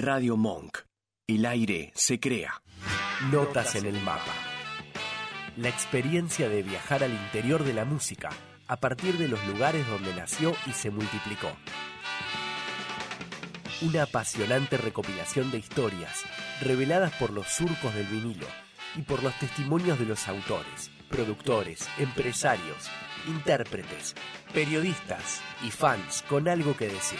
Radio 0.00 0.38
Monk. 0.38 0.78
El 1.26 1.44
aire 1.44 1.92
se 1.94 2.18
crea. 2.18 2.62
Notas 3.30 3.74
en 3.74 3.84
el 3.84 4.00
mapa. 4.00 4.32
La 5.58 5.68
experiencia 5.68 6.48
de 6.48 6.62
viajar 6.62 7.04
al 7.04 7.12
interior 7.12 7.64
de 7.64 7.74
la 7.74 7.84
música 7.84 8.30
a 8.66 8.78
partir 8.78 9.18
de 9.18 9.28
los 9.28 9.44
lugares 9.46 9.86
donde 9.88 10.14
nació 10.14 10.54
y 10.66 10.72
se 10.72 10.90
multiplicó. 10.90 11.50
Una 13.82 14.04
apasionante 14.04 14.78
recopilación 14.78 15.50
de 15.50 15.58
historias 15.58 16.24
reveladas 16.62 17.12
por 17.16 17.30
los 17.30 17.48
surcos 17.48 17.94
del 17.94 18.06
vinilo 18.06 18.46
y 18.96 19.02
por 19.02 19.22
los 19.22 19.38
testimonios 19.38 19.98
de 19.98 20.06
los 20.06 20.26
autores, 20.28 20.90
productores, 21.10 21.88
empresarios, 21.98 22.88
intérpretes, 23.26 24.14
periodistas 24.54 25.42
y 25.62 25.70
fans 25.70 26.24
con 26.28 26.48
algo 26.48 26.76
que 26.76 26.88
decir. 26.88 27.18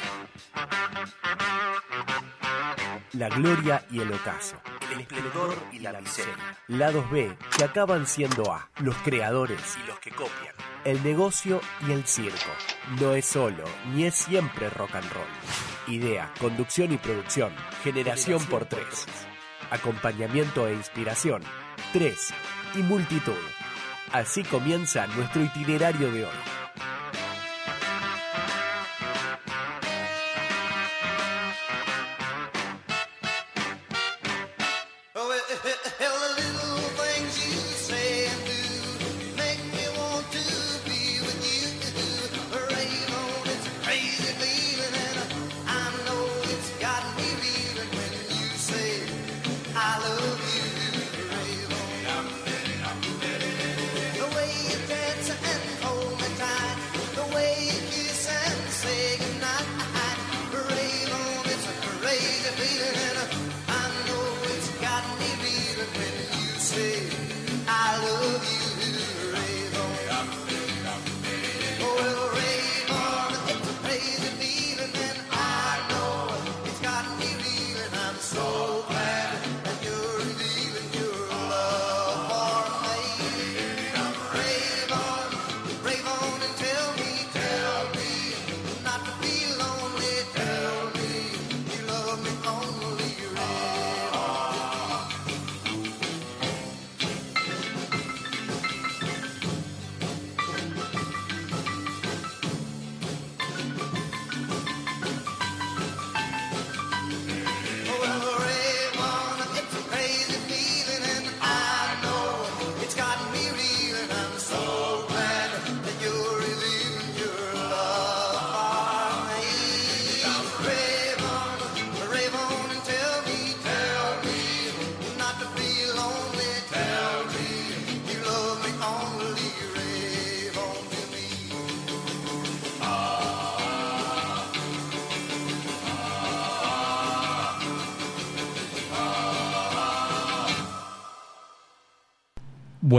La 3.13 3.29
gloria 3.29 3.85
y 3.91 4.01
el 4.01 4.13
ocaso. 4.13 4.57
El 4.93 5.01
esplendor 5.01 5.59
y 5.73 5.81
la 5.81 6.01
miseria. 6.01 6.35
Lados 6.69 7.11
B 7.11 7.37
que 7.57 7.65
acaban 7.65 8.07
siendo 8.07 8.53
A. 8.53 8.71
Los 8.79 8.97
creadores 8.99 9.77
y 9.83 9.87
los 9.87 9.99
que 9.99 10.11
copian. 10.11 10.55
El 10.85 11.03
negocio 11.03 11.61
y 11.87 11.93
el 11.93 12.07
circo. 12.07 12.51
No 13.01 13.15
es 13.15 13.27
solo, 13.27 13.65
ni 13.93 14.05
es 14.05 14.15
siempre 14.15 14.71
rock 14.71 14.95
and 14.95 15.13
roll. 15.13 15.27
Idea, 15.89 16.33
conducción 16.41 16.93
y 16.93 16.99
producción. 16.99 17.53
Generación 17.83 18.45
por 18.47 18.67
tres. 18.67 19.07
Acompañamiento 19.71 20.67
e 20.69 20.75
inspiración. 20.75 21.43
Tres. 21.93 22.33
Y 22.75 22.79
multitud. 22.79 23.35
Así 24.13 24.43
comienza 24.43 25.07
nuestro 25.07 25.45
itinerario 25.45 26.11
de 26.11 26.25
hoy. 26.25 26.60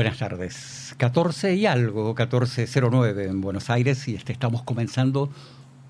Buenas 0.02 0.18
tardes. 0.18 0.96
14 0.98 1.54
y 1.54 1.68
algo, 1.68 2.16
14.09 2.16 3.30
en 3.30 3.40
Buenos 3.40 3.70
Aires 3.70 4.08
y 4.08 4.16
este, 4.16 4.34
estamos 4.34 4.64
comenzando 4.64 5.30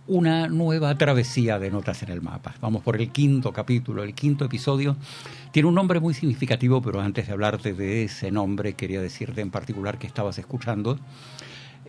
una 0.06 0.50
nueva 0.50 0.98
travesía 0.98 1.60
de 1.60 1.72
notas 1.72 2.04
en 2.04 2.10
el 2.10 2.22
mapa. 2.22 2.54
Vamos 2.60 2.84
por 2.84 3.00
el 3.00 3.10
quinto 3.12 3.54
capítulo, 3.54 4.04
el 4.04 4.14
quinto 4.14 4.44
episodio. 4.44 4.98
Tiene 5.54 5.70
un 5.70 5.76
nombre 5.76 6.02
muy 6.02 6.14
significativo, 6.14 6.82
pero 6.82 7.00
antes 7.00 7.28
de 7.28 7.32
hablarte 7.32 7.74
de 7.74 8.04
ese 8.04 8.32
nombre, 8.32 8.74
quería 8.74 9.02
decirte 9.02 9.40
en 9.40 9.50
particular 9.50 9.98
que 9.98 10.08
estabas 10.08 10.38
escuchando 10.38 11.00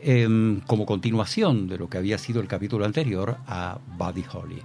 em, 0.01 0.61
como 0.61 0.87
continuación 0.87 1.67
de 1.67 1.77
lo 1.77 1.89
que 1.89 1.99
había 1.99 2.19
sido 2.19 2.41
el 2.41 2.47
capítulo 2.47 2.85
anterior 2.85 3.37
a 3.49 3.81
Buddy 3.99 4.25
Holly. 4.33 4.63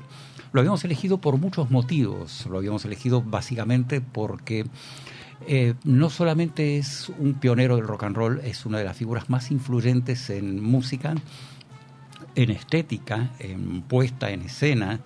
Lo 0.52 0.62
habíamos 0.62 0.86
elegido 0.86 1.18
por 1.18 1.38
muchos 1.38 1.72
motivos. 1.72 2.46
Lo 2.46 2.60
habíamos 2.60 2.86
elegido 2.86 3.24
básicamente 3.24 4.00
porque 4.00 4.68
eh, 5.46 5.76
no 5.84 6.10
solamente 6.10 6.78
es 6.78 7.10
un 7.20 7.36
pionero 7.36 7.76
del 7.76 7.88
rock 7.88 8.04
and 8.04 8.16
roll, 8.16 8.42
es 8.44 8.66
una 8.66 8.80
de 8.80 8.86
las 8.86 8.98
figuras 8.98 9.30
más 9.30 9.52
influyentes 9.52 10.30
en 10.30 10.62
música, 10.62 11.16
en 12.36 12.52
estética, 12.52 13.32
en 13.40 13.82
puesta 13.84 14.32
en 14.32 14.42
escena, 14.42 15.00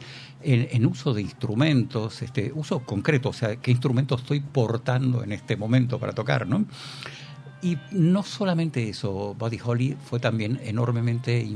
en, 0.43 0.85
uso 0.85 1.13
de 1.13 1.21
instrumentos, 1.21 2.21
este, 2.21 2.51
uso 2.53 2.79
concreto, 2.79 3.29
o 3.29 3.33
sea, 3.33 3.57
qué 3.57 3.71
instrumento 3.71 4.15
estoy 4.15 4.39
portando 4.39 5.23
en 5.23 5.31
este 5.31 5.55
momento 5.55 5.99
para 5.99 6.13
tocar, 6.13 6.47
¿no? 6.47 6.65
Y 7.61 7.77
no 7.91 8.23
solamente 8.23 8.89
eso, 8.89 9.35
Buddy 9.37 9.59
Holly 9.63 9.97
fue 10.03 10.19
también 10.19 10.59
enormemente 10.63 11.47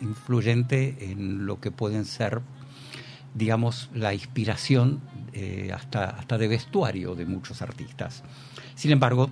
influyente 0.00 1.10
en 1.10 1.46
lo 1.46 1.60
que 1.60 1.70
pueden 1.70 2.04
ser, 2.04 2.42
digamos, 3.34 3.90
la 3.94 4.14
inspiración 4.14 5.00
eh, 5.32 5.70
hasta, 5.74 6.10
hasta 6.10 6.38
de 6.38 6.48
vestuario 6.48 7.14
de 7.14 7.26
muchos 7.26 7.62
artistas. 7.62 8.22
Sin 8.74 8.90
embargo, 8.90 9.30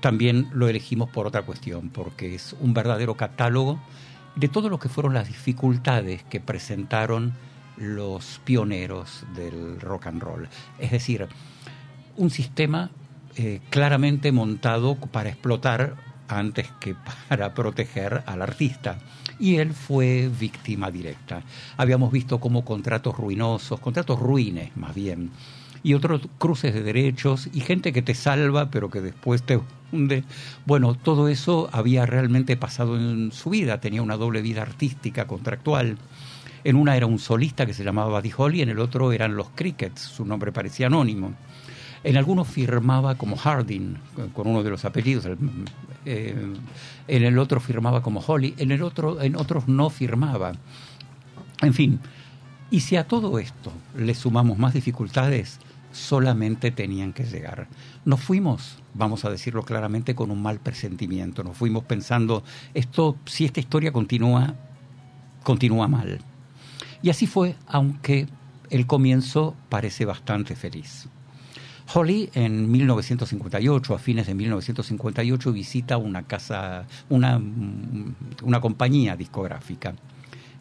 también 0.00 0.48
lo 0.52 0.68
elegimos 0.68 1.08
por 1.08 1.26
otra 1.26 1.42
cuestión, 1.42 1.88
porque 1.88 2.34
es 2.34 2.54
un 2.60 2.74
verdadero 2.74 3.16
catálogo 3.16 3.80
de 4.36 4.48
todo 4.48 4.68
lo 4.68 4.78
que 4.78 4.88
fueron 4.88 5.14
las 5.14 5.28
dificultades 5.28 6.22
que 6.24 6.40
presentaron 6.40 7.34
los 7.76 8.40
pioneros 8.44 9.24
del 9.34 9.80
rock 9.80 10.08
and 10.08 10.22
roll. 10.22 10.48
Es 10.78 10.90
decir, 10.90 11.26
un 12.16 12.30
sistema 12.30 12.90
eh, 13.36 13.60
claramente 13.70 14.30
montado 14.30 14.96
para 14.96 15.30
explotar 15.30 15.96
antes 16.28 16.70
que 16.80 16.94
para 17.28 17.54
proteger 17.54 18.22
al 18.26 18.42
artista 18.42 18.98
y 19.38 19.56
él 19.56 19.72
fue 19.72 20.30
víctima 20.38 20.90
directa. 20.90 21.42
Habíamos 21.76 22.12
visto 22.12 22.40
como 22.40 22.64
contratos 22.64 23.16
ruinosos, 23.16 23.80
contratos 23.80 24.18
ruines 24.18 24.76
más 24.76 24.94
bien, 24.94 25.30
y 25.82 25.94
otros 25.94 26.22
cruces 26.38 26.74
de 26.74 26.82
derechos 26.82 27.48
y 27.52 27.60
gente 27.60 27.92
que 27.92 28.02
te 28.02 28.14
salva 28.14 28.70
pero 28.70 28.90
que 28.90 29.00
después 29.00 29.42
te 29.42 29.60
hunde. 29.92 30.24
Bueno, 30.66 30.94
todo 30.94 31.28
eso 31.28 31.68
había 31.72 32.06
realmente 32.06 32.56
pasado 32.56 32.96
en 32.96 33.32
su 33.32 33.50
vida, 33.50 33.80
tenía 33.80 34.02
una 34.02 34.16
doble 34.16 34.42
vida 34.42 34.62
artística, 34.62 35.26
contractual. 35.26 35.98
En 36.64 36.76
una 36.76 36.96
era 36.96 37.04
un 37.04 37.18
solista 37.18 37.66
que 37.66 37.74
se 37.74 37.84
llamaba 37.84 38.18
Buddy 38.18 38.32
Holly, 38.34 38.62
en 38.62 38.70
el 38.70 38.78
otro 38.78 39.12
eran 39.12 39.36
los 39.36 39.50
Crickets, 39.50 40.00
su 40.00 40.24
nombre 40.24 40.50
parecía 40.50 40.86
anónimo. 40.86 41.34
En 42.02 42.16
algunos 42.16 42.48
firmaba 42.48 43.16
como 43.16 43.36
Harding, 43.36 43.96
con 44.32 44.46
uno 44.46 44.62
de 44.62 44.70
los 44.70 44.84
apellidos. 44.84 45.26
Eh, 46.04 46.34
en 47.08 47.24
el 47.24 47.38
otro 47.38 47.60
firmaba 47.60 48.02
como 48.02 48.20
Holly. 48.20 48.54
En 48.58 48.70
el 48.70 48.82
otro, 48.82 49.20
en 49.20 49.36
otros 49.36 49.68
no 49.68 49.90
firmaba. 49.90 50.52
En 51.62 51.74
fin. 51.74 52.00
Y 52.70 52.80
si 52.80 52.96
a 52.96 53.06
todo 53.06 53.38
esto 53.38 53.72
le 53.96 54.14
sumamos 54.14 54.58
más 54.58 54.74
dificultades, 54.74 55.60
solamente 55.92 56.70
tenían 56.70 57.12
que 57.12 57.24
llegar. 57.24 57.68
Nos 58.04 58.20
fuimos, 58.20 58.78
vamos 58.94 59.24
a 59.24 59.30
decirlo 59.30 59.62
claramente, 59.62 60.14
con 60.14 60.30
un 60.30 60.42
mal 60.42 60.58
presentimiento. 60.58 61.44
Nos 61.44 61.56
fuimos 61.56 61.84
pensando, 61.84 62.42
esto, 62.74 63.16
si 63.26 63.44
esta 63.44 63.60
historia 63.60 63.92
continúa, 63.92 64.54
continúa 65.42 65.88
mal. 65.88 66.20
Y 67.02 67.10
así 67.10 67.26
fue, 67.26 67.54
aunque 67.66 68.26
el 68.70 68.86
comienzo 68.86 69.54
parece 69.68 70.04
bastante 70.04 70.56
feliz. 70.56 71.08
Holly 71.92 72.30
en 72.34 72.70
1958, 72.70 73.94
a 73.94 73.98
fines 73.98 74.26
de 74.26 74.34
1958, 74.34 75.52
visita 75.52 75.96
una 75.96 76.22
casa, 76.22 76.86
una, 77.08 77.40
una 78.42 78.60
compañía 78.60 79.16
discográfica. 79.16 79.94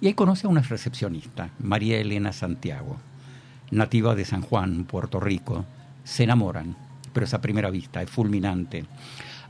Y 0.02 0.08
ahí 0.08 0.14
conoce 0.14 0.48
a 0.48 0.50
una 0.50 0.62
recepcionista, 0.62 1.50
María 1.60 1.98
Elena 1.98 2.34
Santiago, 2.34 2.98
nativa 3.72 4.16
de 4.16 4.25
San 4.25 4.42
Juan, 4.42 4.84
Puerto 4.84 5.20
Rico. 5.20 5.66
Se 6.04 6.25
enamoran, 6.25 6.75
pero 7.14 7.25
esa 7.25 7.40
primera 7.40 7.70
vista 7.70 8.02
es 8.02 8.10
fulminante. 8.10 8.86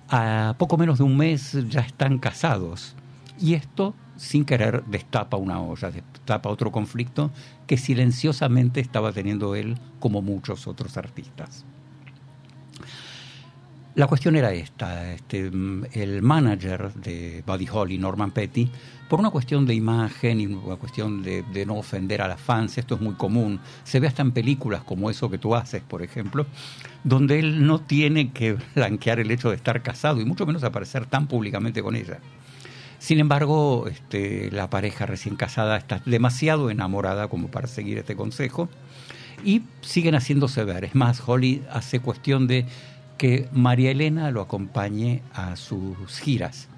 A 0.09 0.55
poco 0.59 0.77
menos 0.77 0.99
de 0.99 1.05
un 1.05 1.17
mes 1.17 1.57
ya 1.69 1.81
están 1.81 2.19
casados. 2.19 2.95
Y 3.39 3.55
esto, 3.55 3.95
sin 4.17 4.45
querer, 4.45 4.83
destapa 4.85 5.37
una 5.37 5.61
olla, 5.61 5.91
destapa 5.91 6.49
otro 6.49 6.71
conflicto 6.71 7.31
que 7.67 7.77
silenciosamente 7.77 8.79
estaba 8.79 9.11
teniendo 9.11 9.55
él 9.55 9.77
como 9.99 10.21
muchos 10.21 10.67
otros 10.67 10.97
artistas. 10.97 11.65
La 13.95 14.07
cuestión 14.07 14.35
era 14.35 14.51
esta, 14.53 15.13
este, 15.13 15.51
el 15.93 16.21
manager 16.23 16.91
de 16.95 17.43
Buddy 17.45 17.67
Holly, 17.71 17.97
Norman 17.99 18.31
Petty, 18.31 18.71
por 19.07 19.19
una 19.19 19.29
cuestión 19.29 19.67
de 19.67 19.75
imagen 19.75 20.41
y 20.41 20.47
una 20.47 20.77
cuestión 20.77 21.21
de, 21.21 21.65
no 21.67 21.75
ofender 21.75 22.23
a 22.23 22.27
las 22.27 22.41
fans, 22.41 22.79
esto 22.79 22.95
es 22.95 23.01
muy 23.01 23.13
común, 23.13 23.59
se 23.83 23.99
ve 23.99 24.07
hasta 24.07 24.23
en 24.23 24.31
películas 24.31 24.83
como 24.83 25.11
eso 25.11 25.29
que 25.29 25.37
tú 25.37 25.53
haces, 25.53 25.83
por 25.83 26.01
ejemplo, 26.01 26.47
donde 27.03 27.37
él 27.37 27.67
no 27.67 27.81
tiene 27.81 28.31
que 28.31 28.57
blanquear 28.73 29.19
el 29.19 29.29
hecho 29.29 29.51
de 29.51 29.57
estar 29.57 29.83
casado 29.83 30.19
y 30.19 30.25
mucho 30.25 30.47
menos 30.47 30.63
aparecer 30.63 31.05
tan 31.05 31.27
públicamente 31.27 31.83
con 31.83 31.95
ella. 31.95 32.19
Sin 33.03 33.19
embargo, 33.19 33.89
este, 33.89 34.49
la 34.51 34.69
pareja 34.69 35.05
recién 35.05 35.35
casada 35.35 35.75
está 35.75 36.01
demasiado 36.05 36.69
enamorada 36.69 37.27
como 37.27 37.49
para 37.49 37.67
seguir 37.67 37.97
este 37.97 38.15
consejo 38.15 38.69
y 39.43 39.63
siguen 39.81 40.15
haciéndose 40.15 40.63
ver. 40.63 40.85
Es 40.85 40.95
más, 40.95 41.21
Holly 41.25 41.63
hace 41.69 41.99
cuestión 41.99 42.47
de 42.47 42.65
que 43.17 43.49
María 43.51 43.91
Elena 43.91 44.31
lo 44.31 44.39
acompañe 44.39 45.21
a 45.33 45.57
sus 45.57 46.17
giras. 46.21 46.69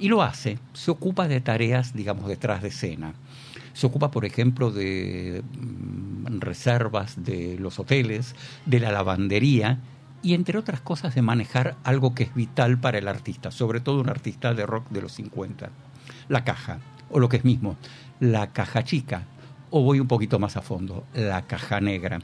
Y 0.00 0.08
lo 0.08 0.24
hace, 0.24 0.58
se 0.72 0.90
ocupa 0.90 1.28
de 1.28 1.40
tareas, 1.40 1.94
digamos, 1.94 2.26
detrás 2.26 2.62
de 2.62 2.68
escena. 2.70 3.14
Se 3.72 3.86
ocupa, 3.86 4.10
por 4.10 4.24
ejemplo, 4.24 4.72
de 4.72 5.44
mm, 5.52 6.40
reservas 6.40 7.22
de 7.22 7.56
los 7.60 7.78
hoteles, 7.78 8.34
de 8.66 8.80
la 8.80 8.90
lavandería 8.90 9.78
y, 10.22 10.34
entre 10.34 10.58
otras 10.58 10.80
cosas, 10.80 11.14
de 11.14 11.22
manejar 11.22 11.76
algo 11.84 12.14
que 12.14 12.24
es 12.24 12.34
vital 12.34 12.78
para 12.78 12.98
el 12.98 13.08
artista, 13.08 13.50
sobre 13.50 13.80
todo 13.80 14.00
un 14.00 14.08
artista 14.08 14.54
de 14.54 14.66
rock 14.66 14.88
de 14.90 15.02
los 15.02 15.12
50, 15.12 15.70
la 16.28 16.44
caja, 16.44 16.78
o 17.10 17.18
lo 17.18 17.28
que 17.28 17.38
es 17.38 17.44
mismo, 17.44 17.76
la 18.20 18.52
caja 18.52 18.84
chica, 18.84 19.24
o 19.70 19.82
voy 19.82 20.00
un 20.00 20.08
poquito 20.08 20.38
más 20.38 20.56
a 20.56 20.62
fondo, 20.62 21.04
la 21.14 21.42
caja 21.42 21.80
negra 21.80 22.20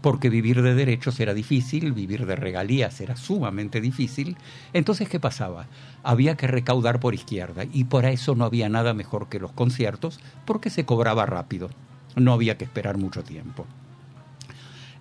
porque 0.00 0.30
vivir 0.30 0.62
de 0.62 0.74
derechos 0.74 1.20
era 1.20 1.34
difícil, 1.34 1.92
vivir 1.92 2.26
de 2.26 2.36
regalías 2.36 3.00
era 3.00 3.16
sumamente 3.16 3.80
difícil. 3.80 4.36
Entonces, 4.72 5.08
¿qué 5.08 5.20
pasaba? 5.20 5.66
Había 6.02 6.36
que 6.36 6.46
recaudar 6.46 7.00
por 7.00 7.14
izquierda 7.14 7.64
y 7.70 7.84
por 7.84 8.04
eso 8.06 8.34
no 8.34 8.44
había 8.44 8.68
nada 8.68 8.94
mejor 8.94 9.28
que 9.28 9.40
los 9.40 9.52
conciertos 9.52 10.20
porque 10.44 10.70
se 10.70 10.84
cobraba 10.84 11.26
rápido, 11.26 11.70
no 12.16 12.32
había 12.32 12.56
que 12.56 12.64
esperar 12.64 12.96
mucho 12.96 13.22
tiempo. 13.22 13.66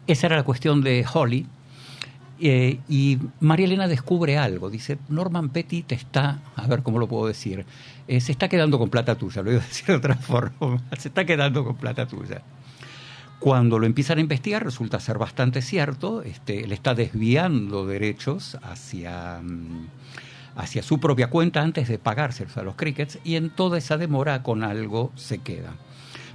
Esa 0.08 0.28
era 0.28 0.38
la 0.38 0.44
cuestión 0.44 0.82
de 0.82 1.06
Holly. 1.12 1.46
Eh, 2.42 2.80
y 2.88 3.18
María 3.42 3.66
Elena 3.66 3.88
descubre 3.88 4.38
algo, 4.38 4.70
dice, 4.70 4.98
Norman 5.10 5.50
Petty 5.50 5.84
te 5.84 5.96
está, 5.96 6.40
a 6.56 6.68
ver 6.68 6.84
cómo 6.84 6.98
lo 6.98 7.08
puedo 7.08 7.28
decir, 7.28 7.66
eh, 8.08 8.22
se 8.22 8.32
está 8.32 8.48
quedando 8.48 8.80
con 8.80 8.90
plata 8.90 9.16
tuya, 9.16 9.42
lo 9.42 9.52
voy 9.52 9.60
a 9.60 9.64
decir 9.68 9.88
de 9.88 9.96
otra 9.96 10.16
forma, 10.16 10.82
se 10.98 11.10
está 11.10 11.26
quedando 11.26 11.66
con 11.66 11.76
plata 11.76 12.08
tuya. 12.08 12.42
Cuando 13.40 13.78
lo 13.80 13.86
empiezan 13.86 14.18
a 14.18 14.22
investigar 14.22 14.64
resulta 14.64 15.00
ser 15.00 15.18
bastante 15.18 15.62
cierto, 15.62 16.22
este, 16.24 16.64
él 16.64 16.72
está 16.72 16.94
desviando 16.94 17.86
derechos 17.86 18.58
hacia, 18.62 19.42
mm, 19.42 19.88
hacia 20.56 20.84
su 20.84 21.00
propia 21.00 21.30
cuenta 21.30 21.62
antes 21.62 21.88
de 21.90 22.00
pagárselos 22.00 22.56
a 22.58 22.64
los 22.64 22.76
crickets 22.76 23.20
y 23.24 23.36
en 23.36 23.50
toda 23.50 23.78
esa 23.78 23.98
demora 23.98 24.44
con 24.44 24.64
algo 24.64 25.12
se 25.16 25.40
queda. 25.40 25.74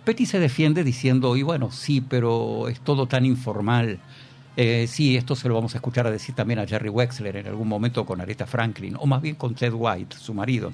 Petty 0.04 0.26
se 0.26 0.38
defiende 0.38 0.84
diciendo, 0.84 1.34
y 1.36 1.42
bueno, 1.42 1.70
sí, 1.70 2.02
pero 2.02 2.68
es 2.68 2.80
todo 2.80 3.06
tan 3.06 3.24
informal. 3.24 4.00
Eh, 4.56 4.86
sí, 4.88 5.16
esto 5.16 5.34
se 5.34 5.48
lo 5.48 5.54
vamos 5.54 5.74
a 5.74 5.78
escuchar 5.78 6.06
a 6.06 6.10
decir 6.10 6.34
también 6.34 6.60
a 6.60 6.66
Jerry 6.66 6.88
Wexler 6.88 7.36
en 7.36 7.46
algún 7.48 7.68
momento 7.68 8.06
con 8.06 8.20
Aretha 8.20 8.46
Franklin, 8.46 8.96
o 8.98 9.06
más 9.06 9.20
bien 9.20 9.34
con 9.34 9.54
Ted 9.54 9.72
White, 9.74 10.16
su 10.16 10.32
marido. 10.32 10.72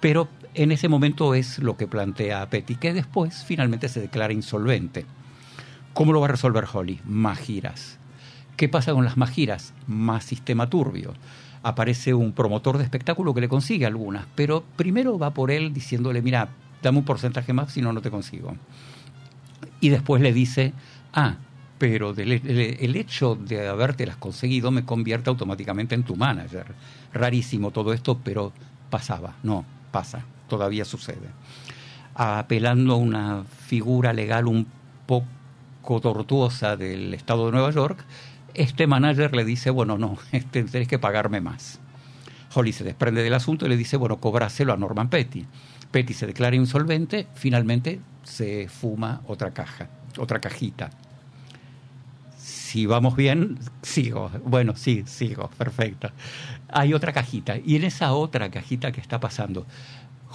Pero 0.00 0.28
en 0.54 0.72
ese 0.72 0.88
momento 0.88 1.34
es 1.34 1.58
lo 1.58 1.76
que 1.76 1.86
plantea 1.86 2.48
Petty, 2.50 2.76
que 2.76 2.92
después 2.92 3.44
finalmente 3.44 3.88
se 3.88 4.00
declara 4.00 4.32
insolvente. 4.32 5.06
¿Cómo 5.92 6.12
lo 6.12 6.20
va 6.20 6.26
a 6.26 6.30
resolver 6.30 6.64
Holly? 6.72 7.00
Más 7.04 7.38
giras. 7.38 7.98
¿Qué 8.56 8.68
pasa 8.68 8.92
con 8.92 9.04
las 9.04 9.16
más 9.16 9.30
giras? 9.30 9.72
Más 9.86 10.24
sistema 10.24 10.68
turbio. 10.68 11.14
Aparece 11.62 12.14
un 12.14 12.32
promotor 12.32 12.78
de 12.78 12.84
espectáculo 12.84 13.34
que 13.34 13.40
le 13.40 13.48
consigue 13.48 13.86
algunas, 13.86 14.26
pero 14.34 14.64
primero 14.76 15.18
va 15.18 15.34
por 15.34 15.50
él 15.50 15.72
diciéndole, 15.72 16.22
mira, 16.22 16.48
dame 16.82 16.98
un 16.98 17.04
porcentaje 17.04 17.52
más, 17.52 17.72
si 17.72 17.82
no, 17.82 17.92
no 17.92 18.00
te 18.00 18.10
consigo. 18.10 18.56
Y 19.80 19.88
después 19.88 20.22
le 20.22 20.32
dice, 20.32 20.72
ah, 21.12 21.36
pero 21.78 22.10
el, 22.16 22.96
hecho 22.96 23.36
de 23.36 23.68
habértelas 23.68 24.16
conseguido 24.16 24.70
me 24.70 24.84
convierte 24.84 25.30
automáticamente 25.30 25.94
en 25.94 26.02
tu 26.02 26.16
manager. 26.16 26.66
Rarísimo 27.12 27.70
todo 27.70 27.92
esto, 27.92 28.18
pero 28.22 28.52
pasaba, 28.90 29.36
no, 29.42 29.64
pasa, 29.92 30.24
todavía 30.48 30.84
sucede. 30.84 31.28
Apelando 32.14 32.94
a 32.94 32.96
una 32.96 33.44
figura 33.44 34.12
legal 34.12 34.48
un 34.48 34.66
poco 35.06 36.00
tortuosa 36.00 36.76
del 36.76 37.14
estado 37.14 37.46
de 37.46 37.52
Nueva 37.52 37.70
York, 37.70 38.04
este 38.54 38.88
manager 38.88 39.34
le 39.36 39.44
dice, 39.44 39.70
bueno, 39.70 39.98
no, 39.98 40.18
este, 40.32 40.64
tenés 40.64 40.88
que 40.88 40.98
pagarme 40.98 41.40
más. 41.40 41.78
Holly 42.54 42.72
se 42.72 42.82
desprende 42.82 43.22
del 43.22 43.34
asunto 43.34 43.66
y 43.66 43.68
le 43.68 43.76
dice, 43.76 43.96
bueno, 43.96 44.16
cobráselo 44.16 44.72
a 44.72 44.76
Norman 44.76 45.10
Petty. 45.10 45.46
Petty 45.92 46.12
se 46.12 46.26
declara 46.26 46.56
insolvente, 46.56 47.28
finalmente 47.34 48.00
se 48.24 48.68
fuma 48.68 49.22
otra 49.26 49.52
caja, 49.52 49.88
otra 50.18 50.40
cajita. 50.40 50.90
Si 52.68 52.84
vamos 52.84 53.16
bien, 53.16 53.58
sigo. 53.80 54.30
Bueno, 54.44 54.76
sí, 54.76 55.02
sigo, 55.06 55.48
perfecto. 55.56 56.10
Hay 56.68 56.92
otra 56.92 57.14
cajita. 57.14 57.56
Y 57.56 57.76
en 57.76 57.84
esa 57.84 58.12
otra 58.12 58.50
cajita 58.50 58.92
que 58.92 59.00
está 59.00 59.20
pasando, 59.20 59.64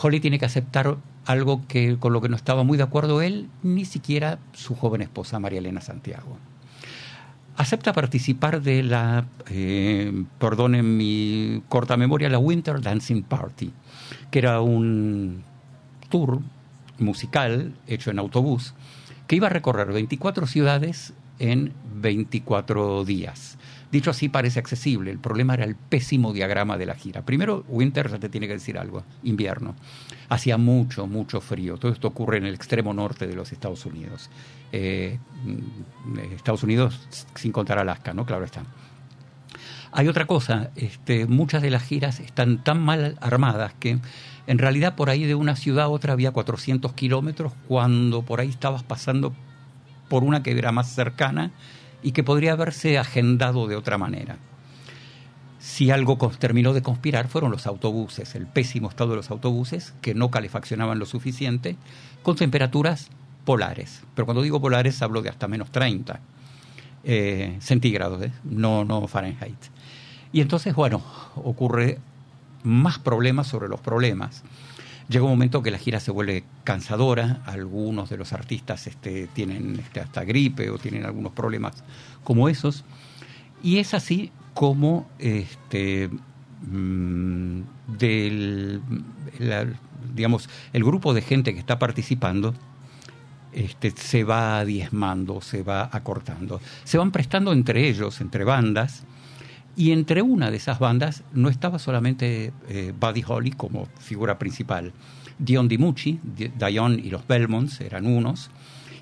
Holly 0.02 0.20
tiene 0.20 0.40
que 0.40 0.46
aceptar 0.46 0.98
algo 1.28 1.62
que 1.68 2.00
con 2.00 2.12
lo 2.12 2.22
que 2.22 2.30
no 2.30 2.36
estaba 2.36 2.64
muy 2.64 2.76
de 2.76 2.86
acuerdo 2.86 3.22
él, 3.22 3.50
ni 3.62 3.86
siquiera 3.86 4.40
su 4.54 4.74
joven 4.74 5.04
esposa 5.04 5.38
María 5.38 5.60
Elena 5.60 5.80
Santiago. 5.80 6.40
Acepta 7.56 7.94
participar 7.94 8.64
de 8.64 8.82
la, 8.82 9.26
eh, 9.52 10.24
perdonen 10.40 10.98
mi 10.98 11.62
corta 11.70 11.98
memoria, 11.98 12.30
la 12.30 12.40
Winter 12.40 12.82
Dancing 12.82 13.22
Party, 13.22 13.72
que 14.32 14.40
era 14.40 14.60
un 14.60 15.44
tour 16.10 16.40
musical 16.98 17.76
hecho 17.86 18.10
en 18.10 18.18
autobús 18.18 18.74
que 19.28 19.36
iba 19.36 19.48
a 19.48 19.52
recorrer 19.52 19.94
24 19.94 20.48
ciudades 20.48 21.14
en 21.40 21.74
24 21.96 23.06
días. 23.06 23.58
Dicho 23.92 24.10
así, 24.10 24.28
parece 24.28 24.60
accesible. 24.60 25.12
El 25.12 25.20
problema 25.20 25.54
era 25.54 25.66
el 25.66 25.76
pésimo 25.76 26.34
diagrama 26.34 26.78
de 26.78 26.88
la 26.88 26.96
gira. 26.96 27.22
Primero, 27.22 27.64
Winter 27.68 28.10
ya 28.10 28.18
te 28.18 28.28
tiene 28.28 28.48
que 28.48 28.54
decir 28.54 28.78
algo, 28.78 29.04
invierno. 29.22 29.76
Hacía 30.30 30.58
mucho, 30.58 31.06
mucho 31.06 31.42
frío. 31.42 31.78
Todo 31.78 31.92
esto 31.92 32.08
ocurre 32.08 32.38
en 32.38 32.46
el 32.46 32.56
extremo 32.56 32.92
norte 32.94 33.28
de 33.28 33.36
los 33.36 33.52
Estados 33.52 33.86
Unidos. 33.86 34.32
Eh, 34.72 35.20
Estados 36.36 36.64
Unidos 36.64 37.08
sin 37.36 37.52
contar 37.52 37.78
Alaska, 37.78 38.16
¿no? 38.16 38.26
Claro 38.26 38.46
está. 38.46 38.64
Hay 39.92 40.08
otra 40.08 40.26
cosa, 40.26 40.72
este, 40.76 41.28
muchas 41.28 41.62
de 41.62 41.70
las 41.70 41.84
giras 41.84 42.20
están 42.20 42.64
tan 42.64 42.82
mal 42.82 43.16
armadas 43.22 43.76
que 43.80 44.00
en 44.48 44.58
realidad 44.58 44.96
por 44.96 45.12
ahí 45.12 45.24
de 45.26 45.36
una 45.36 45.56
ciudad 45.56 45.86
a 45.86 45.90
otra 45.90 46.14
había 46.14 46.32
400 46.32 46.94
kilómetros 46.94 47.54
cuando 47.68 48.24
por 48.24 48.40
ahí 48.40 48.50
estabas 48.50 48.82
pasando 48.82 49.36
por 50.14 50.24
una 50.24 50.44
que 50.44 50.52
era 50.52 50.72
más 50.72 50.94
cercana 50.94 51.50
y 52.04 52.12
que 52.12 52.24
podría 52.24 52.52
haberse 52.52 53.00
agendado 53.00 53.66
de 53.66 53.76
otra 53.76 53.98
manera. 53.98 54.38
Si 55.58 55.90
algo 55.90 56.20
terminó 56.38 56.72
de 56.74 56.84
conspirar 56.84 57.28
fueron 57.30 57.50
los 57.50 57.66
autobuses, 57.66 58.36
el 58.36 58.46
pésimo 58.46 58.90
estado 58.90 59.10
de 59.10 59.16
los 59.16 59.32
autobuses, 59.32 59.96
que 60.04 60.14
no 60.14 60.30
calefaccionaban 60.30 61.00
lo 61.00 61.08
suficiente, 61.08 61.78
con 62.22 62.36
temperaturas 62.36 63.10
polares. 63.44 64.04
Pero 64.14 64.28
cuando 64.28 64.44
digo 64.44 64.62
polares 64.62 65.02
hablo 65.02 65.24
de 65.24 65.30
hasta 65.30 65.48
menos 65.48 65.72
30 65.72 66.20
eh, 67.04 67.58
centígrados, 67.60 68.22
¿eh? 68.22 68.32
no, 68.44 68.86
no 68.86 69.08
Fahrenheit. 69.08 69.58
Y 70.32 70.42
entonces, 70.42 70.76
bueno, 70.76 71.02
ocurre 71.38 71.98
más 72.62 73.00
problemas 73.00 73.48
sobre 73.48 73.68
los 73.68 73.82
problemas. 73.82 74.44
Llega 75.14 75.26
un 75.26 75.30
momento 75.30 75.62
que 75.62 75.70
la 75.70 75.78
gira 75.78 76.00
se 76.00 76.10
vuelve 76.10 76.44
cansadora, 76.64 77.44
algunos 77.46 78.10
de 78.10 78.18
los 78.18 78.34
artistas 78.34 78.88
este, 78.88 79.28
tienen 79.28 79.80
este, 79.80 80.00
hasta 80.00 80.24
gripe 80.24 80.72
o 80.72 80.80
tienen 80.80 81.06
algunos 81.06 81.34
problemas 81.34 81.84
como 82.24 82.50
esos, 82.50 82.84
y 83.62 83.78
es 83.78 83.94
así 83.94 84.32
como 84.56 85.08
este, 85.20 86.10
mm, 86.64 87.62
del, 88.00 88.82
digamos, 90.16 90.50
el 90.74 90.84
grupo 90.84 91.14
de 91.14 91.22
gente 91.22 91.54
que 91.54 91.60
está 91.60 91.78
participando 91.78 92.56
se 93.96 94.24
va 94.24 94.66
diezmando, 94.66 95.42
se 95.42 95.62
va 95.62 95.92
acortando. 95.92 96.60
Se 96.86 96.98
van 96.98 97.12
prestando 97.12 97.54
entre 97.54 97.88
ellos, 97.88 98.20
entre 98.20 98.46
bandas, 98.46 99.04
y 99.76 99.92
entre 99.92 100.22
una 100.22 100.52
de 100.52 100.58
esas 100.58 100.80
bandas 100.80 101.24
no 101.34 101.50
estaba 101.50 101.80
solamente 101.80 102.54
eh, 102.70 102.94
Buddy 103.00 103.24
Holly 103.26 103.52
como 103.52 103.88
figura 104.00 104.38
principal. 104.38 104.94
Dion 105.40 105.68
DiMucci, 105.68 106.20
Dion 106.24 107.00
y 107.00 107.10
los 107.10 107.26
Belmonts 107.28 107.82
eran 107.82 108.06
unos, 108.06 108.52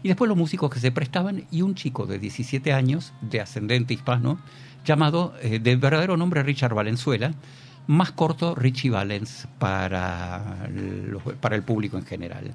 y 0.04 0.08
después 0.08 0.30
los 0.30 0.38
músicos 0.38 0.72
que 0.72 0.80
se 0.80 0.92
prestaban 0.92 1.46
y 1.52 1.62
un 1.62 1.76
chico 1.76 2.06
de 2.06 2.20
17 2.20 2.74
años, 2.74 3.14
de 3.22 3.42
ascendente 3.42 3.94
hispano, 3.94 4.40
llamado 4.86 5.34
eh, 5.42 5.60
de 5.60 5.76
verdadero 5.76 6.18
nombre 6.18 6.42
Richard 6.42 6.74
Valenzuela, 6.74 7.34
más 7.88 8.12
corto 8.12 8.56
Richie 8.56 8.90
Valens 8.90 9.48
para, 9.60 10.70
para 11.40 11.56
el 11.56 11.64
público 11.64 11.98
en 11.98 12.06
general. 12.06 12.54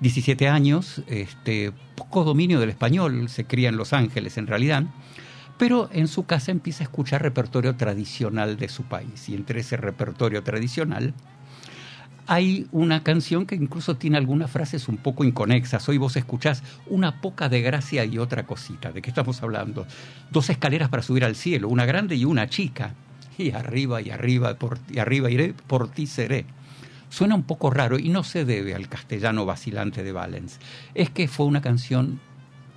17 0.00 0.48
años, 0.48 1.02
este, 1.06 1.72
poco 1.94 2.24
dominio 2.24 2.60
del 2.60 2.70
español, 2.70 3.28
se 3.28 3.44
cría 3.44 3.70
en 3.70 3.76
Los 3.76 3.92
Ángeles 3.92 4.36
en 4.36 4.46
realidad, 4.46 4.84
pero 5.58 5.88
en 5.92 6.08
su 6.08 6.26
casa 6.26 6.50
empieza 6.50 6.84
a 6.84 6.86
escuchar 6.86 7.22
repertorio 7.22 7.76
tradicional 7.76 8.56
de 8.56 8.68
su 8.68 8.84
país. 8.84 9.28
Y 9.28 9.34
entre 9.34 9.60
ese 9.60 9.76
repertorio 9.76 10.42
tradicional 10.42 11.14
hay 12.26 12.66
una 12.72 13.02
canción 13.02 13.46
que 13.46 13.54
incluso 13.54 13.96
tiene 13.96 14.16
algunas 14.16 14.50
frases 14.50 14.88
un 14.88 14.96
poco 14.96 15.24
inconexas. 15.24 15.88
Hoy 15.88 15.98
vos 15.98 16.16
escuchás 16.16 16.62
una 16.86 17.20
poca 17.20 17.48
de 17.48 17.62
gracia 17.62 18.04
y 18.04 18.18
otra 18.18 18.46
cosita. 18.46 18.90
¿De 18.92 19.00
qué 19.00 19.10
estamos 19.10 19.42
hablando? 19.42 19.86
Dos 20.30 20.50
escaleras 20.50 20.88
para 20.88 21.02
subir 21.02 21.24
al 21.24 21.36
cielo, 21.36 21.68
una 21.68 21.86
grande 21.86 22.16
y 22.16 22.24
una 22.24 22.48
chica. 22.48 22.94
Y 23.38 23.52
arriba 23.52 24.00
y 24.00 24.10
arriba 24.10 24.54
por, 24.54 24.78
y 24.90 24.98
arriba 24.98 25.30
iré, 25.30 25.54
por 25.66 25.90
ti 25.90 26.06
seré. 26.06 26.46
Suena 27.10 27.34
un 27.34 27.44
poco 27.44 27.70
raro 27.70 27.98
y 27.98 28.08
no 28.08 28.24
se 28.24 28.44
debe 28.44 28.74
al 28.74 28.88
castellano 28.88 29.46
vacilante 29.46 30.02
de 30.02 30.12
Valens. 30.12 30.58
Es 30.94 31.10
que 31.10 31.28
fue 31.28 31.46
una 31.46 31.60
canción 31.60 32.20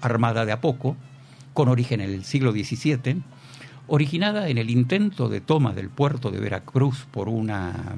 armada 0.01 0.45
de 0.45 0.51
a 0.51 0.61
poco, 0.61 0.95
con 1.59 1.67
origen 1.67 1.99
en 1.99 2.11
el 2.11 2.23
siglo 2.23 2.53
XVII, 2.53 3.21
originada 3.87 4.47
en 4.47 4.57
el 4.57 4.69
intento 4.69 5.27
de 5.27 5.41
toma 5.41 5.73
del 5.73 5.89
puerto 5.89 6.31
de 6.31 6.39
Veracruz 6.39 7.05
por 7.11 7.27
una, 7.27 7.97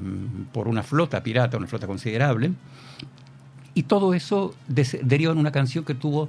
por 0.52 0.66
una 0.66 0.82
flota 0.82 1.22
pirata, 1.22 1.58
una 1.58 1.68
flota 1.68 1.86
considerable, 1.86 2.50
y 3.72 3.84
todo 3.84 4.14
eso 4.14 4.56
derivó 4.66 5.30
en 5.30 5.38
una 5.38 5.52
canción 5.52 5.84
que 5.84 5.94
tuvo 5.94 6.28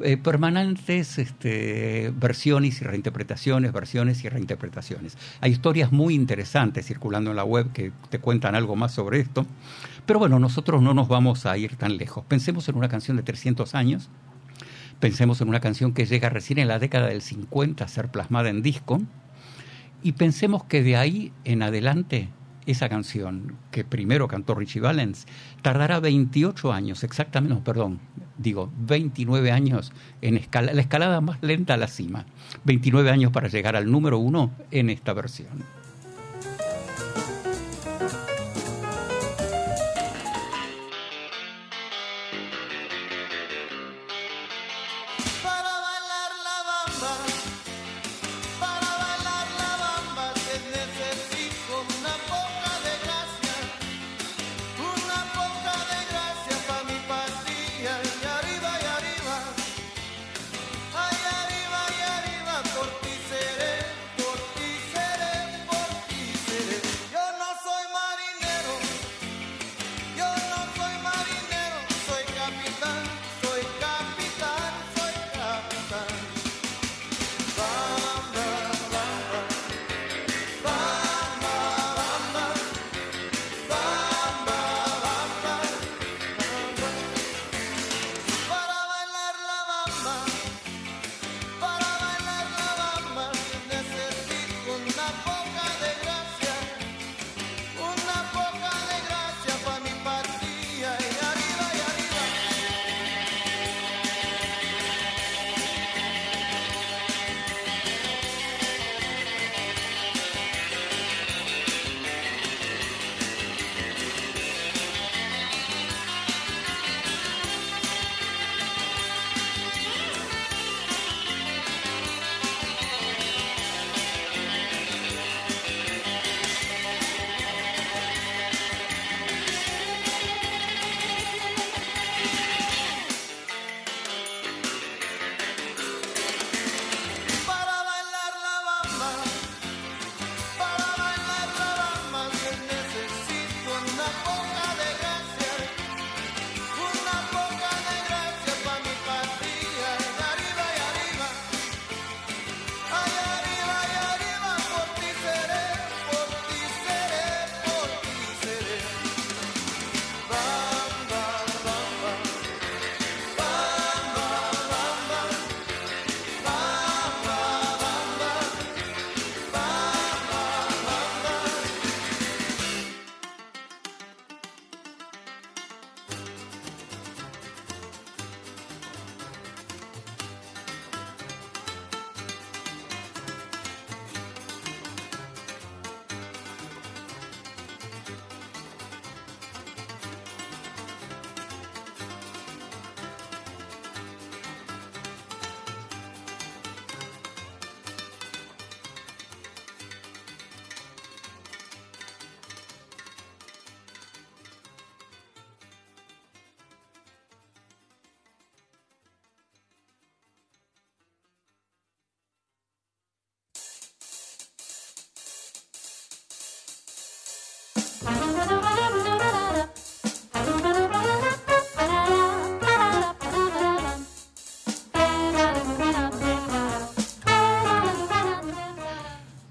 eh, 0.00 0.16
permanentes 0.16 1.18
este, 1.18 2.12
versiones 2.16 2.80
y 2.80 2.84
reinterpretaciones, 2.84 3.72
versiones 3.72 4.24
y 4.24 4.28
reinterpretaciones. 4.28 5.16
Hay 5.40 5.52
historias 5.52 5.92
muy 5.92 6.16
interesantes 6.16 6.84
circulando 6.84 7.30
en 7.30 7.36
la 7.36 7.44
web 7.44 7.70
que 7.72 7.92
te 8.10 8.18
cuentan 8.18 8.56
algo 8.56 8.74
más 8.74 8.92
sobre 8.92 9.20
esto, 9.20 9.46
pero 10.04 10.18
bueno, 10.18 10.40
nosotros 10.40 10.82
no 10.82 10.94
nos 10.94 11.06
vamos 11.06 11.46
a 11.46 11.56
ir 11.56 11.76
tan 11.76 11.96
lejos. 11.96 12.24
Pensemos 12.24 12.68
en 12.68 12.74
una 12.74 12.88
canción 12.88 13.16
de 13.16 13.22
300 13.22 13.72
años, 13.76 14.10
Pensemos 15.02 15.40
en 15.40 15.48
una 15.48 15.58
canción 15.58 15.94
que 15.94 16.06
llega 16.06 16.28
recién 16.28 16.60
en 16.60 16.68
la 16.68 16.78
década 16.78 17.08
del 17.08 17.22
50 17.22 17.82
a 17.82 17.88
ser 17.88 18.08
plasmada 18.12 18.50
en 18.50 18.62
disco 18.62 19.02
y 20.00 20.12
pensemos 20.12 20.62
que 20.62 20.84
de 20.84 20.96
ahí 20.96 21.32
en 21.42 21.64
adelante 21.64 22.28
esa 22.66 22.88
canción 22.88 23.56
que 23.72 23.82
primero 23.82 24.28
cantó 24.28 24.54
Richie 24.54 24.80
Valens 24.80 25.26
tardará 25.60 25.98
28 25.98 26.72
años, 26.72 27.02
exactamente, 27.02 27.60
perdón, 27.64 27.98
digo 28.38 28.70
29 28.78 29.50
años 29.50 29.92
en 30.20 30.36
escala, 30.36 30.72
la 30.72 30.82
escalada 30.82 31.20
más 31.20 31.38
lenta 31.42 31.74
a 31.74 31.78
la 31.78 31.88
cima, 31.88 32.24
29 32.62 33.10
años 33.10 33.32
para 33.32 33.48
llegar 33.48 33.74
al 33.74 33.90
número 33.90 34.20
uno 34.20 34.52
en 34.70 34.88
esta 34.88 35.12
versión. 35.14 35.81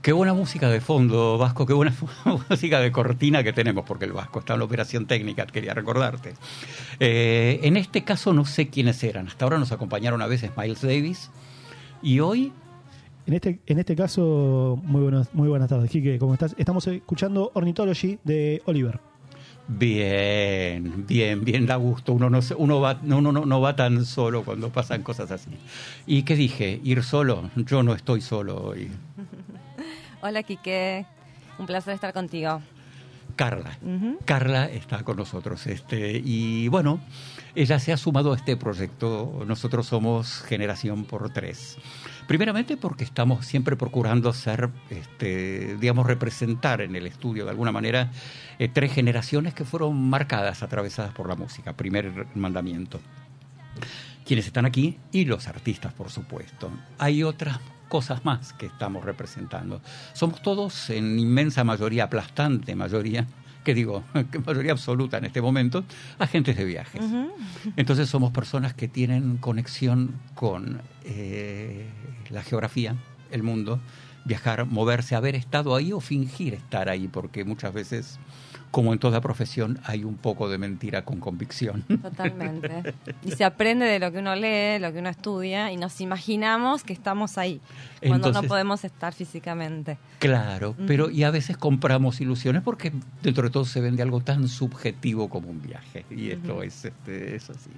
Qué 0.01 0.13
buena 0.13 0.33
música 0.33 0.67
de 0.67 0.81
fondo, 0.81 1.37
Vasco, 1.37 1.67
qué 1.67 1.73
buena 1.73 1.93
música 2.49 2.79
de 2.79 2.91
cortina 2.91 3.43
que 3.43 3.53
tenemos, 3.53 3.85
porque 3.85 4.05
el 4.05 4.13
Vasco 4.13 4.39
está 4.39 4.53
en 4.53 4.59
la 4.59 4.65
operación 4.65 5.05
técnica, 5.05 5.45
quería 5.45 5.75
recordarte. 5.75 6.33
Eh, 6.99 7.59
en 7.61 7.77
este 7.77 8.03
caso 8.03 8.33
no 8.33 8.45
sé 8.45 8.69
quiénes 8.69 9.03
eran, 9.03 9.27
hasta 9.27 9.45
ahora 9.45 9.59
nos 9.59 9.71
acompañaron 9.71 10.23
a 10.23 10.27
veces 10.27 10.51
Miles 10.57 10.81
Davis, 10.81 11.29
y 12.01 12.19
hoy... 12.19 12.51
En 13.27 13.35
este, 13.35 13.59
en 13.67 13.77
este 13.77 13.95
caso, 13.95 14.81
muy 14.83 15.01
buenas, 15.01 15.31
muy 15.35 15.47
buenas 15.47 15.69
tardes, 15.69 15.91
Quique, 15.91 16.17
¿cómo 16.17 16.33
estás? 16.33 16.55
Estamos 16.57 16.87
escuchando 16.87 17.51
Ornithology 17.53 18.17
de 18.23 18.63
Oliver. 18.65 18.99
Bien, 19.67 21.05
bien, 21.07 21.45
bien, 21.45 21.65
da 21.67 21.75
gusto. 21.75 22.13
Uno 22.13 22.29
no, 22.29 22.39
uno 22.57 22.81
va, 22.81 22.99
uno 23.03 23.31
no, 23.31 23.45
no 23.45 23.61
va 23.61 23.75
tan 23.75 24.03
solo 24.05 24.43
cuando 24.43 24.69
pasan 24.69 25.03
cosas 25.03 25.31
así. 25.31 25.51
¿Y 26.07 26.23
qué 26.23 26.35
dije? 26.35 26.81
¿Ir 26.83 27.03
solo? 27.03 27.49
Yo 27.55 27.83
no 27.83 27.93
estoy 27.93 28.21
solo 28.21 28.61
hoy. 28.61 28.89
Hola, 30.21 30.43
Quique. 30.43 31.05
Un 31.57 31.65
placer 31.65 31.95
estar 31.95 32.13
contigo. 32.13 32.61
Carla. 33.35 33.71
Carla 34.25 34.65
está 34.65 35.03
con 35.03 35.17
nosotros. 35.17 35.65
Este, 35.65 36.21
y 36.23 36.67
bueno, 36.67 36.99
ella 37.55 37.79
se 37.79 37.91
ha 37.91 37.97
sumado 37.97 38.33
a 38.33 38.35
este 38.35 38.55
proyecto. 38.55 39.43
Nosotros 39.47 39.87
somos 39.87 40.43
Generación 40.43 41.05
por 41.05 41.31
Tres. 41.33 41.77
Primeramente 42.27 42.77
porque 42.77 43.03
estamos 43.03 43.47
siempre 43.47 43.75
procurando 43.75 44.31
ser, 44.31 44.69
este, 44.91 45.75
digamos, 45.77 46.05
representar 46.05 46.81
en 46.81 46.95
el 46.95 47.07
estudio 47.07 47.45
de 47.45 47.49
alguna 47.49 47.71
manera 47.71 48.11
eh, 48.59 48.67
tres 48.67 48.93
generaciones 48.93 49.55
que 49.55 49.65
fueron 49.65 50.09
marcadas, 50.09 50.61
atravesadas 50.61 51.13
por 51.13 51.27
la 51.27 51.35
música. 51.35 51.73
Primer 51.73 52.27
mandamiento. 52.35 52.99
Quienes 54.23 54.45
están 54.45 54.65
aquí 54.65 54.99
y 55.11 55.25
los 55.25 55.47
artistas, 55.47 55.93
por 55.93 56.11
supuesto. 56.11 56.69
Hay 56.99 57.23
otras 57.23 57.59
cosas 57.91 58.23
más 58.23 58.53
que 58.53 58.67
estamos 58.67 59.03
representando. 59.03 59.81
Somos 60.13 60.41
todos, 60.41 60.89
en 60.89 61.19
inmensa 61.19 61.65
mayoría, 61.65 62.05
aplastante 62.05 62.73
mayoría, 62.73 63.27
que 63.65 63.73
digo, 63.73 64.05
que 64.31 64.39
mayoría 64.39 64.71
absoluta 64.71 65.17
en 65.17 65.25
este 65.25 65.41
momento, 65.41 65.83
agentes 66.17 66.55
de 66.55 66.63
viajes. 66.63 67.01
Entonces 67.75 68.07
somos 68.07 68.31
personas 68.31 68.73
que 68.73 68.87
tienen 68.87 69.35
conexión 69.35 70.15
con 70.35 70.81
eh, 71.03 71.89
la 72.29 72.43
geografía, 72.43 72.95
el 73.29 73.43
mundo, 73.43 73.81
viajar, 74.23 74.65
moverse, 74.67 75.15
haber 75.15 75.35
estado 75.35 75.75
ahí 75.75 75.91
o 75.91 75.99
fingir 75.99 76.53
estar 76.53 76.87
ahí, 76.87 77.09
porque 77.09 77.43
muchas 77.43 77.73
veces 77.73 78.19
como 78.71 78.93
en 78.93 78.99
toda 78.99 79.19
profesión, 79.19 79.79
hay 79.83 80.05
un 80.05 80.15
poco 80.15 80.49
de 80.49 80.57
mentira 80.57 81.03
con 81.03 81.19
convicción. 81.19 81.83
Totalmente. 82.01 82.93
Y 83.23 83.31
se 83.31 83.43
aprende 83.43 83.85
de 83.85 83.99
lo 83.99 84.11
que 84.11 84.19
uno 84.19 84.33
lee, 84.35 84.79
lo 84.79 84.93
que 84.93 84.99
uno 84.99 85.09
estudia, 85.09 85.71
y 85.71 85.77
nos 85.77 85.99
imaginamos 85.99 86.83
que 86.83 86.93
estamos 86.93 87.37
ahí, 87.37 87.59
cuando 88.07 88.31
no 88.31 88.43
podemos 88.43 88.83
estar 88.85 89.13
físicamente. 89.13 89.97
Claro, 90.19 90.75
pero 90.87 91.09
y 91.09 91.23
a 91.23 91.31
veces 91.31 91.57
compramos 91.57 92.21
ilusiones 92.21 92.61
porque 92.61 92.93
dentro 93.21 93.43
de 93.43 93.49
todo 93.49 93.65
se 93.65 93.81
vende 93.81 94.01
algo 94.03 94.21
tan 94.21 94.47
subjetivo 94.47 95.29
como 95.29 95.49
un 95.49 95.61
viaje, 95.61 96.05
y 96.09 96.29
esto 96.29 96.63
es, 96.63 96.85
este, 96.85 97.35
es 97.35 97.49
así. 97.49 97.69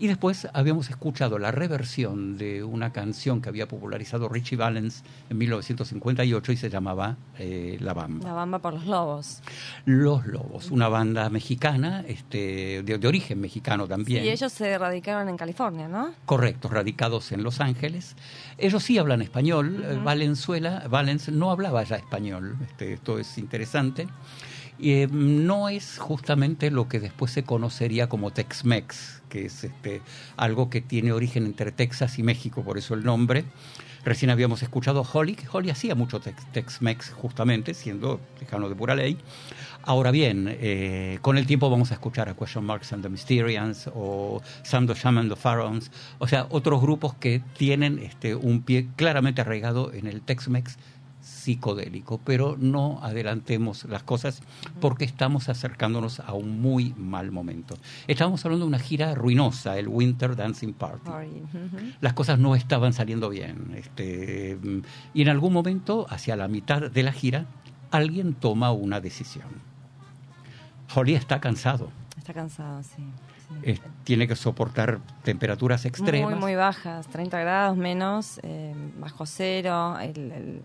y 0.00 0.08
después 0.08 0.48
habíamos 0.54 0.90
escuchado 0.90 1.38
la 1.38 1.52
reversión 1.52 2.36
de 2.36 2.64
una 2.64 2.92
canción 2.92 3.40
que 3.40 3.48
había 3.48 3.68
popularizado 3.68 4.28
Richie 4.28 4.56
Valens 4.56 5.04
en 5.30 5.38
1958 5.38 6.50
y 6.50 6.56
se 6.56 6.68
llamaba 6.68 7.16
eh, 7.38 7.78
La 7.80 7.94
Bamba. 7.94 8.26
La 8.26 8.34
Bamba 8.34 8.58
por 8.58 8.74
los 8.74 8.86
Lobos. 8.86 9.40
Los 9.84 10.26
Lobos, 10.26 10.72
una 10.72 10.88
banda 10.88 11.30
mexicana, 11.30 12.04
este, 12.08 12.82
de, 12.82 13.06
origen 13.06 13.40
mexicano 13.40 13.86
también. 13.86 14.24
Y 14.24 14.30
ellos 14.30 14.52
se 14.52 14.76
radicaron 14.78 15.28
en 15.28 15.36
California, 15.36 15.86
¿no? 15.86 16.10
Correcto, 16.26 16.68
radicados 16.68 17.30
en 17.30 17.44
Los 17.44 17.60
Ángeles. 17.60 18.16
Ellos 18.56 18.82
sí 18.82 18.98
hablan 18.98 19.22
español, 19.22 20.00
Valenzuela, 20.02 20.88
Valens 20.90 21.28
no 21.28 21.52
hablaba 21.52 21.84
ya 21.84 21.94
español, 21.94 22.56
este, 22.66 22.94
esto 22.94 23.20
es 23.20 23.38
interesante 23.38 24.07
eh, 24.80 25.08
no 25.10 25.68
es 25.68 25.98
justamente 25.98 26.70
lo 26.70 26.88
que 26.88 27.00
después 27.00 27.32
se 27.32 27.42
conocería 27.42 28.08
como 28.08 28.30
Tex-Mex, 28.30 29.22
que 29.28 29.46
es 29.46 29.64
este, 29.64 30.02
algo 30.36 30.70
que 30.70 30.80
tiene 30.80 31.12
origen 31.12 31.46
entre 31.46 31.72
Texas 31.72 32.18
y 32.18 32.22
México, 32.22 32.62
por 32.62 32.78
eso 32.78 32.94
el 32.94 33.04
nombre. 33.04 33.44
Recién 34.04 34.30
habíamos 34.30 34.62
escuchado 34.62 35.04
Holly, 35.12 35.34
que 35.34 35.46
Holly 35.50 35.70
hacía 35.70 35.96
mucho 35.96 36.20
Tex-Mex 36.20 37.10
justamente, 37.10 37.74
siendo 37.74 38.20
lejano 38.40 38.68
de 38.68 38.76
pura 38.76 38.94
ley. 38.94 39.18
Ahora 39.82 40.12
bien, 40.12 40.46
eh, 40.48 41.18
con 41.22 41.38
el 41.38 41.46
tiempo 41.46 41.68
vamos 41.68 41.90
a 41.90 41.94
escuchar 41.94 42.28
a 42.28 42.34
Question 42.34 42.64
Marks 42.64 42.92
and 42.92 43.02
the 43.02 43.08
Mysterians 43.08 43.90
o 43.94 44.40
Sam 44.62 44.86
Shaman 44.86 45.28
the 45.28 45.36
Pharaohs, 45.36 45.90
o 46.18 46.28
sea, 46.28 46.46
otros 46.50 46.80
grupos 46.80 47.14
que 47.14 47.42
tienen 47.56 47.98
este, 47.98 48.34
un 48.34 48.62
pie 48.62 48.88
claramente 48.96 49.40
arraigado 49.40 49.92
en 49.92 50.06
el 50.06 50.22
Tex-Mex 50.22 50.76
psicodélico, 51.20 52.18
pero 52.24 52.56
no 52.58 53.00
adelantemos 53.02 53.84
las 53.84 54.02
cosas 54.02 54.42
porque 54.80 55.04
estamos 55.04 55.48
acercándonos 55.48 56.20
a 56.20 56.32
un 56.32 56.60
muy 56.60 56.94
mal 56.96 57.30
momento. 57.32 57.76
Estamos 58.06 58.44
hablando 58.44 58.66
de 58.66 58.68
una 58.68 58.78
gira 58.78 59.14
ruinosa, 59.14 59.78
el 59.78 59.88
Winter 59.88 60.36
Dancing 60.36 60.72
Party. 60.72 61.10
Las 62.00 62.12
cosas 62.12 62.38
no 62.38 62.54
estaban 62.54 62.92
saliendo 62.92 63.28
bien. 63.28 63.72
Este, 63.76 64.58
y 65.14 65.22
en 65.22 65.28
algún 65.28 65.52
momento, 65.52 66.06
hacia 66.08 66.36
la 66.36 66.48
mitad 66.48 66.90
de 66.90 67.02
la 67.02 67.12
gira, 67.12 67.46
alguien 67.90 68.34
toma 68.34 68.72
una 68.72 69.00
decisión. 69.00 69.48
Holly 70.94 71.14
está 71.14 71.40
cansado. 71.40 71.90
Está 72.16 72.32
cansado, 72.32 72.82
sí. 72.82 73.02
tiene 74.04 74.28
que 74.28 74.36
soportar 74.36 75.00
temperaturas 75.22 75.84
extremas. 75.84 76.30
Muy, 76.30 76.40
muy 76.40 76.54
bajas, 76.54 77.06
30 77.08 77.40
grados 77.40 77.76
menos, 77.76 78.40
eh, 78.42 78.74
bajo 78.98 79.24
cero, 79.26 79.98
el 79.98 80.62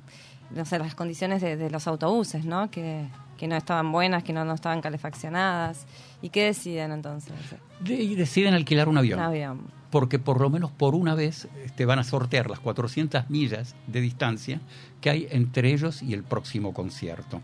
no 0.56 0.66
sé, 0.66 0.80
las 0.80 0.96
condiciones 0.96 1.42
de, 1.42 1.70
los 1.70 1.88
autobuses, 1.88 2.46
¿no? 2.46 2.70
Que, 2.70 3.08
que, 3.38 3.48
no 3.48 3.56
estaban 3.56 3.92
buenas, 3.92 4.24
que 4.24 4.34
no, 4.34 4.46
no 4.46 4.54
estaban 4.54 4.82
calefaccionadas. 4.82 5.86
¿Y 6.22 6.30
qué 6.30 6.46
deciden 6.46 6.92
entonces? 6.92 7.34
deciden 7.80 8.54
alquilar 8.54 8.88
un 8.88 8.98
avión. 8.98 9.20
Un 9.20 9.26
avión. 9.26 9.62
Porque 9.90 10.18
por 10.18 10.42
lo 10.42 10.50
menos 10.50 10.72
por 10.72 10.96
una 10.96 11.14
vez 11.14 11.48
te 11.54 11.66
este, 11.66 11.86
van 11.86 12.00
a 12.00 12.04
sortear 12.04 12.50
las 12.50 12.60
400 12.60 13.30
millas 13.30 13.76
de 13.86 14.02
distancia 14.02 14.60
que 15.02 15.10
hay 15.10 15.28
entre 15.30 15.72
ellos 15.72 16.02
y 16.02 16.14
el 16.14 16.24
próximo 16.24 16.74
concierto. 16.74 17.42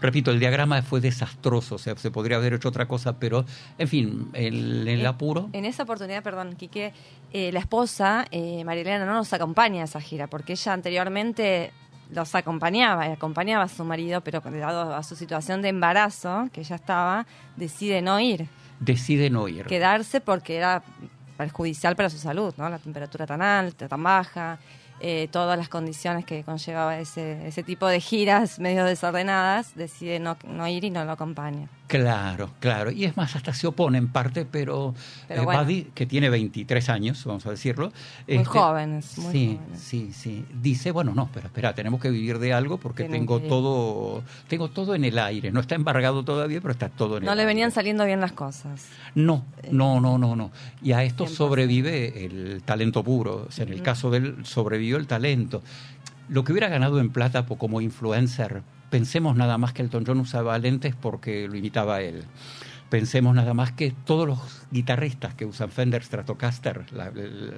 Repito, 0.00 0.30
el 0.30 0.40
diagrama 0.40 0.80
fue 0.82 1.00
desastroso, 1.00 1.74
o 1.74 1.78
sea, 1.78 1.94
se 1.96 2.10
podría 2.10 2.38
haber 2.38 2.54
hecho 2.54 2.70
otra 2.70 2.88
cosa, 2.88 3.18
pero, 3.18 3.44
en 3.76 3.86
fin, 3.86 4.30
el, 4.32 4.88
el 4.88 5.06
apuro... 5.06 5.50
En 5.52 5.66
esa 5.66 5.82
oportunidad, 5.82 6.22
perdón, 6.22 6.56
Quique, 6.56 6.94
eh, 7.32 7.52
la 7.52 7.60
esposa, 7.60 8.24
eh, 8.30 8.64
Marilena, 8.64 9.04
no 9.04 9.12
nos 9.12 9.32
acompaña 9.34 9.82
a 9.82 9.84
esa 9.84 10.00
gira, 10.00 10.26
porque 10.26 10.54
ella 10.54 10.72
anteriormente 10.72 11.70
los 12.10 12.34
acompañaba 12.34 13.08
y 13.08 13.12
acompañaba 13.12 13.64
a 13.64 13.68
su 13.68 13.84
marido, 13.84 14.20
pero 14.20 14.40
dado 14.40 14.94
a 14.94 15.02
su 15.02 15.16
situación 15.16 15.62
de 15.62 15.70
embarazo, 15.70 16.48
que 16.52 16.62
ya 16.62 16.76
estaba, 16.76 17.26
decide 17.56 18.02
no 18.02 18.20
ir. 18.20 18.48
Decide 18.80 19.30
no 19.30 19.48
ir. 19.48 19.66
Quedarse 19.66 20.20
porque 20.20 20.56
era 20.56 20.82
perjudicial 21.36 21.96
para 21.96 22.10
su 22.10 22.18
salud, 22.18 22.54
¿no? 22.56 22.68
La 22.68 22.78
temperatura 22.78 23.26
tan 23.26 23.42
alta, 23.42 23.88
tan 23.88 24.02
baja, 24.02 24.58
eh, 25.00 25.28
todas 25.30 25.58
las 25.58 25.68
condiciones 25.68 26.24
que 26.24 26.42
conllevaba 26.42 26.98
ese, 26.98 27.46
ese 27.46 27.62
tipo 27.62 27.86
de 27.86 28.00
giras 28.00 28.58
medio 28.58 28.84
desordenadas, 28.84 29.74
decide 29.74 30.18
no, 30.18 30.36
no 30.46 30.66
ir 30.68 30.84
y 30.84 30.90
no 30.90 31.04
lo 31.04 31.12
acompaña. 31.12 31.68
Claro, 31.86 32.50
claro. 32.58 32.90
Y 32.90 33.04
es 33.04 33.16
más, 33.16 33.36
hasta 33.36 33.54
se 33.54 33.66
opone 33.66 33.98
en 33.98 34.08
parte, 34.08 34.44
pero, 34.44 34.94
pero 35.28 35.52
eh, 35.68 35.86
que 35.94 36.04
tiene 36.04 36.28
23 36.30 36.88
años, 36.88 37.24
vamos 37.24 37.46
a 37.46 37.50
decirlo. 37.50 37.92
Muy 38.26 38.38
este, 38.38 38.44
jóvenes, 38.44 39.18
muy 39.18 39.32
sí, 39.32 39.60
Sí, 39.74 40.10
sí. 40.12 40.44
Dice, 40.60 40.90
bueno, 40.90 41.14
no, 41.14 41.30
pero 41.32 41.46
espera, 41.46 41.74
tenemos 41.74 42.00
que 42.00 42.10
vivir 42.10 42.38
de 42.38 42.52
algo 42.52 42.78
porque 42.78 43.04
tengo 43.04 43.40
todo 43.40 44.22
tengo 44.48 44.68
todo 44.68 44.94
en 44.94 45.04
el 45.04 45.18
aire. 45.18 45.52
No 45.52 45.60
está 45.60 45.74
embargado 45.76 46.24
todavía, 46.24 46.60
pero 46.60 46.72
está 46.72 46.88
todo 46.88 47.18
en 47.18 47.22
el 47.22 47.28
aire. 47.28 47.30
No 47.30 47.34
le 47.36 47.46
venían 47.46 47.70
saliendo 47.70 48.04
bien 48.04 48.20
las 48.20 48.32
cosas. 48.32 48.86
No, 49.14 49.44
eh, 49.62 49.68
no, 49.70 50.00
no, 50.00 50.18
no, 50.18 50.34
no. 50.34 50.50
Y 50.82 50.92
a 50.92 51.04
esto 51.04 51.28
sobrevive 51.28 52.24
el 52.24 52.62
talento 52.64 53.04
puro. 53.04 53.46
O 53.48 53.52
sea, 53.52 53.64
en 53.64 53.72
el 53.72 53.82
caso 53.82 54.10
de 54.10 54.18
él, 54.18 54.36
sobrevivió 54.86 54.96
el 54.96 55.06
talento. 55.06 55.62
Lo 56.28 56.44
que 56.44 56.52
hubiera 56.52 56.68
ganado 56.68 57.00
en 57.00 57.10
plata 57.10 57.44
como 57.46 57.80
influencer 57.80 58.62
pensemos 58.90 59.36
nada 59.36 59.58
más 59.58 59.72
que 59.72 59.82
Elton 59.82 60.04
John 60.06 60.20
usaba 60.20 60.58
lentes 60.58 60.94
porque 60.94 61.48
lo 61.48 61.56
imitaba 61.56 61.96
a 61.96 62.02
él. 62.02 62.24
Pensemos 62.88 63.34
nada 63.34 63.52
más 63.52 63.72
que 63.72 63.92
todos 64.04 64.28
los 64.28 64.38
guitarristas 64.70 65.34
que 65.34 65.44
usan 65.44 65.70
Fender 65.70 66.04
Stratocaster, 66.04 66.84
la, 66.92 67.10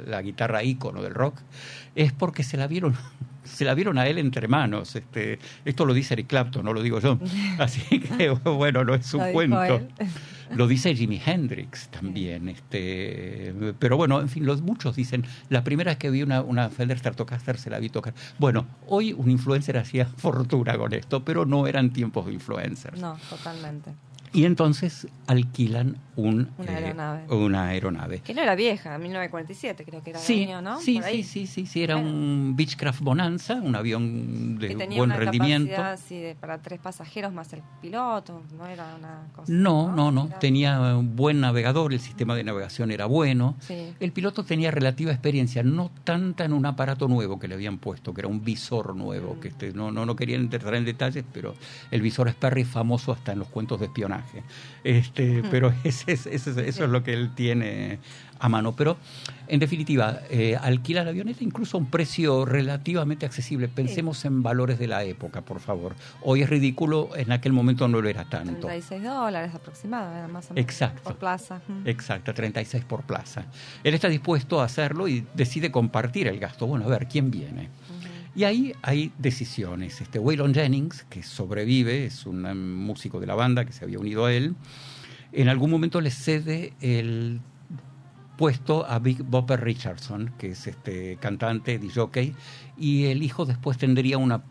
la 0.07 0.23
guitarra 0.23 0.63
ícono 0.63 1.03
del 1.03 1.13
rock, 1.13 1.39
es 1.95 2.13
porque 2.13 2.43
se 2.43 2.57
la 2.57 2.67
vieron 2.67 2.97
se 3.45 3.65
la 3.65 3.75
vieron 3.75 3.99
a 3.99 4.07
él 4.07 4.19
entre 4.19 4.49
manos. 4.49 4.97
Este, 4.97 5.39
esto 5.65 5.85
lo 5.85 5.93
dice 5.93 6.15
Eric 6.15 6.29
Clapton, 6.29 6.65
no 6.65 6.73
lo 6.73 6.83
digo 6.83 7.01
yo. 7.01 7.19
Así 7.59 8.01
que 8.01 8.31
bueno, 8.31 8.85
no 8.85 8.95
es 8.95 9.13
un 9.13 9.33
cuento. 9.33 9.81
Lo 10.55 10.67
dice 10.67 10.95
Jimi 10.95 11.21
Hendrix 11.25 11.89
también. 11.89 12.49
Este, 12.49 13.55
pero 13.79 13.97
bueno, 13.97 14.21
en 14.21 14.29
fin, 14.29 14.47
los, 14.47 14.63
muchos 14.63 14.97
dicen, 14.97 15.25
la 15.49 15.65
primera 15.65 15.93
vez 15.93 15.99
que 15.99 16.11
vi 16.11 16.23
una, 16.23 16.43
una 16.43 16.71
Fender 16.71 16.99
Stratocaster 16.99 17.59
se 17.59 17.71
la 17.71 17.79
vi 17.79 17.89
tocar. 17.89 18.15
Bueno, 18.39 18.67
hoy 18.87 19.13
un 19.13 19.31
influencer 19.31 19.77
hacía 19.77 20.07
fortuna 20.07 20.77
con 20.77 20.93
esto, 20.95 21.25
pero 21.25 21.45
no 21.45 21.67
eran 21.67 21.91
tiempos 21.91 22.27
de 22.27 22.35
influencers. 22.35 23.01
No, 23.01 23.17
totalmente. 23.29 23.95
Y 24.33 24.45
entonces 24.45 25.07
alquilan 25.27 25.97
un, 26.17 26.51
una, 26.59 26.73
eh, 26.73 26.77
aeronave. 26.85 27.35
una 27.35 27.65
aeronave. 27.69 28.21
Que 28.21 28.35
no 28.35 28.43
era 28.43 28.55
vieja, 28.55 28.99
1947 28.99 29.85
creo 29.85 30.03
que 30.03 30.11
era 30.11 30.19
sí, 30.19 30.45
año, 30.45 30.61
¿no? 30.63 30.81
Sí, 30.81 31.01
sí, 31.05 31.23
sí, 31.23 31.47
sí, 31.47 31.67
sí, 31.67 31.83
era 31.83 31.97
un 31.97 32.55
Beechcraft 32.57 33.01
Bonanza, 33.01 33.55
un 33.55 33.77
avión 33.77 34.59
de 34.59 34.69
que 34.69 34.75
tenía 34.75 34.99
buen 34.99 35.11
una 35.11 35.19
rendimiento. 35.19 35.71
Capacidad, 35.77 36.07
sí, 36.09 36.19
de, 36.21 36.35
para 36.35 36.59
tres 36.59 36.81
pasajeros 36.81 37.33
más 37.33 37.53
el 37.53 37.63
piloto, 37.81 38.43
no 38.57 38.67
era 38.67 38.97
una 38.97 39.29
cosa. 39.35 39.53
No, 39.53 39.93
no, 39.93 40.11
no, 40.11 40.29
tenía 40.41 40.97
un 40.97 41.15
buen 41.15 41.41
navegador, 41.41 41.93
el 41.93 42.01
sistema 42.01 42.35
de 42.35 42.43
navegación 42.45 42.91
era 42.91 43.07
bueno. 43.07 43.55
Sí. 43.61 43.93
El 44.01 44.13
piloto 44.13 44.45
tenía 44.45 44.71
relativa 44.71 45.13
experiencia, 45.13 45.63
no 45.63 45.91
tanta 46.05 46.45
en 46.45 46.53
un 46.53 46.67
aparato 46.67 47.07
nuevo 47.07 47.39
que 47.39 47.47
le 47.47 47.55
habían 47.55 47.79
puesto, 47.79 48.13
que 48.13 48.23
era 48.23 48.29
un 48.29 48.43
visor 48.45 48.97
nuevo, 48.97 49.37
Mm. 49.37 49.41
que 49.41 49.49
este, 49.49 49.73
no, 49.73 49.91
no, 49.93 50.05
no 50.07 50.17
querían 50.17 50.41
entrar 50.43 50.75
en 50.75 50.85
detalles, 50.85 51.25
pero 51.33 51.55
el 51.91 52.03
visor 52.03 52.29
Sperry 52.29 52.63
es 52.63 52.69
famoso 52.69 53.13
hasta 53.13 53.33
en 53.33 53.39
los 53.39 53.49
cuentos 53.49 53.79
de 53.81 53.87
espionaje. 53.87 54.18
Este, 54.85 55.43
pero 55.51 55.73
ese, 55.85 56.13
ese, 56.13 56.35
ese, 56.35 56.51
eso 56.69 56.85
es 56.85 56.91
lo 56.91 57.03
que 57.03 57.13
él 57.13 57.35
tiene 57.35 57.99
a 58.39 58.49
mano. 58.49 58.75
Pero, 58.75 58.97
en 59.47 59.61
definitiva, 59.61 60.21
eh, 60.31 60.57
alquila 60.57 61.05
la 61.05 61.11
avioneta 61.11 61.43
incluso 61.43 61.77
a 61.77 61.81
un 61.81 61.87
precio 61.87 62.45
relativamente 62.45 63.27
accesible. 63.27 63.69
Pensemos 63.69 64.25
en 64.25 64.43
valores 64.43 64.79
de 64.79 64.87
la 64.87 65.05
época, 65.05 65.43
por 65.43 65.61
favor. 65.61 65.95
Hoy 66.23 66.43
es 66.43 66.51
ridículo, 66.51 67.11
en 67.17 67.33
aquel 67.33 67.53
momento 67.53 67.89
no 67.89 68.01
lo 68.01 68.09
era 68.09 68.25
tanto. 68.25 68.67
36 68.67 69.03
dólares 69.03 69.55
aproximadamente, 69.55 70.33
más 70.33 70.51
o 70.51 70.55
menos. 70.55 70.71
Exacto. 70.71 71.03
Por 71.03 71.17
plaza. 71.17 71.61
Exacto, 71.85 72.35
36 72.35 72.85
por 72.85 73.03
plaza. 73.03 73.47
Él 73.85 73.95
está 73.95 74.09
dispuesto 74.09 74.61
a 74.61 74.65
hacerlo 74.65 75.09
y 75.09 75.27
decide 75.35 75.71
compartir 75.71 76.29
el 76.29 76.39
gasto. 76.39 76.67
Bueno, 76.67 76.87
a 76.87 76.89
ver, 76.89 77.09
¿quién 77.09 77.31
viene? 77.31 77.69
Y 78.35 78.45
ahí 78.45 78.73
hay 78.83 79.13
decisiones. 79.19 80.01
Este 80.01 80.19
Waylon 80.19 80.55
Jennings, 80.55 81.05
que 81.11 81.23
sobrevive, 81.23 82.07
es 82.07 82.27
un 82.27 82.77
músico 82.77 83.21
de 83.21 83.27
la 83.27 83.35
banda 83.35 83.65
que 83.65 83.73
se 83.73 83.85
había 83.85 83.99
unido 83.99 84.27
a 84.27 84.33
él, 84.33 84.55
en 85.33 85.49
algún 85.49 85.71
momento 85.71 86.01
le 86.01 86.11
cede 86.11 86.73
el 86.81 87.41
puesto 88.37 88.87
a 88.87 88.99
Big 89.01 89.23
Bopper 89.23 89.61
Richardson, 89.61 90.33
que 90.39 90.51
es 90.51 90.67
este 90.67 91.17
cantante, 91.21 91.81
jockey, 91.93 92.35
y 92.79 93.07
el 93.07 93.23
hijo 93.23 93.45
después 93.45 93.77
tendría 93.77 94.17
un 94.17 94.43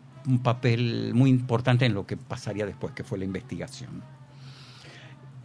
papel 0.42 1.12
muy 1.14 1.30
importante 1.30 1.86
en 1.86 1.94
lo 1.94 2.06
que 2.06 2.16
pasaría 2.16 2.66
después, 2.66 2.92
que 2.92 3.02
fue 3.02 3.18
la 3.18 3.24
investigación. 3.24 4.02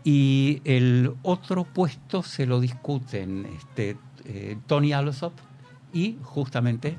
Y 0.04 0.62
el 0.66 1.14
otro 1.24 1.64
puesto 1.64 2.22
se 2.22 2.46
lo 2.46 2.60
discuten 2.60 3.48
este, 3.58 3.98
eh, 4.26 4.58
Tony 4.68 4.92
Allsop 4.92 5.34
y 5.94 6.18
justamente 6.22 6.98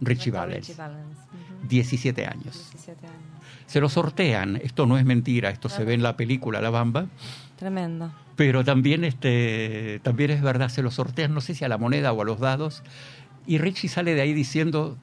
Richie 0.00 0.30
Valens. 0.32 0.68
Richie 0.68 0.74
Valens. 0.74 1.18
Uh 1.18 1.64
-huh. 1.64 1.68
17 1.68 2.26
años. 2.26 2.68
17 2.70 3.06
años. 3.06 3.20
Se 3.66 3.80
lo 3.80 3.88
sortean, 3.88 4.56
esto 4.56 4.86
no 4.86 4.98
es 4.98 5.04
mentira, 5.04 5.50
esto 5.50 5.68
se 5.68 5.84
ve 5.84 5.94
en 5.94 6.02
la 6.02 6.16
película 6.16 6.60
La 6.60 6.70
Bamba, 6.70 7.06
Tremendo. 7.56 8.12
pero 8.34 8.64
también, 8.64 9.04
este, 9.04 10.00
también 10.02 10.30
es 10.32 10.42
verdad, 10.42 10.68
se 10.70 10.82
lo 10.82 10.90
sortean, 10.90 11.32
no 11.34 11.40
sé 11.40 11.54
si 11.54 11.64
a 11.64 11.68
la 11.68 11.78
moneda 11.78 12.12
o 12.12 12.20
a 12.20 12.24
los 12.24 12.40
dados, 12.40 12.82
y 13.46 13.58
Richie 13.58 13.88
sale 13.88 14.14
de 14.14 14.22
ahí 14.22 14.32
diciendo, 14.32 14.96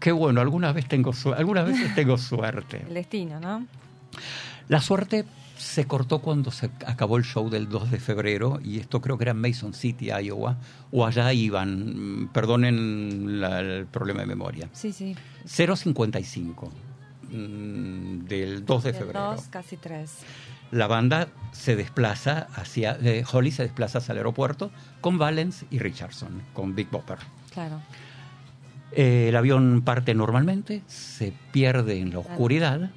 qué 0.00 0.10
bueno, 0.10 0.40
alguna 0.40 0.72
vez 0.72 0.88
tengo, 0.88 1.12
algunas 1.36 1.66
veces 1.66 1.94
tengo 1.94 2.18
suerte. 2.18 2.82
El 2.88 2.94
destino, 2.94 3.38
¿no? 3.38 3.66
La 4.68 4.80
suerte 4.80 5.24
se 5.62 5.86
cortó 5.86 6.18
cuando 6.18 6.50
se 6.50 6.66
acabó 6.86 7.16
el 7.16 7.24
show 7.24 7.48
del 7.48 7.68
2 7.68 7.92
de 7.92 8.00
febrero, 8.00 8.58
y 8.62 8.80
esto 8.80 9.00
creo 9.00 9.16
que 9.16 9.24
era 9.24 9.30
en 9.30 9.40
Mason 9.40 9.72
City, 9.72 10.10
Iowa, 10.10 10.58
o 10.90 11.06
allá 11.06 11.32
iban, 11.32 12.28
perdonen 12.32 13.40
la, 13.40 13.60
el 13.60 13.86
problema 13.86 14.20
de 14.20 14.26
memoria. 14.26 14.68
Sí, 14.72 14.92
sí. 14.92 15.14
055 15.46 16.68
mm, 17.30 18.18
del 18.24 18.64
2 18.64 18.82
de 18.82 18.92
Del 18.92 19.00
febrero. 19.00 19.34
2, 19.36 19.48
casi 19.50 19.76
3. 19.76 20.10
La 20.72 20.88
banda 20.88 21.28
se 21.52 21.76
desplaza 21.76 22.48
hacia, 22.54 22.98
eh, 23.00 23.24
Holly 23.30 23.52
se 23.52 23.62
desplaza 23.62 23.98
hacia 23.98 24.12
el 24.12 24.18
aeropuerto 24.18 24.72
con 25.00 25.16
Valens 25.16 25.64
y 25.70 25.78
Richardson, 25.78 26.42
con 26.54 26.74
Big 26.74 26.90
Bopper. 26.90 27.18
Claro. 27.52 27.80
Eh, 28.90 29.28
el 29.28 29.36
avión 29.36 29.82
parte 29.82 30.12
normalmente, 30.14 30.82
se 30.88 31.32
pierde 31.52 32.00
en 32.00 32.10
la 32.10 32.18
oscuridad, 32.18 32.90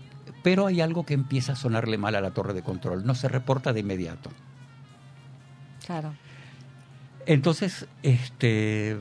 pero 0.46 0.68
hay 0.68 0.80
algo 0.80 1.08
que 1.08 1.16
empieza 1.16 1.54
a 1.54 1.56
sonarle 1.56 1.98
mal 1.98 2.14
a 2.14 2.22
la 2.22 2.30
torre 2.30 2.54
de 2.54 2.62
control. 2.62 3.04
No 3.04 3.16
se 3.16 3.28
reporta 3.28 3.74
de 3.74 3.80
inmediato. 3.80 4.30
Claro. 5.88 6.14
Entonces, 7.26 7.88
este, 8.04 8.96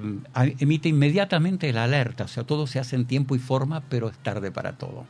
emite 0.59 0.89
inmediatamente 0.89 1.71
la 1.75 1.85
alerta, 1.85 2.25
o 2.25 2.29
sea, 2.29 2.45
todo 2.45 2.67
se 2.67 2.79
hace 2.79 2.97
en 2.97 3.05
tiempo 3.05 3.37
y 3.37 3.39
forma, 3.39 3.83
pero 3.91 4.09
es 4.09 4.17
tarde 4.17 4.51
para 4.53 4.79
todo. 4.79 5.05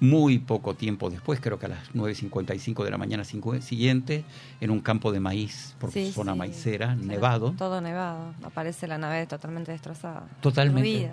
Muy 0.00 0.38
poco 0.38 0.72
tiempo 0.74 1.10
después, 1.10 1.38
creo 1.38 1.58
que 1.58 1.66
a 1.66 1.68
las 1.68 1.92
9.55 1.92 2.82
de 2.82 2.90
la 2.90 2.96
mañana 2.96 3.22
siguiente, 3.24 4.24
en 4.62 4.70
un 4.70 4.80
campo 4.80 5.12
de 5.12 5.20
maíz, 5.20 5.76
por 5.78 5.90
Sí, 5.92 6.12
zona 6.12 6.32
sí. 6.32 6.38
maicera, 6.38 6.94
nevado, 6.94 7.52
Todo 7.58 7.82
nevado. 7.82 8.34
Aparece 8.42 8.86
la 8.86 8.96
nave 8.96 9.26
totalmente 9.26 9.70
destrozada. 9.70 10.26
Totalmente. 10.40 11.10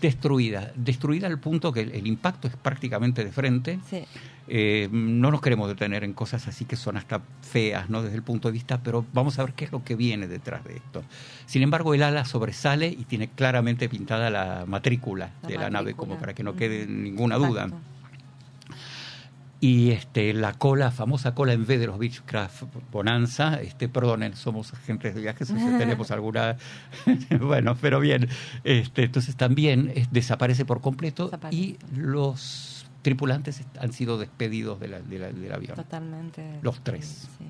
Destruida. 0.00 0.72
Destruida 0.76 1.26
al 1.26 1.38
punto 1.38 1.72
que 1.72 1.80
el, 1.80 1.92
el 1.92 2.06
impacto 2.06 2.48
es 2.48 2.56
prácticamente 2.56 3.24
de 3.24 3.32
frente. 3.32 3.78
Sí. 3.88 4.04
Eh, 4.48 4.88
no 4.92 5.30
nos 5.30 5.40
queremos 5.40 5.68
detener 5.68 6.04
en 6.04 6.12
cosas 6.12 6.46
así 6.46 6.64
que 6.64 6.76
son 6.76 6.96
hasta 6.96 7.20
feas, 7.42 7.90
¿no? 7.90 8.02
Desde 8.02 8.16
el 8.16 8.22
punto 8.22 8.48
de 8.48 8.52
vista, 8.52 8.80
pero 8.82 9.04
vamos 9.12 9.38
a 9.38 9.44
ver 9.44 9.54
qué 9.54 9.64
es 9.64 9.72
lo 9.72 9.82
que 9.82 9.96
viene 9.96 10.28
detrás 10.28 10.62
de 10.64 10.76
esto. 10.76 11.02
Sin 11.46 11.62
embargo, 11.62 11.94
el 11.94 12.02
ala 12.02 12.24
sobresale 12.24 12.88
y 12.88 13.04
tiene 13.04 13.28
claramente 13.28 13.88
pintada 13.88 14.30
la 14.30 14.64
matrícula 14.66 15.30
La 15.42 15.48
de 15.48 15.58
la 15.58 15.70
nave, 15.70 15.94
como 15.94 16.16
para 16.16 16.34
que 16.34 16.44
no 16.44 16.54
quede 16.54 16.86
ninguna 16.86 17.36
duda. 17.36 17.68
Y 19.58 19.90
este, 19.92 20.34
la 20.34 20.52
cola, 20.52 20.90
famosa 20.90 21.34
cola 21.34 21.54
en 21.54 21.64
vez 21.66 21.80
de 21.80 21.86
los 21.86 21.98
Beechcraft 21.98 22.64
Bonanza, 22.92 23.60
este, 23.62 23.88
perdonen, 23.88 24.36
somos 24.36 24.74
agentes 24.74 25.14
de 25.14 25.22
viajes, 25.22 25.48
sea, 25.48 25.56
tenemos 25.78 26.10
alguna, 26.10 26.56
bueno, 27.40 27.74
pero 27.80 27.98
bien, 28.00 28.28
este, 28.64 29.04
entonces 29.04 29.34
también 29.34 29.92
eh, 29.94 30.06
desaparece 30.10 30.66
por 30.66 30.82
completo 30.82 31.24
Desaparece. 31.26 31.56
y 31.62 31.78
los 31.96 32.86
tripulantes 33.00 33.62
han 33.80 33.92
sido 33.94 34.18
despedidos 34.18 34.78
de 34.78 34.88
la- 34.88 35.00
de 35.00 35.18
la- 35.20 35.32
del 35.32 35.52
avión. 35.52 35.76
Totalmente. 35.76 36.58
Los 36.62 36.80
tres. 36.84 37.26
Sí. 37.38 37.44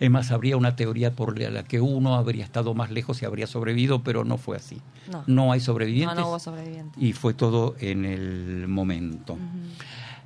Es 0.00 0.10
más, 0.10 0.30
habría 0.30 0.56
una 0.56 0.74
teoría 0.74 1.12
por 1.14 1.38
la 1.38 1.62
que 1.64 1.82
uno 1.82 2.14
habría 2.14 2.44
estado 2.44 2.72
más 2.74 2.90
lejos 2.90 3.20
y 3.20 3.26
habría 3.26 3.46
sobrevivido, 3.46 4.02
pero 4.02 4.24
no 4.24 4.38
fue 4.38 4.56
así. 4.56 4.80
No. 5.12 5.22
No 5.26 5.52
hay 5.52 5.58
No, 5.60 5.64
sobrevivientes 5.66 6.16
no 6.18 6.28
hubo 6.28 6.38
sobrevivientes. 6.38 7.02
y 7.02 7.12
fue 7.12 7.34
todo 7.34 7.76
en 7.78 8.06
el 8.06 8.66
momento. 8.68 9.36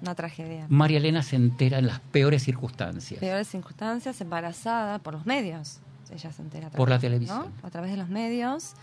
Una 0.04 0.14
tragedia. 0.14 0.66
María 0.68 0.98
Elena 0.98 1.22
se 1.22 1.36
entera 1.36 1.78
en 1.78 1.86
las 1.86 1.98
peores 1.98 2.42
circunstancias. 2.42 3.18
Peores 3.20 3.48
circunstancias, 3.48 4.20
embarazada 4.20 4.98
por 4.98 5.14
los 5.14 5.24
medios. 5.24 5.78
Ella 6.10 6.30
se 6.30 6.42
entera. 6.42 6.68
Por 6.68 6.90
la 6.90 6.98
televisión. 6.98 7.54
¿no? 7.62 7.66
A 7.66 7.70
través 7.70 7.90
de 7.90 7.96
los 7.96 8.10
medios, 8.10 8.74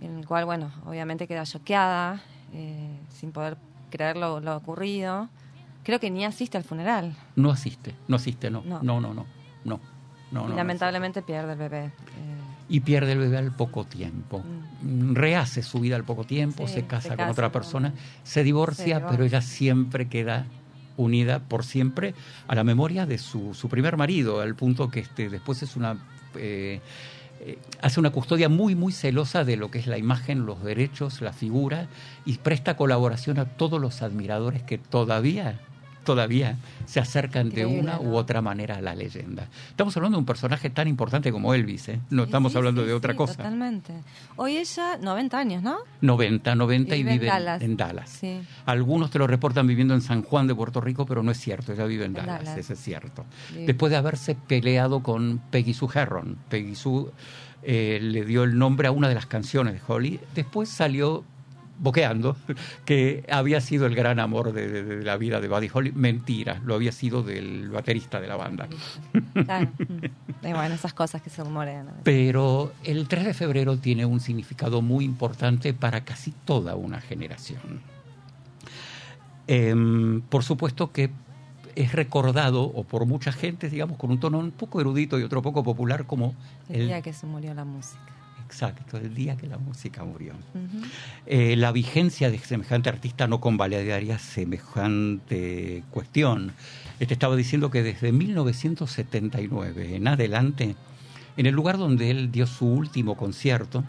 en 0.00 0.18
el 0.18 0.26
cual, 0.26 0.46
bueno, 0.46 0.72
obviamente 0.86 1.28
queda 1.28 1.44
choqueada, 1.44 2.20
eh, 2.52 2.98
sin 3.12 3.30
poder 3.30 3.58
creer 3.90 4.16
lo, 4.16 4.40
lo 4.40 4.56
ocurrido. 4.56 5.28
Creo 5.84 6.00
que 6.00 6.10
ni 6.10 6.24
asiste 6.24 6.58
al 6.58 6.64
funeral. 6.64 7.14
No 7.36 7.52
asiste, 7.52 7.94
no 8.08 8.16
asiste, 8.16 8.50
no. 8.50 8.62
No. 8.64 8.82
No, 8.82 9.00
no, 9.00 9.14
no. 9.14 9.26
No. 9.64 9.78
no, 10.32 10.48
lamentablemente 10.48 11.22
pierde 11.22 11.52
el 11.52 11.58
bebé. 11.58 11.84
Eh, 11.84 11.90
Y 12.70 12.80
pierde 12.80 13.12
el 13.12 13.18
bebé 13.18 13.36
al 13.36 13.54
poco 13.54 13.84
tiempo. 13.84 14.42
Rehace 15.12 15.62
su 15.62 15.80
vida 15.80 15.96
al 15.96 16.04
poco 16.04 16.24
tiempo, 16.24 16.66
Sí, 16.68 16.74
se 16.74 16.86
casa 16.86 17.10
se 17.10 17.16
con 17.16 17.28
otra 17.28 17.48
con- 17.48 17.52
persona, 17.60 17.92
se 18.22 18.44
divorcia, 18.44 18.76
Se 18.76 18.84
divorcia. 18.84 19.08
pero 19.10 19.24
ella 19.24 19.42
siempre 19.42 20.08
queda 20.08 20.46
unida 20.96 21.40
por 21.40 21.64
siempre 21.64 22.14
a 22.46 22.54
la 22.54 22.62
memoria 22.64 23.06
de 23.06 23.18
su, 23.18 23.54
su 23.54 23.68
primer 23.68 23.96
marido, 23.96 24.40
al 24.40 24.54
punto 24.54 24.88
que 24.88 25.00
este, 25.00 25.28
después 25.28 25.62
es 25.62 25.74
una... 25.76 25.98
eh, 26.36 26.80
eh, 27.42 27.58
hace 27.80 27.98
una 28.00 28.10
custodia 28.10 28.50
muy, 28.50 28.74
muy 28.74 28.92
celosa 28.92 29.44
de 29.44 29.56
lo 29.56 29.70
que 29.70 29.78
es 29.78 29.86
la 29.86 29.96
imagen, 29.96 30.44
los 30.44 30.62
derechos, 30.62 31.22
la 31.22 31.32
figura, 31.32 31.88
y 32.26 32.36
presta 32.36 32.76
colaboración 32.76 33.38
a 33.38 33.46
todos 33.46 33.80
los 33.80 34.02
admiradores 34.02 34.62
que 34.62 34.76
todavía, 34.76 35.58
todavía 36.10 36.56
se 36.86 36.98
acercan 36.98 37.50
de 37.50 37.64
una 37.66 38.00
u 38.00 38.16
otra 38.16 38.42
manera 38.42 38.76
a 38.78 38.80
la 38.80 38.96
leyenda. 38.96 39.46
Estamos 39.68 39.96
hablando 39.96 40.16
de 40.16 40.20
un 40.20 40.26
personaje 40.26 40.68
tan 40.70 40.88
importante 40.88 41.30
como 41.30 41.54
Elvis, 41.54 41.88
¿eh? 41.88 42.00
no 42.10 42.22
Sí, 42.24 42.26
estamos 42.26 42.50
sí, 42.50 42.58
hablando 42.58 42.80
sí, 42.82 42.88
de 42.88 42.94
otra 42.94 43.14
cosa. 43.14 43.36
Totalmente. 43.36 43.92
Hoy 44.34 44.56
ella, 44.56 44.96
90 45.00 45.38
años, 45.38 45.62
¿no? 45.62 45.78
90, 46.00 46.54
90 46.56 46.96
y 46.96 46.98
Vive 47.04 47.12
en 47.12 47.20
vive 47.20 47.26
en 47.28 47.32
Dallas. 47.32 47.62
en 47.62 47.76
Dallas. 47.76 48.10
Sí. 48.10 48.40
Algunos 48.66 49.10
te 49.12 49.20
lo 49.20 49.28
reportan 49.28 49.68
viviendo 49.68 49.94
en 49.94 50.00
San 50.00 50.22
Juan 50.22 50.48
de 50.48 50.54
Puerto 50.56 50.80
Rico, 50.80 51.06
pero 51.06 51.22
no 51.22 51.30
es 51.30 51.38
cierto, 51.38 51.72
ella 51.72 51.84
vive 51.84 52.06
en, 52.06 52.10
En 52.16 52.26
Dallas, 52.26 52.38
Dallas. 52.44 52.58
eso 52.58 52.72
es 52.72 52.80
cierto. 52.80 53.24
Después 53.54 53.90
de 53.90 53.96
haberse 53.96 54.34
peleado 54.34 55.00
con 55.04 55.38
Peggy 55.52 55.74
Sue 55.74 55.88
Herron, 55.94 56.38
Peggy 56.48 56.74
Sue 56.74 57.12
eh, 57.62 58.00
le 58.02 58.24
dio 58.24 58.42
el 58.42 58.58
nombre 58.58 58.88
a 58.88 58.90
una 58.90 59.08
de 59.08 59.14
las 59.14 59.26
canciones 59.26 59.74
de 59.74 59.80
Holly, 59.86 60.18
después 60.34 60.68
salió 60.70 61.22
boqueando 61.80 62.36
que 62.84 63.24
había 63.30 63.60
sido 63.60 63.86
el 63.86 63.94
gran 63.96 64.20
amor 64.20 64.52
de, 64.52 64.68
de- 64.68 64.82
de 64.84 65.04
la 65.04 65.16
vida 65.16 65.40
de 65.40 65.48
Buddy 65.48 65.68
Holly. 65.72 65.92
Mentira, 65.92 66.60
lo 66.64 66.74
había 66.74 66.92
sido 66.92 67.22
del 67.22 67.70
baterista 67.70 68.20
de 68.20 68.28
la 68.28 68.36
banda. 68.36 68.68
Claro. 69.44 69.70
Mm. 69.78 70.46
Y 70.46 70.52
bueno, 70.52 70.74
esas 70.74 70.92
cosas 70.94 71.20
que 71.22 71.30
se 71.30 71.42
rumorean. 71.42 71.88
Pero 72.04 72.72
el 72.84 73.08
3 73.08 73.24
de 73.24 73.34
febrero 73.34 73.76
tiene 73.78 74.04
un 74.06 74.20
significado 74.20 74.80
muy 74.82 75.04
importante 75.04 75.74
para 75.74 76.04
casi 76.04 76.30
toda 76.44 76.76
una 76.76 77.00
generación. 77.00 77.80
Em, 79.46 80.20
por 80.22 80.44
supuesto 80.44 80.92
que 80.92 81.10
es 81.74 81.92
recordado, 81.92 82.62
o 82.62 82.84
por 82.84 83.06
mucha 83.06 83.32
gente, 83.32 83.68
digamos, 83.70 83.96
con 83.96 84.10
un 84.10 84.20
tono 84.20 84.38
un 84.38 84.50
poco 84.50 84.80
erudito 84.80 85.18
y 85.18 85.22
otro 85.22 85.40
poco 85.42 85.62
popular, 85.62 86.04
como 86.06 86.34
El 86.68 86.82
el, 86.82 86.86
día 86.88 87.02
que 87.02 87.12
se 87.12 87.26
murió 87.26 87.54
la 87.54 87.64
música. 87.64 88.00
Exacto, 88.50 88.96
el 88.98 89.14
día 89.14 89.36
que 89.36 89.46
la 89.46 89.58
música 89.58 90.02
murió. 90.04 90.32
Eh, 91.26 91.54
la 91.56 91.70
vigencia 91.70 92.30
de 92.30 92.38
semejante 92.38 92.88
artista 92.88 93.28
no 93.28 93.40
convalidaría 93.40 94.18
semejante 94.18 95.84
cuestión. 95.90 96.52
Te 96.98 97.12
estaba 97.14 97.36
diciendo 97.36 97.70
que 97.70 97.82
desde 97.84 98.10
1979 98.12 99.94
en 99.96 100.08
adelante, 100.08 100.74
en 101.36 101.46
el 101.46 101.54
lugar 101.54 101.78
donde 101.78 102.10
él 102.10 102.32
dio 102.32 102.46
su 102.46 102.66
último 102.66 103.16
concierto, 103.16 103.84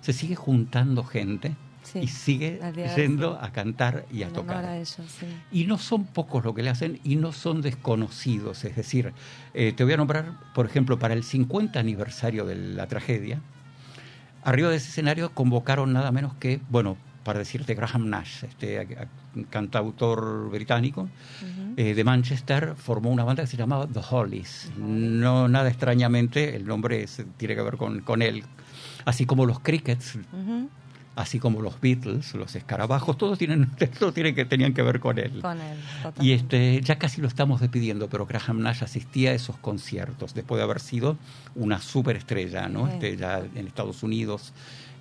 se 0.00 0.12
sigue 0.12 0.36
juntando 0.36 1.02
gente 1.04 1.54
Sí. 1.82 1.98
y 2.00 2.08
sigue 2.08 2.60
yendo 2.94 3.38
a 3.40 3.50
cantar 3.52 4.04
y 4.12 4.22
a 4.22 4.26
En 4.28 4.36
honor 4.36 4.50
a 4.50 4.60
tocar. 4.60 4.74
ellos, 4.76 4.96
sí. 5.18 5.26
Y 5.50 5.64
no 5.64 5.76
son 5.78 6.04
pocos 6.04 6.44
lo 6.44 6.54
que 6.54 6.62
le 6.62 6.68
hacen 6.70 7.00
y 7.02 7.16
no 7.16 7.32
son 7.32 7.62
desconocidos. 7.62 8.64
Es 8.64 8.76
decir, 8.76 9.12
eh, 9.54 9.72
te 9.74 9.82
voy 9.82 9.94
a 9.94 9.96
nombrar, 9.96 10.34
por 10.54 10.66
ejemplo, 10.66 10.98
para 10.98 11.14
el 11.14 11.24
50 11.24 11.80
aniversario 11.80 12.44
de 12.44 12.54
la 12.54 12.86
tragedia, 12.86 13.40
arriba 14.42 14.68
de 14.70 14.76
ese 14.76 14.88
escenario 14.88 15.30
convocaron 15.34 15.92
nada 15.92 16.10
menos 16.12 16.34
que, 16.34 16.60
bueno, 16.70 16.96
para 17.24 17.38
decirte, 17.38 17.74
Graham 17.74 18.08
Nash, 18.08 18.44
este 18.44 18.86
cantautor 19.50 20.50
británico 20.50 21.08
eh, 21.76 21.94
de 21.94 22.04
Manchester, 22.04 22.74
formó 22.76 23.10
una 23.10 23.24
banda 23.24 23.42
que 23.42 23.46
se 23.46 23.56
llamaba 23.56 23.86
The 23.86 24.00
Hollies. 24.10 24.72
No 24.78 25.48
nada 25.48 25.68
extrañamente, 25.68 26.56
el 26.56 26.66
nombre 26.66 27.02
es- 27.02 27.22
tiene 27.36 27.54
que 27.54 27.62
ver 27.62 27.76
con, 27.76 28.00
con 28.00 28.22
él. 28.22 28.44
Así 29.04 29.26
como 29.26 29.46
los 29.46 29.60
Crickets. 29.60 30.18
Así 31.16 31.38
como 31.38 31.60
los 31.60 31.80
Beatles, 31.80 32.34
los 32.34 32.54
escarabajos, 32.56 33.18
todos 33.18 33.38
tienen, 33.38 33.70
todos 33.98 34.14
tienen 34.14 34.34
que, 34.34 34.44
tenían 34.44 34.72
que 34.72 34.82
ver 34.82 35.00
con 35.00 35.18
él. 35.18 35.40
Con 35.40 35.60
él. 35.60 35.78
Y 36.20 36.32
este, 36.32 36.80
ya 36.82 36.98
casi 36.98 37.20
lo 37.20 37.28
estamos 37.28 37.60
despidiendo, 37.60 38.08
pero 38.08 38.26
Graham 38.26 38.60
Nash 38.60 38.82
asistía 38.82 39.30
a 39.30 39.34
esos 39.34 39.56
conciertos 39.56 40.34
después 40.34 40.58
de 40.58 40.64
haber 40.64 40.80
sido 40.80 41.16
una 41.54 41.80
superestrella, 41.80 42.68
¿no? 42.68 42.86
Sí. 42.86 42.92
Este, 42.94 43.16
ya 43.16 43.38
en 43.54 43.66
Estados 43.66 44.02
Unidos, 44.02 44.52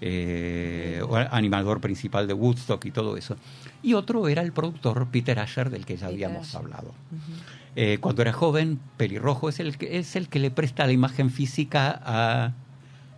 eh, 0.02 1.02
animador 1.32 1.82
principal 1.82 2.28
de 2.28 2.34
Woodstock 2.34 2.86
y 2.86 2.92
todo 2.92 3.18
eso. 3.18 3.36
Y 3.82 3.94
otro 3.94 4.28
era 4.28 4.42
el 4.42 4.52
productor 4.52 5.08
Peter 5.08 5.40
Asher, 5.40 5.70
del 5.70 5.86
que 5.86 5.98
ya 5.98 6.08
Peter 6.08 6.26
habíamos 6.26 6.56
hablado. 6.56 6.94
Eh, 7.76 7.98
cuando 8.00 8.22
era 8.22 8.34
joven, 8.34 8.80
pelirrojo, 8.98 9.50
es 9.50 9.60
el 9.60 9.78
que, 9.78 10.00
es 10.00 10.16
el 10.16 10.28
que 10.28 10.40
le 10.40 10.52
presta 10.52 10.86
la 10.86 10.92
imagen 10.92 11.30
física 11.30 12.02
a, 12.04 12.54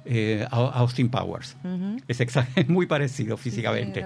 eh, 0.06 0.46
Austin 0.52 1.10
Powers. 1.10 1.56
Es, 2.08 2.20
es 2.56 2.70
muy 2.70 2.86
parecido 2.86 3.38
sí, 3.38 3.44
físicamente. 3.44 4.06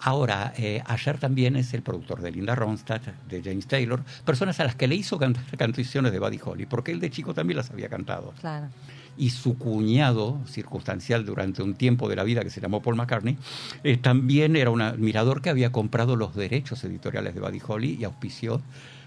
Ahora, 0.00 0.52
eh, 0.58 0.82
Asher 0.84 1.18
también 1.18 1.56
es 1.56 1.72
el 1.72 1.82
productor 1.82 2.20
de 2.20 2.30
Linda 2.30 2.54
Ronstadt, 2.54 3.06
de 3.28 3.42
James 3.42 3.66
Taylor, 3.66 4.02
personas 4.24 4.60
a 4.60 4.64
las 4.64 4.74
que 4.74 4.86
le 4.86 4.96
hizo 4.96 5.18
cantar 5.18 5.44
canciones 5.56 6.12
de 6.12 6.18
Buddy 6.18 6.38
Holly, 6.44 6.66
porque 6.66 6.92
él 6.92 7.00
de 7.00 7.10
chico 7.10 7.32
también 7.32 7.56
las 7.56 7.70
había 7.70 7.88
cantado. 7.88 8.34
Claro. 8.40 8.68
Y 9.16 9.30
su 9.30 9.56
cuñado, 9.56 10.40
circunstancial 10.46 11.24
durante 11.24 11.62
un 11.62 11.74
tiempo 11.74 12.08
de 12.08 12.16
la 12.16 12.24
vida 12.24 12.42
que 12.42 12.50
se 12.50 12.60
llamó 12.60 12.82
Paul 12.82 12.96
McCartney, 12.96 13.38
eh, 13.82 13.96
también 13.96 14.56
era 14.56 14.70
un 14.70 14.82
admirador 14.82 15.40
que 15.40 15.50
había 15.50 15.72
comprado 15.72 16.16
los 16.16 16.34
derechos 16.34 16.84
editoriales 16.84 17.34
de 17.34 17.40
Buddy 17.40 17.62
Holly 17.66 17.96
y 17.98 18.04
auspició 18.04 18.60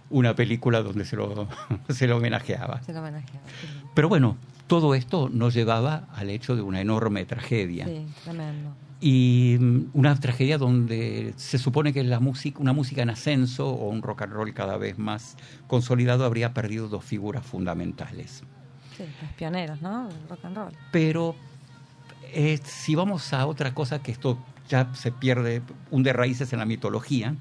una 0.09 0.35
película 0.35 0.81
donde 0.81 1.05
se 1.05 1.15
lo, 1.15 1.47
se 1.89 2.07
lo 2.07 2.17
homenajeaba. 2.17 2.81
Se 2.81 2.93
lo 2.93 3.01
homenajeaba. 3.01 3.45
Pero 3.93 4.09
bueno, 4.09 4.37
todo 4.67 4.93
esto 4.95 5.29
nos 5.31 5.53
llevaba 5.53 6.07
al 6.15 6.29
hecho 6.29 6.55
de 6.55 6.61
una 6.61 6.81
enorme 6.81 7.25
tragedia 7.25 7.85
Sí, 7.85 8.05
tremendo. 8.23 8.73
y 8.99 9.57
mm, 9.59 9.81
una 9.93 10.19
tragedia 10.19 10.57
donde 10.57 11.33
se 11.37 11.57
supone 11.57 11.93
que 11.93 12.03
la 12.03 12.19
música, 12.19 12.59
una 12.59 12.73
música 12.73 13.01
en 13.01 13.09
ascenso 13.09 13.67
o 13.69 13.89
un 13.89 14.01
rock 14.01 14.23
and 14.23 14.33
roll 14.33 14.53
cada 14.53 14.77
vez 14.77 14.97
más 14.97 15.37
consolidado 15.67 16.25
habría 16.25 16.53
perdido 16.53 16.87
dos 16.89 17.03
figuras 17.03 17.45
fundamentales. 17.45 18.43
Sí, 18.97 19.03
los 19.21 19.31
pioneros, 19.33 19.81
¿no? 19.81 20.09
Rock 20.29 20.45
and 20.45 20.57
roll. 20.57 20.73
Pero 20.91 21.35
eh, 22.33 22.59
si 22.63 22.95
vamos 22.95 23.31
a 23.33 23.45
otra 23.45 23.73
cosa, 23.73 24.01
que 24.01 24.11
esto 24.11 24.37
ya 24.67 24.93
se 24.95 25.11
pierde, 25.11 25.61
hunde 25.91 26.11
raíces 26.13 26.51
en 26.51 26.59
la 26.59 26.65
mitología, 26.65 27.35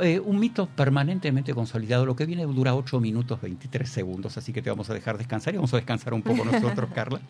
eh, 0.00 0.20
un 0.20 0.38
mito 0.38 0.66
permanentemente 0.66 1.54
consolidado, 1.54 2.06
lo 2.06 2.16
que 2.16 2.26
viene 2.26 2.44
dura 2.44 2.74
8 2.74 3.00
minutos 3.00 3.40
23 3.40 3.88
segundos, 3.88 4.36
así 4.36 4.52
que 4.52 4.62
te 4.62 4.70
vamos 4.70 4.90
a 4.90 4.94
dejar 4.94 5.18
descansar 5.18 5.54
y 5.54 5.56
vamos 5.58 5.72
a 5.74 5.76
descansar 5.76 6.14
un 6.14 6.22
poco 6.22 6.44
nosotros, 6.44 6.90
Carla. 6.94 7.20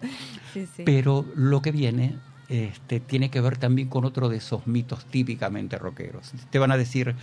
Sí, 0.52 0.66
sí. 0.74 0.82
Pero 0.84 1.24
lo 1.34 1.62
que 1.62 1.72
viene 1.72 2.16
este, 2.48 3.00
tiene 3.00 3.30
que 3.30 3.40
ver 3.40 3.56
también 3.56 3.88
con 3.88 4.04
otro 4.04 4.28
de 4.28 4.36
esos 4.36 4.66
mitos 4.66 5.04
típicamente 5.06 5.78
rockeros. 5.78 6.32
Te 6.50 6.58
van 6.58 6.70
a 6.70 6.76
decir, 6.76 7.14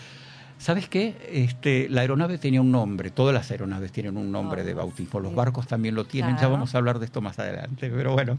¿sabes 0.57 0.89
qué? 0.89 1.15
Este, 1.31 1.87
la 1.89 2.01
aeronave 2.01 2.37
tenía 2.37 2.61
un 2.61 2.71
nombre, 2.71 3.09
todas 3.09 3.33
las 3.33 3.49
aeronaves 3.51 3.91
tienen 3.91 4.17
un 4.17 4.31
nombre 4.31 4.63
de 4.63 4.73
Todas, 4.73 4.85
bautismo, 4.85 5.19
los 5.19 5.33
barcos 5.33 5.67
también 5.67 5.95
lo 5.95 6.05
tienen, 6.05 6.37
ya 6.37 6.47
vamos 6.47 6.75
a 6.75 6.77
hablar 6.77 6.99
de 6.99 7.05
esto 7.05 7.21
más 7.21 7.39
adelante, 7.39 7.89
pero 7.89 8.13
bueno. 8.13 8.37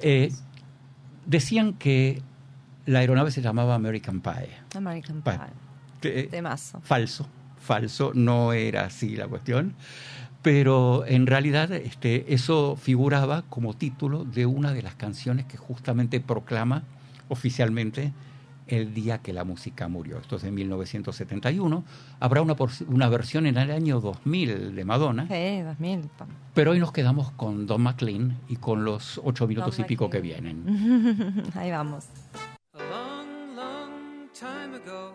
Eh, 0.00 0.32
decían 1.24 1.72
que 1.74 2.22
la 2.84 3.00
aeronave 3.00 3.30
se 3.30 3.42
llamaba 3.42 3.74
American 3.74 4.20
Pie. 4.20 4.50
American 4.74 5.22
Pie. 5.22 5.38
Que- 6.00 6.24
Temazo. 6.24 6.80
falso, 6.82 7.26
falso, 7.58 8.12
no 8.14 8.52
era 8.52 8.84
así 8.86 9.16
la 9.16 9.26
cuestión, 9.28 9.74
pero 10.42 11.04
en 11.06 11.26
realidad 11.26 11.72
este, 11.72 12.32
eso 12.34 12.76
figuraba 12.76 13.42
como 13.48 13.74
título 13.74 14.24
de 14.24 14.46
una 14.46 14.72
de 14.72 14.82
las 14.82 14.94
canciones 14.94 15.46
que 15.46 15.56
justamente 15.56 16.20
proclama 16.20 16.82
oficialmente 17.28 18.12
el 18.68 18.94
día 18.94 19.18
que 19.18 19.32
la 19.32 19.44
música 19.44 19.86
murió. 19.86 20.18
Esto 20.18 20.36
es 20.36 20.42
de 20.42 20.50
1971. 20.50 21.84
Habrá 22.18 22.42
una, 22.42 22.56
una 22.88 23.08
versión 23.08 23.46
en 23.46 23.56
el 23.58 23.70
año 23.70 24.00
2000 24.00 24.74
de 24.74 24.84
Madonna, 24.84 25.26
Sí, 25.28 25.60
2000. 25.62 26.00
pa- 26.18 26.26
pero 26.52 26.72
hoy 26.72 26.80
nos 26.80 26.90
quedamos 26.90 27.30
con 27.32 27.66
Don 27.66 27.82
McLean 27.82 28.38
y 28.48 28.56
con 28.56 28.84
los 28.84 29.20
ocho 29.24 29.46
minutos 29.46 29.76
y 29.78 29.82
Don 29.82 29.86
pico 29.86 30.10
que 30.10 30.18
McLean. 30.20 30.64
vienen. 30.64 31.42
Ahí 31.54 31.70
vamos. 31.70 32.06
A 32.74 32.78
long, 32.78 33.54
long 33.56 34.28
time 34.32 34.76
ago, 34.84 35.14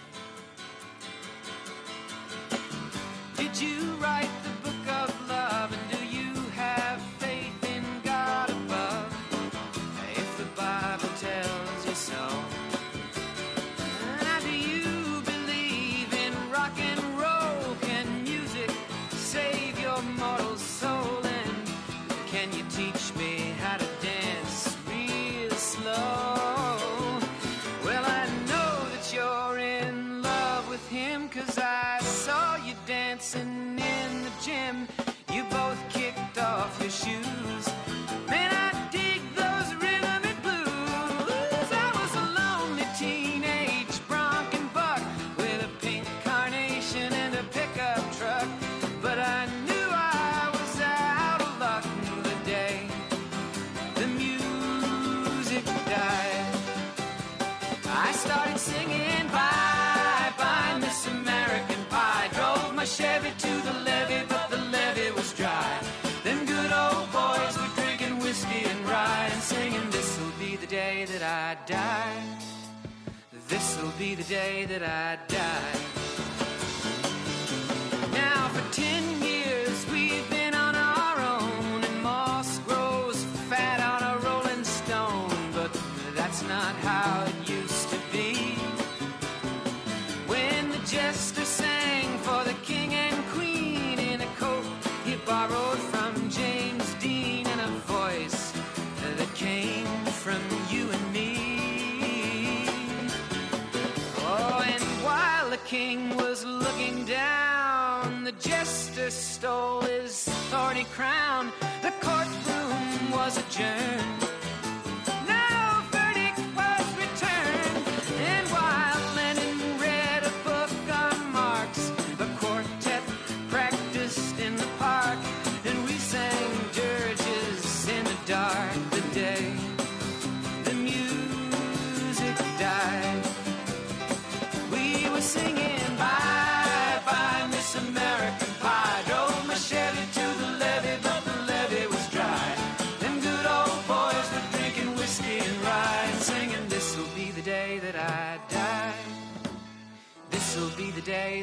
the 74.21 74.35
day 74.35 74.65
that 74.65 74.83
I 74.83 75.17
die. 75.27 75.80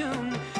tune. 0.00 0.59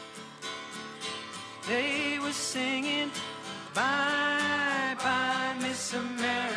They 1.67 2.19
were 2.19 2.31
singing, 2.31 3.11
Bye, 3.73 4.95
bye, 5.01 5.55
Miss 5.61 5.93
American 5.93 6.50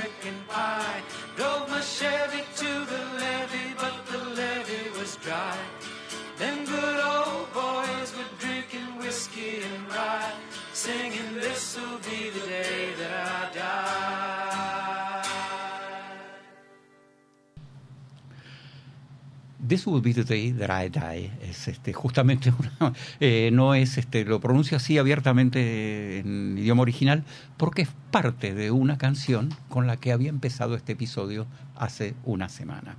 This 19.74 19.88
will 19.88 20.00
be 20.00 20.12
the 20.12 20.22
day 20.22 20.52
that 20.52 20.70
I 20.70 20.88
die. 20.88 21.32
Es 21.42 21.66
este, 21.66 21.92
justamente 21.92 22.52
eh, 23.18 23.50
no 23.52 23.74
es 23.74 23.98
este, 23.98 24.24
lo 24.24 24.38
pronuncio 24.38 24.76
así 24.76 24.98
abiertamente 24.98 26.20
en 26.20 26.56
idioma 26.56 26.82
original 26.82 27.24
porque 27.56 27.82
es 27.82 27.88
parte 28.12 28.54
de 28.54 28.70
una 28.70 28.98
canción 28.98 29.48
con 29.68 29.88
la 29.88 29.96
que 29.96 30.12
había 30.12 30.28
empezado 30.28 30.76
este 30.76 30.92
episodio 30.92 31.48
hace 31.74 32.14
una 32.22 32.48
semana. 32.48 32.94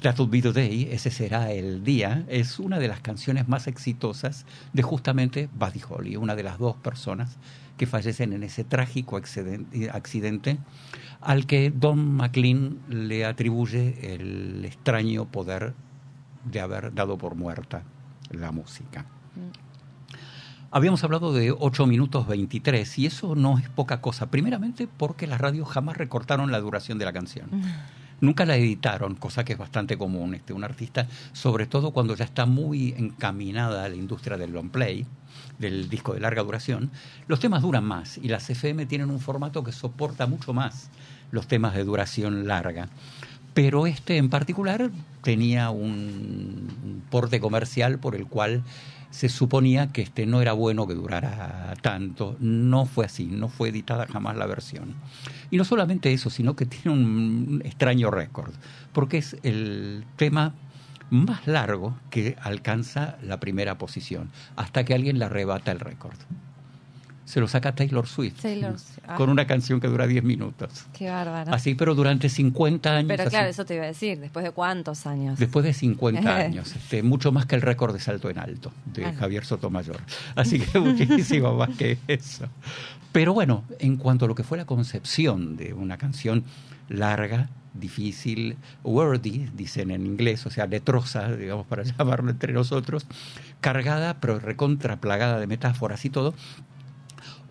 That 0.00 0.18
will 0.18 0.28
be 0.28 0.42
the 0.42 0.52
day, 0.52 0.88
ese 0.90 1.12
será 1.12 1.52
el 1.52 1.84
día, 1.84 2.24
es 2.28 2.58
una 2.58 2.80
de 2.80 2.88
las 2.88 2.98
canciones 2.98 3.46
más 3.46 3.68
exitosas 3.68 4.44
de 4.72 4.82
justamente 4.82 5.48
Buddy 5.54 5.82
Holly, 5.88 6.16
una 6.16 6.34
de 6.34 6.42
las 6.42 6.58
dos 6.58 6.74
personas 6.78 7.36
que 7.76 7.86
fallecen 7.86 8.32
en 8.32 8.42
ese 8.42 8.64
trágico 8.64 9.16
accidente 9.16 10.58
al 11.20 11.46
que 11.46 11.70
Don 11.70 12.16
McLean 12.16 12.80
le 12.88 13.24
atribuye 13.24 14.14
el 14.14 14.64
extraño 14.64 15.26
poder 15.26 15.74
de 16.44 16.60
haber 16.60 16.94
dado 16.94 17.18
por 17.18 17.34
muerta 17.34 17.82
la 18.30 18.52
música. 18.52 19.06
Habíamos 20.74 21.04
hablado 21.04 21.34
de 21.34 21.52
8 21.52 21.86
minutos 21.86 22.26
23 22.26 22.98
y 22.98 23.04
eso 23.06 23.34
no 23.34 23.58
es 23.58 23.68
poca 23.68 24.00
cosa. 24.00 24.30
Primeramente 24.30 24.88
porque 24.88 25.26
las 25.26 25.38
radios 25.38 25.68
jamás 25.68 25.98
recortaron 25.98 26.50
la 26.50 26.60
duración 26.60 26.98
de 26.98 27.04
la 27.04 27.12
canción. 27.12 27.50
Nunca 28.22 28.46
la 28.46 28.56
editaron, 28.56 29.16
cosa 29.16 29.44
que 29.44 29.52
es 29.52 29.58
bastante 29.58 29.98
común. 29.98 30.34
Este, 30.34 30.54
un 30.54 30.64
artista, 30.64 31.08
sobre 31.32 31.66
todo 31.66 31.90
cuando 31.90 32.14
ya 32.14 32.24
está 32.24 32.46
muy 32.46 32.94
encaminada 32.96 33.84
a 33.84 33.88
la 33.90 33.96
industria 33.96 34.38
del 34.38 34.52
long 34.52 34.70
play, 34.70 35.04
del 35.58 35.90
disco 35.90 36.14
de 36.14 36.20
larga 36.20 36.42
duración, 36.42 36.90
los 37.26 37.38
temas 37.38 37.60
duran 37.60 37.84
más 37.84 38.16
y 38.16 38.28
las 38.28 38.48
FM 38.48 38.86
tienen 38.86 39.10
un 39.10 39.20
formato 39.20 39.62
que 39.62 39.72
soporta 39.72 40.26
mucho 40.26 40.54
más 40.54 40.88
los 41.32 41.48
temas 41.48 41.74
de 41.74 41.84
duración 41.84 42.46
larga. 42.46 42.88
Pero 43.54 43.86
este 43.86 44.16
en 44.16 44.30
particular 44.30 44.90
tenía 45.22 45.70
un 45.70 47.02
porte 47.10 47.40
comercial 47.40 47.98
por 47.98 48.14
el 48.16 48.26
cual 48.26 48.64
se 49.12 49.28
suponía 49.28 49.88
que 49.92 50.00
este 50.02 50.24
no 50.24 50.40
era 50.40 50.54
bueno 50.54 50.86
que 50.86 50.94
durara 50.94 51.74
tanto. 51.82 52.36
No 52.40 52.86
fue 52.86 53.04
así, 53.04 53.26
no 53.26 53.48
fue 53.48 53.68
editada 53.68 54.06
jamás 54.06 54.36
la 54.36 54.46
versión. 54.46 54.94
Y 55.50 55.58
no 55.58 55.64
solamente 55.64 56.12
eso, 56.12 56.30
sino 56.30 56.56
que 56.56 56.66
tiene 56.66 56.98
un 56.98 57.62
extraño 57.64 58.10
récord, 58.10 58.52
porque 58.92 59.18
es 59.18 59.36
el 59.42 60.04
tema 60.16 60.54
más 61.10 61.46
largo 61.46 61.94
que 62.08 62.36
alcanza 62.40 63.18
la 63.22 63.38
primera 63.38 63.76
posición, 63.76 64.30
hasta 64.56 64.84
que 64.84 64.94
alguien 64.94 65.18
le 65.18 65.26
arrebata 65.26 65.70
el 65.70 65.80
récord. 65.80 66.16
Se 67.24 67.40
lo 67.40 67.48
saca 67.48 67.74
Taylor 67.74 68.06
Swift, 68.06 68.40
Taylor 68.42 68.78
Swift. 68.78 68.98
Ah. 69.06 69.16
con 69.16 69.30
una 69.30 69.46
canción 69.46 69.80
que 69.80 69.88
dura 69.88 70.06
10 70.06 70.24
minutos. 70.24 70.86
Qué 70.92 71.08
bárbaro. 71.08 71.54
Así, 71.54 71.74
pero 71.74 71.94
durante 71.94 72.28
50 72.28 72.96
años. 72.96 73.08
Pero 73.08 73.22
así. 73.22 73.30
claro, 73.30 73.48
eso 73.48 73.64
te 73.64 73.74
iba 73.74 73.84
a 73.84 73.86
decir, 73.86 74.18
después 74.18 74.44
de 74.44 74.50
cuántos 74.50 75.06
años. 75.06 75.38
Después 75.38 75.64
de 75.64 75.72
50 75.72 76.36
años, 76.36 76.74
este, 76.74 77.02
mucho 77.02 77.32
más 77.32 77.46
que 77.46 77.54
el 77.54 77.62
récord 77.62 77.92
de 77.92 78.00
salto 78.00 78.28
en 78.30 78.38
alto 78.38 78.72
de. 78.86 79.12
Javier 79.12 79.44
Sotomayor. 79.44 80.00
Así 80.34 80.58
que 80.58 80.78
muchísimo 80.80 81.54
más 81.56 81.70
que 81.76 81.98
eso. 82.08 82.46
Pero 83.12 83.34
bueno, 83.34 83.64
en 83.78 83.96
cuanto 83.96 84.24
a 84.24 84.28
lo 84.28 84.34
que 84.34 84.42
fue 84.42 84.58
la 84.58 84.64
concepción 84.64 85.56
de 85.56 85.74
una 85.74 85.98
canción 85.98 86.44
larga, 86.88 87.50
difícil, 87.74 88.56
wordy, 88.84 89.50
dicen 89.54 89.90
en 89.90 90.06
inglés, 90.06 90.44
o 90.46 90.50
sea, 90.50 90.66
letrosa, 90.66 91.34
digamos, 91.34 91.66
para 91.66 91.82
llamarlo 91.82 92.30
entre 92.30 92.52
nosotros, 92.52 93.06
cargada, 93.60 94.18
pero 94.20 94.38
recontra 94.38 95.00
plagada 95.00 95.38
de 95.38 95.46
metáforas 95.46 96.04
y 96.04 96.10
todo, 96.10 96.34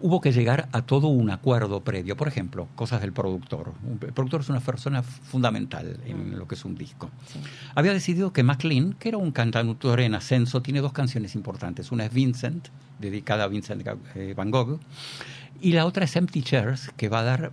hubo 0.01 0.21
que 0.21 0.31
llegar 0.31 0.67
a 0.71 0.81
todo 0.81 1.07
un 1.07 1.29
acuerdo 1.29 1.81
previo. 1.81 2.17
Por 2.17 2.27
ejemplo, 2.27 2.67
cosas 2.75 3.01
del 3.01 3.13
productor. 3.13 3.73
El 4.01 4.13
productor 4.13 4.41
es 4.41 4.49
una 4.49 4.59
persona 4.59 5.03
fundamental 5.03 5.99
en 6.05 6.37
lo 6.37 6.47
que 6.47 6.55
es 6.55 6.65
un 6.65 6.75
disco. 6.75 7.09
Sí. 7.27 7.39
Había 7.75 7.93
decidido 7.93 8.33
que 8.33 8.43
McLean, 8.43 8.93
que 8.93 9.09
era 9.09 9.17
un 9.17 9.31
cantautor 9.31 10.01
en 10.01 10.15
ascenso, 10.15 10.61
tiene 10.61 10.81
dos 10.81 10.93
canciones 10.93 11.35
importantes. 11.35 11.91
Una 11.91 12.05
es 12.05 12.13
Vincent, 12.13 12.67
dedicada 12.99 13.45
a 13.45 13.47
Vincent 13.47 13.87
eh, 14.15 14.33
Van 14.35 14.51
Gogh, 14.51 14.79
y 15.61 15.73
la 15.73 15.85
otra 15.85 16.05
es 16.05 16.15
Empty 16.15 16.41
Chairs, 16.41 16.91
que 16.97 17.09
va 17.09 17.19
a 17.19 17.23
dar 17.23 17.51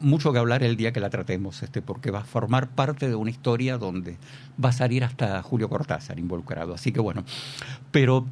mucho 0.00 0.32
que 0.32 0.38
hablar 0.38 0.62
el 0.62 0.76
día 0.76 0.92
que 0.92 1.00
la 1.00 1.10
tratemos, 1.10 1.62
este, 1.62 1.82
porque 1.82 2.10
va 2.10 2.20
a 2.20 2.24
formar 2.24 2.68
parte 2.68 3.08
de 3.08 3.14
una 3.14 3.30
historia 3.30 3.78
donde 3.78 4.18
va 4.62 4.68
a 4.70 4.72
salir 4.72 5.04
hasta 5.04 5.42
Julio 5.42 5.68
Cortázar 5.68 6.18
involucrado. 6.18 6.74
Así 6.74 6.92
que 6.92 7.00
bueno, 7.00 7.24
pero 7.90 8.26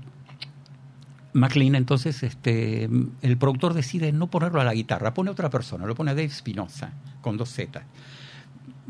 McLean 1.35 1.75
entonces, 1.75 2.23
este, 2.23 2.85
el 3.23 3.37
productor 3.39 3.75
decide 3.75 4.13
no 4.13 4.29
ponerlo 4.29 4.61
a 4.61 4.65
la 4.65 4.73
guitarra, 4.75 5.13
pone 5.15 5.29
a 5.29 5.33
otra 5.33 5.51
persona, 5.51 5.85
lo 5.87 5.95
pone 5.95 6.13
a 6.13 6.15
Dave 6.15 6.31
Spinoza, 6.31 6.93
con 7.21 7.37
dos 7.37 7.51
Z. 7.51 7.83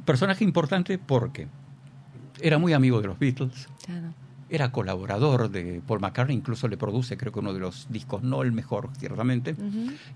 Personaje 0.04 0.44
importante 0.44 0.98
porque 0.98 1.48
era 2.40 2.58
muy 2.58 2.72
amigo 2.72 3.00
de 3.00 3.06
los 3.08 3.18
Beatles, 3.18 3.68
Claro. 3.86 4.08
era 4.50 4.70
colaborador 4.72 5.50
de 5.50 5.80
Paul 5.86 6.00
McCartney, 6.00 6.36
incluso 6.36 6.68
le 6.68 6.76
produce 6.76 7.16
creo 7.16 7.32
que 7.32 7.38
uno 7.40 7.52
de 7.54 7.60
los 7.60 7.86
discos, 7.90 8.22
no 8.22 8.42
el 8.42 8.52
mejor, 8.52 8.90
ciertamente, 8.98 9.56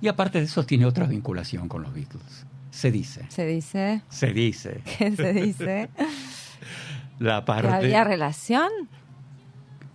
y 0.03 0.09
aparte 0.09 0.39
de 0.39 0.45
eso 0.45 0.65
tiene 0.65 0.85
otra 0.85 1.07
vinculación 1.07 1.69
con 1.69 1.83
los 1.83 1.95
Beatles. 1.95 2.47
Se 2.71 2.93
dice, 2.93 3.25
Se 3.31 3.47
dice. 3.47 4.03
se 4.11 4.33
dice, 4.35 4.83
¿Qué 4.99 5.17
se 5.17 5.33
dice? 5.33 5.89
la 7.19 7.41
¿Que 7.41 7.47
parte... 7.47 7.69
había 7.69 8.05
relación? 8.05 8.69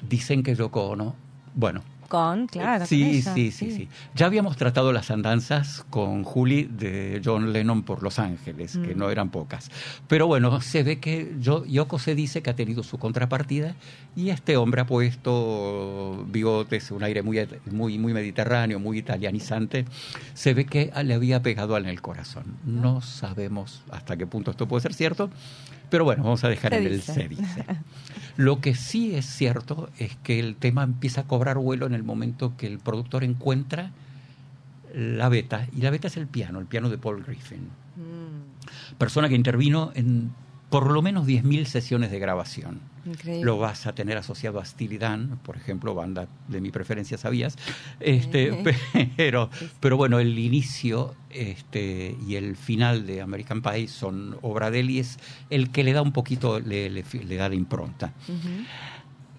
Dicen 0.09 0.41
que 0.43 0.55
Yoko 0.55 0.87
Ono, 0.89 1.15
bueno, 1.55 1.83
con, 2.13 2.45
claro. 2.45 2.85
Sí, 2.85 3.23
sí, 3.23 3.49
sí, 3.49 3.71
sí. 3.71 3.89
Ya 4.13 4.27
habíamos 4.27 4.55
tratado 4.55 4.93
las 4.93 5.09
andanzas 5.09 5.83
con 5.89 6.23
Julie 6.23 6.67
de 6.69 7.19
John 7.25 7.51
Lennon 7.53 7.81
por 7.81 8.03
Los 8.03 8.19
Ángeles, 8.19 8.77
que 8.77 8.93
Mm. 8.93 8.97
no 8.99 9.09
eran 9.09 9.31
pocas. 9.31 9.71
Pero 10.07 10.27
bueno, 10.27 10.61
se 10.61 10.83
ve 10.83 10.99
que 10.99 11.33
yo, 11.39 11.65
Yoko 11.65 11.97
se 11.97 12.13
dice 12.13 12.43
que 12.43 12.51
ha 12.51 12.55
tenido 12.55 12.83
su 12.83 12.99
contrapartida 12.99 13.73
y 14.15 14.29
este 14.29 14.57
hombre 14.57 14.81
ha 14.81 14.85
puesto 14.85 16.23
bigotes, 16.29 16.91
un 16.91 17.01
aire 17.03 17.23
muy, 17.23 17.47
muy, 17.71 17.97
muy 17.97 18.13
mediterráneo, 18.13 18.79
muy 18.79 18.99
italianizante. 18.99 19.85
Se 20.35 20.53
ve 20.53 20.65
que 20.65 20.91
le 21.03 21.15
había 21.15 21.41
pegado 21.41 21.75
en 21.77 21.87
el 21.87 21.99
corazón. 22.01 22.43
No 22.63 23.01
sabemos 23.01 23.81
hasta 23.89 24.15
qué 24.17 24.27
punto 24.27 24.51
esto 24.51 24.67
puede 24.67 24.81
ser 24.83 24.93
cierto, 24.93 25.31
pero 25.93 26.05
bueno, 26.05 26.23
vamos 26.23 26.43
a 26.43 26.49
dejar 26.49 26.73
en 26.73 26.87
el 26.87 27.03
se 27.03 27.27
dice. 27.27 27.65
Lo 28.35 28.61
que 28.61 28.73
sí 28.73 29.13
es 29.13 29.27
cierto 29.27 29.91
es 29.99 30.15
que 30.23 30.39
el 30.39 30.55
tema 30.55 30.81
empieza 30.81 31.21
a 31.21 31.23
cobrar 31.25 31.59
vuelo 31.59 31.85
en 31.85 31.93
el 31.93 32.01
momento 32.01 32.57
que 32.57 32.65
el 32.65 32.79
productor 32.79 33.23
encuentra 33.23 33.91
la 34.91 35.29
beta, 35.29 35.67
y 35.71 35.81
la 35.81 35.91
beta 35.91 36.07
es 36.07 36.17
el 36.17 36.25
piano, 36.25 36.59
el 36.59 36.65
piano 36.65 36.89
de 36.89 36.97
Paul 36.97 37.23
Griffin, 37.23 37.69
Mm, 37.95 38.95
persona 38.97 39.29
que 39.29 39.35
intervino 39.35 39.91
en 39.93 40.33
por 40.73 40.91
lo 40.91 41.01
menos 41.03 41.27
10.000 41.27 41.65
sesiones 41.65 42.09
de 42.11 42.17
grabación. 42.19 42.79
increíble. 43.05 43.45
Lo 43.45 43.57
vas 43.59 43.85
a 43.85 43.93
tener 43.93 44.17
asociado 44.17 44.59
a 44.59 44.65
Steely 44.65 44.97
Dan, 44.97 45.37
por 45.43 45.55
ejemplo, 45.55 45.93
banda 45.93 46.27
de 46.47 46.61
mi 46.61 46.71
preferencia, 46.71 47.17
sabías. 47.17 47.57
Este, 47.99 48.63
pero, 49.17 49.49
pero 49.79 49.97
bueno, 49.97 50.19
el 50.19 50.37
inicio 50.39 51.13
este, 51.29 52.15
y 52.27 52.35
el 52.35 52.55
final 52.55 53.05
de 53.05 53.21
American 53.21 53.61
Pie 53.61 53.87
son 53.87 54.37
obra 54.41 54.71
de 54.71 54.79
él 54.79 54.89
y 54.89 54.99
es 54.99 55.19
el 55.49 55.69
que 55.69 55.83
le 55.83 55.93
da 55.93 56.01
un 56.01 56.11
poquito, 56.11 56.59
le, 56.59 56.89
le- 56.89 57.03
le 57.25 57.35
da 57.35 57.49
la 57.49 57.55
impronta. 57.55 58.11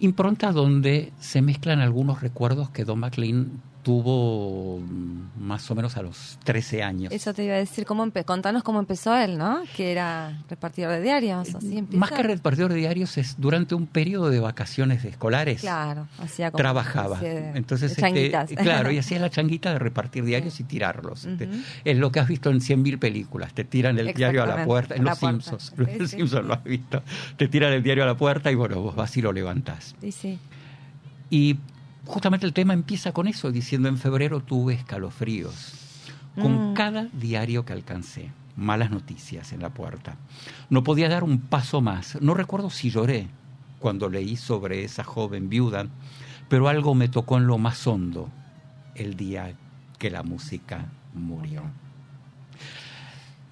Impronta 0.01 0.53
donde 0.53 1.12
se 1.20 1.41
mezclan 1.41 1.80
algunos 1.80 2.20
recuerdos 2.20 2.68
que 2.70 2.85
Don 2.85 2.99
McLean 2.99 3.62
tuvo 3.85 4.80
mm, 4.80 5.39
más 5.47 5.70
o 5.70 5.74
menos 5.74 5.97
a 5.97 6.03
los 6.03 6.39
13 6.43 6.82
años. 6.82 7.12
Eso 7.12 7.32
te 7.35 7.45
iba 7.45 7.55
a 7.55 7.59
decir, 7.59 7.85
cómo 7.85 8.11
contanos 8.24 8.62
cómo 8.64 8.80
empezó 8.80 9.14
él, 9.14 9.37
¿no? 9.39 9.62
Que 9.76 9.93
era 9.93 10.43
repartidor 10.49 10.91
de 10.93 11.03
diarios, 11.03 11.55
así 11.55 11.78
empieza. 11.78 12.01
Más 12.01 12.11
que 12.11 12.22
repartidor 12.22 12.72
de 12.72 12.78
diarios 12.78 13.16
es 13.18 13.37
durante 13.39 13.74
un 13.74 13.87
periodo 13.87 14.30
de 14.30 14.41
vacaciones 14.41 15.05
escolares. 15.05 15.61
Claro, 15.61 16.09
hacía 16.18 16.51
como 16.51 16.59
trabajaba. 16.59 17.20
de- 17.20 17.51
Entonces, 17.51 17.95
de 17.95 18.26
este, 18.26 18.57
claro, 18.57 18.91
y 18.91 18.99
hacía 19.05 19.18
la 19.20 19.28
changuita 19.30 19.72
de 19.74 19.78
repartir 19.78 20.24
diarios 20.24 20.59
y 20.61 20.64
tirarlos. 20.64 21.26
Este. 21.26 21.49
Es 21.85 21.99
lo 21.99 22.11
que 22.11 22.20
has 22.20 22.26
visto 22.26 22.51
en 22.51 22.61
100.000 22.61 22.99
películas. 22.99 23.53
Te 23.53 23.64
tiran 23.64 23.99
el 23.99 24.14
diario 24.14 24.43
a 24.43 24.47
la 24.47 24.64
puerta. 24.64 24.95
En 24.97 25.05
la 25.05 25.11
Los 25.11 25.18
puerta. 25.20 25.43
Simpsons. 25.43 25.72
Sí, 25.76 25.99
Los 26.01 26.11
sí, 26.11 26.16
Simpsons 26.16 26.47
lo 26.47 26.55
has 26.55 26.64
visto. 26.64 27.03
Te 27.37 27.49
tiran 27.49 27.72
el 27.74 27.82
diario 27.82 28.05
a 28.05 28.07
la 28.07 28.16
puerta 28.16 28.51
y 28.51 28.55
bueno, 28.55 28.80
vos 28.80 28.97
vas 28.97 29.14
y 29.18 29.20
lo 29.22 29.30
levantás. 29.30 29.95
Sí, 30.01 30.11
sí. 30.11 30.39
Y 31.28 31.59
justamente 32.07 32.47
el 32.47 32.53
tema 32.53 32.73
empieza 32.75 33.13
con 33.13 33.27
eso, 33.29 33.51
diciendo 33.53 33.89
en 33.89 33.99
febrero 33.99 34.41
tuve 34.41 34.75
escalofríos. 34.75 35.73
Con 36.41 36.71
Mm. 36.73 36.75
cada 36.75 37.05
diario 37.13 37.65
que 37.65 37.73
alcancé, 37.73 38.33
malas 38.57 38.91
noticias 38.91 39.53
en 39.53 39.61
la 39.63 39.71
puerta. 39.71 40.17
No 40.69 40.83
podía 40.83 41.09
dar 41.09 41.23
un 41.25 41.39
paso 41.39 41.81
más. 41.81 42.21
No 42.21 42.35
recuerdo 42.35 42.71
si 42.71 42.91
lloré 42.91 43.29
cuando 43.79 44.09
leí 44.09 44.37
sobre 44.37 44.83
esa 44.85 45.05
joven 45.05 45.49
viuda, 45.49 45.87
pero 46.49 46.69
algo 46.69 46.95
me 46.95 47.09
tocó 47.09 47.37
en 47.39 47.47
lo 47.47 47.59
más 47.59 47.87
hondo 47.87 48.31
el 48.97 49.17
día 49.17 49.55
que 49.99 50.11
la 50.11 50.23
música 50.23 50.87
murió. 51.15 51.63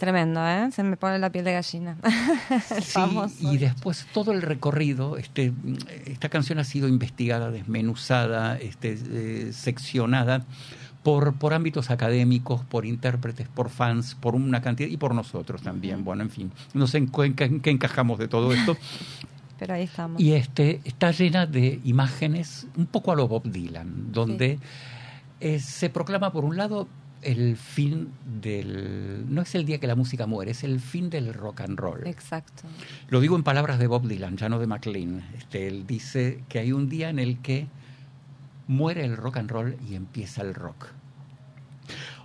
Tremendo, 0.02 0.44
¿eh? 0.44 0.68
Se 0.72 0.82
me 0.82 0.96
pone 0.96 1.16
la 1.20 1.30
piel 1.30 1.44
de 1.44 1.52
gallina. 1.52 1.96
El 2.50 2.82
Sí, 2.82 2.90
famoso. 2.90 3.36
y 3.52 3.56
después 3.56 4.04
todo 4.12 4.32
el 4.32 4.42
recorrido, 4.42 5.16
este, 5.16 5.52
esta 6.06 6.28
canción 6.28 6.58
ha 6.58 6.64
sido 6.64 6.88
investigada, 6.88 7.52
desmenuzada, 7.52 8.58
este, 8.58 8.98
eh, 9.00 9.52
seccionada 9.52 10.44
por, 11.04 11.34
por 11.34 11.54
ámbitos 11.54 11.90
académicos, 11.92 12.62
por 12.64 12.84
intérpretes, 12.84 13.46
por 13.46 13.70
fans, 13.70 14.16
por 14.16 14.34
una 14.34 14.60
cantidad, 14.60 14.88
y 14.88 14.96
por 14.96 15.14
nosotros 15.14 15.62
también. 15.62 16.02
Bueno, 16.02 16.22
en 16.24 16.30
fin, 16.30 16.50
no 16.74 16.88
sé 16.88 16.98
en 16.98 17.06
qué, 17.06 17.22
en 17.26 17.34
qué- 17.36 17.44
en 17.44 17.60
qué 17.60 17.70
encajamos 17.70 18.18
de 18.18 18.26
todo 18.26 18.52
esto. 18.52 18.76
Pero 19.60 19.74
ahí 19.74 19.84
estamos. 19.84 20.20
Y 20.20 20.32
este, 20.32 20.80
está 20.82 21.12
llena 21.12 21.46
de 21.46 21.78
imágenes, 21.84 22.66
un 22.76 22.86
poco 22.86 23.12
a 23.12 23.14
lo 23.14 23.28
Bob 23.28 23.44
Dylan, 23.44 24.10
donde 24.10 24.58
eh, 25.38 25.60
se 25.60 25.90
proclama 25.90 26.32
por 26.32 26.44
un 26.44 26.56
lado 26.56 26.88
el 27.22 27.56
fin 27.56 28.10
del... 28.40 29.24
No 29.28 29.42
es 29.42 29.54
el 29.54 29.64
día 29.64 29.78
que 29.78 29.86
la 29.86 29.94
música 29.94 30.26
muere, 30.26 30.50
es 30.50 30.64
el 30.64 30.80
fin 30.80 31.10
del 31.10 31.32
rock 31.32 31.62
and 31.62 31.78
roll. 31.78 32.06
Exacto. 32.06 32.64
Lo 33.08 33.20
digo 33.20 33.36
en 33.36 33.42
palabras 33.42 33.78
de 33.78 33.86
Bob 33.86 34.06
Dylan, 34.06 34.36
ya 34.36 34.48
no 34.48 34.58
de 34.58 34.66
McLean. 34.66 35.24
Este, 35.36 35.68
él 35.68 35.86
dice 35.86 36.42
que 36.48 36.58
hay 36.58 36.72
un 36.72 36.88
día 36.88 37.08
en 37.08 37.18
el 37.18 37.38
que 37.38 37.68
muere 38.66 39.04
el 39.04 39.16
rock 39.16 39.38
and 39.38 39.50
roll 39.50 39.76
y 39.88 39.94
empieza 39.94 40.42
el 40.42 40.54
rock. 40.54 40.88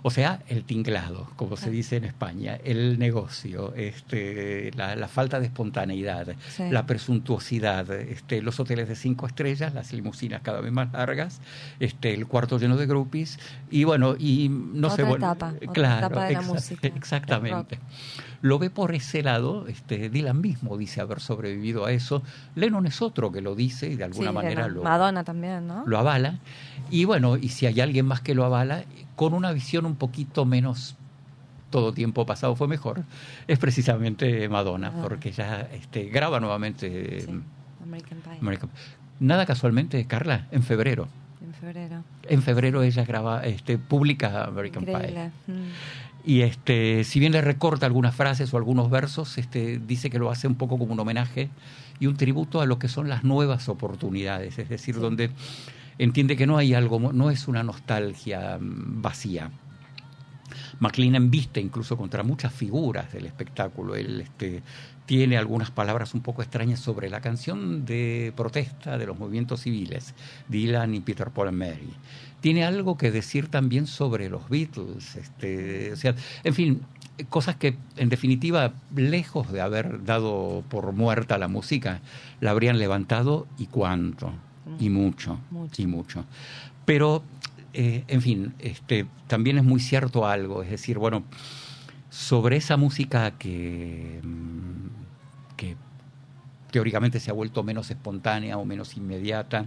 O 0.02 0.10
sea, 0.10 0.40
el 0.48 0.64
tinglado, 0.64 1.28
como 1.36 1.56
se 1.56 1.70
dice 1.70 1.96
en 1.96 2.04
España, 2.04 2.58
el 2.64 2.98
negocio, 2.98 3.74
este, 3.74 4.70
la, 4.76 4.94
la 4.96 5.08
falta 5.08 5.40
de 5.40 5.46
espontaneidad, 5.46 6.28
Sí. 6.48 6.64
la 6.70 6.86
presuntuosidad, 6.86 7.90
este, 7.92 8.40
los 8.42 8.60
hoteles 8.60 8.88
de 8.88 8.94
cinco 8.96 9.26
estrellas, 9.26 9.74
las 9.74 9.92
limusinas 9.92 10.40
cada 10.42 10.60
vez 10.60 10.72
más 10.72 10.92
largas, 10.92 11.40
este, 11.80 12.14
el 12.14 12.26
cuarto 12.26 12.58
lleno 12.58 12.76
de 12.76 12.86
groupies 12.86 13.38
y 13.70 13.84
bueno, 13.84 14.14
y 14.18 14.48
no 14.48 14.88
sé, 14.90 15.02
Otra 15.02 15.04
bueno, 15.08 15.26
etapa, 15.26 15.54
otra 15.56 15.72
claro, 15.72 16.06
etapa 16.06 16.24
de 16.26 16.32
la 16.34 16.40
exa- 16.42 16.46
música, 16.54 16.86
exactamente. 16.96 17.78
Lo 18.40 18.60
ve 18.60 18.70
por 18.70 18.94
ese 18.94 19.22
lado, 19.24 19.66
este, 19.66 20.10
Dylan 20.10 20.40
mismo 20.40 20.76
dice 20.78 21.00
haber 21.00 21.18
sobrevivido 21.20 21.86
a 21.86 21.92
eso, 21.92 22.22
Lennon 22.54 22.86
es 22.86 23.02
otro 23.02 23.32
que 23.32 23.40
lo 23.40 23.56
dice 23.56 23.88
y 23.90 23.96
de 23.96 24.04
alguna 24.04 24.30
Sí, 24.30 24.34
manera 24.34 24.62
Lennon. 24.62 24.74
lo, 24.74 24.82
Madonna 24.84 25.24
también, 25.24 25.66
¿no? 25.66 25.82
lo 25.86 25.98
avala. 25.98 26.38
Y 26.90 27.04
bueno, 27.04 27.36
y 27.36 27.48
si 27.48 27.66
hay 27.66 27.80
alguien 27.80 28.06
más 28.06 28.20
que 28.20 28.34
lo 28.36 28.44
avala, 28.44 28.84
con 29.18 29.34
una 29.34 29.50
visión 29.52 29.84
un 29.84 29.96
poquito 29.96 30.44
menos 30.44 30.94
todo 31.70 31.92
tiempo 31.92 32.24
pasado 32.24 32.54
fue 32.54 32.68
mejor, 32.68 33.02
es 33.48 33.58
precisamente 33.58 34.48
Madonna, 34.48 34.88
Madonna. 34.90 35.02
porque 35.02 35.32
ya 35.32 35.68
este, 35.72 36.04
graba 36.04 36.38
nuevamente 36.40 37.20
Sí, 37.20 37.26
eh, 37.30 37.40
American 37.82 38.18
Pie. 38.20 38.38
American- 38.40 38.70
Nada 39.20 39.44
casualmente, 39.44 40.06
Carla, 40.06 40.46
en 40.52 40.62
febrero. 40.62 41.08
En 41.44 41.52
febrero. 41.52 42.04
En 42.28 42.42
febrero 42.42 42.82
ella 42.84 43.04
graba, 43.04 43.42
este, 43.44 43.76
publica 43.76 44.44
American 44.44 44.84
Pie. 44.84 45.30
Mm. 45.48 45.52
Y 46.24 46.42
este, 46.42 47.02
si 47.04 47.18
bien 47.18 47.32
le 47.32 47.40
recorta 47.40 47.86
algunas 47.86 48.14
frases 48.14 48.54
o 48.54 48.56
algunos 48.56 48.88
versos, 48.90 49.36
este, 49.38 49.78
dice 49.78 50.08
que 50.10 50.18
lo 50.20 50.30
hace 50.30 50.46
un 50.46 50.54
poco 50.54 50.78
como 50.78 50.92
un 50.92 51.00
homenaje 51.00 51.48
y 52.00 52.06
un 52.06 52.16
tributo 52.16 52.60
a 52.60 52.66
lo 52.66 52.78
que 52.78 52.86
son 52.88 53.08
las 53.08 53.24
nuevas 53.24 53.68
oportunidades, 53.68 54.58
es 54.58 54.68
decir, 54.68 54.94
Sí. 54.94 55.00
donde 55.00 55.30
entiende 55.98 56.36
que 56.36 56.46
no 56.46 56.56
hay 56.56 56.74
algo, 56.74 57.12
no 57.12 57.30
es 57.30 57.48
una 57.48 57.62
nostalgia 57.62 58.58
mm, 58.58 59.02
vacía. 59.02 59.50
McLean 60.80 61.14
embiste 61.14 61.60
incluso 61.60 61.96
contra 61.96 62.22
muchas 62.22 62.52
figuras 62.52 63.12
del 63.12 63.26
espectáculo. 63.26 63.96
Él 63.96 64.20
este, 64.20 64.62
tiene 65.06 65.36
algunas 65.36 65.70
palabras 65.70 66.14
un 66.14 66.20
poco 66.20 66.42
extrañas 66.42 66.80
sobre 66.80 67.10
la 67.10 67.20
canción 67.20 67.84
de 67.84 68.32
protesta 68.36 68.98
de 68.98 69.06
los 69.06 69.18
movimientos 69.18 69.62
civiles, 69.62 70.14
Dylan 70.48 70.94
y 70.94 71.00
Peter 71.00 71.30
Paul 71.30 71.48
and 71.48 71.58
Mary. 71.58 71.92
Tiene 72.40 72.64
algo 72.64 72.96
que 72.96 73.10
decir 73.10 73.48
también 73.48 73.86
sobre 73.86 74.28
los 74.28 74.48
Beatles. 74.48 75.16
Este, 75.16 75.92
o 75.92 75.96
sea, 75.96 76.14
en 76.44 76.54
fin, 76.54 76.82
cosas 77.28 77.56
que 77.56 77.76
en 77.96 78.08
definitiva, 78.08 78.74
lejos 78.94 79.50
de 79.50 79.60
haber 79.60 80.04
dado 80.04 80.62
por 80.68 80.92
muerta 80.92 81.38
la 81.38 81.48
música, 81.48 82.00
la 82.40 82.52
habrían 82.52 82.78
levantado 82.78 83.46
y 83.58 83.66
cuánto, 83.66 84.32
y 84.78 84.90
mucho, 84.90 85.38
Mucho. 85.50 85.82
y 85.82 85.86
mucho. 85.86 86.24
Pero, 86.84 87.22
eh, 87.72 88.04
en 88.08 88.22
fin, 88.22 88.54
este, 88.58 89.06
también 89.26 89.58
es 89.58 89.64
muy 89.64 89.80
cierto 89.80 90.26
algo, 90.26 90.62
es 90.62 90.70
decir, 90.70 90.98
bueno, 90.98 91.24
sobre 92.10 92.56
esa 92.56 92.76
música 92.76 93.32
que, 93.32 94.20
mm, 94.22 95.56
que 95.56 95.76
teóricamente 96.70 97.20
se 97.20 97.30
ha 97.30 97.34
vuelto 97.34 97.62
menos 97.62 97.90
espontánea 97.90 98.58
o 98.58 98.64
menos 98.64 98.96
inmediata 98.96 99.66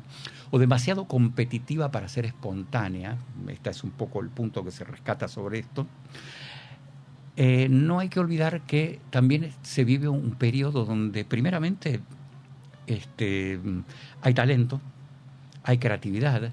o 0.52 0.60
demasiado 0.60 1.06
competitiva 1.06 1.92
para 1.92 2.08
ser 2.08 2.26
espontánea, 2.26 3.18
este 3.48 3.70
es 3.70 3.84
un 3.84 3.92
poco 3.92 4.22
el 4.22 4.30
punto 4.30 4.64
que 4.64 4.72
se 4.72 4.84
rescata 4.84 5.28
sobre 5.28 5.60
esto, 5.60 5.88
eh, 7.38 7.70
no 7.70 8.00
hay 8.00 8.10
que 8.10 8.20
olvidar 8.20 8.62
que 8.62 9.00
también 9.10 9.52
se 9.62 9.84
vive 9.84 10.10
un 10.10 10.32
periodo 10.32 10.86
donde 10.86 11.24
primeramente 11.24 12.02
este, 12.94 13.60
hay 14.22 14.34
talento, 14.34 14.80
hay 15.64 15.78
creatividad, 15.78 16.52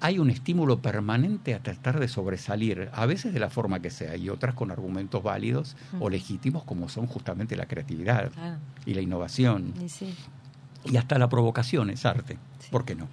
hay 0.00 0.18
un 0.18 0.30
estímulo 0.30 0.80
permanente 0.80 1.54
a 1.54 1.62
tratar 1.62 1.98
de 2.00 2.08
sobresalir, 2.08 2.90
a 2.92 3.06
veces 3.06 3.32
de 3.32 3.40
la 3.40 3.48
forma 3.50 3.80
que 3.80 3.90
sea, 3.90 4.16
y 4.16 4.28
otras 4.28 4.54
con 4.54 4.70
argumentos 4.70 5.22
válidos 5.22 5.76
o 6.00 6.10
legítimos 6.10 6.64
como 6.64 6.88
son 6.88 7.06
justamente 7.06 7.56
la 7.56 7.66
creatividad 7.66 8.30
y 8.84 8.94
la 8.94 9.00
innovación. 9.00 9.72
Y 9.82 9.88
sí, 9.88 10.14
y 10.84 10.96
hasta 10.98 11.18
la 11.18 11.28
provocación 11.28 11.90
es 11.90 12.04
arte, 12.04 12.38
Sí. 12.58 12.68
¿por 12.70 12.84
qué 12.84 12.94
no? 12.94 13.08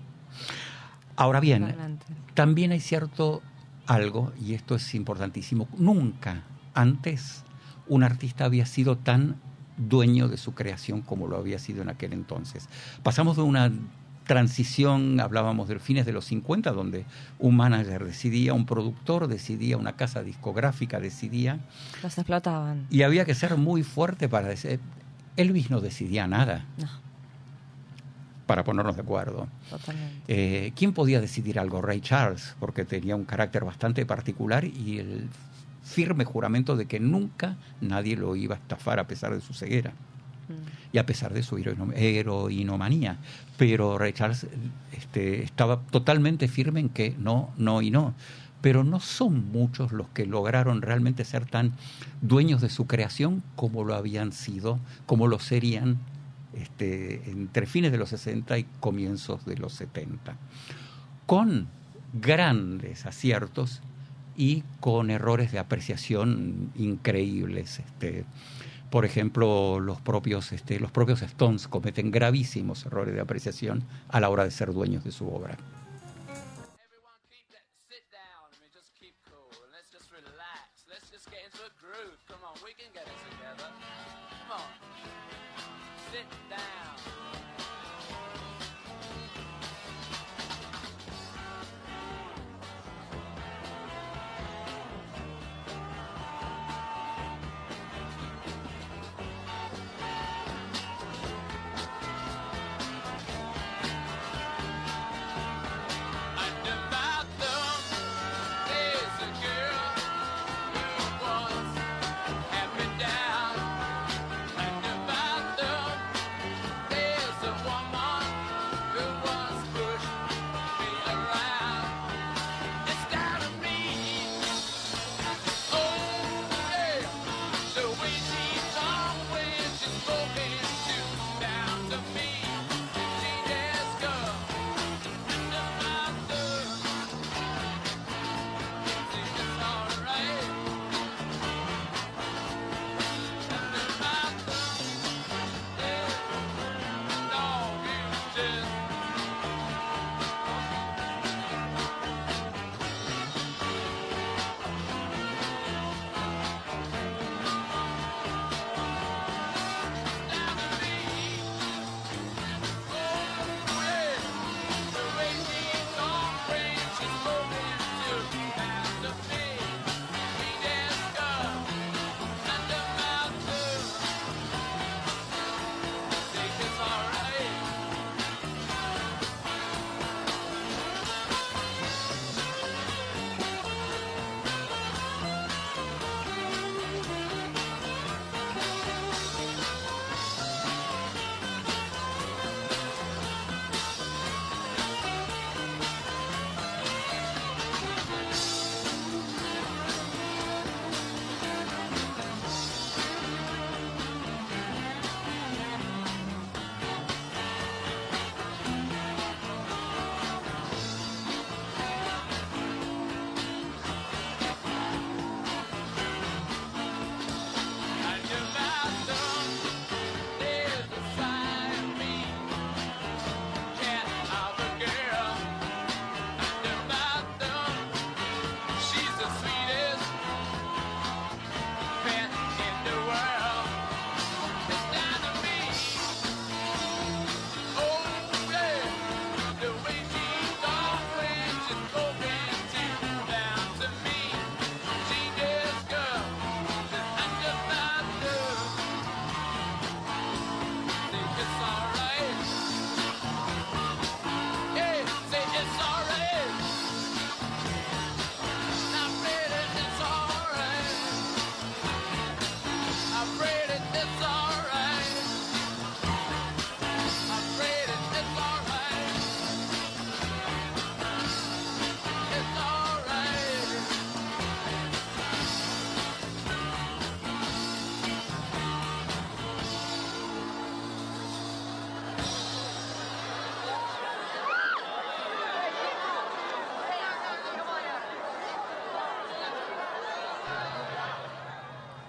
Ahora 1.16 1.40
bien, 1.40 1.76
también 2.34 2.72
hay 2.72 2.80
cierto 2.80 3.42
algo, 3.88 4.34
y 4.42 4.54
esto 4.54 4.76
es 4.76 4.94
importantísimo, 4.96 5.68
nunca 5.78 6.44
antes 6.74 7.44
un 7.88 8.04
artista 8.04 8.46
había 8.46 8.66
sido 8.66 8.98
tan 8.98 9.36
dueño 9.88 10.28
de 10.28 10.38
su 10.38 10.54
creación 10.54 11.02
como 11.02 11.28
lo 11.28 11.38
había 11.38 11.60
sido 11.60 11.82
en 11.82 11.90
aquel 11.90 12.14
entonces. 12.14 12.68
Pasamos 13.04 13.36
de 13.38 13.44
una 13.44 13.72
transición, 14.26 15.20
hablábamos 15.20 15.68
de 15.68 15.80
fines 15.80 16.06
de 16.06 16.14
los 16.14 16.26
50, 16.26 16.72
donde 16.72 17.06
un 17.40 17.56
manager 17.58 18.06
decidía, 18.06 18.54
un 18.54 18.66
productor 18.66 19.28
decidía, 19.28 19.78
una 19.78 19.96
casa 19.98 20.24
discográfica 20.24 21.00
decidía, 21.00 21.60
Los 22.04 22.18
explotaban. 22.18 22.86
y 22.90 23.02
había 23.02 23.26
que 23.26 23.36
ser 23.36 23.58
muy 23.58 23.84
fuerte 23.84 24.30
para 24.30 24.48
decir, 24.48 24.80
Elvis 25.36 25.70
no 25.70 25.82
decidía 25.82 26.28
nada, 26.28 26.66
No, 26.78 26.88
para 28.46 28.64
ponernos 28.64 28.96
de 28.96 29.02
acuerdo. 29.02 29.48
totalmente. 29.70 30.22
Eh, 30.28 30.72
¿Quién 30.76 30.94
podía 30.94 31.20
decidir 31.20 31.60
algo? 31.60 31.82
Ray 31.82 32.00
Charles, 32.02 32.56
porque 32.60 32.86
tenía 32.86 33.16
un 33.16 33.26
carácter 33.26 33.64
bastante 33.66 34.06
particular 34.06 34.64
y 34.66 35.00
el 35.00 35.30
firme 35.92 36.24
juramento 36.26 36.76
de 36.78 36.86
que 36.86 37.00
nunca 37.00 37.58
nadie 37.82 38.16
lo 38.16 38.36
iba 38.36 38.56
a 38.56 38.58
estafar 38.60 39.00
a 39.00 39.08
pesar 39.08 39.34
de 39.34 39.42
su 39.42 39.54
ceguera 39.54 39.92
Mm. 40.50 40.54
y 40.94 40.98
a 40.98 41.06
pesar 41.06 41.34
de 41.34 41.44
su 41.44 41.58
heroino- 41.58 41.94
heroinomanía. 41.96 43.18
Pero 43.58 43.98
Ray 43.98 44.14
Charles 44.14 44.48
este, 44.94 45.44
estaba 45.44 45.80
totalmente 45.92 46.48
firme 46.48 46.80
en 46.80 46.90
que 46.90 47.16
no, 47.20 47.52
no 47.58 47.82
y 47.82 47.92
no. 47.92 48.14
Pero 48.62 48.84
no 48.84 49.00
son 49.00 49.52
muchos 49.52 49.92
los 49.92 50.08
que 50.10 50.26
lograron 50.26 50.82
realmente 50.82 51.26
ser 51.26 51.46
tan 51.46 51.74
dueños 52.22 52.62
de 52.62 52.70
su 52.70 52.86
creación 52.88 53.44
como 53.56 53.84
lo 53.84 53.96
habían 53.96 54.32
sido, 54.32 54.80
como 55.06 55.28
lo 55.28 55.40
serían 55.40 55.98
este, 56.54 57.30
entre 57.32 57.66
fines 57.66 57.92
de 57.92 57.98
los 57.98 58.10
60 58.10 58.58
y 58.58 58.66
comienzos 58.80 59.46
de 59.46 59.58
los 59.58 59.74
70. 59.74 60.36
Con 61.26 61.68
grandes 62.14 63.06
aciertos 63.06 63.82
y 64.36 64.64
con 64.80 65.12
errores 65.12 65.52
de 65.52 65.60
apreciación 65.60 66.72
increíbles. 66.76 67.80
Este, 67.80 68.26
por 68.90 69.06
ejemplo, 69.06 69.80
los 69.80 70.02
propios, 70.02 70.52
este, 70.52 70.80
los 70.80 70.92
propios 70.92 71.22
Stones 71.22 71.68
cometen 71.68 72.12
gravísimos 72.12 72.86
errores 72.86 73.16
de 73.16 73.22
apreciación 73.22 73.84
a 74.10 74.20
la 74.20 74.30
hora 74.30 74.44
de 74.44 74.52
ser 74.52 74.74
dueños 74.74 75.04
de 75.04 75.12
su 75.12 75.28
obra. 75.28 75.58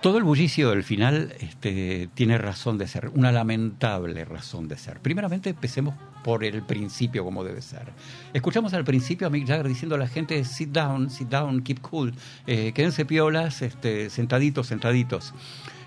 Todo 0.02 0.18
el 0.18 0.24
bullicio 0.24 0.70
del 0.70 0.82
final 0.82 1.32
este, 1.38 2.08
tiene 2.14 2.36
razón 2.36 2.76
de 2.76 2.88
ser, 2.88 3.10
una 3.14 3.30
lamentable 3.30 4.24
razón 4.24 4.66
de 4.66 4.76
ser. 4.76 4.98
Primeramente, 4.98 5.50
empecemos 5.50 5.94
por 6.24 6.42
el 6.42 6.62
principio, 6.62 7.24
como 7.24 7.44
debe 7.44 7.62
ser. 7.62 7.92
Escuchamos 8.34 8.74
al 8.74 8.84
principio 8.84 9.28
a 9.28 9.30
Mick 9.30 9.46
Jagger 9.46 9.68
diciendo 9.68 9.94
a 9.94 9.98
la 9.98 10.08
gente: 10.08 10.44
sit 10.44 10.70
down, 10.70 11.08
sit 11.08 11.28
down, 11.28 11.62
keep 11.62 11.80
cool, 11.82 12.12
eh, 12.48 12.72
quédense 12.74 13.04
piolas, 13.04 13.62
este, 13.62 14.10
sentaditos, 14.10 14.66
sentaditos. 14.66 15.34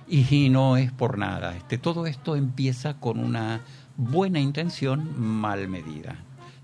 Y, 0.07 0.49
no 0.49 0.77
es 0.77 0.93
por 0.93 1.17
nada. 1.17 1.55
Este, 1.57 1.77
todo 1.77 2.05
esto 2.05 2.37
empieza 2.37 2.99
con 2.99 3.19
una 3.19 3.61
Buena 3.97 4.41
intención 4.41 5.17
mal 5.17 5.69
medida. 5.69 6.17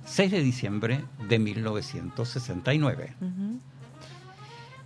6 0.04 0.32
de 0.32 0.42
diciembre 0.42 1.06
de 1.30 1.40
1969. 1.40 3.16
Ujú. 3.22 3.31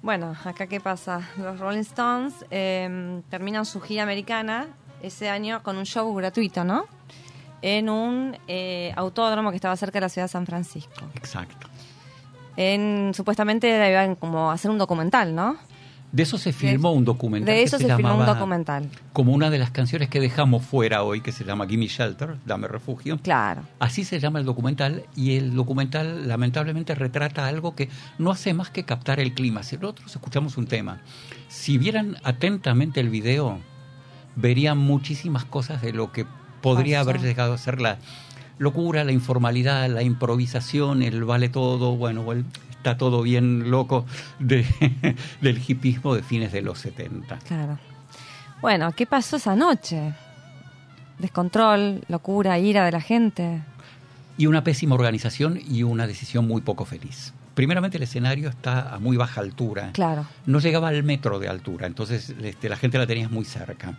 Bueno, 0.05 0.35
acá 0.45 0.67
qué 0.67 0.79
pasa. 0.79 1.27
Los 1.35 1.59
Rolling 1.59 1.79
Stones 1.79 2.45
eh, 2.51 3.23
terminan 3.27 3.65
su 3.65 3.81
gira 3.81 4.03
americana 4.03 4.67
ese 5.01 5.29
año 5.29 5.63
con 5.63 5.77
un 5.77 5.85
show 5.87 6.13
gratuito, 6.13 6.63
¿no? 6.63 6.85
En 7.63 7.89
un 7.89 8.37
eh, 8.47 8.93
autódromo 8.97 9.49
que 9.49 9.55
estaba 9.55 9.75
cerca 9.75 9.97
de 9.97 10.01
la 10.01 10.09
ciudad 10.09 10.25
de 10.25 10.31
San 10.31 10.45
Francisco. 10.45 11.05
Exacto. 11.15 11.67
En, 12.55 13.13
supuestamente 13.15 13.67
iban 13.89 14.13
como 14.13 14.51
a 14.51 14.53
hacer 14.53 14.69
un 14.69 14.77
documental, 14.77 15.33
¿no? 15.33 15.57
De 16.15 16.23
eso 16.23 16.37
se 16.37 16.53
filmó 16.53 16.93
un 16.93 17.03
documental. 17.03 17.53
De 17.53 17.59
que 17.59 17.63
eso 17.63 17.77
se, 17.77 17.93
filmó 17.93 18.15
un 18.15 18.25
documental. 18.25 18.89
Como 19.11 19.33
una 19.33 19.49
de 19.49 19.59
las 19.59 19.71
canciones 19.71 20.07
que 20.07 20.21
dejamos 20.21 20.63
fuera 20.63 21.03
hoy, 21.03 21.19
que 21.19 21.33
se 21.33 21.43
llama 21.43 21.67
Gimme 21.67 21.87
Shelter, 21.87 22.37
Dame 22.45 22.69
Refugio. 22.69 23.19
Claro. 23.21 23.63
Así 23.79 24.05
se 24.05 24.21
llama 24.21 24.39
el 24.39 24.45
documental 24.45 25.03
y 25.13 25.35
el 25.35 25.53
documental 25.53 26.25
lamentablemente 26.25 26.95
retrata 26.95 27.45
algo 27.47 27.75
que 27.75 27.89
no 28.17 28.31
hace 28.31 28.53
más 28.53 28.69
que 28.69 28.85
captar 28.85 29.19
el 29.19 29.33
clima. 29.33 29.61
Si 29.63 29.75
nosotros 29.75 30.15
escuchamos 30.15 30.55
un 30.55 30.67
tema, 30.67 31.01
si 31.49 31.77
vieran 31.77 32.15
atentamente 32.23 33.01
el 33.01 33.09
video, 33.09 33.59
verían 34.37 34.77
muchísimas 34.77 35.43
cosas 35.43 35.81
de 35.81 35.91
lo 35.91 36.13
que 36.13 36.25
podría 36.61 36.99
Pasó. 36.99 37.09
haber 37.09 37.23
llegado 37.23 37.51
a 37.51 37.57
ser 37.57 37.81
la 37.81 37.97
locura, 38.57 39.03
la 39.03 39.11
informalidad, 39.11 39.89
la 39.89 40.03
improvisación, 40.03 41.01
el 41.01 41.23
vale 41.23 41.49
todo, 41.49 41.95
bueno, 41.95 42.31
el 42.31 42.45
está 42.85 42.97
todo 42.97 43.23
bien 43.23 43.71
loco 43.71 44.05
de, 44.37 44.63
del 45.41 45.59
hipismo 45.67 46.13
de 46.13 46.21
fines 46.21 46.51
de 46.51 46.61
los 46.61 46.77
70. 46.77 47.39
Claro. 47.39 47.79
Bueno, 48.61 48.91
¿qué 48.91 49.07
pasó 49.07 49.37
esa 49.37 49.55
noche? 49.55 50.13
Descontrol, 51.17 52.03
locura, 52.09 52.59
ira 52.59 52.85
de 52.85 52.91
la 52.91 53.01
gente. 53.01 53.63
Y 54.37 54.45
una 54.45 54.63
pésima 54.63 54.93
organización 54.93 55.59
y 55.67 55.81
una 55.81 56.05
decisión 56.05 56.47
muy 56.47 56.61
poco 56.61 56.85
feliz. 56.85 57.33
Primeramente 57.55 57.97
el 57.97 58.03
escenario 58.03 58.49
está 58.49 58.93
a 58.93 58.99
muy 58.99 59.17
baja 59.17 59.41
altura. 59.41 59.89
Claro. 59.93 60.27
No 60.45 60.59
llegaba 60.59 60.89
al 60.89 61.01
metro 61.01 61.39
de 61.39 61.47
altura, 61.47 61.87
entonces 61.87 62.35
este, 62.43 62.69
la 62.69 62.77
gente 62.77 62.99
la 62.99 63.07
tenía 63.07 63.29
muy 63.29 63.45
cerca. 63.45 63.97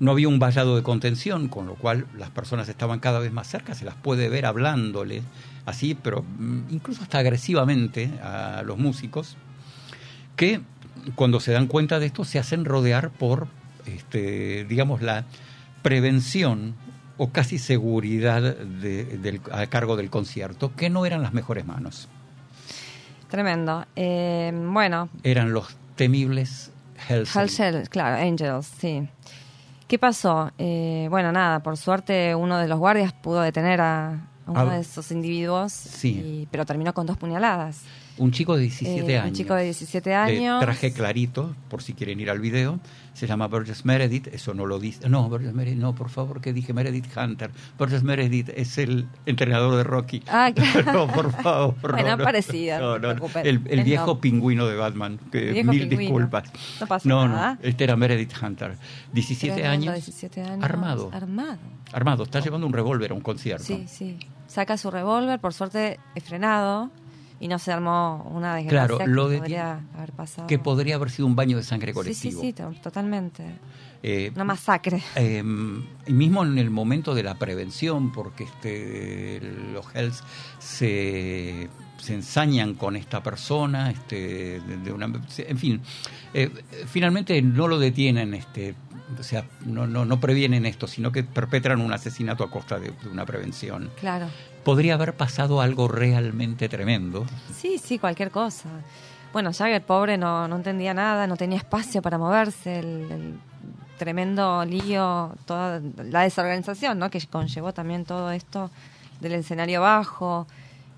No 0.00 0.12
había 0.12 0.28
un 0.28 0.38
vallado 0.38 0.76
de 0.76 0.82
contención, 0.82 1.48
con 1.48 1.66
lo 1.66 1.74
cual 1.74 2.06
las 2.16 2.30
personas 2.30 2.68
estaban 2.68 3.00
cada 3.00 3.18
vez 3.18 3.32
más 3.32 3.48
cerca, 3.48 3.74
se 3.74 3.84
las 3.84 3.94
puede 3.96 4.28
ver 4.28 4.46
hablándole, 4.46 5.22
así, 5.66 5.94
pero 5.94 6.22
mm, 6.38 6.60
incluso 6.70 7.02
hasta 7.02 7.18
agresivamente 7.18 8.10
a 8.22 8.62
los 8.64 8.78
músicos, 8.78 9.36
que 10.36 10.60
cuando 11.16 11.40
se 11.40 11.52
dan 11.52 11.66
cuenta 11.66 11.98
de 11.98 12.06
esto 12.06 12.24
se 12.24 12.38
hacen 12.38 12.64
rodear 12.64 13.10
por, 13.10 13.48
este, 13.86 14.64
digamos, 14.68 15.02
la 15.02 15.24
prevención 15.82 16.74
o 17.16 17.30
casi 17.30 17.58
seguridad 17.58 18.42
de- 18.56 19.04
del- 19.04 19.40
a 19.50 19.66
cargo 19.66 19.96
del 19.96 20.10
concierto, 20.10 20.72
que 20.76 20.90
no 20.90 21.06
eran 21.06 21.22
las 21.22 21.32
mejores 21.32 21.66
manos. 21.66 22.08
Tremendo. 23.28 23.84
Eh, 23.96 24.52
bueno, 24.54 25.08
Eran 25.22 25.52
los 25.52 25.76
temibles 25.96 26.70
Hells 27.08 27.34
Hell 27.34 27.48
Shell, 27.48 27.88
claro, 27.88 28.16
Angels, 28.22 28.66
sí. 28.80 29.08
¿Qué 29.88 29.98
pasó? 29.98 30.52
Eh, 30.58 31.06
bueno, 31.10 31.32
nada, 31.32 31.60
por 31.62 31.76
suerte 31.76 32.34
uno 32.34 32.58
de 32.58 32.68
los 32.68 32.78
guardias 32.78 33.12
pudo 33.14 33.40
detener 33.40 33.80
a, 33.80 34.10
a 34.46 34.50
uno 34.50 34.60
Ah, 34.60 34.74
de 34.74 34.80
esos 34.80 35.10
individuos, 35.10 35.72
sí. 35.72 36.10
y- 36.42 36.48
pero 36.50 36.66
terminó 36.66 36.92
con 36.92 37.06
dos 37.06 37.16
puñaladas. 37.16 37.80
Un 38.18 38.30
chico 38.32 38.54
de 38.56 38.62
17 38.62 39.12
Eh, 39.12 39.18
años. 39.18 39.30
Un 39.30 39.34
chico 39.36 39.54
de 39.54 39.64
17 39.64 40.10
de 40.10 40.16
años. 40.16 40.60
traje 40.60 40.92
clarito, 40.92 41.54
por 41.70 41.82
si 41.82 41.94
quieren 41.94 42.20
ir 42.20 42.28
al 42.30 42.38
video. 42.40 42.78
Se 43.18 43.26
llama 43.26 43.48
Burgess 43.48 43.84
Meredith, 43.84 44.28
eso 44.28 44.54
no 44.54 44.64
lo 44.64 44.78
dice. 44.78 45.08
No, 45.08 45.28
Burgess 45.28 45.52
Meredith, 45.52 45.80
no, 45.80 45.92
por 45.92 46.08
favor, 46.08 46.40
que 46.40 46.52
dije 46.52 46.72
Meredith 46.72 47.16
Hunter. 47.16 47.50
Burgess 47.76 48.04
Meredith 48.04 48.50
es 48.50 48.78
el 48.78 49.08
entrenador 49.26 49.74
de 49.74 49.82
Rocky. 49.82 50.22
Ah, 50.28 50.52
claro. 50.54 50.92
no, 51.06 51.12
por 51.12 51.32
favor. 51.32 51.74
Bueno, 51.98 52.16
no, 52.16 52.22
parecido, 52.22 52.78
No, 52.78 53.14
no. 53.14 53.28
El, 53.42 53.62
el 53.68 53.82
viejo 53.82 54.06
no. 54.06 54.20
pingüino 54.20 54.68
de 54.68 54.76
Batman. 54.76 55.18
Que, 55.32 55.64
mil 55.64 55.88
pingüino. 55.88 55.98
disculpas. 55.98 56.44
No 56.80 56.86
pasa 56.86 57.08
no, 57.08 57.26
nada. 57.26 57.54
No, 57.54 57.68
este 57.68 57.82
era 57.82 57.96
Meredith 57.96 58.34
Hunter. 58.40 58.76
17 59.12 59.54
Tremendo, 59.54 59.90
años. 59.90 59.94
17 60.06 60.42
años. 60.42 60.64
Armado. 60.64 61.10
Armado. 61.12 61.58
Armado, 61.92 62.22
está 62.22 62.38
llevando 62.38 62.68
un 62.68 62.72
revólver 62.72 63.10
a 63.10 63.14
un 63.14 63.20
concierto. 63.20 63.64
Sí, 63.64 63.86
sí. 63.88 64.16
Saca 64.46 64.76
su 64.76 64.92
revólver, 64.92 65.40
por 65.40 65.54
suerte 65.54 65.98
es 66.14 66.22
frenado 66.22 66.92
y 67.40 67.48
no 67.48 67.58
se 67.58 67.72
armó 67.72 68.28
una 68.34 68.56
desgracia 68.56 68.96
Claro, 68.96 68.98
que 68.98 69.06
de- 69.32 69.38
podría 69.38 69.80
haber 69.96 70.12
pasado. 70.12 70.46
Que 70.48 70.58
podría 70.58 70.94
haber 70.96 71.10
sido 71.10 71.26
un 71.26 71.36
baño 71.36 71.56
de 71.56 71.62
sangre 71.62 71.92
Sí, 71.92 71.94
colectivo. 71.94 72.40
sí, 72.40 72.46
sí, 72.48 72.52
to- 72.52 72.74
totalmente. 72.82 73.44
Eh, 74.02 74.30
Una 74.34 74.44
masacre. 74.44 75.02
Eh, 75.16 75.42
y 76.06 76.12
mismo 76.12 76.44
en 76.44 76.56
el 76.58 76.70
momento 76.70 77.14
de 77.14 77.22
la 77.24 77.34
prevención, 77.34 78.12
porque 78.12 78.44
este, 78.44 79.40
los 79.72 79.86
Hells 79.94 80.22
se, 80.82 81.68
se 81.98 82.14
ensañan 82.14 82.74
con 82.74 82.94
esta 82.96 83.22
persona, 83.22 83.90
este, 83.90 84.60
de, 84.60 84.76
de 84.78 84.92
una, 84.92 85.10
en 85.38 85.58
fin, 85.58 85.80
eh, 86.34 86.50
finalmente 86.86 87.40
no 87.42 87.66
lo 87.68 87.78
detienen, 87.78 88.34
este, 88.34 88.74
o 89.18 89.22
sea, 89.22 89.44
no, 89.66 89.86
no, 89.86 90.04
no 90.04 90.20
previenen 90.20 90.64
esto, 90.66 90.86
sino 90.86 91.10
que 91.10 91.24
perpetran 91.24 91.80
un 91.80 91.92
asesinato 91.92 92.44
a 92.44 92.50
costa 92.50 92.78
de, 92.78 92.90
de 93.02 93.08
una 93.10 93.24
prevención. 93.26 93.90
Claro. 93.98 94.26
Podría 94.68 94.92
haber 94.92 95.14
pasado 95.14 95.62
algo 95.62 95.88
realmente 95.88 96.68
tremendo. 96.68 97.24
Sí, 97.54 97.78
sí, 97.78 97.98
cualquier 97.98 98.30
cosa. 98.30 98.68
Bueno, 99.32 99.50
Jagger, 99.50 99.80
pobre, 99.80 100.18
no, 100.18 100.46
no 100.46 100.56
entendía 100.56 100.92
nada, 100.92 101.26
no 101.26 101.38
tenía 101.38 101.56
espacio 101.56 102.02
para 102.02 102.18
moverse, 102.18 102.80
el, 102.80 103.10
el 103.10 103.40
tremendo 103.96 104.62
lío, 104.66 105.32
toda 105.46 105.80
la 106.04 106.20
desorganización, 106.20 106.98
¿no? 106.98 107.08
Que 107.08 107.18
conllevó 107.28 107.72
también 107.72 108.04
todo 108.04 108.30
esto 108.30 108.70
del 109.22 109.32
escenario 109.32 109.80
bajo. 109.80 110.46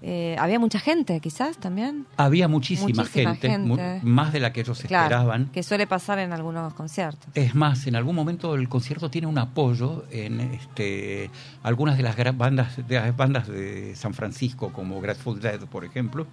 Eh, 0.03 0.35
había 0.39 0.59
mucha 0.59 0.79
gente, 0.79 1.21
quizás, 1.21 1.59
también. 1.59 2.07
Había 2.17 2.49
muchísima, 2.49 2.89
Muchísima 2.89 3.35
gente, 3.35 3.51
gente. 3.51 3.67
mu- 3.67 3.77
más 4.03 4.33
de 4.33 4.41
la 4.41 4.53
que 4.53 4.61
ellos 4.63 4.81
Claro, 4.87 5.05
esperaban. 5.15 5.47
que 5.53 5.63
suele 5.63 5.87
pasar 5.87 6.19
en 6.21 6.33
algunos 6.33 6.73
conciertos. 6.75 7.29
Es 7.35 7.55
más, 7.55 7.87
en 7.87 7.97
algún 7.97 8.15
momento 8.17 8.55
el 8.55 8.69
concierto 8.69 9.11
tiene 9.11 9.27
un 9.27 9.37
apoyo 9.39 10.05
en 10.11 10.41
este, 10.41 11.31
algunas 11.63 11.97
de 11.99 12.03
las 12.03 12.17
bandas 12.37 12.77
de, 12.89 12.95
las 12.95 13.17
bandas 13.17 13.47
de 13.49 13.95
San 13.95 14.15
Francisco, 14.15 14.73
como 14.73 15.01
Grateful 15.01 15.39
Dead, 15.41 15.61
por 15.67 15.85
ejemplo. 15.85 16.27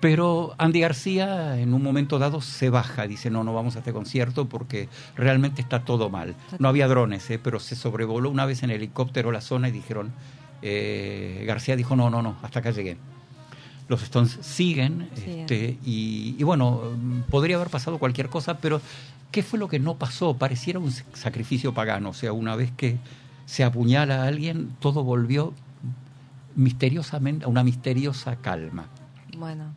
Pero 0.00 0.54
Andy 0.58 0.80
García 0.80 1.58
en 1.58 1.74
un 1.74 1.82
momento 1.82 2.18
dado 2.18 2.40
se 2.40 2.70
baja, 2.70 3.06
dice, 3.06 3.30
no, 3.30 3.44
no 3.44 3.52
vamos 3.54 3.76
a 3.76 3.80
este 3.80 3.92
concierto 3.92 4.48
porque 4.48 4.88
realmente 5.16 5.60
está 5.62 5.84
todo 5.84 6.10
mal. 6.10 6.34
No 6.58 6.68
había 6.68 6.86
drones, 6.88 7.28
¿eh? 7.30 7.38
pero 7.42 7.58
se 7.60 7.74
sobrevoló 7.76 8.30
una 8.30 8.44
vez 8.46 8.62
en 8.62 8.70
helicóptero 8.70 9.32
la 9.32 9.40
zona 9.40 9.68
y 9.68 9.72
dijeron, 9.72 10.12
eh, 10.62 11.44
García 11.46 11.76
dijo, 11.76 11.96
no, 11.96 12.10
no, 12.10 12.22
no, 12.22 12.36
hasta 12.42 12.58
acá 12.60 12.70
llegué. 12.70 12.96
Los 13.88 14.02
Stones 14.02 14.38
siguen, 14.42 15.08
este, 15.40 15.78
y, 15.84 16.36
y 16.38 16.42
bueno, 16.44 16.82
podría 17.30 17.56
haber 17.56 17.68
pasado 17.70 17.98
cualquier 17.98 18.28
cosa, 18.28 18.58
pero 18.58 18.82
¿qué 19.30 19.42
fue 19.42 19.58
lo 19.58 19.66
que 19.68 19.78
no 19.78 19.94
pasó? 19.96 20.34
Pareciera 20.36 20.78
un 20.78 20.92
sacrificio 21.14 21.72
pagano, 21.72 22.10
o 22.10 22.14
sea, 22.14 22.32
una 22.34 22.54
vez 22.54 22.70
que 22.76 22.98
se 23.46 23.64
apuñala 23.64 24.24
a 24.24 24.26
alguien, 24.26 24.70
todo 24.80 25.04
volvió 25.04 25.54
misteriosamente 26.56 27.44
a 27.44 27.48
una 27.48 27.64
misteriosa 27.64 28.36
calma. 28.36 28.86
Bueno, 29.38 29.72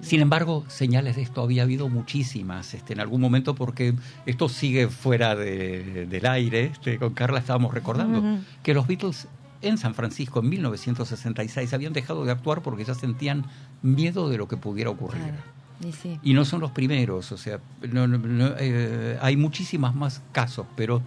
Sin 0.00 0.20
embargo, 0.20 0.64
señales 0.68 1.16
de 1.16 1.22
esto 1.22 1.42
había 1.42 1.64
habido 1.64 1.88
muchísimas 1.90 2.72
este, 2.72 2.94
en 2.94 3.00
algún 3.00 3.20
momento 3.20 3.54
porque 3.54 3.94
esto 4.24 4.48
sigue 4.48 4.88
fuera 4.88 5.36
de- 5.36 6.06
del 6.06 6.26
aire. 6.26 6.64
Este, 6.72 6.98
con 6.98 7.12
Carla 7.12 7.38
estábamos 7.38 7.74
recordando 7.74 8.38
que 8.62 8.72
los 8.72 8.86
Beatles 8.86 9.28
en 9.62 9.78
San 9.78 9.94
Francisco 9.94 10.40
en 10.40 10.48
1966 10.50 11.72
habían 11.72 11.92
dejado 11.92 12.24
de 12.24 12.32
actuar 12.32 12.62
porque 12.62 12.84
ya 12.84 12.94
sentían 12.94 13.44
miedo 13.82 14.28
de 14.28 14.36
lo 14.38 14.48
que 14.48 14.56
pudiera 14.56 14.90
ocurrir. 14.90 15.22
claro. 15.22 15.42
Y 15.84 15.92
sí. 15.92 16.20
Y 16.22 16.34
no 16.34 16.44
son 16.44 16.60
los 16.60 16.70
primeros, 16.70 17.32
o 17.32 17.36
sea, 17.36 17.58
no- 17.90 18.06
no- 18.06 18.18
no, 18.18 18.54
eh, 18.58 19.18
hay 19.20 19.36
muchísimas 19.36 19.94
más 19.96 20.22
casos, 20.30 20.66
pero 20.76 21.02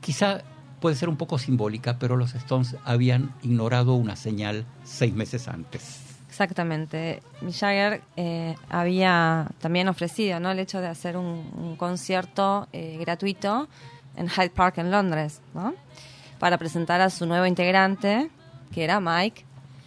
quizá 0.00 0.42
puede 0.80 0.96
ser 0.96 1.08
un 1.08 1.16
poco 1.16 1.38
simbólica, 1.38 1.98
pero 1.98 2.16
los 2.16 2.34
Stones 2.34 2.76
habían 2.84 3.32
ignorado 3.42 3.94
una 3.94 4.16
señal 4.16 4.64
seis 4.84 5.12
meses 5.14 5.48
antes. 5.48 6.00
Exactamente. 6.28 7.22
Jagger 7.42 8.02
eh, 8.16 8.54
había 8.70 9.48
también 9.60 9.88
ofrecido 9.88 10.40
¿no? 10.40 10.50
el 10.52 10.58
hecho 10.60 10.80
de 10.80 10.86
hacer 10.86 11.16
un, 11.16 11.50
un 11.56 11.76
concierto 11.76 12.68
eh, 12.72 12.96
gratuito 13.00 13.68
en 14.16 14.28
Hyde 14.28 14.50
Park 14.50 14.78
en 14.78 14.90
Londres, 14.90 15.40
¿no? 15.54 15.74
Para 16.40 16.58
presentar 16.58 17.00
a 17.00 17.10
su 17.10 17.26
nuevo 17.26 17.46
integrante, 17.46 18.30
que 18.74 18.82
era 18.82 18.98
Mike. 18.98 19.44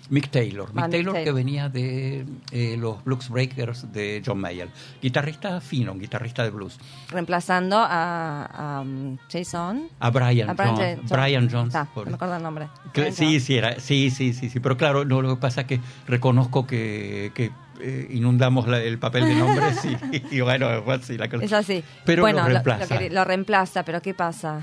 Mick 0.10 0.30
Taylor, 0.30 0.68
Mick 0.74 0.84
Ah, 0.84 0.88
Mick 0.88 0.92
Taylor 0.92 1.24
que 1.24 1.32
venía 1.32 1.70
de 1.70 2.26
eh, 2.52 2.76
los 2.78 3.02
Blues 3.06 3.30
Breakers 3.30 3.92
de 3.94 4.22
John 4.24 4.38
Mayer, 4.40 4.68
guitarrista 5.02 5.60
fino, 5.62 5.96
guitarrista 5.96 6.44
de 6.44 6.52
blues. 6.52 6.78
reemplazando 7.10 7.78
a, 7.80 8.44
a, 8.46 8.82
um, 8.82 9.18
Jason. 9.32 9.88
A 10.02 10.10
Brian, 10.12 10.50
a 10.50 10.54
Brian 10.54 10.76
Jones. 10.76 11.10
Brian 11.10 11.50
Jones. 11.50 11.74
Ah, 11.76 11.88
por- 11.94 12.06
no 12.06 12.12
me 12.12 12.16
acuerdo 12.16 12.36
el 12.36 12.44
nombre. 12.44 12.68
que- 12.92 13.12
sí, 13.14 13.40
sí, 13.40 13.56
era, 13.56 13.80
sí, 13.80 14.12
sí, 14.12 14.34
sí, 14.34 14.50
sí, 14.50 14.60
pero 14.60 14.76
claro, 14.78 15.06
no, 15.06 15.22
lo 15.22 15.36
que 15.36 15.42
pasa 15.42 15.62
es 15.62 15.68
que 15.68 15.80
reconozco 16.06 16.68
que, 16.68 17.32
que, 17.34 17.52
eh, 17.80 18.08
inundamos 18.12 18.68
la- 18.68 18.82
el 18.82 19.00
papel 19.00 19.24
de 19.26 19.36
nombres 19.36 19.80
y, 20.32 20.36
y 20.36 20.42
bueno, 20.42 20.68
pues 20.84 21.06
sí, 21.06 21.18
la 21.18 21.30
cosa. 21.30 21.46
Es 21.46 21.54
así. 21.54 21.82
Pero 22.06 22.24
bueno, 22.24 22.40
lo 22.40 22.48
lo- 22.50 22.54
reemplaza. 22.56 22.94
Lo, 22.94 23.00
que- 23.00 23.10
lo 23.10 23.24
reemplaza, 23.24 23.84
pero 23.84 24.02
¿qué 24.02 24.14
pasa? 24.14 24.62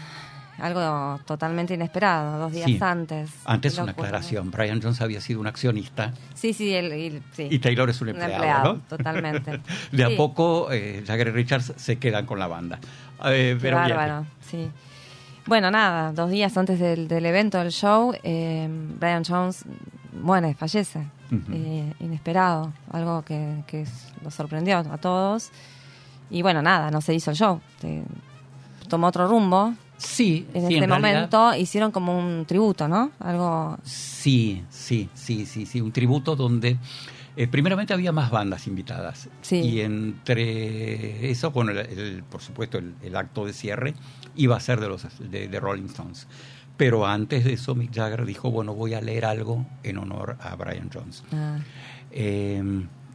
Algo 0.60 1.20
totalmente 1.26 1.74
inesperado, 1.74 2.38
dos 2.38 2.52
días 2.52 2.66
Sí. 2.66 2.78
antes. 2.80 3.30
Antes 3.44 3.78
una 3.78 3.92
aclaración. 3.92 4.50
Brian 4.50 4.80
Jones 4.82 5.00
había 5.00 5.20
sido 5.20 5.40
un 5.40 5.46
accionista 5.46 6.12
Sí, 6.34 6.52
sí, 6.52 6.74
el, 6.74 6.92
el- 6.92 7.22
sí. 7.32 7.48
y 7.50 7.58
Taylor 7.58 7.88
es 7.90 8.00
un 8.00 8.08
Un 8.08 8.14
empleado. 8.16 8.34
empleado, 8.34 8.72
¿no? 8.74 8.80
totalmente. 8.88 9.60
De 9.92 10.04
a 10.04 10.16
poco 10.16 10.70
eh, 10.72 11.02
Jagger 11.06 11.28
y 11.28 11.30
Richards 11.32 11.72
se 11.76 11.98
quedan 11.98 12.26
con 12.26 12.38
la 12.38 12.46
banda. 12.46 12.78
Eh, 13.24 13.54
Qué 13.54 13.58
pero 13.60 13.76
bien. 13.78 13.88
bárbaro, 13.96 14.26
sí. 14.40 14.70
Bueno, 15.46 15.70
nada, 15.70 16.12
dos 16.12 16.30
días 16.30 16.56
antes 16.56 16.78
del, 16.78 17.08
del 17.08 17.26
evento, 17.26 17.58
del 17.58 17.70
show, 17.72 18.12
eh, 18.22 18.68
Brian 18.98 19.24
Jones 19.24 19.64
muere, 20.22 20.54
fallece. 20.54 21.06
Eh, 21.52 21.92
inesperado, 22.00 22.72
algo 22.92 23.22
que, 23.22 23.62
que 23.68 23.86
sorprendió 24.30 24.78
a 24.78 24.98
todos. 24.98 25.50
Y 26.28 26.42
bueno, 26.42 26.60
nada, 26.60 26.90
no 26.90 27.00
se 27.00 27.14
hizo 27.14 27.30
el 27.30 27.36
show. 27.36 27.60
Tomó 28.88 29.06
otro 29.08 29.28
rumbo. 29.28 29.72
Sí, 30.02 30.46
En 30.54 30.62
sí, 30.62 30.74
este 30.74 30.84
en 30.84 30.90
realidad- 30.90 30.98
momento 31.28 31.54
hicieron 31.56 31.90
como 31.92 32.18
un 32.18 32.46
tributo, 32.46 32.88
¿no? 32.88 33.10
Algo. 33.20 33.78
Sí, 33.84 34.62
sí, 34.70 35.08
sí, 35.14 35.44
sí, 35.46 35.66
sí, 35.66 35.80
un 35.80 35.92
tributo 35.92 36.36
donde 36.36 36.78
eh, 37.36 37.46
primeramente 37.46 37.92
había 37.92 38.10
más 38.10 38.30
bandas 38.30 38.66
invitadas 38.66 39.28
Sí. 39.42 39.56
y 39.56 39.80
entre 39.82 41.30
eso, 41.30 41.50
bueno, 41.50 41.70
el, 41.72 41.78
el- 41.78 42.22
por 42.24 42.40
supuesto 42.40 42.78
el, 42.78 42.94
el 43.02 43.14
acto 43.16 43.44
de 43.44 43.52
cierre 43.52 43.94
iba 44.36 44.56
a 44.56 44.60
ser 44.60 44.80
de 44.80 44.88
los 44.88 45.06
de, 45.30 45.48
de 45.48 45.60
Rolling 45.60 45.84
Stones, 45.86 46.26
pero 46.76 47.06
antes 47.06 47.44
de 47.44 47.52
eso 47.52 47.74
Mick 47.74 47.94
Jagger 47.94 48.24
dijo, 48.24 48.50
bueno, 48.50 48.74
voy 48.74 48.94
a 48.94 49.00
leer 49.00 49.24
algo 49.26 49.66
en 49.82 49.98
honor 49.98 50.36
a 50.40 50.56
Brian 50.56 50.90
Jones. 50.92 51.22
ah, 51.32 51.58
Eh, 52.10 52.62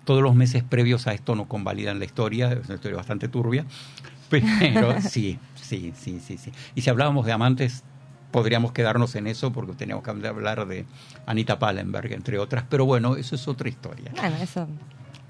todos 0.06 0.22
los 0.22 0.36
meses 0.36 0.64
previos 0.64 1.08
a 1.08 1.14
esto 1.14 1.36
no 1.36 1.48
convalidan 1.48 1.98
la 2.00 2.06
historia, 2.06 2.52
es 2.54 2.66
una 2.68 2.76
historia 2.76 2.98
bastante 2.98 3.28
turbia, 3.28 3.66
pero 4.30 5.02
sí, 5.02 5.38
sí, 5.68 5.94
sí, 6.00 6.20
sí, 6.20 6.38
sí. 6.38 6.52
Y 6.76 6.82
si 6.82 6.90
hablábamos 6.90 7.26
de 7.26 7.32
amantes, 7.32 7.84
podríamos 8.32 8.72
quedarnos 8.74 9.16
en 9.16 9.28
eso 9.28 9.52
porque 9.52 9.74
teníamos 9.74 10.04
que 10.04 10.12
hablar 10.12 10.66
de 10.68 10.86
Anita 11.26 11.58
Pallenberg, 11.60 12.12
entre 12.14 12.38
otras, 12.40 12.66
pero 12.70 12.86
bueno, 12.86 13.16
eso 13.16 13.36
es 13.36 13.48
otra 13.48 13.70
historia. 13.70 14.12
bueno, 14.16 14.36
eso. 14.38 14.68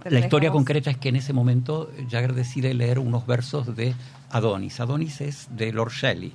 te 0.04 0.12
La 0.12 0.20
historia 0.20 0.52
concreta 0.52 0.90
es 0.92 0.98
que 0.98 1.10
en 1.10 1.16
ese 1.16 1.32
momento 1.34 1.92
Jagger 2.10 2.34
decide 2.34 2.74
leer 2.74 3.00
unos 3.00 3.26
versos 3.28 3.76
de 3.76 3.94
Adonis. 4.32 4.80
Adonis 4.80 5.22
es 5.22 5.48
de 5.52 5.72
Lord 5.72 5.92
Shelley, 5.92 6.34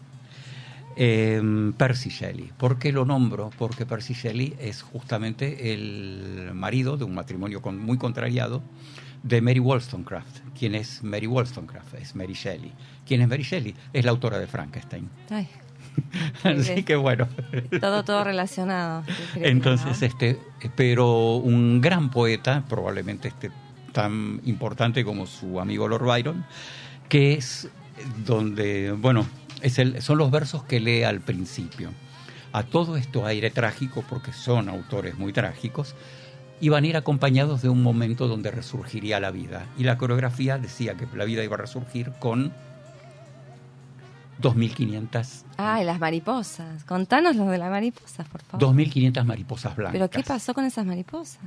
eh, 0.96 1.72
Percy 1.76 2.11
Shelley. 2.11 2.51
¿Por 2.57 2.78
qué 2.78 2.92
lo 2.92 3.05
nombro? 3.05 3.51
Porque 3.59 3.86
Percy 3.86 4.14
Shelley 4.14 4.55
es 4.61 4.82
justamente 4.82 5.72
el 5.72 6.51
marido 6.55 6.96
de 6.96 7.05
un 7.05 7.14
matrimonio 7.14 7.62
con- 7.62 7.78
muy 7.78 7.96
contrariado 7.98 8.62
de 9.23 9.41
Mary 9.41 9.61
Wollstonecraft. 9.61 10.41
¿Quién 10.59 10.75
es 10.75 11.03
Mary 11.03 11.27
Wollstonecraft? 11.27 11.95
Es 11.95 12.14
Mary 12.14 12.35
Shelley. 12.35 12.73
¿Quién 13.07 13.23
es 13.23 13.29
Mary 13.29 13.43
Shelley? 13.43 13.75
Es 13.93 14.05
la 14.05 14.11
autora 14.11 14.39
de 14.39 14.47
Frankenstein. 14.47 15.09
Ay, 15.31 15.49
Así 16.45 16.83
que 16.83 16.97
bueno. 16.97 17.29
todo, 17.81 18.05
todo 18.05 18.25
relacionado. 18.25 19.05
Entonces, 19.37 20.03
este, 20.03 20.39
pero 20.77 21.37
un 21.37 21.81
gran 21.81 22.11
poeta, 22.11 22.64
probablemente 22.68 23.29
este 23.29 23.51
tan 23.93 24.41
importante 24.45 25.05
como 25.05 25.27
su 25.27 25.61
amigo 25.61 25.89
Lord 25.89 26.05
Byron, 26.05 26.45
que 27.09 27.35
es 27.35 27.68
donde, 28.25 28.93
bueno, 28.93 29.27
es 29.62 29.79
el, 29.79 30.01
son 30.01 30.18
los 30.18 30.31
versos 30.31 30.62
que 30.64 30.81
lee 30.81 31.03
al 31.03 31.21
principio. 31.21 31.91
A 32.53 32.62
todo 32.64 32.97
esto 32.97 33.27
aire 33.27 33.51
trágico, 33.51 34.05
porque 34.09 34.33
son 34.33 34.68
autores 34.68 35.16
muy 35.18 35.33
trágicos, 35.33 35.95
iban 36.61 36.85
a 36.85 36.87
ir 36.87 36.97
acompañados 36.97 37.63
de 37.63 37.69
un 37.69 37.83
momento 37.83 38.29
donde 38.29 38.51
resurgiría 38.51 39.21
la 39.21 39.31
vida. 39.31 39.67
Y 39.79 39.85
la 39.85 39.99
coreografía 39.99 40.59
decía 40.59 40.95
que 40.95 41.07
la 41.17 41.25
vida 41.25 41.43
iba 41.43 41.55
a 41.55 41.59
resurgir 41.59 42.13
con 42.19 42.53
2.500 44.41 45.45
Ay, 45.59 45.85
las 45.85 45.99
mariposas. 45.99 46.85
Contanos 46.85 47.37
lo 47.37 47.47
de 47.47 47.59
las 47.59 47.71
mariposas, 47.71 48.27
por 48.29 48.43
favor. 48.43 48.75
2.500 48.75 49.25
mariposas 49.25 49.77
blancas. 49.77 49.93
¿Pero 49.93 50.11
qué 50.11 50.23
pasó 50.23 50.55
con 50.55 50.65
esas 50.65 50.87
mariposas? 50.87 51.41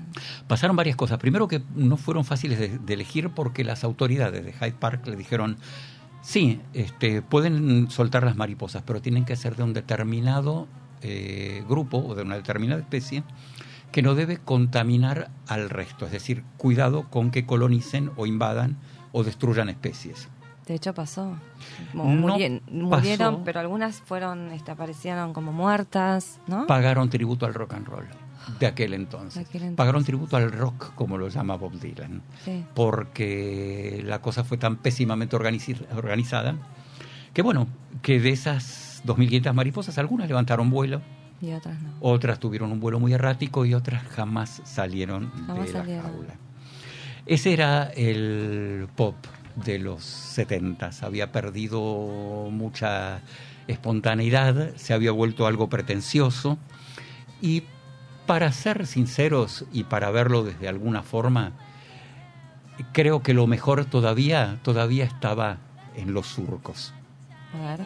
Pasaron 0.47 0.75
varias 0.75 0.95
cosas. 0.95 1.17
Primero 1.17 1.47
que 1.47 1.61
no 1.75 1.97
fueron 1.97 2.25
fáciles 2.25 2.59
de, 2.59 2.77
de 2.77 2.93
elegir 2.93 3.29
porque 3.29 3.63
las 3.63 3.83
autoridades 3.83 4.45
de 4.45 4.53
Hyde 4.53 4.73
Park 4.73 5.07
le 5.07 5.15
dijeron, 5.15 5.57
sí, 6.21 6.61
este, 6.73 7.21
pueden 7.21 7.89
soltar 7.89 8.23
las 8.23 8.35
mariposas, 8.35 8.83
pero 8.85 9.01
tienen 9.01 9.25
que 9.25 9.35
ser 9.35 9.55
de 9.55 9.63
un 9.63 9.73
determinado 9.73 10.67
eh, 11.05 11.63
grupo 11.67 11.97
o 11.97 12.15
de 12.15 12.21
una 12.21 12.35
determinada 12.35 12.79
especie 12.79 13.23
que 13.93 14.01
no 14.01 14.15
debe 14.15 14.37
contaminar 14.37 15.29
al 15.47 15.69
resto. 15.69 16.05
Es 16.05 16.11
decir, 16.11 16.43
cuidado 16.57 17.09
con 17.09 17.31
que 17.31 17.45
colonicen 17.45 18.11
o 18.17 18.25
invadan 18.25 18.77
o 19.13 19.23
destruyan 19.23 19.69
especies. 19.69 20.27
De 20.65 20.73
hecho 20.73 20.93
pasó. 20.93 21.37
No 21.93 22.03
murieron, 22.03 22.61
pasó. 22.89 23.41
pero 23.45 23.59
algunas 23.59 24.01
fueron, 24.01 24.51
este, 24.51 24.71
aparecieron 24.71 25.31
como 25.33 25.53
muertas, 25.53 26.39
¿no? 26.47 26.67
Pagaron 26.67 27.09
tributo 27.09 27.45
al 27.45 27.53
rock 27.53 27.75
and 27.75 27.87
roll 27.87 28.05
de 28.59 28.65
aquel 28.65 28.93
entonces. 28.93 29.35
De 29.35 29.41
aquel 29.41 29.61
entonces. 29.61 29.77
Pagaron 29.77 30.03
tributo 30.03 30.37
al 30.37 30.51
rock, 30.51 30.93
como 30.95 31.17
lo 31.17 31.29
llama 31.29 31.55
Bob 31.55 31.79
Dylan. 31.79 32.21
Sí. 32.43 32.65
porque 32.73 34.01
la 34.05 34.21
cosa 34.21 34.43
fue 34.43 34.57
tan 34.57 34.77
pésimamente 34.77 35.35
organizada 35.35 36.55
que 37.33 37.41
bueno, 37.41 37.67
que 38.01 38.19
de 38.19 38.29
esas 38.29 39.01
2.500 39.05 39.53
mariposas, 39.53 39.97
algunas 39.97 40.27
levantaron 40.27 40.69
vuelo, 40.69 41.01
Y 41.43 41.51
otras 41.51 41.79
no. 41.81 41.89
otras 41.99 42.39
tuvieron 42.39 42.71
un 42.71 42.79
vuelo 42.79 42.99
muy 43.01 43.11
errático 43.13 43.65
y 43.65 43.73
otras 43.73 44.01
jamás 44.07 44.61
salieron 44.63 45.29
Jamás 45.45 45.65
de 45.65 45.71
salieron. 45.73 46.03
la 46.05 46.09
jaula. 46.11 46.33
Ese 47.25 47.51
era 47.53 47.91
el 47.95 48.87
pop 48.95 49.15
de 49.57 49.77
los 49.77 50.03
70, 50.03 50.91
había 51.01 51.31
perdido 51.33 51.79
mucha 52.49 53.19
espontaneidad, 53.67 54.73
se 54.77 54.93
había 54.93 55.11
vuelto 55.11 55.45
algo 55.45 55.67
pretencioso 55.69 56.57
y 57.41 57.63
para 58.25 58.49
ser 58.53 58.87
sinceros 58.87 59.65
y 59.73 59.83
para 59.83 60.09
verlo 60.11 60.43
desde 60.43 60.69
alguna 60.69 61.03
forma, 61.03 61.51
creo 62.93 63.21
que 63.21 63.33
lo 63.33 63.47
mejor 63.47 63.83
todavía, 63.85 64.59
todavía 64.63 65.03
estaba 65.03 65.57
en 65.95 66.13
los 66.13 66.27
surcos. 66.27 66.93
A 67.53 67.75
ver. 67.77 67.85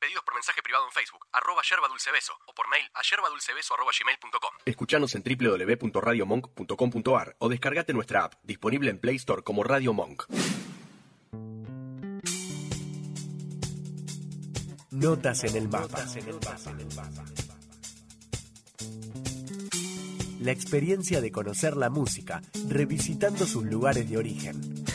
Pedidos 0.00 0.24
por 0.24 0.34
mensaje 0.34 0.60
privado 0.62 0.86
en 0.86 0.92
Facebook, 0.92 1.26
arroba 1.32 1.60
yerba 1.68 1.88
dulce 1.88 2.12
beso, 2.12 2.32
o 2.46 2.54
por 2.54 2.68
mail 2.68 2.88
a 2.94 3.02
yerbadulcebeso 3.02 3.74
arroba 3.74 3.90
gmail.com. 3.98 4.54
Escuchanos 4.64 5.16
en 5.16 5.24
www.radiomonk.com.ar 5.24 7.34
o 7.38 7.48
descargate 7.48 7.92
nuestra 7.92 8.22
app, 8.24 8.34
disponible 8.44 8.90
en 8.90 9.00
Play 9.00 9.16
Store 9.16 9.42
como 9.42 9.64
Radio 9.64 9.92
Monk. 9.92 10.26
Notas 14.90 15.44
en 15.44 15.56
el 15.56 15.68
mapa. 15.68 16.02
La 20.40 20.52
experiencia 20.52 21.20
de 21.20 21.32
conocer 21.32 21.76
la 21.76 21.90
música 21.90 22.40
revisitando 22.68 23.44
sus 23.46 23.64
lugares 23.64 24.08
de 24.08 24.16
origen. 24.16 24.87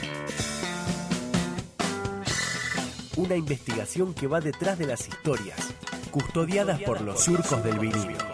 Una 3.15 3.35
investigación 3.35 4.15
que 4.15 4.25
va 4.25 4.41
detrás 4.41 4.79
de 4.79 4.87
las 4.87 5.07
historias, 5.07 5.59
custodiadas 6.09 6.81
por 6.81 7.01
los 7.01 7.23
surcos 7.23 7.63
del 7.63 7.77
vinilo. 7.77 8.32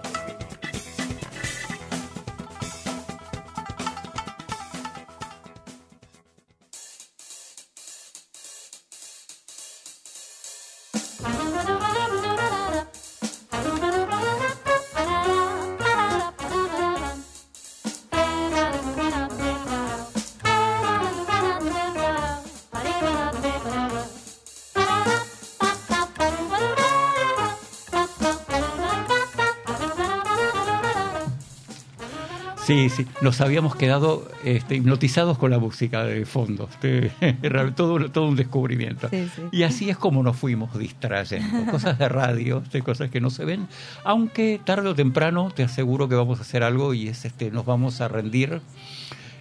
Sí, 32.70 32.88
sí, 32.90 33.08
nos 33.22 33.42
habíamos 33.42 33.76
quedado 33.76 34.30
este, 34.44 34.76
hipnotizados 34.76 35.40
con 35.40 35.50
la 35.50 35.58
música 35.58 36.04
de 36.04 36.24
fondo. 36.28 36.70
Este, 36.72 37.12
todo, 37.76 38.12
todo 38.12 38.28
un 38.28 38.36
descubrimiento. 38.36 39.10
Sí, 39.10 39.28
sí. 39.36 39.42
Y 39.52 39.64
así 39.64 39.90
es 39.90 39.98
como 39.98 40.22
nos 40.22 40.38
fuimos 40.38 40.78
distrayendo. 40.78 41.66
Cosas 41.72 41.98
de 41.98 42.08
radio, 42.08 42.62
este, 42.64 42.84
cosas 42.84 43.10
que 43.10 43.22
no 43.22 43.32
se 43.32 43.44
ven. 43.44 43.68
Aunque 44.04 44.62
tarde 44.64 44.88
o 44.88 44.94
temprano 44.94 45.50
te 45.50 45.64
aseguro 45.64 46.08
que 46.08 46.14
vamos 46.14 46.38
a 46.38 46.44
hacer 46.44 46.62
algo 46.62 46.94
y 46.94 47.08
es 47.08 47.26
este, 47.26 47.50
nos 47.50 47.66
vamos 47.66 48.02
a 48.02 48.08
rendir 48.08 48.62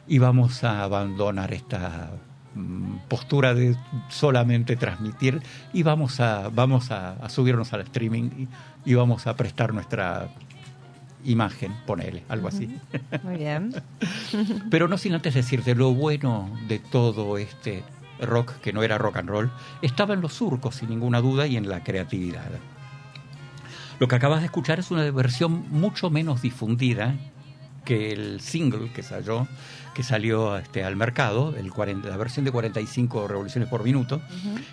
y 0.06 0.16
vamos 0.16 0.64
a 0.64 0.82
abandonar 0.82 1.52
esta 1.52 2.12
mm, 2.54 3.08
postura 3.08 3.52
de 3.52 3.76
solamente 4.08 4.74
transmitir 4.76 5.42
y 5.74 5.82
vamos 5.82 6.20
a, 6.20 6.48
vamos 6.48 6.90
a, 6.90 7.10
a 7.10 7.28
subirnos 7.28 7.74
al 7.74 7.82
streaming 7.82 8.48
y, 8.86 8.90
y 8.90 8.94
vamos 8.94 9.26
a 9.26 9.36
prestar 9.36 9.74
nuestra 9.74 10.30
imagen, 11.24 11.74
ponele, 11.86 12.24
algo 12.28 12.48
así. 12.48 12.68
Muy 13.22 13.36
bien. 13.36 13.74
Pero 14.70 14.88
no 14.88 14.98
sin 14.98 15.14
antes 15.14 15.34
decirte, 15.34 15.74
lo 15.74 15.92
bueno 15.94 16.50
de 16.68 16.78
todo 16.78 17.38
este 17.38 17.82
rock, 18.20 18.54
que 18.60 18.72
no 18.72 18.82
era 18.82 18.98
rock 18.98 19.18
and 19.18 19.28
roll, 19.28 19.50
estaba 19.82 20.14
en 20.14 20.20
los 20.20 20.34
surcos, 20.34 20.76
sin 20.76 20.90
ninguna 20.90 21.20
duda, 21.20 21.46
y 21.46 21.56
en 21.56 21.68
la 21.68 21.82
creatividad. 21.82 22.50
Lo 23.98 24.06
que 24.06 24.14
acabas 24.14 24.40
de 24.40 24.46
escuchar 24.46 24.78
es 24.78 24.90
una 24.90 25.10
versión 25.10 25.64
mucho 25.70 26.08
menos 26.10 26.42
difundida 26.42 27.16
que 27.84 28.12
el 28.12 28.40
single 28.40 28.92
que 28.92 29.02
salió, 29.02 29.48
que 29.94 30.02
salió 30.02 30.58
este, 30.58 30.84
al 30.84 30.94
mercado, 30.94 31.54
el 31.56 31.72
40 31.72 32.08
la 32.08 32.16
versión 32.16 32.44
de 32.44 32.52
45 32.52 33.26
revoluciones 33.26 33.68
por 33.68 33.82
minuto, 33.82 34.20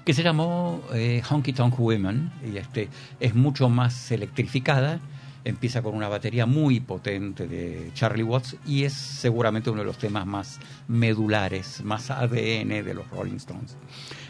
que 0.04 0.14
se 0.14 0.22
llamó 0.22 0.82
eh, 0.94 1.24
Honky 1.28 1.54
Tonk 1.54 1.80
Women, 1.80 2.32
y 2.46 2.58
este, 2.58 2.90
es 3.20 3.34
mucho 3.34 3.70
más 3.70 4.12
electrificada, 4.12 5.00
empieza 5.46 5.82
con 5.82 5.96
una 5.96 6.10
batería 6.10 6.46
muy 6.46 6.80
potente 6.82 7.48
de 7.48 7.92
Charlie 7.94 8.24
Watts 8.24 8.58
y 8.66 8.84
es 8.84 8.94
seguramente 8.94 9.70
uno 9.70 9.82
de 9.82 9.86
los 9.86 9.98
temas 9.98 10.26
más 10.26 10.60
medulares, 10.88 11.84
más 11.84 12.10
ADN 12.12 12.84
de 12.84 12.94
los 12.94 13.10
Rolling 13.12 13.36
Stones. 13.36 13.78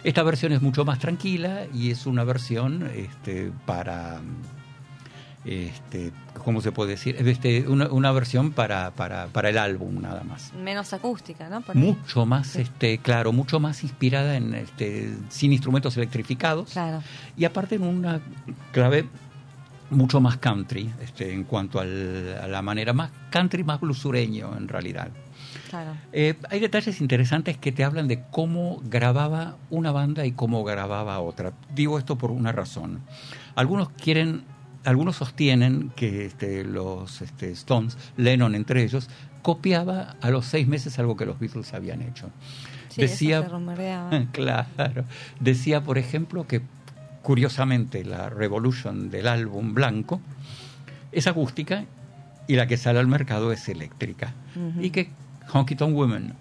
Esta 0.04 0.22
versión 0.24 0.52
es 0.52 0.62
mucho 0.62 0.86
más 0.86 1.00
tranquila 1.00 1.66
y 1.74 1.90
es 1.90 2.06
una 2.06 2.24
versión 2.26 2.92
este, 2.94 3.52
para, 3.66 4.20
este, 5.46 6.12
¿cómo 6.44 6.60
se 6.60 6.72
puede 6.72 6.92
decir? 6.92 7.16
Este, 7.28 7.68
una, 7.68 7.88
una 7.88 8.12
versión 8.12 8.52
para, 8.52 8.92
para, 8.92 9.28
para 9.28 9.50
el 9.50 9.58
álbum 9.58 10.02
nada 10.02 10.24
más. 10.24 10.52
Menos 10.54 10.92
acústica, 10.94 11.48
¿no? 11.50 11.62
Por. 11.62 11.76
Mucho 11.76 12.26
más, 12.26 12.56
este, 12.56 12.98
claro, 12.98 13.32
mucho 13.32 13.60
más 13.60 13.84
inspirada 13.84 14.36
en, 14.36 14.54
este, 14.54 15.14
sin 15.30 15.54
instrumentos 15.54 15.96
electrificados 15.98 16.72
Claro. 16.72 17.02
y 17.38 17.46
aparte 17.46 17.76
en 17.76 17.84
una 17.84 18.20
clave 18.74 19.06
mucho 19.90 20.20
más 20.20 20.38
country 20.38 20.92
este, 21.02 21.34
en 21.34 21.44
cuanto 21.44 21.80
al- 21.80 22.38
a 22.42 22.48
la 22.48 22.62
manera 22.62 22.94
más 22.94 23.12
country 23.30 23.64
más 23.64 23.80
blusureño 23.80 24.56
en 24.58 24.68
realidad 24.68 25.10
Claro. 25.70 25.92
Eh, 26.14 26.36
hay 26.50 26.60
detalles 26.60 27.02
interesantes 27.02 27.58
que 27.58 27.72
te 27.72 27.84
hablan 27.84 28.08
de 28.08 28.24
cómo 28.32 28.82
grababa 28.86 29.58
una 29.70 29.92
banda 29.92 30.26
y 30.26 30.32
cómo 30.32 30.64
grababa 30.64 31.20
otra 31.20 31.54
digo 31.74 31.98
esto 32.00 32.18
por 32.18 32.32
una 32.32 32.52
razón 32.52 33.02
algunos 33.56 33.90
quieren 33.90 34.44
algunos 34.86 35.16
sostienen 35.16 35.92
que 35.96 36.26
este, 36.26 36.64
los 36.64 37.22
este, 37.22 37.52
Stones 37.52 37.98
Lennon 38.18 38.54
entre 38.56 38.84
ellos 38.84 39.10
copiaba 39.42 40.16
a 40.22 40.30
los 40.30 40.46
seis 40.46 40.68
meses 40.68 40.98
algo 41.00 41.16
que 41.16 41.26
los 41.26 41.40
Beatles 41.40 41.74
habían 41.74 42.02
hecho 42.02 42.30
Sí, 42.90 43.02
decía 43.02 43.40
eso 43.40 43.50
se. 43.50 44.28
Claro. 44.32 45.04
Decía, 45.42 45.82
por 45.82 45.98
ejemplo, 45.98 46.48
que 46.48 46.62
curiosamente 47.26 48.04
la 48.06 48.30
Revolution 48.30 49.10
del 49.10 49.28
álbum 49.28 49.74
blanco 49.74 50.22
es 51.12 51.26
acústica 51.26 51.86
y 52.48 52.56
la 52.56 52.68
que 52.68 52.78
sale 52.78 53.00
al 53.00 53.08
mercado 53.08 53.52
es 53.52 53.68
eléctrica. 53.68 54.36
Y 54.80 54.92
que 54.92 55.10
Honky 55.52 55.76
Tonk 55.76 55.96
Women 55.96 56.34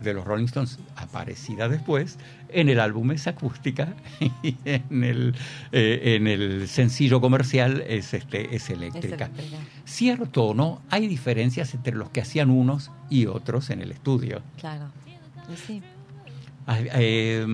de 0.00 0.14
los 0.14 0.24
Rolling 0.24 0.46
Stones, 0.46 0.80
aparecida 0.96 1.68
después, 1.68 2.18
en 2.48 2.68
el 2.68 2.80
álbum 2.80 3.12
es 3.12 3.28
acústica 3.28 3.94
y 4.42 4.56
en 4.64 5.04
el, 5.04 5.36
eh, 5.70 6.16
en 6.16 6.26
el 6.26 6.66
sencillo 6.66 7.20
comercial 7.20 7.84
es, 7.86 8.12
este, 8.12 8.56
es 8.56 8.64
Es 8.64 8.70
eléctrica. 8.70 9.30
Cierto 9.84 10.46
o 10.46 10.54
no, 10.54 10.82
hay 10.90 11.06
diferencias 11.06 11.72
entre 11.74 11.94
los 11.94 12.10
que 12.10 12.20
hacían 12.20 12.50
unos 12.50 12.90
y 13.08 13.26
otros 13.26 13.70
en 13.70 13.80
el 13.80 13.92
estudio. 13.92 14.42
Claro. 14.58 14.86
Sí. 15.54 15.80
Ah, 16.66 16.78
eh, 16.80 17.46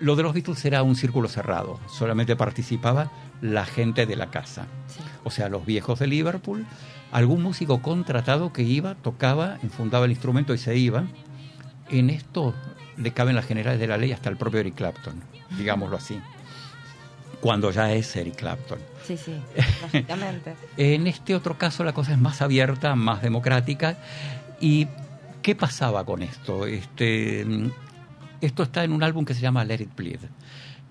lo 0.00 0.16
de 0.16 0.22
los 0.22 0.32
Beatles 0.34 0.64
era 0.64 0.82
un 0.82 0.96
círculo 0.96 1.28
cerrado, 1.28 1.80
solamente 1.88 2.36
participaba 2.36 3.10
la 3.40 3.64
gente 3.66 4.06
de 4.06 4.16
la 4.16 4.30
casa, 4.30 4.66
Sí. 4.86 5.00
o 5.24 5.30
sea, 5.30 5.48
los 5.48 5.66
viejos 5.66 5.98
de 5.98 6.06
Liverpool, 6.06 6.64
algún 7.12 7.42
músico 7.42 7.82
contratado 7.82 8.52
que 8.52 8.62
iba, 8.62 8.94
tocaba, 8.94 9.58
enfundaba 9.62 10.04
el 10.06 10.12
instrumento 10.12 10.54
y 10.54 10.58
se 10.58 10.76
iba. 10.76 11.04
En 11.90 12.10
esto 12.10 12.54
le 12.96 13.12
caben 13.12 13.34
las 13.36 13.44
generales 13.46 13.78
de 13.80 13.86
la 13.86 13.96
ley 13.98 14.12
hasta 14.12 14.30
el 14.30 14.36
propio 14.36 14.60
Eric 14.60 14.74
Clapton, 14.76 15.20
digámoslo 15.58 15.96
así, 15.96 16.18
cuando 17.40 17.70
ya 17.70 17.92
es 17.92 18.14
Eric 18.16 18.36
Clapton. 18.36 18.78
Sí, 19.06 19.16
sí, 19.16 19.34
lógicamente. 19.82 20.54
En 20.76 21.06
este 21.06 21.34
otro 21.34 21.58
caso 21.58 21.84
la 21.84 21.92
cosa 21.92 22.12
es 22.12 22.18
más 22.18 22.40
abierta, 22.40 22.94
más 22.94 23.20
democrática. 23.22 23.98
¿Y 24.60 24.86
qué 25.42 25.54
pasaba 25.54 26.04
con 26.04 26.22
esto? 26.22 26.64
Este, 26.66 27.44
esto 28.46 28.62
está 28.62 28.84
en 28.84 28.92
un 28.92 29.02
álbum 29.02 29.24
que 29.24 29.34
se 29.34 29.40
llama 29.40 29.64
Let 29.64 29.80
It 29.82 29.96
Bleed, 29.96 30.20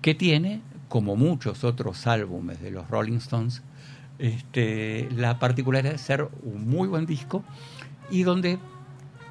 que 0.02 0.14
tiene, 0.14 0.60
como 0.88 1.16
muchos 1.16 1.64
otros 1.64 2.06
álbumes 2.06 2.60
de 2.60 2.70
los 2.70 2.88
Rolling 2.88 3.16
Stones, 3.18 3.62
este, 4.18 5.08
la 5.16 5.38
particularidad 5.38 5.92
de 5.92 5.98
ser 5.98 6.28
un 6.42 6.68
muy 6.68 6.88
buen 6.88 7.06
disco 7.06 7.42
y 8.10 8.22
donde 8.22 8.58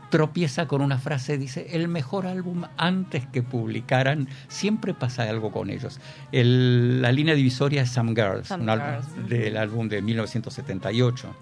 tropieza 0.10 0.68
con 0.68 0.82
una 0.82 1.00
frase, 1.00 1.40
dice, 1.40 1.68
el 1.72 1.88
mejor 1.88 2.28
álbum 2.28 2.66
antes 2.78 3.26
que 3.28 3.42
publicaran, 3.42 4.28
siempre 4.48 4.94
pasa 4.94 5.24
algo 5.24 5.52
con 5.52 5.72
ellos. 5.72 6.00
El- 6.32 7.02
la 7.02 7.12
línea 7.12 7.34
divisoria 7.34 7.82
es 7.82 7.90
Some 7.90 8.12
Girls, 8.14 8.50
Some 8.50 8.64
un 8.64 8.70
álbum 8.70 8.88
del 9.28 9.58
álbum 9.58 9.88
de 9.90 10.04
1978, 10.04 11.36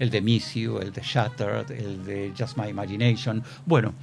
el 0.00 0.10
de 0.10 0.20
Miss 0.22 0.54
You, 0.54 0.78
el 0.78 0.92
de 0.92 1.02
Shattered, 1.02 1.70
el 1.70 2.04
de 2.04 2.32
Just 2.36 2.56
My 2.58 2.68
Imagination. 2.68 3.44
Bueno, 3.64 3.94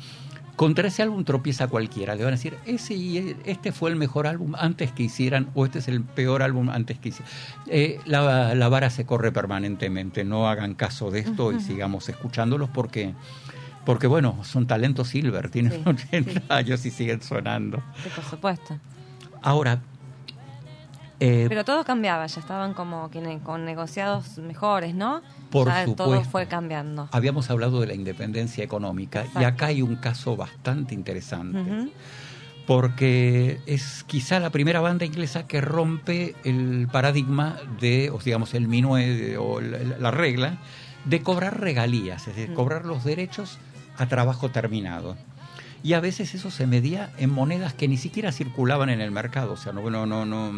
contra 0.55 0.87
ese 0.87 1.01
álbum 1.01 1.23
tropieza 1.23 1.67
cualquiera, 1.67 2.15
le 2.15 2.23
van 2.23 2.33
a 2.33 2.37
decir, 2.37 2.55
ese 2.65 2.93
y 2.93 3.35
este 3.45 3.71
fue 3.71 3.89
el 3.89 3.95
mejor 3.95 4.27
álbum 4.27 4.53
antes 4.57 4.91
que 4.91 5.03
hicieran, 5.03 5.49
o 5.55 5.65
este 5.65 5.79
es 5.79 5.87
el 5.87 6.03
peor 6.03 6.43
álbum 6.43 6.69
antes 6.69 6.99
que 6.99 7.09
hicieran. 7.09 7.31
Eh, 7.67 7.99
la, 8.05 8.53
la 8.53 8.69
vara 8.69 8.89
se 8.89 9.05
corre 9.05 9.31
permanentemente, 9.31 10.23
no 10.23 10.47
hagan 10.47 10.75
caso 10.75 11.09
de 11.11 11.19
esto 11.19 11.51
y 11.51 11.59
sigamos 11.59 12.07
escuchándolos 12.09 12.69
porque... 12.69 13.13
Porque 13.85 14.07
bueno, 14.07 14.37
son 14.45 14.65
talentos 14.65 15.09
silver, 15.09 15.49
tienen 15.49 15.73
Sí, 15.73 15.81
80 15.85 16.31
sí. 16.31 16.39
años 16.49 16.85
y 16.85 16.89
siguen 16.89 17.21
sonando. 17.21 17.83
Sí, 18.01 18.09
por 18.15 18.23
supuesto. 18.23 18.79
Ahora, 19.41 19.81
eh, 21.25 21.45
Pero 21.49 21.63
todo 21.63 21.83
cambiaba, 21.85 22.25
ya 22.27 22.39
estaban 22.41 22.73
como 22.73 23.09
con 23.43 23.63
negociados 23.65 24.37
mejores, 24.39 24.93
¿no? 24.93 25.21
Por 25.49 25.67
ya 25.67 25.85
todo 25.85 26.05
supuesto. 26.07 26.29
fue 26.29 26.47
cambiando. 26.47 27.07
habíamos 27.11 27.49
hablado 27.49 27.79
de 27.81 27.87
la 27.87 27.93
independencia 27.93 28.63
económica 28.63 29.25
y 29.39 29.43
acá 29.43 29.67
hay 29.67 29.81
un 29.81 29.95
caso 29.95 30.35
bastante 30.35 30.93
interesante. 30.93 31.91
Porque 32.65 33.59
es 33.65 34.05
quizá 34.05 34.39
la 34.39 34.49
primera 34.49 34.79
banda 34.79 35.03
inglesa 35.05 35.45
que 35.47 35.59
rompe 35.59 36.33
el 36.45 36.87
paradigma 36.89 37.57
de, 37.81 38.09
o 38.09 38.19
digamos, 38.19 38.53
el 38.53 38.69
minué 38.69 39.37
o 39.37 39.59
la, 39.59 39.79
la 39.99 40.11
regla 40.11 40.57
de 41.03 41.21
cobrar 41.21 41.59
regalías, 41.59 42.25
es 42.27 42.35
decir, 42.35 42.51
Mm. 42.51 42.55
cobrar 42.55 42.85
los 42.85 43.03
derechos 43.03 43.59
a 43.97 44.05
trabajo 44.07 44.49
terminado. 44.49 45.17
Y 45.83 45.93
a 45.93 45.99
veces 45.99 46.33
eso 46.33 46.49
se 46.49 46.65
medía 46.65 47.11
en 47.17 47.29
monedas 47.29 47.73
que 47.73 47.87
ni 47.89 47.97
siquiera 47.97 48.31
circulaban 48.31 48.89
en 48.89 49.01
el 49.01 49.11
mercado, 49.11 49.53
o 49.53 49.57
sea, 49.57 49.73
no, 49.73 49.89
no, 49.89 50.05
no, 50.05 50.25
no 50.25 50.51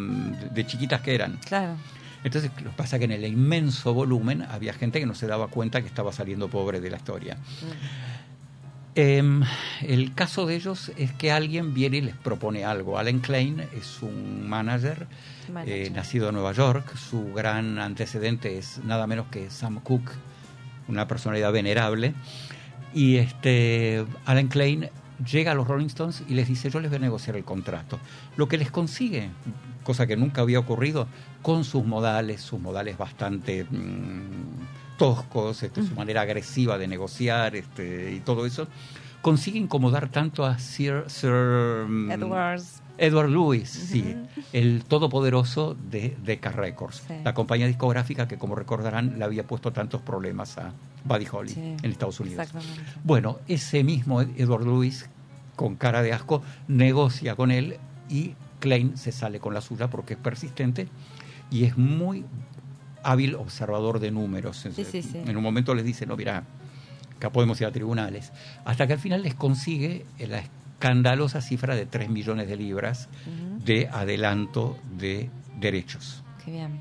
de 0.51 0.67
chiquitas 0.67 1.01
que 1.01 1.15
eran. 1.15 1.39
Claro. 1.45 1.75
Entonces, 2.23 2.51
lo 2.63 2.71
que 2.71 2.77
pasa 2.77 2.95
es 2.95 2.99
que 2.99 3.05
en 3.05 3.11
el 3.11 3.25
inmenso 3.25 3.93
volumen 3.93 4.43
había 4.43 4.73
gente 4.73 4.99
que 4.99 5.05
no 5.05 5.15
se 5.15 5.27
daba 5.27 5.47
cuenta 5.47 5.81
que 5.81 5.87
estaba 5.87 6.11
saliendo 6.11 6.47
pobre 6.47 6.79
de 6.79 6.89
la 6.91 6.97
historia. 6.97 7.37
Em, 8.97 9.43
el 9.81 10.13
caso 10.13 10.45
de 10.45 10.55
ellos 10.55 10.91
es 10.95 11.11
que 11.11 11.31
alguien 11.31 11.73
viene 11.73 11.97
y 11.97 12.01
les 12.01 12.15
propone 12.15 12.63
algo. 12.63 12.97
Alan 12.97 13.19
Klein 13.19 13.61
es 13.75 14.01
un 14.01 14.47
manager, 14.47 15.07
Manager. 15.51 15.87
eh, 15.87 15.89
nacido 15.89 16.29
en 16.29 16.35
Nueva 16.35 16.53
York. 16.53 16.95
Su 16.95 17.33
gran 17.33 17.77
antecedente 17.77 18.57
es 18.57 18.79
nada 18.85 19.05
menos 19.05 19.27
que 19.27 19.49
Sam 19.49 19.81
Cooke, 19.81 20.11
una 20.87 21.07
personalidad 21.07 21.51
venerable. 21.51 22.13
Y 22.93 23.17
este 23.17 24.05
Alan 24.25 24.47
Klein 24.47 24.89
llega 25.23 25.51
a 25.51 25.55
los 25.55 25.67
Rolling 25.67 25.87
Stones 25.87 26.23
y 26.27 26.33
les 26.33 26.47
dice, 26.47 26.69
yo 26.69 26.79
les 26.79 26.89
voy 26.89 26.97
a 26.97 27.01
negociar 27.01 27.35
el 27.35 27.43
contrato. 27.43 27.99
Lo 28.35 28.47
que 28.47 28.57
les 28.57 28.71
consigue, 28.71 29.29
cosa 29.83 30.07
que 30.07 30.17
nunca 30.17 30.41
había 30.41 30.59
ocurrido, 30.59 31.07
con 31.41 31.63
sus 31.63 31.85
modales, 31.85 32.41
sus 32.41 32.59
modales 32.59 32.97
bastante 32.97 33.63
mm, 33.63 34.97
toscos, 34.97 35.63
este, 35.63 35.83
su 35.83 35.93
manera 35.95 36.21
agresiva 36.21 36.77
de 36.77 36.87
negociar 36.87 37.55
este, 37.55 38.13
y 38.13 38.19
todo 38.19 38.45
eso, 38.45 38.67
consigue 39.21 39.59
incomodar 39.59 40.09
tanto 40.09 40.45
a 40.45 40.57
Sir, 40.59 41.05
Sir, 41.07 41.85
mm, 41.87 42.11
Edwards. 42.11 42.81
Edward 42.97 43.29
Lewis, 43.29 43.69
sí, 43.69 44.15
el 44.53 44.83
todopoderoso 44.85 45.75
de 45.89 46.15
Decca 46.23 46.51
Records, 46.51 47.03
Sí. 47.07 47.13
la 47.23 47.33
compañía 47.33 47.67
discográfica 47.67 48.27
que, 48.27 48.37
como 48.37 48.55
recordarán, 48.55 49.17
le 49.19 49.25
había 49.25 49.45
puesto 49.45 49.71
tantos 49.73 50.01
problemas 50.01 50.57
a 50.57 50.71
Buddy 51.03 51.27
Holly 51.31 51.49
Sí, 51.51 51.75
en 51.81 51.91
Estados 51.91 52.19
Unidos. 52.19 52.39
Exactamente. 52.39 52.81
Bueno, 53.03 53.39
ese 53.47 53.83
mismo 53.83 54.21
Ed- 54.21 54.29
Edward 54.37 54.63
Lewis, 54.65 55.09
con 55.55 55.75
cara 55.75 56.01
de 56.01 56.13
asco, 56.13 56.41
negocia 56.67 57.35
con 57.35 57.51
él 57.51 57.77
y 58.09 58.33
Klein 58.59 58.97
se 58.97 59.11
sale 59.11 59.39
con 59.39 59.53
la 59.53 59.61
suya 59.61 59.89
porque 59.89 60.13
es 60.13 60.19
persistente 60.19 60.87
y 61.51 61.65
es 61.65 61.77
muy 61.77 62.25
hábil 63.03 63.35
observador 63.35 63.99
de 63.99 64.09
números. 64.11 64.57
Sí, 64.75 64.83
sí, 64.83 65.01
sí. 65.03 65.21
En 65.25 65.37
un 65.37 65.43
momento 65.43 65.75
les 65.75 65.85
dice, 65.85 66.05
no, 66.05 66.15
mira, 66.17 66.43
acá 67.17 67.29
podemos 67.31 67.59
ir 67.61 67.67
a 67.67 67.71
tribunales. 67.71 68.31
Hasta 68.65 68.87
que 68.87 68.93
al 68.93 68.99
final 68.99 69.21
les 69.21 69.35
consigue 69.35 70.05
la 70.19 70.43
escandalosa 70.79 71.41
cifra 71.41 71.75
de 71.75 71.85
3 71.85 72.09
millones 72.09 72.47
de 72.47 72.55
libras 72.57 73.07
de 73.63 73.87
adelanto 73.91 74.77
de 74.97 75.29
derechos. 75.59 76.21
Qué 76.43 76.51
bien. 76.51 76.79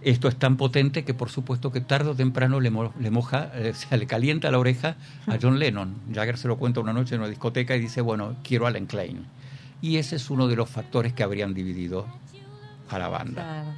Esto 0.00 0.28
es 0.28 0.36
tan 0.36 0.56
potente 0.56 1.04
que 1.04 1.12
por 1.12 1.28
supuesto 1.28 1.70
que 1.72 1.80
tarde 1.80 2.10
o 2.10 2.14
temprano 2.14 2.60
le, 2.60 2.70
mo- 2.70 2.94
le 2.98 3.10
moja, 3.10 3.50
eh, 3.54 3.70
o 3.74 3.74
sea, 3.74 3.98
le 3.98 4.06
calienta 4.06 4.50
la 4.50 4.58
oreja 4.58 4.96
a 5.26 5.36
John 5.40 5.58
Lennon. 5.60 5.94
Jagger 6.12 6.38
se 6.38 6.48
lo 6.48 6.56
cuenta 6.56 6.80
una 6.80 6.92
noche 6.92 7.14
en 7.14 7.20
una 7.20 7.28
discoteca 7.28 7.76
y 7.76 7.80
dice, 7.80 8.00
bueno, 8.00 8.36
quiero 8.42 8.64
a 8.66 8.70
Alan 8.70 8.86
Klein. 8.86 9.26
Y 9.82 9.96
ese 9.98 10.16
es 10.16 10.30
uno 10.30 10.48
de 10.48 10.56
los 10.56 10.68
factores 10.70 11.12
que 11.12 11.22
habrían 11.22 11.52
dividido 11.54 12.06
a 12.90 12.98
la 12.98 13.08
banda. 13.08 13.42
Claro. 13.42 13.68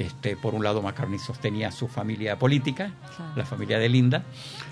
Este, 0.00 0.34
por 0.34 0.54
un 0.54 0.64
lado, 0.64 0.80
McCartney 0.80 1.18
sostenía 1.18 1.70
su 1.70 1.86
familia 1.86 2.38
política, 2.38 2.90
Claro. 3.16 3.32
la 3.36 3.44
familia 3.44 3.78
de 3.78 3.90
Linda, 3.90 4.22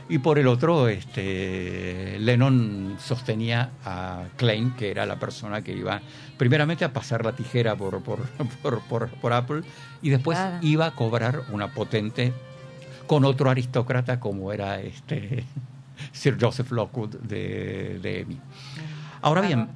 y 0.08 0.16
por 0.20 0.38
el 0.38 0.46
otro, 0.46 0.88
este, 0.88 2.16
Lennon 2.18 2.96
sostenía 2.98 3.70
a 3.84 4.24
Klein, 4.38 4.70
que 4.74 4.90
era 4.90 5.04
la 5.04 5.16
persona 5.18 5.60
que 5.60 5.72
iba 5.74 6.00
primeramente 6.38 6.86
a 6.86 6.94
pasar 6.94 7.26
la 7.26 7.32
tijera 7.32 7.76
por, 7.76 8.00
por, 8.02 8.20
por, 8.88 9.10
por- 9.10 9.32
Apple 9.34 9.60
y 10.00 10.08
después 10.08 10.38
Claro. 10.38 10.58
iba 10.62 10.86
a 10.86 10.90
cobrar 10.94 11.42
una 11.52 11.74
potente 11.74 12.32
con 13.06 13.26
otro 13.26 13.50
aristócrata 13.50 14.20
como 14.20 14.50
era 14.50 14.80
este 14.80 15.44
Sir 16.12 16.38
Joseph 16.40 16.70
Lockwood 16.72 17.16
de, 17.16 17.98
de 18.00 18.20
EMI. 18.20 18.40
Ahora 19.20 19.42
bien. 19.42 19.68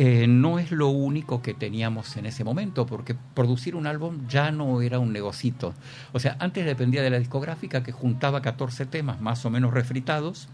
Eh, 0.00 0.28
no 0.28 0.60
es 0.60 0.70
lo 0.70 0.90
único 0.90 1.42
que 1.42 1.54
teníamos 1.54 2.16
en 2.16 2.26
ese 2.26 2.44
momento, 2.44 2.86
porque 2.86 3.16
producir 3.34 3.74
un 3.74 3.88
álbum 3.88 4.28
ya 4.28 4.52
no 4.52 4.80
era 4.80 5.00
un 5.00 5.12
negocito. 5.12 5.74
O 6.12 6.20
sea, 6.20 6.36
antes 6.38 6.64
dependía 6.64 7.02
de 7.02 7.10
la 7.10 7.18
discográfica 7.18 7.82
que 7.82 7.90
juntaba 7.90 8.40
14 8.40 8.86
temas 8.86 9.20
más 9.20 9.44
o 9.44 9.50
menos 9.50 9.74
refritados. 9.74 10.48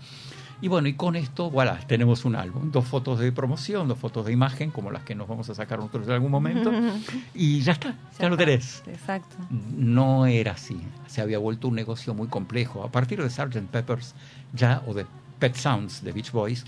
Y 0.62 0.68
bueno, 0.68 0.88
y 0.88 0.94
con 0.94 1.14
esto, 1.14 1.50
voilà, 1.50 1.78
tenemos 1.86 2.24
un 2.24 2.36
álbum. 2.36 2.70
Dos 2.70 2.86
fotos 2.86 3.18
de 3.18 3.32
promoción, 3.32 3.86
dos 3.86 3.98
fotos 3.98 4.24
de 4.24 4.32
imagen, 4.32 4.70
como 4.70 4.90
las 4.90 5.02
que 5.02 5.14
nos 5.14 5.28
vamos 5.28 5.50
a 5.50 5.54
sacar 5.54 5.78
nosotros 5.78 6.06
en 6.06 6.14
algún 6.14 6.30
momento. 6.30 6.72
y 7.34 7.60
ya 7.60 7.72
está, 7.72 7.98
ya, 8.18 8.30
lo 8.30 8.36
está. 8.36 8.46
tenés. 8.46 8.82
Exacto. 8.86 9.36
No 9.76 10.24
era 10.24 10.52
así. 10.52 10.80
Se 11.06 11.20
había 11.20 11.36
vuelto 11.36 11.68
un 11.68 11.74
negocio 11.74 12.14
muy 12.14 12.28
complejo. 12.28 12.82
A 12.82 12.90
partir 12.90 13.22
de 13.22 13.28
Sgt. 13.28 13.68
Peppers 13.70 14.14
ya, 14.54 14.82
o 14.86 14.94
de 14.94 15.04
Pet 15.44 15.56
Sounds 15.56 16.02
de 16.02 16.12
Beach 16.12 16.32
Boys, 16.32 16.64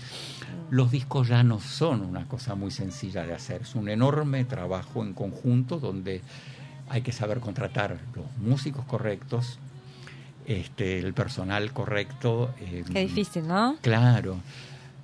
los 0.69 0.91
discos 0.91 1.27
ya 1.29 1.41
no 1.41 1.59
son 1.59 2.01
una 2.01 2.27
cosa 2.27 2.53
muy 2.53 2.69
sencilla 2.69 3.25
de 3.25 3.33
hacer. 3.33 3.63
Es 3.63 3.73
un 3.73 3.89
enorme 3.89 4.45
trabajo 4.45 5.03
en 5.03 5.13
conjunto 5.13 5.79
donde 5.79 6.21
hay 6.87 7.01
que 7.01 7.11
saber 7.11 7.39
contratar 7.39 7.97
los 8.13 8.25
músicos 8.37 8.85
correctos, 8.85 9.57
este, 10.45 10.99
el 10.99 11.15
personal 11.15 11.73
correcto. 11.73 12.53
eh, 12.59 12.83
Qué 12.93 12.99
difícil, 12.99 13.47
¿no? 13.47 13.77
Claro. 13.81 14.37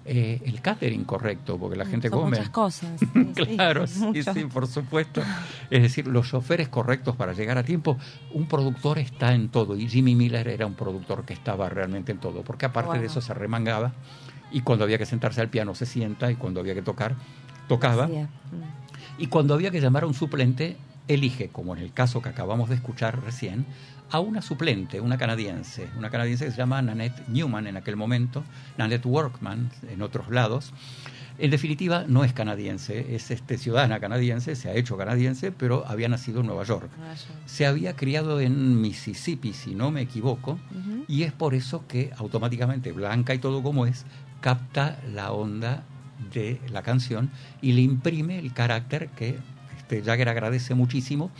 Eh, 0.05 0.41
el 0.45 0.61
catering 0.61 1.05
correcto, 1.05 1.57
porque 1.57 1.77
la 1.77 1.85
gente 1.85 2.09
Son 2.09 2.19
come. 2.19 2.31
muchas 2.31 2.49
cosas. 2.49 2.99
sí, 3.35 3.45
claro, 3.55 3.87
sí, 3.87 3.99
mucho. 3.99 4.33
sí, 4.33 4.45
por 4.45 4.67
supuesto. 4.67 5.21
Es 5.69 5.81
decir, 5.81 6.07
los 6.07 6.27
choferes 6.29 6.67
correctos 6.67 7.15
para 7.15 7.31
llegar 7.33 7.57
a 7.57 7.63
tiempo. 7.63 7.97
Un 8.33 8.47
productor 8.47 8.99
está 8.99 9.33
en 9.33 9.47
todo 9.49 9.77
y 9.77 9.87
Jimmy 9.87 10.15
Miller 10.15 10.49
era 10.49 10.65
un 10.65 10.73
productor 10.73 11.23
que 11.23 11.33
estaba 11.33 11.69
realmente 11.69 12.11
en 12.11 12.17
todo, 12.17 12.41
porque 12.43 12.65
aparte 12.65 12.99
de 12.99 13.05
eso 13.05 13.21
se 13.21 13.33
remangaba 13.33 13.93
y 14.51 14.61
cuando 14.61 14.83
había 14.83 14.97
que 14.97 15.05
sentarse 15.05 15.39
al 15.39 15.49
piano 15.49 15.73
se 15.73 15.85
sienta 15.85 16.29
y 16.31 16.35
cuando 16.35 16.59
había 16.59 16.73
que 16.73 16.81
tocar, 16.81 17.15
tocaba. 17.67 18.07
Sí, 18.07 18.13
mm. 18.13 18.83
Y 19.19 19.27
cuando 19.27 19.53
había 19.53 19.71
que 19.71 19.79
llamar 19.79 20.03
a 20.03 20.07
un 20.07 20.13
suplente, 20.13 20.75
elige, 21.07 21.49
como 21.49 21.75
en 21.75 21.81
el 21.81 21.93
caso 21.93 22.21
que 22.21 22.29
acabamos 22.29 22.69
de 22.69 22.75
escuchar 22.75 23.21
recién, 23.23 23.65
a 24.11 24.19
una 24.19 24.41
suplente, 24.41 25.01
una 25.01 25.17
canadiense, 25.17 25.89
una 25.97 26.09
canadiense 26.11 26.45
que 26.45 26.51
se 26.51 26.57
llama 26.57 26.81
Nanette 26.81 27.27
Newman 27.29 27.65
en 27.67 27.77
aquel 27.77 27.95
momento, 27.95 28.43
Nanette 28.77 29.05
Workman 29.07 29.71
en 29.89 30.01
otros 30.01 30.29
lados, 30.29 30.71
En 31.39 31.49
definitiva, 31.49 32.05
no 32.07 32.23
es 32.23 32.31
canadiense, 32.31 33.15
es 33.15 33.31
este, 33.31 33.57
ciudadana 33.57 33.99
canadiense, 33.99 34.55
se 34.55 34.69
ha 34.69 34.75
hecho 34.75 34.97
canadiense, 34.97 35.51
pero 35.51 35.83
había 35.87 36.07
nacido 36.07 36.41
en 36.41 36.45
Nueva 36.45 36.63
York. 36.63 36.91
Se 37.47 37.65
había 37.65 37.95
criado 37.95 38.39
en 38.39 38.79
Mississippi, 38.79 39.51
si 39.53 39.73
no 39.73 39.89
me 39.89 40.01
equivoco, 40.01 40.59
Ujú. 40.69 41.05
y 41.07 41.23
es 41.23 41.31
por 41.31 41.55
eso 41.55 41.87
que 41.87 42.11
automáticamente, 42.17 42.91
blanca 42.91 43.33
y 43.33 43.39
todo 43.39 43.63
como 43.63 43.87
es, 43.87 44.05
capta 44.41 44.99
la 45.11 45.31
onda 45.31 45.83
de 46.31 46.61
la 46.71 46.83
canción 46.83 47.31
y 47.63 47.71
le 47.71 47.81
imprime 47.81 48.37
el 48.37 48.53
carácter 48.53 49.09
que 49.09 49.39
este, 49.93 50.09
Jagger 50.09 50.29
agradece 50.29 50.73
muchísimo 50.73 51.31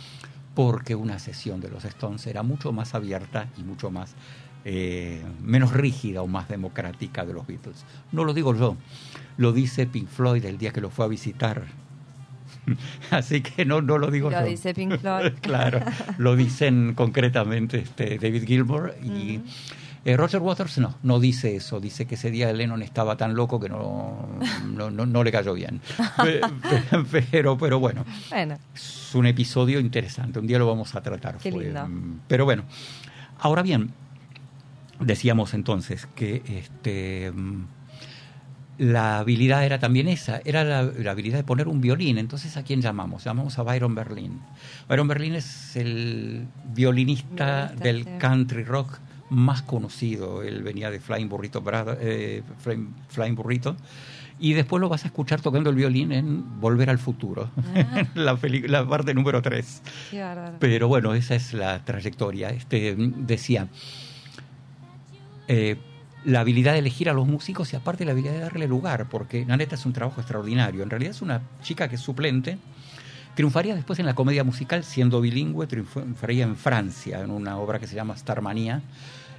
porque 0.54 0.94
una 0.94 1.18
sesión 1.18 1.60
de 1.60 1.68
los 1.68 1.84
Stones 1.84 2.26
era 2.26 2.42
mucho 2.42 2.72
más 2.72 2.94
abierta 2.94 3.48
y 3.58 3.62
mucho 3.62 3.90
más 3.90 4.14
eh, 4.64 5.22
menos 5.42 5.72
rígida 5.72 6.22
o 6.22 6.26
más 6.26 6.48
democrática 6.48 7.24
de 7.24 7.34
los 7.34 7.46
Beatles. 7.46 7.84
No 8.12 8.24
lo 8.24 8.32
digo 8.34 8.54
yo, 8.54 8.76
lo 9.36 9.52
dice 9.52 9.86
Pink 9.86 10.08
Floyd 10.08 10.44
el 10.44 10.58
día 10.58 10.72
que 10.72 10.80
lo 10.80 10.90
fue 10.90 11.04
a 11.04 11.08
visitar. 11.08 11.64
Así 13.10 13.40
que 13.40 13.64
no, 13.64 13.82
no 13.82 13.98
lo 13.98 14.10
digo 14.10 14.30
Lo 14.30 14.40
yo. 14.40 14.46
dice 14.46 14.72
Pink 14.72 14.98
Floyd. 14.98 15.32
claro, 15.42 15.80
lo 16.18 16.36
dicen 16.36 16.94
concretamente 16.94 17.78
este, 17.80 18.18
David 18.18 18.44
Gilmour 18.46 18.94
y. 19.02 19.40
eh, 20.04 20.16
Roger 20.16 20.40
Waters 20.40 20.78
no, 20.78 20.94
no 21.02 21.18
dice 21.18 21.56
eso, 21.56 21.80
dice 21.80 22.06
que 22.06 22.14
ese 22.16 22.30
día 22.30 22.52
Lennon 22.52 22.82
estaba 22.82 23.16
tan 23.16 23.34
loco 23.34 23.58
que 23.58 23.68
no, 23.68 24.28
no, 24.66 24.90
no, 24.90 25.06
no 25.06 25.24
le 25.24 25.32
cayó 25.32 25.54
bien. 25.54 25.80
Pe- 26.22 26.40
pe- 27.10 27.22
Pero, 27.30 27.56
pero 27.56 27.78
bueno, 27.80 28.04
Bueno, 28.30 28.58
es 28.74 29.14
un 29.14 29.26
episodio 29.26 29.80
interesante, 29.80 30.38
un 30.38 30.46
día 30.46 30.58
lo 30.58 30.66
vamos 30.66 30.94
a 30.94 31.02
tratar. 31.02 31.38
Qué 31.38 31.50
lindo. 31.50 31.86
mm, 31.86 32.20
Pero 32.28 32.44
bueno, 32.44 32.64
ahora 33.38 33.62
bien, 33.62 33.92
decíamos 35.00 35.54
entonces 35.54 36.06
que 36.14 36.42
este, 36.46 37.32
mm, 37.32 37.64
la 38.78 39.18
habilidad 39.20 39.64
era 39.64 39.78
también 39.78 40.08
esa, 40.08 40.40
era 40.44 40.64
la, 40.64 40.82
la 40.82 41.12
habilidad 41.12 41.36
de 41.38 41.44
poner 41.44 41.68
un 41.68 41.80
violín. 41.80 42.18
Entonces, 42.18 42.56
¿a 42.56 42.64
quién 42.64 42.80
llamamos? 42.82 43.22
Llamamos 43.24 43.56
a 43.58 43.62
Byron 43.62 43.94
Berlin. 43.94 44.40
Byron 44.88 45.06
Berlin 45.06 45.34
es 45.36 45.76
el 45.76 46.46
violinista, 46.74 47.68
Violinista, 47.68 47.82
del 47.84 48.04
sí. 48.04 48.10
country 48.18 48.64
rock 48.64 48.98
más 49.30 49.62
conocido. 49.62 50.42
Él 50.42 50.62
venía 50.62 50.90
de 50.90 51.00
Flying 51.00 51.28
Burrito, 51.28 51.62
Brother- 51.62 51.98
eh, 52.00 52.42
Flying, 52.58 52.88
Flying 53.08 53.34
Burrito. 53.34 53.76
Y 54.40 54.52
después 54.54 54.80
lo 54.80 54.88
vas 54.88 55.04
a 55.04 55.06
escuchar 55.08 55.40
tocando 55.40 55.70
el 55.70 55.76
violín 55.76 56.10
en 56.12 56.60
Volver 56.60 56.90
al 56.90 56.98
Futuro, 56.98 57.50
Ah. 57.74 58.02
la, 58.14 58.38
la 58.66 58.86
parte 58.88 59.14
número 59.14 59.40
3. 59.40 59.82
qué 60.10 60.20
bárbaro. 60.20 60.56
Pero 60.58 60.88
bueno, 60.88 61.14
esa 61.14 61.34
es 61.36 61.54
la 61.54 61.84
trayectoria. 61.84 62.50
Este, 62.50 62.96
decía, 62.98 63.68
eh, 65.48 65.76
la 66.24 66.40
habilidad 66.40 66.72
de 66.72 66.78
elegir 66.78 67.08
a 67.10 67.12
los 67.12 67.26
músicos 67.26 67.72
y 67.72 67.76
aparte 67.76 68.04
la 68.04 68.12
habilidad 68.12 68.32
de 68.32 68.40
darle 68.40 68.66
lugar, 68.66 69.08
porque 69.10 69.44
Naneta 69.44 69.74
es 69.74 69.84
un 69.86 69.92
trabajo 69.92 70.20
extraordinario. 70.20 70.82
En 70.82 70.90
realidad 70.90 71.10
es 71.12 71.22
una 71.22 71.42
chica 71.62 71.88
que 71.88 71.96
es 71.96 72.00
suplente. 72.00 72.58
Triunfaría 73.34 73.74
después 73.74 73.98
en 73.98 74.06
la 74.06 74.14
comedia 74.14 74.44
musical, 74.44 74.84
siendo 74.84 75.20
bilingüe, 75.20 75.66
triunfaría 75.66 76.44
en 76.44 76.56
Francia, 76.56 77.20
en 77.20 77.30
una 77.30 77.58
obra 77.58 77.78
que 77.80 77.86
se 77.86 77.96
llama 77.96 78.16
Starmanía. 78.16 78.82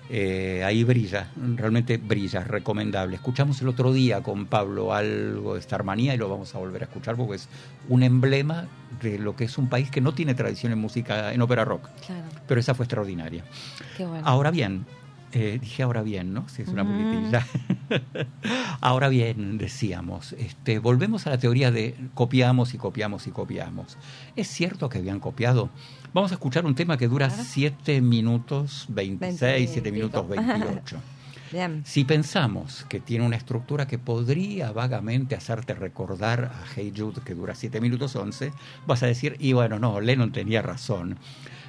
Eh, 0.09 0.63
ahí 0.63 0.83
brilla, 0.83 1.29
realmente 1.55 1.97
brilla, 1.97 2.41
es 2.41 2.47
recomendable. 2.47 3.15
Escuchamos 3.15 3.59
el 3.61 3.69
otro 3.69 3.91
día 3.91 4.21
con 4.21 4.45
Pablo 4.45 4.93
algo 4.93 5.55
de 5.55 5.61
Starmanía 5.61 6.13
y 6.13 6.17
lo 6.17 6.29
vamos 6.29 6.53
a 6.53 6.59
volver 6.59 6.83
a 6.83 6.85
escuchar 6.85 7.15
porque 7.15 7.35
es 7.37 7.47
un 7.89 8.03
emblema 8.03 8.67
de 9.01 9.17
lo 9.17 9.35
que 9.35 9.45
es 9.45 9.57
un 9.57 9.67
país 9.67 9.89
que 9.89 10.01
no 10.01 10.13
tiene 10.13 10.35
tradición 10.35 10.71
en 10.73 10.77
música, 10.79 11.33
en 11.33 11.41
ópera 11.41 11.65
rock. 11.65 11.89
Claro, 12.05 12.25
Pero 12.47 12.59
esa 12.59 12.75
fue 12.75 12.83
extraordinaria. 12.85 13.43
qué 13.97 14.05
bueno. 14.05 14.27
Ahora 14.27 14.51
bien, 14.51 14.85
eh, 15.31 15.59
dije 15.61 15.83
ahora 15.83 16.01
bien, 16.01 16.33
¿no? 16.33 16.47
Si 16.49 16.61
es 16.61 16.69
una 16.69 16.83
muletilla. 16.83 17.45
ahora 18.81 19.09
bien, 19.09 19.57
decíamos, 19.57 20.33
este, 20.33 20.79
volvemos 20.79 21.27
a 21.27 21.31
la 21.31 21.37
teoría 21.37 21.71
de 21.71 21.95
copiamos 22.13 22.73
y 22.73 22.77
copiamos 22.77 23.27
y 23.27 23.31
copiamos. 23.31 23.97
¿Es 24.35 24.47
cierto 24.47 24.89
que 24.89 24.99
habían 24.99 25.19
copiado? 25.19 25.69
Vamos 26.13 26.31
a 26.31 26.35
escuchar 26.35 26.65
un 26.65 26.75
tema 26.75 26.97
que 26.97 27.07
dura 27.07 27.27
Claro. 27.27 27.43
7 27.45 28.01
minutos 28.01 28.85
26, 28.89 29.69
7 29.69 29.91
minutos 29.91 30.27
28. 30.27 30.97
Bien. 31.51 31.83
Si 31.85 32.03
pensamos 32.05 32.85
que 32.89 32.99
tiene 32.99 33.25
una 33.25 33.35
estructura 33.35 33.87
que 33.87 33.99
podría 33.99 34.71
vagamente 34.71 35.35
hacerte 35.35 35.73
recordar 35.73 36.45
a 36.45 36.63
Hey 36.75 36.91
Jude, 36.95 37.21
que 37.23 37.35
dura 37.35 37.53
7 37.55 37.79
minutos 37.81 38.15
11, 38.15 38.51
vas 38.87 39.03
a 39.03 39.05
decir, 39.07 39.35
y 39.39 39.53
bueno, 39.53 39.77
no, 39.79 39.99
Lennon 40.01 40.31
tenía 40.31 40.61
razón. 40.61 41.17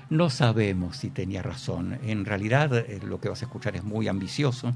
No 0.09 0.31
sabemos 0.31 0.97
si 0.97 1.11
tenía 1.11 1.43
razón. 1.43 1.99
En 2.05 2.25
realidad, 2.25 2.77
eh, 2.77 3.01
lo 3.05 3.21
que 3.21 3.29
vas 3.29 3.43
a 3.43 3.47
escuchar 3.47 3.75
es 3.75 3.83
muy 3.83 4.07
ambicioso. 4.07 4.73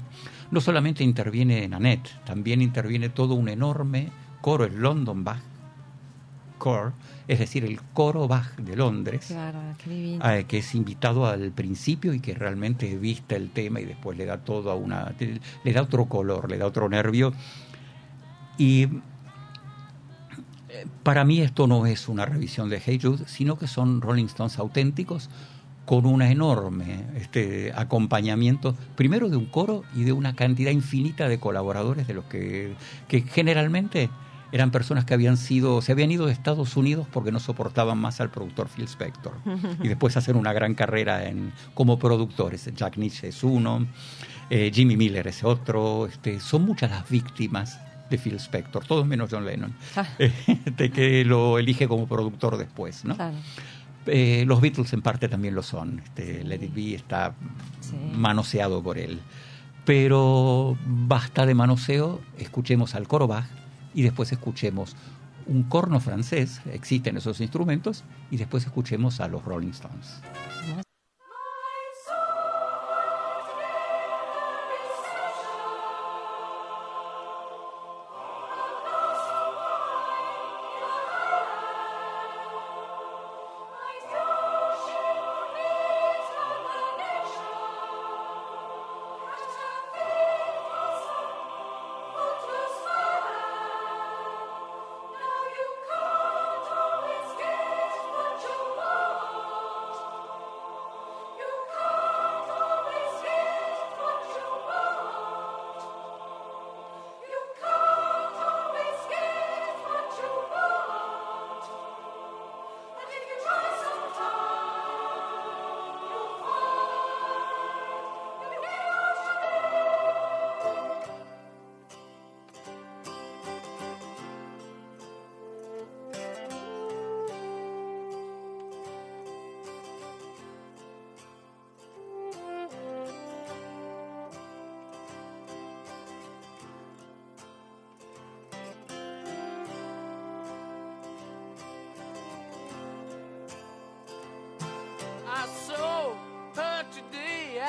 No 0.51 0.59
solamente 0.59 1.03
interviene 1.03 1.67
Nanette, 1.67 2.09
también 2.25 2.61
interviene 2.61 3.09
todo 3.09 3.35
un 3.35 3.47
enorme 3.47 4.09
coro, 4.41 4.65
el 4.65 4.75
London 4.81 5.23
Bach 5.23 5.41
Core, 6.61 6.91
es 7.27 7.39
decir, 7.39 7.65
el 7.65 7.81
coro 7.81 8.27
Bach 8.27 8.55
de 8.57 8.75
Londres 8.75 9.33
divino. 9.83 10.29
eh, 10.29 10.45
que 10.47 10.59
es 10.59 10.75
invitado 10.75 11.25
al 11.25 11.51
principio 11.51 12.13
y 12.13 12.19
que 12.19 12.35
realmente 12.35 12.95
vista 12.97 13.35
el 13.35 13.49
tema 13.49 13.79
y 13.79 13.85
después 13.85 14.15
le 14.15 14.25
da 14.25 14.37
todo 14.37 14.69
a 14.69 14.75
una 14.75 15.11
le 15.63 15.73
da 15.73 15.81
otro 15.81 16.05
color 16.05 16.51
le 16.51 16.59
da 16.59 16.67
otro 16.67 16.87
nervio 16.87 17.33
y 18.59 18.87
para 21.03 21.23
mí 21.23 21.41
esto 21.41 21.67
no 21.67 21.85
es 21.85 22.07
una 22.07 22.25
revisión 22.25 22.69
de 22.69 22.81
Hey 22.83 22.99
Jude 23.01 23.25
sino 23.27 23.57
que 23.57 23.67
son 23.67 24.01
Rolling 24.01 24.25
Stones 24.25 24.57
auténticos 24.59 25.29
con 25.85 26.05
una 26.05 26.31
enorme 26.31 27.05
este 27.15 27.73
acompañamiento 27.75 28.75
primero 28.95 29.29
de 29.29 29.37
un 29.37 29.45
coro 29.45 29.83
y 29.95 30.03
de 30.03 30.13
una 30.13 30.35
cantidad 30.35 30.71
infinita 30.71 31.27
de 31.27 31.39
colaboradores 31.39 32.07
de 32.07 32.13
los 32.13 32.25
que 32.25 32.75
que 33.07 33.21
generalmente 33.21 34.09
eran 34.51 34.71
personas 34.71 35.05
que 35.05 35.13
habían 35.13 35.37
sido, 35.37 35.81
se 35.81 35.91
habían 35.91 36.11
ido 36.11 36.25
de 36.25 36.33
Estados 36.33 36.75
Unidos 36.75 37.07
porque 37.11 37.31
no 37.31 37.39
soportaban 37.39 37.97
más 37.97 38.19
al 38.19 38.29
productor 38.29 38.67
Phil 38.67 38.85
Spector. 38.85 39.33
y 39.83 39.87
después 39.87 40.17
hacer 40.17 40.35
una 40.35 40.53
gran 40.53 40.75
carrera 40.75 41.27
en, 41.27 41.53
como 41.73 41.97
productores. 41.97 42.69
Jack 42.75 42.97
Nietzsche 42.97 43.29
es 43.29 43.43
uno, 43.43 43.87
eh, 44.49 44.71
Jimmy 44.73 44.97
Miller 44.97 45.27
es 45.27 45.43
otro. 45.43 46.07
Este, 46.07 46.39
son 46.39 46.63
muchas 46.63 46.91
las 46.91 47.09
víctimas 47.09 47.79
de 48.11 48.17
Phil 48.19 48.35
Spector, 48.35 48.85
todos 48.85 49.07
menos 49.07 49.29
John 49.31 49.45
Lennon, 49.45 49.73
Ah. 49.95 50.05
de 50.19 50.91
que 50.93 51.25
lo 51.25 51.57
elige 51.57 51.87
como 51.87 52.07
productor 52.07 52.57
después. 52.57 53.03
¿no? 53.05 53.15
Claro. 53.15 53.35
Eh, 54.05 54.43
los 54.47 54.61
Beatles 54.61 54.93
en 54.93 55.01
parte 55.01 55.27
también 55.27 55.55
lo 55.55 55.63
son. 55.63 55.99
Este, 55.99 56.43
Let 56.43 56.63
It 56.63 56.73
Be 56.73 56.93
está 56.95 57.33
Sí. 57.79 57.95
manoseado 58.13 58.83
por 58.83 58.97
él. 58.99 59.19
Pero 59.85 60.77
basta 60.85 61.45
de 61.47 61.55
manoseo, 61.55 62.21
escuchemos 62.37 62.93
al 62.93 63.07
coro 63.07 63.27
Bach 63.27 63.45
y 63.95 64.03
después 64.03 64.31
escuchemos 64.31 64.95
un 65.47 65.63
corno 65.63 65.99
francés, 65.99 66.61
existen 66.71 67.17
esos 67.17 67.41
instrumentos, 67.41 68.03
y 68.29 68.37
después 68.37 68.63
escuchemos 68.65 69.19
a 69.19 69.27
los 69.27 69.43
Rolling 69.43 69.69
Stones. 69.71 70.21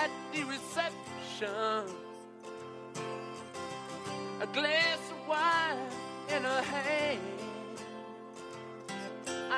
at 0.03 0.11
the 0.33 0.43
reception. 0.45 1.85
A 4.41 4.47
glass 4.53 4.99
of 5.15 5.29
wine 5.29 5.79
in 6.35 6.43
her 6.43 6.63
hand. 6.63 7.21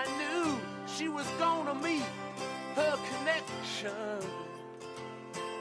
I 0.00 0.04
knew 0.18 0.60
she 0.86 1.08
was 1.08 1.26
gonna 1.38 1.74
meet 1.74 2.08
her 2.76 2.94
connection. 3.10 4.18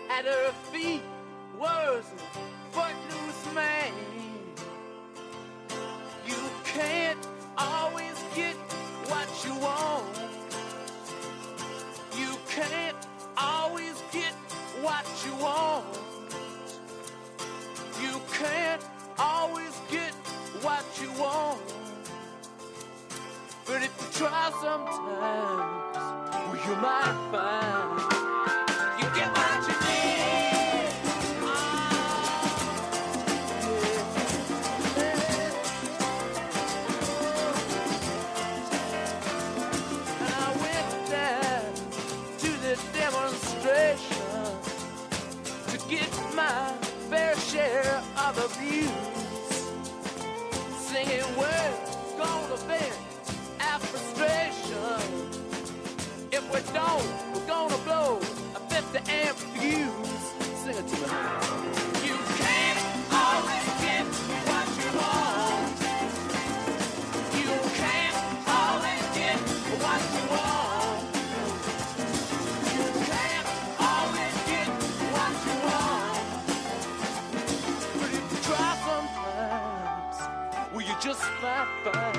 At 0.10 0.26
her 0.26 0.52
feet 0.72 1.04
was 1.58 2.04
a 2.16 2.74
footloose 2.74 3.56
man. 3.56 4.33
try 24.14 24.52
sometimes, 24.62 25.98
you 26.68 26.76
might 26.76 27.30
find. 27.32 28.23
stone. 56.74 57.06
We're 57.34 57.46
gonna 57.46 57.78
blow 57.86 58.18
a 58.56 58.60
50 58.74 59.12
amp 59.12 59.38
fuse. 59.54 60.24
Sing 60.62 60.78
it 60.82 60.88
to 60.92 60.96
me. 61.02 61.08
You 62.08 62.18
can't 62.42 62.80
always 63.24 63.68
get 63.86 64.06
what 64.50 64.68
you 64.80 64.90
want. 65.02 65.76
You 67.42 67.52
can't 67.82 68.18
always 68.60 69.04
get 69.20 69.38
what 69.84 70.02
you 70.16 70.24
want. 70.34 71.04
You 72.76 72.86
can't 73.12 73.48
always 73.92 74.36
get 74.52 74.70
what 75.16 75.34
you 75.46 75.56
want. 75.70 76.26
But 78.00 78.10
if 78.20 78.26
you 78.32 78.40
try 78.50 78.70
sometimes, 78.90 80.18
will 80.74 80.86
you 80.90 80.96
just 81.00 81.22
fly, 81.40 81.68
fly? 81.84 82.13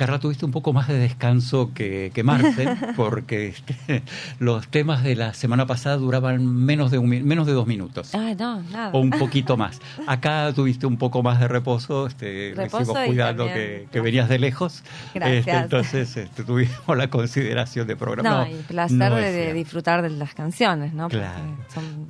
Carla, 0.00 0.18
tuviste 0.18 0.46
un 0.46 0.50
poco 0.50 0.72
más 0.72 0.88
de 0.88 0.96
descanso 0.96 1.72
que, 1.74 2.10
que 2.14 2.22
Marce, 2.22 2.74
porque 2.96 3.48
este, 3.48 4.02
los 4.38 4.66
temas 4.68 5.04
de 5.04 5.14
la 5.14 5.34
semana 5.34 5.66
pasada 5.66 5.98
duraban 5.98 6.46
menos 6.46 6.90
de, 6.90 6.96
un, 6.96 7.10
menos 7.10 7.46
de 7.46 7.52
dos 7.52 7.66
minutos. 7.66 8.14
Ah, 8.14 8.32
no, 8.38 8.62
nada. 8.62 8.92
O 8.94 9.00
un 9.00 9.10
poquito 9.10 9.58
más. 9.58 9.78
Acá 10.06 10.54
tuviste 10.54 10.86
un 10.86 10.96
poco 10.96 11.22
más 11.22 11.38
de 11.38 11.48
reposo, 11.48 12.06
este, 12.06 12.54
Reposo 12.56 12.94
cuidando 13.04 13.44
que, 13.44 13.88
que 13.92 14.00
venías 14.00 14.30
de 14.30 14.38
lejos. 14.38 14.84
Gracias. 15.12 15.46
Este, 15.46 15.58
entonces 15.58 16.16
este, 16.16 16.44
tuvimos 16.44 16.96
la 16.96 17.10
consideración 17.10 17.86
de 17.86 17.94
programa. 17.94 18.46
No, 18.46 18.50
y 18.50 18.54
placer 18.62 18.96
no 18.96 19.16
de, 19.16 19.52
disfrutar 19.52 20.00
de 20.00 20.08
las 20.08 20.32
canciones, 20.32 20.94
¿no? 20.94 21.10
Claro. 21.10 21.44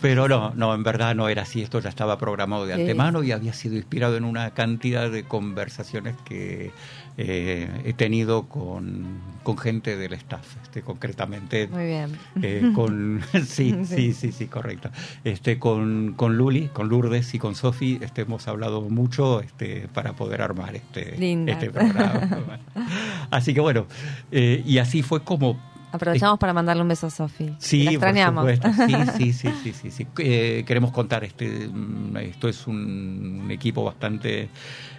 Pero 0.01 0.28
no, 0.28 0.52
no, 0.55 0.74
en 0.74 0.82
verdad 0.82 1.14
no 1.14 1.28
era 1.28 1.43
así. 1.43 1.62
Esto 1.62 1.78
ya 1.81 1.89
estaba 1.90 2.16
programado 2.18 2.66
de 2.66 2.74
Sí. 2.74 2.81
antemano 2.81 3.22
y 3.22 3.32
había 3.32 3.52
sido 3.52 3.77
inspirado 3.77 4.16
en 4.16 4.24
una 4.24 4.51
cantidad 4.52 5.10
de 5.10 5.24
conversaciones 5.24 6.16
que 6.24 6.70
eh, 7.18 7.68
he 7.85 7.93
tenido 7.93 8.44
con, 8.48 9.18
con 9.43 9.59
gente 9.59 9.97
del 9.98 10.14
staff, 10.14 10.56
este, 10.62 10.81
concretamente. 10.81 11.68
Muy 11.68 11.85
bien. 11.85 12.16
eh, 12.40 12.70
con 12.74 13.20
sí, 13.47 13.74
sí, 13.85 14.14
sí, 14.14 14.32
sí, 14.32 14.47
correcto. 14.47 14.90
Este, 15.24 15.59
con, 15.59 16.14
con 16.16 16.36
Luli, 16.39 16.68
con 16.72 16.89
Lourdes 16.89 17.35
y 17.35 17.39
con 17.39 17.55
Sofi, 17.55 17.98
este, 18.01 18.22
hemos 18.22 18.48
hablado 18.48 18.81
mucho 18.82 19.40
este, 19.43 19.86
para 19.93 20.14
poder 20.14 20.40
armar 20.40 20.77
este, 20.77 21.16
Linda. 21.18 21.52
este 21.52 21.68
programa. 21.70 22.59
Así 23.31 23.52
que 23.52 23.60
bueno, 23.60 23.86
eh, 24.32 24.62
y 24.66 24.78
así 24.78 25.02
fue 25.02 25.22
como 25.22 25.60
Aprovechamos 25.92 26.38
para 26.38 26.52
mandarle 26.52 26.82
un 26.82 26.88
beso 26.88 27.06
a 27.06 27.10
Sofi. 27.10 27.54
Sí, 27.58 27.84
La 27.84 27.90
extrañamos. 27.92 28.44
por 28.44 28.54
supuesto. 28.56 29.16
Sí, 29.18 29.32
sí, 29.32 29.32
sí, 29.32 29.52
sí, 29.62 29.72
sí, 29.72 29.90
sí. 29.90 30.06
Eh, 30.18 30.64
queremos 30.66 30.92
contar 30.92 31.24
este 31.24 31.68
mm, 31.68 32.16
esto 32.18 32.48
es 32.48 32.66
un 32.66 33.48
equipo 33.50 33.84
bastante 33.84 34.48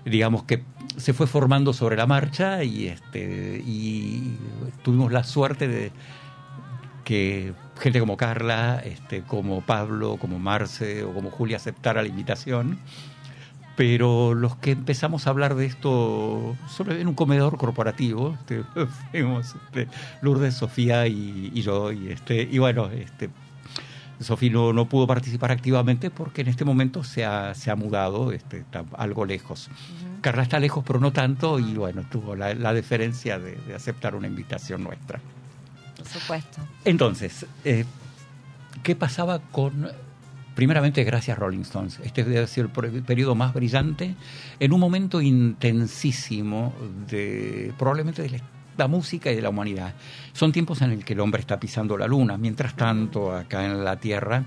digamos 0.05 0.43
que 0.43 0.63
se 0.97 1.13
fue 1.13 1.27
formando 1.27 1.73
sobre 1.73 1.95
la 1.95 2.07
marcha 2.07 2.63
y 2.63 2.87
este 2.87 3.61
y 3.65 4.37
tuvimos 4.83 5.11
la 5.11 5.23
suerte 5.23 5.67
de 5.67 5.91
que 7.03 7.53
gente 7.79 7.99
como 7.99 8.17
Carla, 8.17 8.81
este 8.83 9.21
como 9.23 9.61
Pablo, 9.61 10.17
como 10.17 10.39
Marce 10.39 11.03
o 11.03 11.13
como 11.13 11.31
Julia 11.31 11.57
aceptara 11.57 12.01
la 12.01 12.07
invitación. 12.07 12.79
Pero 13.75 14.33
los 14.33 14.57
que 14.57 14.71
empezamos 14.71 15.25
a 15.25 15.29
hablar 15.29 15.55
de 15.55 15.65
esto 15.65 16.55
solo 16.69 16.93
en 16.93 17.07
un 17.07 17.15
comedor 17.15 17.57
corporativo, 17.57 18.37
este, 18.39 18.63
fuimos 19.11 19.55
este, 19.65 19.87
Lourdes, 20.21 20.55
Sofía 20.55 21.07
y, 21.07 21.51
y 21.53 21.61
yo, 21.61 21.91
y 21.91 22.09
este, 22.09 22.47
y 22.51 22.57
bueno, 22.57 22.89
este 22.89 23.29
Sofía 24.23 24.51
no, 24.51 24.73
no 24.73 24.85
pudo 24.85 25.07
participar 25.07 25.51
activamente 25.51 26.09
porque 26.09 26.41
en 26.41 26.47
este 26.47 26.65
momento 26.65 27.03
se 27.03 27.25
ha, 27.25 27.55
se 27.55 27.71
ha 27.71 27.75
mudado 27.75 28.31
este, 28.31 28.59
está 28.59 28.85
algo 28.97 29.25
lejos. 29.25 29.69
Carla 30.21 30.43
está 30.43 30.59
lejos, 30.59 30.83
pero 30.85 30.99
no 30.99 31.11
tanto, 31.11 31.59
y 31.59 31.73
bueno, 31.73 32.03
tuvo 32.09 32.35
la, 32.35 32.53
la 32.53 32.73
deferencia 32.73 33.39
de, 33.39 33.55
de 33.55 33.73
aceptar 33.73 34.15
una 34.15 34.27
invitación 34.27 34.83
nuestra. 34.83 35.19
Por 35.97 36.07
supuesto. 36.07 36.61
Entonces, 36.85 37.45
eh, 37.65 37.85
¿qué 38.83 38.95
pasaba 38.95 39.39
con... 39.39 39.89
Primeramente, 40.61 41.03
gracias 41.03 41.39
Rolling 41.39 41.61
Stones. 41.61 41.99
Este 42.03 42.23
debe 42.23 42.45
ser 42.45 42.65
el 42.65 42.69
per- 42.69 43.01
periodo 43.01 43.33
más 43.33 43.51
brillante 43.51 44.15
en 44.59 44.73
un 44.73 44.79
momento 44.79 45.19
intensísimo 45.19 46.71
de 47.09 47.73
probablemente 47.79 48.21
de 48.21 48.29
la, 48.29 48.37
la 48.77 48.87
música 48.87 49.31
y 49.31 49.35
de 49.35 49.41
la 49.41 49.49
humanidad. 49.49 49.95
Son 50.33 50.51
tiempos 50.51 50.83
en 50.83 50.91
el 50.91 51.03
que 51.03 51.13
el 51.13 51.19
hombre 51.19 51.41
está 51.41 51.59
pisando 51.59 51.97
la 51.97 52.05
luna. 52.05 52.37
Mientras 52.37 52.75
tanto, 52.75 53.35
acá 53.35 53.65
en 53.65 53.83
la 53.83 53.95
Tierra, 53.99 54.43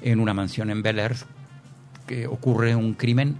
en 0.00 0.20
una 0.20 0.32
mansión 0.32 0.70
en 0.70 0.80
Bel 0.80 0.98
Air, 0.98 1.16
que 2.06 2.26
ocurre 2.26 2.74
un 2.74 2.94
crimen 2.94 3.36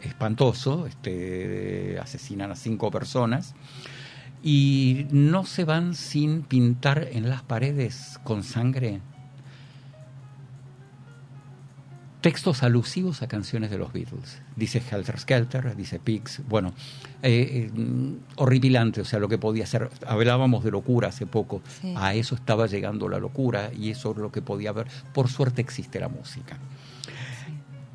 espantoso, 0.00 0.86
este, 0.86 1.98
asesinan 2.00 2.50
a 2.50 2.56
cinco 2.56 2.90
personas 2.90 3.54
y 4.42 5.04
no 5.10 5.44
se 5.44 5.64
van 5.66 5.94
sin 5.94 6.44
pintar 6.44 7.08
en 7.12 7.28
las 7.28 7.42
paredes 7.42 8.18
con 8.24 8.42
sangre 8.42 9.02
textos 12.20 12.62
alusivos 12.62 13.22
a 13.22 13.28
canciones 13.28 13.70
de 13.70 13.78
los 13.78 13.92
Beatles. 13.92 14.40
Dice 14.56 14.82
Helter 14.90 15.18
Skelter, 15.18 15.76
dice 15.76 16.00
Pigs, 16.00 16.42
bueno, 16.48 16.72
eh, 17.22 17.70
eh, 17.72 18.14
horripilante, 18.36 19.00
o 19.00 19.04
sea, 19.04 19.18
lo 19.18 19.28
que 19.28 19.38
podía 19.38 19.66
ser. 19.66 19.88
Hablábamos 20.06 20.64
de 20.64 20.70
locura 20.70 21.08
hace 21.08 21.26
poco, 21.26 21.62
Sí. 21.80 21.94
a 21.96 22.14
eso 22.14 22.34
estaba 22.34 22.66
llegando 22.66 23.08
la 23.08 23.18
locura 23.18 23.70
y 23.72 23.90
eso 23.90 24.10
es 24.12 24.16
lo 24.16 24.32
que 24.32 24.42
podía 24.42 24.70
haber. 24.70 24.88
Por 25.14 25.28
suerte 25.28 25.62
existe 25.62 26.00
la 26.00 26.08
música. 26.08 26.58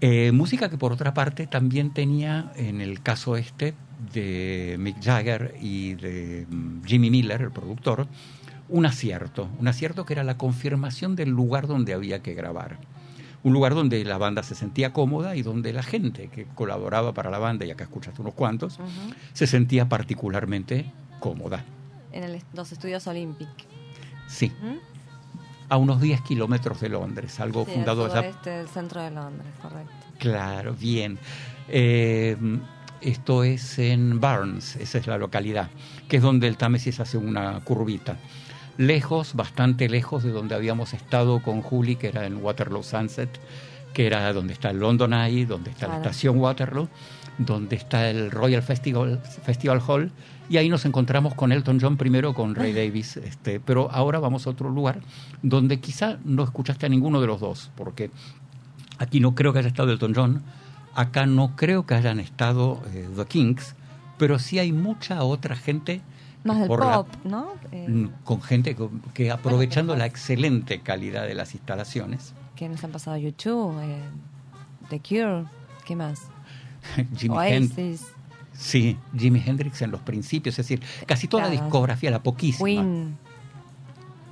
Eh, 0.02 0.32
música 0.34 0.70
que 0.70 0.78
por 0.78 0.92
otra 0.92 1.14
parte 1.14 1.48
también 1.48 1.94
tenía, 1.94 2.52
en 2.58 2.82
el 2.82 3.02
caso 3.02 3.38
este 3.38 3.74
de 4.14 4.76
Mick 4.78 5.02
Jagger 5.02 5.56
y 5.62 5.94
de 5.96 6.46
mm, 6.50 6.84
Jimmy 6.84 7.10
Miller, 7.10 7.42
el 7.42 7.52
productor, 7.52 8.08
un 8.68 8.86
acierto, 8.86 9.50
un 9.60 9.68
acierto 9.68 10.06
que 10.06 10.14
era 10.14 10.24
la 10.24 10.38
confirmación 10.38 11.16
del 11.16 11.30
lugar 11.30 11.68
donde 11.68 11.94
había 11.94 12.22
que 12.22 12.34
grabar. 12.34 12.80
Un 13.44 13.52
lugar 13.54 13.76
donde 13.76 14.04
la 14.06 14.18
banda 14.18 14.42
se 14.44 14.56
sentía 14.56 14.94
cómoda 14.94 15.36
y 15.36 15.42
donde 15.42 15.74
la 15.74 15.84
gente 15.84 16.30
que 16.30 16.46
colaboraba 16.56 17.14
para 17.14 17.30
la 17.30 17.40
banda, 17.40 17.66
y 17.66 17.72
acá 17.72 17.84
escuchaste 17.84 18.22
unos 18.22 18.34
cuantos, 18.34 18.80
se 19.34 19.48
sentía 19.48 19.90
particularmente 19.90 20.86
cómoda. 21.20 21.66
En 22.14 22.24
el- 22.24 22.42
los 22.54 22.72
estudios 22.72 23.06
Olympic. 23.08 23.50
Sí, 24.28 24.50
¿Mm? 24.62 24.78
a 25.70 25.78
unos 25.78 26.00
10 26.02 26.22
kilómetros 26.22 26.80
de 26.80 26.90
Londres, 26.90 27.40
algo 27.40 27.66
Sí, 27.66 27.72
fundado 27.74 28.06
allá 28.06 28.18
sudoeste 28.22 28.50
del 28.52 28.68
centro 28.70 29.02
de 29.02 29.12
Londres, 29.12 29.52
correcto. 29.62 29.92
Claro, 30.20 30.74
bien. 30.74 31.18
Eh, 31.68 32.38
esto 33.02 33.44
es 33.44 33.80
en 33.80 34.20
Barnes, 34.22 34.76
esa 34.78 34.98
es 35.00 35.08
la 35.08 35.18
localidad, 35.18 35.70
que 36.08 36.18
es 36.18 36.24
donde 36.24 36.48
el 36.48 36.56
Támesis 36.58 37.00
hace 37.00 37.18
una 37.18 37.60
curvita. 37.62 38.18
Lejos, 38.78 39.36
bastante 39.36 39.90
lejos 39.90 40.24
de 40.24 40.32
donde 40.32 40.56
habíamos 40.56 40.94
estado 40.94 41.42
con 41.42 41.62
Juli, 41.62 41.96
que 41.96 42.08
era 42.08 42.26
en 42.26 42.44
Waterloo 42.44 42.84
Sunset, 42.84 43.30
que 43.94 44.08
era 44.08 44.32
donde 44.34 44.54
está 44.54 44.72
el 44.72 44.80
London 44.80 45.14
Eye, 45.14 45.46
donde 45.46 45.70
está 45.70 45.88
la 45.88 45.98
estación 45.98 46.40
Waterloo, 46.40 46.88
donde 47.38 47.76
está 47.76 48.10
el 48.10 48.32
Royal 48.32 48.64
Festival, 48.64 49.20
Festival 49.20 49.82
Hall, 49.86 50.12
y 50.50 50.58
ahí 50.58 50.70
nos 50.70 50.86
encontramos 50.86 51.36
con 51.36 51.52
Elton 51.52 51.80
John 51.80 51.98
primero, 51.98 52.34
con 52.34 52.56
Ray 52.56 52.74
Davis, 52.74 53.18
este, 53.18 53.60
pero 53.60 53.90
ahora 53.92 54.20
vamos 54.20 54.48
a 54.48 54.50
otro 54.50 54.70
lugar 54.70 55.00
donde 55.42 55.80
quizá 55.80 56.18
no 56.26 56.44
escuchaste 56.44 56.86
a 56.86 56.90
ninguno 56.90 57.22
de 57.22 57.28
los 57.28 57.40
dos, 57.40 57.72
porque 57.76 58.12
Aquí 59.04 59.20
no 59.20 59.36
creo 59.36 59.54
que 59.54 59.60
haya 59.60 59.68
estado 59.68 59.92
Elton 59.92 60.14
John, 60.16 60.44
acá 60.94 61.26
no 61.26 61.56
creo 61.56 61.86
que 61.86 61.96
hayan 61.96 62.20
estado 62.20 62.82
eh, 62.94 63.08
The 63.16 63.26
Kings, 63.26 63.76
pero 64.18 64.40
sí 64.40 64.60
hay 64.60 64.72
mucha 64.72 65.24
otra 65.24 65.56
gente 65.56 66.02
Más 66.44 66.60
del 66.60 66.68
por 66.68 66.80
la- 66.86 66.94
pop, 67.04 67.08
¿no? 67.24 67.48
Eh, 67.72 67.88
mm, 67.88 68.10
con 68.24 68.42
gente 68.42 68.76
que, 68.76 68.88
que 69.14 69.32
aprovechando 69.32 69.94
pero- 69.94 70.00
la 70.00 70.06
excelente 70.06 70.82
calidad 70.82 71.26
de 71.28 71.36
las 71.36 71.54
instalaciones, 71.54 72.34
¿Qué 72.56 72.70
nos 72.70 72.84
han 72.84 72.92
pasado? 72.92 73.18
YouTube, 73.18 73.80
eh, 73.82 74.02
The 74.90 75.00
Cure, 75.00 75.46
¿qué 75.86 75.96
más? 75.96 76.22
Jimi 77.18 77.38
Hendrix, 77.48 78.06
sí, 78.54 78.98
Jimi 79.18 79.42
Hendrix 79.46 79.82
en 79.82 79.92
los 79.92 80.02
principios, 80.02 80.60
es 80.60 80.68
decir, 80.68 80.82
casi 81.08 81.28
toda 81.28 81.44
la 81.44 81.50
Claro. 81.50 81.64
discografía, 81.64 82.12
la 82.12 82.22
poquísima, 82.22 82.66
Queen. 82.68 83.18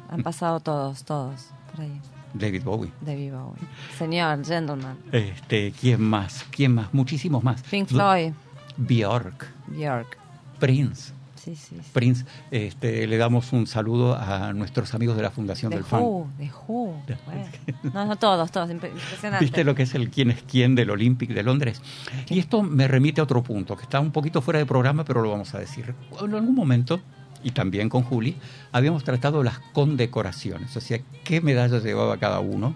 Han 0.10 0.24
pasado 0.24 0.60
todos, 0.60 1.04
todos, 1.06 1.48
por 1.72 1.82
ahí. 1.86 2.00
David 2.34 2.64
Bowie. 2.64 2.92
David 3.02 3.32
Bowie. 3.34 3.62
Señor, 3.98 4.46
gentleman. 4.46 4.98
Este, 5.12 5.72
¿quién 5.72 6.02
más? 6.02 6.46
¿Quién 6.52 6.76
más? 6.76 6.94
Muchísimos 6.94 7.44
más. 7.44 7.62
Pink 7.64 7.88
Floyd, 7.88 8.34
Bjork, 8.78 9.48
Björk. 9.68 10.18
Prince. 10.60 11.14
Sí, 11.44 11.56
sí. 11.56 11.76
sí. 11.76 11.90
Prince, 11.94 12.26
este, 12.52 13.08
le 13.08 13.18
damos 13.18 13.52
un 13.54 13.66
saludo 13.68 14.16
a 14.16 14.54
nuestros 14.54 14.94
amigos 14.94 15.16
de 15.18 15.24
la 15.24 15.32
Fundación 15.32 15.72
del 15.72 15.84
Fan. 15.84 16.02
Who, 16.02 16.30
The 16.38 16.52
Who. 16.68 17.02
Bueno. 17.26 17.46
No, 17.94 18.06
no, 18.06 18.16
todos, 18.18 18.52
todos. 18.52 18.70
impre- 18.70 18.92
Impresionante. 18.92 19.44
¿Viste 19.46 19.64
lo 19.64 19.74
que 19.74 19.84
es 19.84 19.96
el 19.96 20.10
quién 20.10 20.32
es 20.32 20.44
quién 20.44 20.76
del 20.76 20.90
Olympic 20.92 21.32
de 21.32 21.44
Londres? 21.44 21.82
Y 22.30 22.40
esto 22.40 22.62
me 22.62 22.88
remite 22.88 23.22
a 23.22 23.24
otro 23.24 23.42
punto, 23.42 23.76
que 23.76 23.84
está 23.84 24.00
un 24.00 24.12
poquito 24.12 24.42
fuera 24.42 24.60
de 24.60 24.66
programa, 24.66 25.04
pero 25.04 25.22
lo 25.22 25.32
vamos 25.32 25.54
a 25.56 25.60
decir. 25.60 25.96
En 26.22 26.34
algún 26.36 26.54
momento, 26.54 27.02
y 27.44 27.52
también 27.52 27.90
con 27.90 28.04
Juli, 28.04 28.38
habíamos 28.72 29.04
tratado 29.04 29.42
las 29.44 29.60
condecoraciones, 29.74 30.76
o 30.78 30.82
sea, 30.82 31.00
qué 31.24 31.42
medallas 31.42 31.84
llevaba 31.84 32.18
cada 32.18 32.40
uno, 32.40 32.76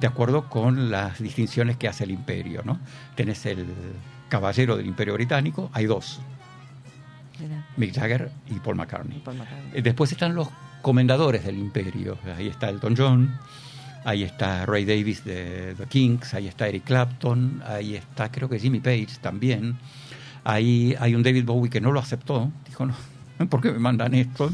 de 0.00 0.06
acuerdo 0.06 0.48
con 0.48 0.90
las 0.90 1.18
distinciones 1.18 1.76
que 1.76 1.88
hace 1.88 2.04
el 2.04 2.10
imperio, 2.12 2.62
¿no? 2.64 2.78
Tenés 3.14 3.46
el 3.46 3.66
caballero 4.28 4.76
del 4.76 4.86
imperio 4.86 5.14
británico, 5.14 5.70
hay 5.72 5.86
dos, 5.86 6.20
Mick 7.76 7.94
Jagger 7.94 8.30
y 8.48 8.54
Paul 8.60 8.76
McCartney. 8.76 9.18
Paul 9.20 9.36
McCartney. 9.38 9.70
Eh, 9.78 9.82
Después 9.82 10.12
están 10.12 10.34
los 10.34 10.48
comendadores 10.82 11.44
del 11.44 11.58
imperio. 11.58 12.18
Ahí 12.36 12.48
está 12.48 12.68
Elton 12.68 12.94
John, 12.96 13.36
ahí 14.04 14.22
está 14.22 14.64
Ray 14.66 14.84
Davis 14.84 15.24
de 15.24 15.74
The 15.76 15.86
Kings, 15.86 16.32
ahí 16.34 16.46
está 16.46 16.68
Eric 16.68 16.84
Clapton, 16.84 17.62
ahí 17.66 17.96
está 17.96 18.30
creo 18.30 18.48
que 18.48 18.58
Jimmy 18.58 18.80
Page 18.80 19.08
también. 19.20 19.76
Ahí 20.44 20.94
hay 21.00 21.14
un 21.14 21.22
David 21.24 21.44
Bowie 21.44 21.70
que 21.70 21.80
no 21.80 21.90
lo 21.90 21.98
aceptó, 21.98 22.52
dijo, 22.66 22.86
no, 22.86 22.94
¿por 23.48 23.60
qué 23.60 23.72
me 23.72 23.80
mandan 23.80 24.14
esto? 24.14 24.50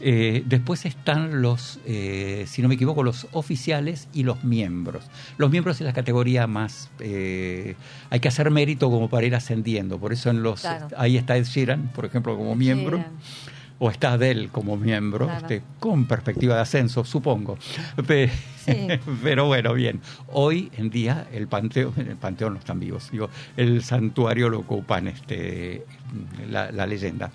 Eh, 0.00 0.42
después 0.46 0.86
están 0.86 1.42
los, 1.42 1.78
eh, 1.84 2.44
si 2.48 2.62
no 2.62 2.68
me 2.68 2.74
equivoco, 2.76 3.02
los 3.02 3.26
oficiales 3.32 4.08
y 4.14 4.22
los 4.22 4.42
miembros. 4.44 5.04
Los 5.36 5.50
miembros 5.50 5.80
es 5.80 5.86
la 5.86 5.92
categoría 5.92 6.46
más, 6.46 6.90
eh, 7.00 7.76
hay 8.08 8.20
que 8.20 8.28
hacer 8.28 8.50
mérito 8.50 8.90
como 8.90 9.08
para 9.10 9.26
ir 9.26 9.34
ascendiendo. 9.34 9.98
Por 9.98 10.12
eso 10.12 10.30
en 10.30 10.42
los, 10.42 10.62
Claro. 10.62 10.88
ahí 10.96 11.16
está 11.16 11.36
Ed 11.36 11.44
Sheeran, 11.44 11.88
por 11.94 12.04
ejemplo, 12.06 12.36
como 12.36 12.54
miembro. 12.54 12.96
Sheeran. 12.98 13.12
O 13.82 13.90
está 13.90 14.12
Adele 14.12 14.48
como 14.48 14.76
miembro, 14.76 15.24
Claro. 15.24 15.40
este, 15.40 15.62
con 15.78 16.04
perspectiva 16.04 16.54
de 16.54 16.60
ascenso, 16.60 17.02
supongo. 17.02 17.56
Sí. 17.62 18.28
Pero 19.22 19.46
bueno, 19.46 19.72
bien. 19.72 20.02
Hoy 20.28 20.70
en 20.76 20.90
día 20.90 21.26
el 21.32 21.48
panteón, 21.48 21.94
el 21.96 22.16
panteón 22.16 22.52
no 22.52 22.58
están 22.58 22.78
vivos, 22.78 23.10
digo, 23.10 23.30
el 23.56 23.82
santuario 23.82 24.50
lo 24.50 24.58
ocupan 24.58 25.08
este, 25.08 25.86
la, 26.50 26.70
la 26.70 26.86
leyenda. 26.86 27.30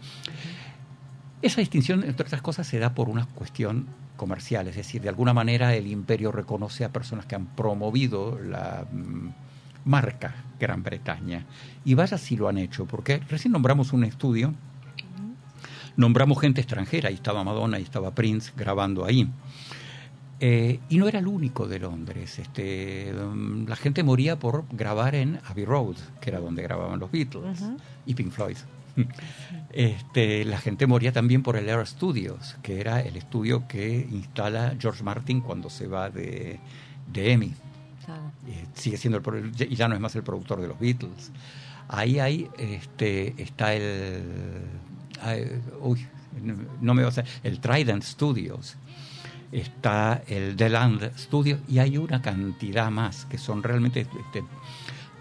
Esa 1.46 1.62
distinción, 1.62 2.04
entre 2.04 2.26
otras 2.26 2.42
cosas, 2.42 2.66
se 2.66 2.80
da 2.80 2.96
por 2.96 3.08
una 3.08 3.28
cuestión 3.28 3.86
comercial, 4.18 4.68
es 4.68 4.78
decir, 4.78 5.04
de 5.04 5.10
alguna 5.10 5.32
manera 5.32 5.76
el 5.76 5.86
imperio 5.86 6.32
reconoce 6.32 6.84
a 6.84 6.92
personas 6.92 7.28
que 7.28 7.36
han 7.36 7.46
promovido 7.46 8.40
la 8.40 8.88
mm, 8.92 9.30
marca 9.88 10.34
Gran 10.60 10.82
Bretaña. 10.82 11.46
Y 11.86 11.94
vaya 11.94 12.18
si 12.18 12.36
lo 12.36 12.48
han 12.48 12.58
hecho, 12.58 12.88
porque 12.88 13.20
recién 13.30 13.52
nombramos 13.52 13.94
un 13.94 14.06
estudio, 14.06 14.56
nombramos 15.96 16.42
gente 16.42 16.62
extranjera, 16.62 17.10
ahí 17.10 17.14
estaba 17.14 17.44
Madonna, 17.44 17.78
ahí 17.78 17.84
estaba 17.84 18.10
Prince 18.16 18.52
grabando 18.58 19.06
ahí. 19.06 19.30
Eh, 20.40 20.80
y 20.90 20.98
no 20.98 21.08
era 21.08 21.20
el 21.20 21.28
único 21.28 21.68
de 21.68 21.78
Londres. 21.78 22.40
Este, 22.40 23.14
mm, 23.14 23.68
la 23.68 23.76
gente 23.76 24.02
moría 24.02 24.40
por 24.40 24.66
grabar 24.72 25.14
en 25.14 25.40
Abbey 25.46 25.66
Road, 25.66 25.98
que 26.20 26.32
era 26.32 26.40
donde 26.40 26.64
grababan 26.64 27.00
los 27.00 27.12
Beatles 27.12 27.64
y 28.08 28.16
Pink 28.16 28.32
Floyd. 28.32 28.58
Este, 29.72 30.46
la 30.46 30.58
gente 30.58 30.88
moría 30.88 31.12
también 31.12 31.44
por 31.44 31.58
el 31.58 31.68
Air 31.68 31.86
Studios, 31.86 32.56
que 32.64 32.80
era 32.80 33.02
el 33.02 33.18
estudio 33.18 33.68
que 33.68 34.08
instala 34.10 34.74
George 34.80 35.04
Martin 35.04 35.42
cuando 35.42 35.70
se 35.70 35.86
va 35.88 36.10
de, 36.10 36.60
de 37.12 37.32
EMI. 37.34 37.54
Eh, 38.48 38.66
sigue 38.74 38.96
siendo 38.96 39.18
el 39.18 39.52
y 39.70 39.76
ya 39.76 39.90
no 39.90 39.96
es 39.96 40.00
más 40.00 40.16
el 40.16 40.24
productor 40.24 40.62
de 40.62 40.70
los 40.70 40.80
Beatles. 40.80 41.32
Ahí 41.90 42.20
hay, 42.20 42.48
este, 42.58 43.34
está 43.42 43.74
el, 43.74 44.24
ay, 45.22 45.62
uy, 45.82 46.06
no 46.80 46.94
me 46.94 47.02
va 47.02 47.10
a 47.10 47.12
hacer- 47.12 47.26
el 47.44 47.60
Trident 47.60 48.04
Studios, 48.04 48.78
está 49.52 50.24
el 50.28 50.56
The 50.56 50.70
Land 50.70 51.18
Studios 51.18 51.60
y 51.68 51.80
hay 51.80 51.98
una 51.98 52.22
cantidad 52.22 52.90
más 52.92 53.26
que 53.26 53.38
son 53.38 53.62
realmente, 53.62 54.02
este, 54.02 54.44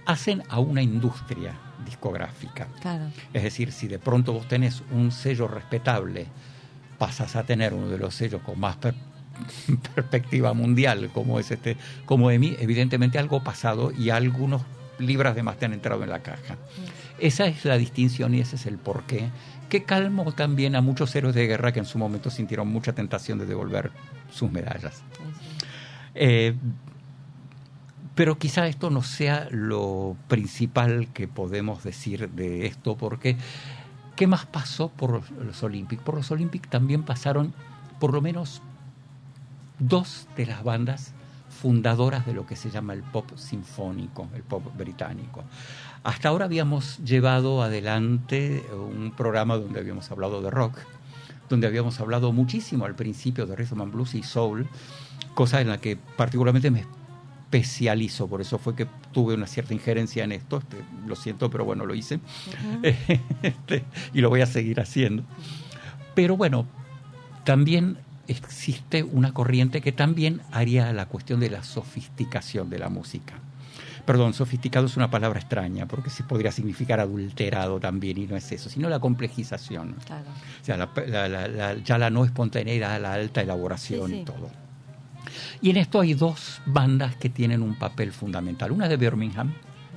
hacen 0.06 0.44
a 0.48 0.60
una 0.60 0.80
industria 0.80 1.54
discográfica. 2.04 2.68
Claro. 2.80 3.04
Es 3.32 3.42
decir, 3.42 3.72
si 3.72 3.88
de 3.88 3.98
pronto 3.98 4.32
vos 4.32 4.46
tenés 4.46 4.82
un 4.92 5.10
sello 5.10 5.48
respetable, 5.48 6.26
pasas 6.98 7.34
a 7.36 7.44
tener 7.44 7.72
uno 7.74 7.88
de 7.88 7.98
los 7.98 8.14
sellos 8.14 8.42
con 8.42 8.60
más 8.60 8.76
per- 8.76 8.94
perspectiva 9.94 10.52
mundial, 10.52 11.10
como 11.12 11.38
es 11.40 11.50
este, 11.50 11.76
como 12.04 12.30
EMI, 12.30 12.56
evidentemente 12.60 13.18
algo 13.18 13.42
pasado 13.42 13.90
y 13.90 14.10
algunos 14.10 14.62
libras 14.98 15.34
de 15.34 15.42
más 15.42 15.56
te 15.56 15.64
han 15.64 15.72
entrado 15.72 16.04
en 16.04 16.10
la 16.10 16.20
caja. 16.20 16.56
Esa 17.18 17.46
es 17.46 17.64
la 17.64 17.78
distinción 17.78 18.34
y 18.34 18.40
ese 18.40 18.56
es 18.56 18.66
el 18.66 18.76
porqué, 18.78 19.28
que 19.68 19.82
calmó 19.84 20.30
también 20.32 20.76
a 20.76 20.80
muchos 20.82 21.14
héroes 21.16 21.34
de 21.34 21.46
guerra 21.46 21.72
que 21.72 21.80
en 21.80 21.86
su 21.86 21.98
momento 21.98 22.30
sintieron 22.30 22.68
mucha 22.68 22.92
tentación 22.92 23.38
de 23.38 23.46
devolver 23.46 23.90
sus 24.30 24.52
medallas. 24.52 25.02
Eh, 26.14 26.54
pero 28.14 28.38
quizá 28.38 28.66
esto 28.66 28.90
no 28.90 29.02
sea 29.02 29.48
lo 29.50 30.16
principal 30.28 31.08
que 31.12 31.26
podemos 31.26 31.82
decir 31.82 32.30
de 32.30 32.66
esto, 32.66 32.96
porque 32.96 33.36
¿qué 34.16 34.26
más 34.26 34.46
pasó 34.46 34.88
por 34.88 35.22
los 35.32 35.62
Olympic? 35.62 36.00
Por 36.00 36.14
los 36.14 36.30
Olympic 36.30 36.68
también 36.68 37.02
pasaron 37.02 37.52
por 37.98 38.12
lo 38.12 38.20
menos 38.20 38.62
dos 39.78 40.28
de 40.36 40.46
las 40.46 40.62
bandas 40.62 41.12
fundadoras 41.48 42.26
de 42.26 42.34
lo 42.34 42.46
que 42.46 42.56
se 42.56 42.70
llama 42.70 42.92
el 42.92 43.02
pop 43.02 43.30
sinfónico, 43.36 44.28
el 44.34 44.42
pop 44.42 44.64
británico. 44.76 45.44
Hasta 46.02 46.28
ahora 46.28 46.44
habíamos 46.44 46.98
llevado 46.98 47.62
adelante 47.62 48.64
un 48.72 49.12
programa 49.16 49.56
donde 49.56 49.80
habíamos 49.80 50.10
hablado 50.10 50.42
de 50.42 50.50
rock, 50.50 50.78
donde 51.48 51.66
habíamos 51.66 52.00
hablado 52.00 52.32
muchísimo 52.32 52.84
al 52.84 52.94
principio 52.94 53.46
de 53.46 53.56
rhythm 53.56 53.80
and 53.80 53.92
blues 53.92 54.14
y 54.14 54.22
soul, 54.22 54.68
cosa 55.34 55.60
en 55.60 55.68
la 55.68 55.78
que 55.78 55.96
particularmente 55.96 56.70
me 56.70 56.84
especializo, 57.58 58.26
por 58.28 58.40
eso 58.40 58.58
fue 58.58 58.74
que 58.74 58.86
tuve 59.12 59.34
una 59.34 59.46
cierta 59.46 59.74
injerencia 59.74 60.24
en 60.24 60.32
esto, 60.32 60.58
este, 60.58 60.78
lo 61.06 61.14
siento, 61.16 61.50
pero 61.50 61.64
bueno, 61.64 61.86
lo 61.86 61.94
hice, 61.94 62.18
Este, 63.42 63.84
y 64.12 64.20
lo 64.20 64.28
voy 64.30 64.40
a 64.40 64.46
seguir 64.46 64.80
haciendo. 64.80 65.22
Pero 66.14 66.36
bueno, 66.36 66.66
también 67.44 67.98
existe 68.28 69.02
una 69.02 69.32
corriente 69.32 69.80
que 69.80 69.92
también 69.92 70.40
haría 70.52 70.92
la 70.92 71.06
cuestión 71.06 71.40
de 71.40 71.50
la 71.50 71.62
sofisticación 71.62 72.70
de 72.70 72.78
la 72.78 72.88
música. 72.88 73.34
Perdón, 74.06 74.34
sofisticado 74.34 74.84
es 74.86 74.96
una 74.98 75.10
palabra 75.10 75.40
extraña, 75.40 75.86
porque 75.86 76.10
sí 76.10 76.22
podría 76.24 76.52
significar 76.52 77.00
adulterado 77.00 77.80
también, 77.80 78.18
y 78.18 78.26
no 78.26 78.36
es 78.36 78.52
eso, 78.52 78.68
sino 78.68 78.88
la 78.90 78.98
complejización. 79.00 79.96
Claro. 80.04 80.26
O 80.60 80.64
sea, 80.64 80.76
la- 80.76 80.90
la- 81.06 81.28
la- 81.28 81.48
la- 81.48 81.74
ya 81.82 81.96
la 81.96 82.10
no 82.10 82.24
espontaneidad, 82.26 83.00
la 83.00 83.14
alta 83.14 83.40
elaboración 83.40 84.08
Sí, 84.08 84.14
sí. 84.16 84.20
y 84.20 84.24
todo. 84.24 84.50
Y 85.64 85.70
en 85.70 85.78
esto 85.78 86.00
hay 86.00 86.12
dos 86.12 86.60
bandas 86.66 87.16
que 87.16 87.30
tienen 87.30 87.62
un 87.62 87.74
papel 87.74 88.12
fundamental. 88.12 88.70
Una 88.70 88.86
de 88.86 88.98
Birmingham, 88.98 89.54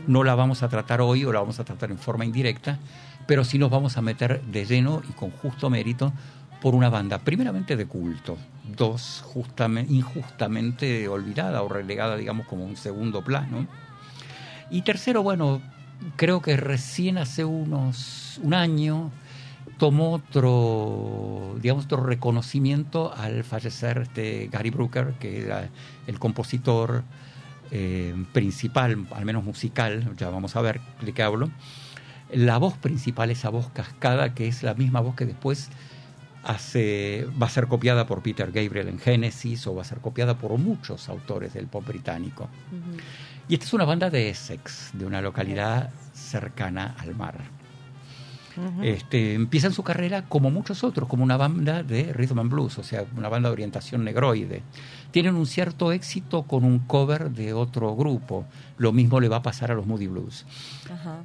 no 0.07 0.23
la 0.23 0.33
vamos 0.33 0.63
a 0.63 0.69
tratar 0.69 1.01
hoy 1.01 1.25
o 1.25 1.33
la 1.33 1.41
vamos 1.41 1.59
a 1.59 1.65
tratar 1.65 1.91
en 1.91 1.97
forma 1.97 2.23
indirecta, 2.23 2.79
pero 3.27 3.43
sí 3.43 3.57
nos 3.57 3.69
vamos 3.69 3.97
a 3.97 4.01
meter 4.01 4.41
de 4.43 4.65
lleno 4.65 5.01
y 5.09 5.11
con 5.11 5.29
justo 5.29 5.69
mérito 5.69 6.13
por 6.61 6.73
una 6.73 6.87
banda, 6.89 7.19
primeramente 7.19 7.75
de 7.75 7.85
culto, 7.85 8.37
dos 8.77 9.25
justamente, 9.25 9.91
injustamente 9.91 11.05
olvidada 11.09 11.61
o 11.61 11.67
relegada, 11.67 12.15
digamos, 12.15 12.47
como 12.47 12.63
un 12.63 12.77
segundo 12.77 13.21
plano. 13.21 13.67
Y 14.71 14.83
tercero, 14.83 15.21
bueno, 15.21 15.61
creo 16.15 16.41
que 16.41 16.55
recién 16.55 17.17
hace 17.17 17.43
unos 17.43 18.39
un 18.41 18.53
año 18.53 19.11
tomó 19.77 20.13
otro, 20.13 21.55
digamos, 21.61 21.85
otro 21.85 22.03
reconocimiento 22.03 23.13
al 23.15 23.43
fallecer 23.43 23.99
este 23.99 24.49
Gary 24.51 24.69
Brooker, 24.69 25.13
que 25.19 25.41
era 25.41 25.69
el 26.07 26.19
compositor 26.19 27.03
eh, 27.71 28.15
principal, 28.33 29.07
al 29.11 29.25
menos 29.25 29.43
musical, 29.43 30.15
ya 30.17 30.29
vamos 30.29 30.55
a 30.55 30.61
ver 30.61 30.81
de 31.01 31.13
qué 31.13 31.23
hablo. 31.23 31.49
La 32.31 32.57
voz 32.57 32.77
principal, 32.77 33.29
esa 33.29 33.49
voz 33.49 33.69
cascada, 33.69 34.33
que 34.33 34.47
es 34.47 34.63
la 34.63 34.73
misma 34.73 34.99
voz 34.99 35.15
que 35.15 35.25
después 35.25 35.69
hace, 36.43 37.27
va 37.41 37.47
a 37.47 37.49
ser 37.49 37.67
copiada 37.67 38.07
por 38.07 38.21
Peter 38.21 38.51
Gabriel 38.51 38.87
en 38.87 38.99
Genesis 38.99 39.67
o 39.67 39.75
va 39.75 39.81
a 39.81 39.85
ser 39.85 39.99
copiada 39.99 40.37
por 40.37 40.57
muchos 40.57 41.09
autores 41.09 41.53
del 41.53 41.67
pop 41.67 41.85
británico. 41.85 42.49
Y 43.47 43.53
esta 43.53 43.65
es 43.65 43.73
una 43.73 43.85
banda 43.85 44.09
de 44.09 44.29
Essex, 44.29 44.91
de 44.93 45.05
una 45.05 45.21
localidad 45.21 45.91
cercana 46.13 46.95
al 46.99 47.15
mar. 47.15 47.35
Ujú. 48.57 48.83
Este, 48.83 49.33
empiezan 49.35 49.71
su 49.73 49.83
carrera 49.83 50.23
como 50.23 50.49
muchos 50.51 50.83
otros, 50.83 51.07
como 51.07 51.23
una 51.23 51.37
banda 51.37 51.83
de 51.83 52.11
rhythm 52.13 52.39
and 52.39 52.51
blues, 52.51 52.77
o 52.79 52.83
sea, 52.83 53.05
una 53.15 53.29
banda 53.29 53.49
de 53.49 53.53
orientación 53.53 54.03
negroide. 54.03 54.63
Tienen 55.11 55.35
un 55.35 55.45
cierto 55.45 55.91
éxito 55.91 56.43
con 56.43 56.63
un 56.65 56.79
cover 56.79 57.31
de 57.31 57.53
otro 57.53 57.95
grupo. 57.95 58.45
Lo 58.77 58.91
mismo 58.91 59.19
le 59.19 59.29
va 59.29 59.37
a 59.37 59.41
pasar 59.41 59.71
a 59.71 59.75
los 59.75 59.85
Moody 59.87 60.07
Blues. 60.07 60.45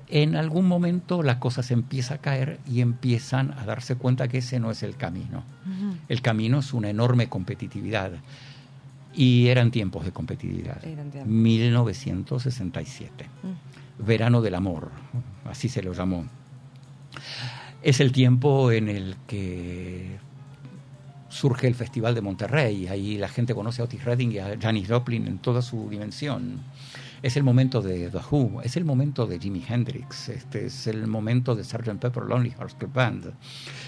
En 0.08 0.36
algún 0.36 0.66
momento 0.68 1.22
la 1.22 1.38
cosa 1.40 1.62
se 1.62 1.74
empieza 1.74 2.14
a 2.14 2.18
caer 2.18 2.60
y 2.70 2.80
empiezan 2.80 3.52
a 3.58 3.64
darse 3.64 3.96
cuenta 3.96 4.28
que 4.28 4.38
ese 4.38 4.60
no 4.60 4.70
es 4.70 4.82
el 4.82 4.96
camino. 4.96 5.42
El 6.08 6.22
camino 6.22 6.58
es 6.60 6.72
una 6.72 6.90
enorme 6.90 7.28
competitividad. 7.28 8.12
Y 9.14 9.48
eran 9.48 9.70
tiempos 9.70 10.04
de 10.06 10.12
competitividad. 10.12 10.82
Eran 10.86 11.10
tiempos. 11.10 11.30
1967 11.30 13.26
Mm. 13.42 14.06
verano 14.06 14.40
del 14.40 14.54
amor, 14.54 14.90
así 15.44 15.68
se 15.68 15.82
lo 15.82 15.92
llamó. 15.92 16.24
Es 17.82 18.00
el 18.00 18.12
tiempo 18.12 18.70
en 18.70 18.88
el 18.88 19.16
que 19.26 20.18
surge 21.32 21.66
el 21.66 21.74
Festival 21.74 22.14
de 22.14 22.20
Monterrey, 22.20 22.88
ahí 22.88 23.16
la 23.16 23.28
gente 23.28 23.54
conoce 23.54 23.80
a 23.80 23.86
Otis 23.86 24.04
Redding 24.04 24.32
y 24.32 24.38
a 24.38 24.58
Janis 24.60 24.88
Joplin 24.88 25.26
en 25.26 25.38
toda 25.38 25.62
su 25.62 25.88
dimensión. 25.88 26.60
Es 27.22 27.36
el 27.36 27.42
momento 27.42 27.80
de 27.80 28.10
The 28.10 28.18
Who, 28.30 28.62
es 28.62 28.76
el 28.76 28.84
momento 28.84 29.26
de 29.26 29.38
Jimi 29.38 29.64
Hendrix, 29.66 30.28
este 30.28 30.66
es 30.66 30.86
el 30.88 31.06
momento 31.06 31.54
de 31.54 31.64
Sgt. 31.64 31.98
Pepper 32.00 32.24
Lonely 32.24 32.50
Hearts 32.50 32.74
Club 32.74 32.92
Band, 32.92 33.32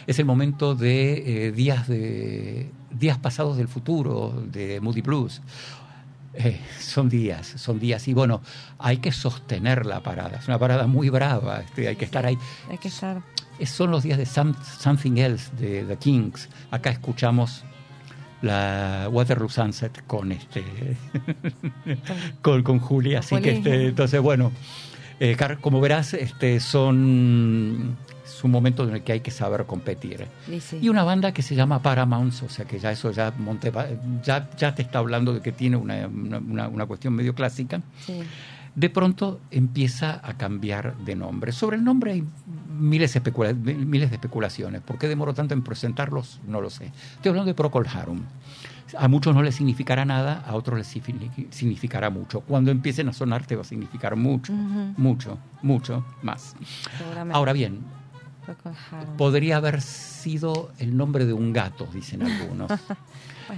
es 0.06 0.18
el 0.18 0.24
momento 0.24 0.74
de 0.74 1.46
eh, 1.46 1.52
días 1.52 1.86
de 1.86 2.70
días 2.90 3.18
pasados 3.18 3.56
del 3.56 3.68
futuro 3.68 4.42
de 4.50 4.80
Moody 4.80 5.02
Blues. 5.02 5.42
Eh, 6.36 6.60
son 6.80 7.08
días, 7.08 7.46
son 7.56 7.78
días. 7.78 8.08
Y 8.08 8.14
bueno, 8.14 8.42
hay 8.78 8.96
que 8.98 9.12
sostener 9.12 9.86
la 9.86 10.02
parada. 10.02 10.38
Es 10.38 10.48
una 10.48 10.58
parada 10.58 10.86
muy 10.86 11.08
brava. 11.08 11.60
este, 11.60 11.86
hay 11.88 11.96
que 11.96 12.04
estar 12.04 12.26
ahí. 12.26 12.36
Hay 12.70 12.78
que 12.78 12.88
estar. 12.88 13.22
Es- 13.58 13.70
son 13.70 13.90
los 13.92 14.02
días 14.02 14.18
de 14.18 14.26
Some- 14.26 14.54
Something 14.80 15.16
Else 15.18 15.52
de 15.58 15.84
The 15.84 15.96
Kings. 15.96 16.48
Acá 16.72 16.90
escuchamos 16.90 17.64
la 18.42 19.08
Waterloo 19.10 19.48
Sunset 19.48 20.04
con 20.06 20.32
este 20.32 20.62
con, 22.42 22.62
con 22.62 22.78
Julia. 22.80 23.20
Así 23.20 23.36
que 23.40 23.52
este, 23.52 23.86
entonces 23.88 24.20
bueno, 24.20 24.52
eh, 25.20 25.36
como 25.60 25.80
verás, 25.80 26.14
este 26.14 26.58
son 26.60 27.96
un 28.46 28.52
momento 28.52 28.84
en 28.88 28.94
el 28.94 29.02
que 29.02 29.12
hay 29.12 29.20
que 29.20 29.30
saber 29.30 29.64
competir. 29.66 30.26
Y 30.50 30.60
sí. 30.60 30.78
Y 30.80 30.88
una 30.88 31.02
banda 31.04 31.32
que 31.32 31.42
se 31.42 31.54
llama 31.54 31.80
Paramount, 31.82 32.32
o 32.42 32.48
sea 32.48 32.64
que 32.64 32.78
ya 32.78 32.90
eso 32.92 33.10
ya, 33.10 33.32
Monte, 33.38 33.72
ya, 34.22 34.48
ya 34.56 34.74
te 34.74 34.82
está 34.82 34.98
hablando 34.98 35.32
de 35.32 35.40
que 35.40 35.52
tiene 35.52 35.76
una, 35.76 36.06
una- 36.06 36.68
una- 36.68 36.86
cuestión 36.86 37.14
medio 37.14 37.34
clásica. 37.34 37.80
Sí. 38.04 38.20
De 38.74 38.90
pronto 38.90 39.40
empieza 39.52 40.20
a 40.22 40.34
cambiar 40.36 40.96
de 40.98 41.14
nombre. 41.14 41.52
Sobre 41.52 41.76
el 41.76 41.84
nombre 41.84 42.12
hay 42.12 42.24
miles, 42.78 43.14
especula- 43.16 43.52
miles 43.54 44.10
de 44.10 44.16
especulaciones. 44.16 44.80
¿Por 44.82 44.98
qué 44.98 45.06
demoró 45.08 45.32
tanto 45.32 45.54
en 45.54 45.62
presentarlos? 45.62 46.40
No 46.46 46.60
lo 46.60 46.70
sé. 46.70 46.86
Estoy 47.16 47.30
hablando 47.30 47.46
de 47.48 47.54
Procol 47.54 47.86
Harum. 47.86 48.20
A 48.98 49.08
muchos 49.08 49.34
no 49.34 49.42
les 49.42 49.54
significará 49.54 50.04
nada, 50.04 50.44
a 50.46 50.54
otros 50.54 50.76
les 50.78 50.94
signi- 50.94 51.30
significará 51.50 52.10
mucho. 52.10 52.40
Cuando 52.40 52.70
empiecen 52.70 53.08
a 53.08 53.12
sonar 53.12 53.46
te 53.46 53.54
va 53.56 53.62
a 53.62 53.64
significar 53.64 54.14
mucho, 54.16 54.52
Ujú. 54.52 54.92
mucho, 54.98 55.38
mucho 55.62 56.04
más. 56.22 56.54
Ahora 57.32 57.52
bien. 57.52 57.78
Podría 59.16 59.56
haber 59.56 59.80
sido 59.80 60.72
el 60.78 60.96
nombre 60.96 61.26
de 61.26 61.32
un 61.32 61.52
gato, 61.52 61.88
dicen 61.92 62.22
algunos. 62.22 62.70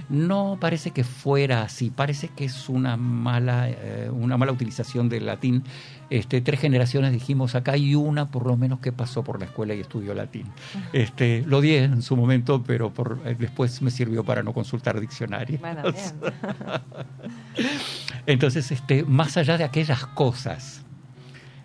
No 0.09 0.57
parece 0.59 0.91
que 0.91 1.05
fuera 1.05 1.61
así, 1.61 1.89
parece 1.89 2.27
que 2.27 2.43
es 2.43 2.67
una 2.67 2.97
mala, 2.97 3.69
eh, 3.69 4.09
una 4.11 4.35
mala 4.37 4.51
utilización 4.51 5.07
del 5.07 5.25
latín. 5.25 5.63
Este, 6.09 6.41
tres 6.41 6.59
generaciones 6.59 7.13
dijimos 7.13 7.55
acá 7.55 7.77
y 7.77 7.95
una 7.95 8.27
por 8.27 8.45
lo 8.45 8.57
menos 8.57 8.79
que 8.79 8.91
pasó 8.91 9.23
por 9.23 9.39
la 9.39 9.45
escuela 9.45 9.73
y 9.75 9.79
estudió 9.79 10.13
latín. 10.13 10.45
Este, 10.91 11.41
lo 11.47 11.61
di 11.61 11.75
en 11.75 12.01
su 12.01 12.17
momento, 12.17 12.63
pero 12.63 12.93
por, 12.93 13.19
eh, 13.25 13.37
después 13.39 13.81
me 13.81 13.89
sirvió 13.89 14.25
para 14.25 14.43
no 14.43 14.53
consultar 14.53 14.99
diccionarios. 14.99 15.61
Bueno. 15.61 15.83
Entonces, 18.25 18.71
este, 18.71 19.03
más 19.03 19.37
allá 19.37 19.57
de 19.57 19.63
aquellas 19.63 20.05
cosas, 20.05 20.81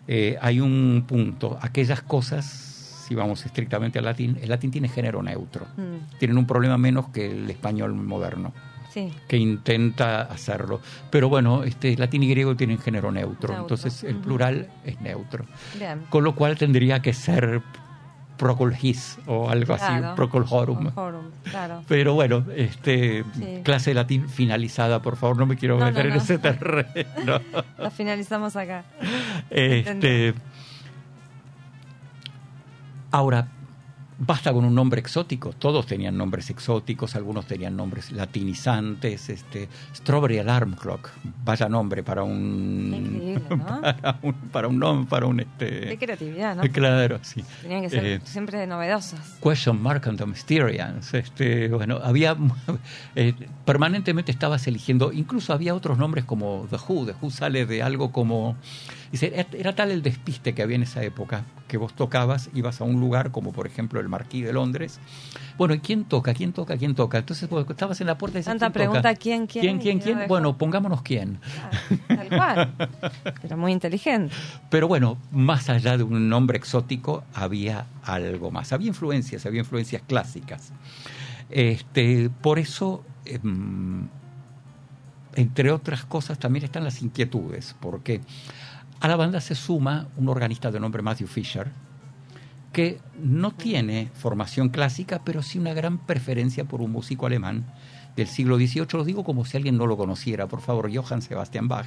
eh, 0.08 0.36
hay 0.40 0.60
un 0.60 1.04
punto. 1.06 1.58
Aquellas 1.60 2.02
cosas, 2.02 2.71
si 3.12 3.16
vamos 3.16 3.44
estrictamente 3.44 3.98
al 3.98 4.06
latín, 4.06 4.38
el 4.40 4.48
latín 4.48 4.70
tiene 4.70 4.88
género 4.88 5.22
neutro. 5.22 5.66
Mm, 5.76 6.16
Tienen 6.18 6.38
un 6.38 6.46
problema 6.46 6.78
menos 6.78 7.08
que 7.10 7.30
el 7.30 7.50
español 7.50 7.92
moderno, 7.92 8.54
sí. 8.90 9.12
que 9.28 9.36
intenta 9.36 10.22
hacerlo. 10.22 10.80
Pero 11.10 11.28
bueno, 11.28 11.62
este, 11.62 11.94
latín 11.98 12.22
y 12.22 12.30
griego 12.30 12.56
tienen 12.56 12.78
género 12.78 13.12
neutro, 13.12 13.48
Neutro, 13.52 13.58
entonces 13.60 14.02
el 14.04 14.16
plural 14.16 14.68
es 14.86 14.98
neutro. 15.02 15.44
Bien. 15.78 16.00
Con 16.08 16.24
lo 16.24 16.34
cual 16.34 16.56
tendría 16.56 17.02
que 17.02 17.12
ser 17.12 17.60
procolhis 18.38 19.18
o 19.26 19.50
algo 19.50 19.76
Claro. 19.76 20.06
así, 20.08 20.16
procolhorum. 20.16 20.90
Forum, 20.92 21.26
claro. 21.50 21.82
Pero 21.86 22.14
bueno, 22.14 22.44
este 22.56 23.24
Sí. 23.34 23.60
clase 23.62 23.90
de 23.90 23.94
latín 23.94 24.28
finalizada, 24.28 25.02
por 25.02 25.16
favor, 25.16 25.36
no 25.36 25.44
me 25.46 25.56
quiero 25.56 25.78
No, 25.78 25.84
meter 25.84 26.06
no, 26.06 26.10
en 26.12 26.16
no. 26.16 26.22
ese 26.22 26.38
terreno. 26.38 27.40
La 27.78 27.90
finalizamos 27.90 28.56
acá. 28.56 28.84
Este, 29.50 30.34
ahora, 33.12 33.46
basta 34.24 34.52
con 34.52 34.64
un 34.64 34.74
nombre 34.74 35.00
exótico. 35.00 35.52
Todos 35.52 35.86
tenían 35.86 36.16
nombres 36.16 36.48
exóticos, 36.50 37.16
algunos 37.16 37.46
tenían 37.46 37.76
nombres 37.76 38.12
latinizantes. 38.12 39.28
Este, 39.30 39.68
Strawberry 39.96 40.38
Alarm 40.38 40.74
Clock, 40.76 41.10
vaya 41.44 41.68
nombre 41.68 42.02
para 42.04 42.22
un. 42.22 43.40
Para 44.02 44.18
un, 44.22 44.34
para 44.52 44.68
un 44.68 44.80
nom- 44.80 45.06
para 45.06 45.26
un 45.26 45.38
Qué 45.38 45.46
este. 45.92 45.98
creatividad, 45.98 46.54
¿no? 46.56 46.62
Claro, 46.70 47.18
sí. 47.22 47.42
Tenían 47.62 47.82
que 47.82 47.90
ser 47.90 48.04
Eh, 48.04 48.20
siempre 48.24 48.66
novedosas. 48.66 49.38
Question 49.42 49.80
Mark 49.82 50.02
and 50.08 50.18
the 50.18 50.26
Mysterians. 50.26 51.12
Este, 51.14 51.68
bueno, 51.68 51.98
había 52.02 52.36
eh, 53.16 53.34
permanentemente 53.64 54.30
estabas 54.30 54.66
eligiendo, 54.66 55.12
incluso 55.12 55.52
había 55.52 55.74
otros 55.74 55.98
nombres 55.98 56.24
como 56.24 56.66
The 56.70 56.76
Who. 56.76 57.06
The 57.06 57.14
Who 57.20 57.30
sale 57.30 57.66
de 57.66 57.82
algo 57.82 58.12
como 58.12 58.56
dice, 59.12 59.32
era- 59.34 59.46
era 59.52 59.74
tal 59.74 59.90
el 59.92 60.02
despiste 60.02 60.54
que 60.54 60.62
había 60.62 60.74
en 60.76 60.82
esa 60.82 61.02
época 61.04 61.44
que 61.68 61.76
vos 61.78 61.94
tocabas, 61.94 62.50
ibas 62.54 62.80
a 62.80 62.84
un 62.84 63.00
lugar 63.00 63.30
como 63.30 63.52
por 63.52 63.66
ejemplo 63.66 63.98
el 64.00 64.08
Marquis 64.08 64.44
de 64.44 64.52
Londres. 64.52 64.98
Bueno, 65.56 65.72
¿y 65.74 65.78
quién 65.78 66.04
toca? 66.04 66.34
¿Quién 66.34 66.52
toca? 66.52 66.76
¿Quién 66.76 66.94
toca? 66.94 67.18
Entonces 67.18 67.48
vos 67.48 67.64
estabas 67.70 67.98
en 68.00 68.08
la 68.08 68.18
puerta 68.18 68.38
y 68.38 68.40
decías, 68.40 68.58
Tanta 68.58 68.66
¿quién 68.72 68.72
toca? 68.72 69.00
pregunta, 69.00 69.14
¿quién, 69.14 69.46
quién? 69.46 69.78
¿Quién, 69.78 69.78
quién, 69.78 69.98
quién? 70.16 70.28
Bueno, 70.28 70.58
pongámonos 70.58 71.00
quién. 71.02 71.38
Ah, 72.08 72.14
Tal 72.16 72.28
cual. 72.28 72.74
Pero 73.40 73.56
muy 73.56 73.72
inteligente. 73.72 74.34
Pero 74.68 74.86
bueno, 74.88 75.16
más 75.30 75.68
allá 75.70 75.96
de 75.96 76.02
un 76.02 76.28
nombre 76.28 76.58
exótico, 76.58 77.24
había 77.32 77.86
algo 78.02 78.50
más. 78.50 78.72
Había 78.74 78.88
influencias, 78.88 79.46
había 79.46 79.60
influencias 79.60 80.02
clásicas. 80.06 80.72
Este, 81.48 82.28
por 82.42 82.58
eso, 82.58 83.02
em, 83.24 84.08
entre 85.34 85.70
otras 85.70 86.04
cosas, 86.04 86.38
también 86.38 86.64
están 86.66 86.84
las 86.84 87.00
inquietudes, 87.02 87.74
porque 87.80 88.20
a 89.02 89.08
la 89.08 89.16
banda 89.16 89.40
se 89.40 89.56
suma 89.56 90.06
un 90.16 90.28
organista 90.28 90.70
de 90.70 90.78
nombre 90.78 91.02
Matthew 91.02 91.26
Fisher, 91.26 91.72
que 92.72 93.00
no 93.20 93.50
tiene 93.50 94.10
formación 94.14 94.68
clásica, 94.68 95.20
pero 95.24 95.42
sí 95.42 95.58
una 95.58 95.74
gran 95.74 96.06
preferencia 96.06 96.64
por 96.64 96.80
un 96.80 96.92
músico 96.92 97.26
alemán 97.26 97.66
del 98.14 98.28
siglo 98.28 98.56
XVIII. 98.56 98.86
Lo 98.92 99.04
digo 99.04 99.24
como 99.24 99.44
si 99.44 99.56
alguien 99.56 99.76
no 99.76 99.88
lo 99.88 99.96
conociera, 99.96 100.46
por 100.46 100.60
favor, 100.60 100.88
Johann 100.94 101.20
Sebastian 101.20 101.66
Bach. 101.66 101.86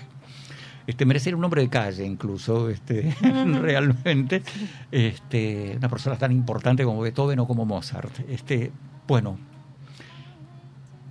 Este, 0.88 1.06
merecería 1.06 1.38
un 1.38 1.42
nombre 1.42 1.62
de 1.62 1.70
calle 1.70 2.06
incluso, 2.06 2.70
este, 2.70 3.16
realmente. 3.62 4.44
Este, 4.92 5.74
una 5.78 5.88
persona 5.88 6.18
tan 6.18 6.34
importante 6.34 6.84
como 6.84 7.00
Beethoven 7.00 7.40
o 7.40 7.48
como 7.48 7.66
Mozart. 7.66 8.30
Este, 8.30 8.74
bueno, 9.08 9.40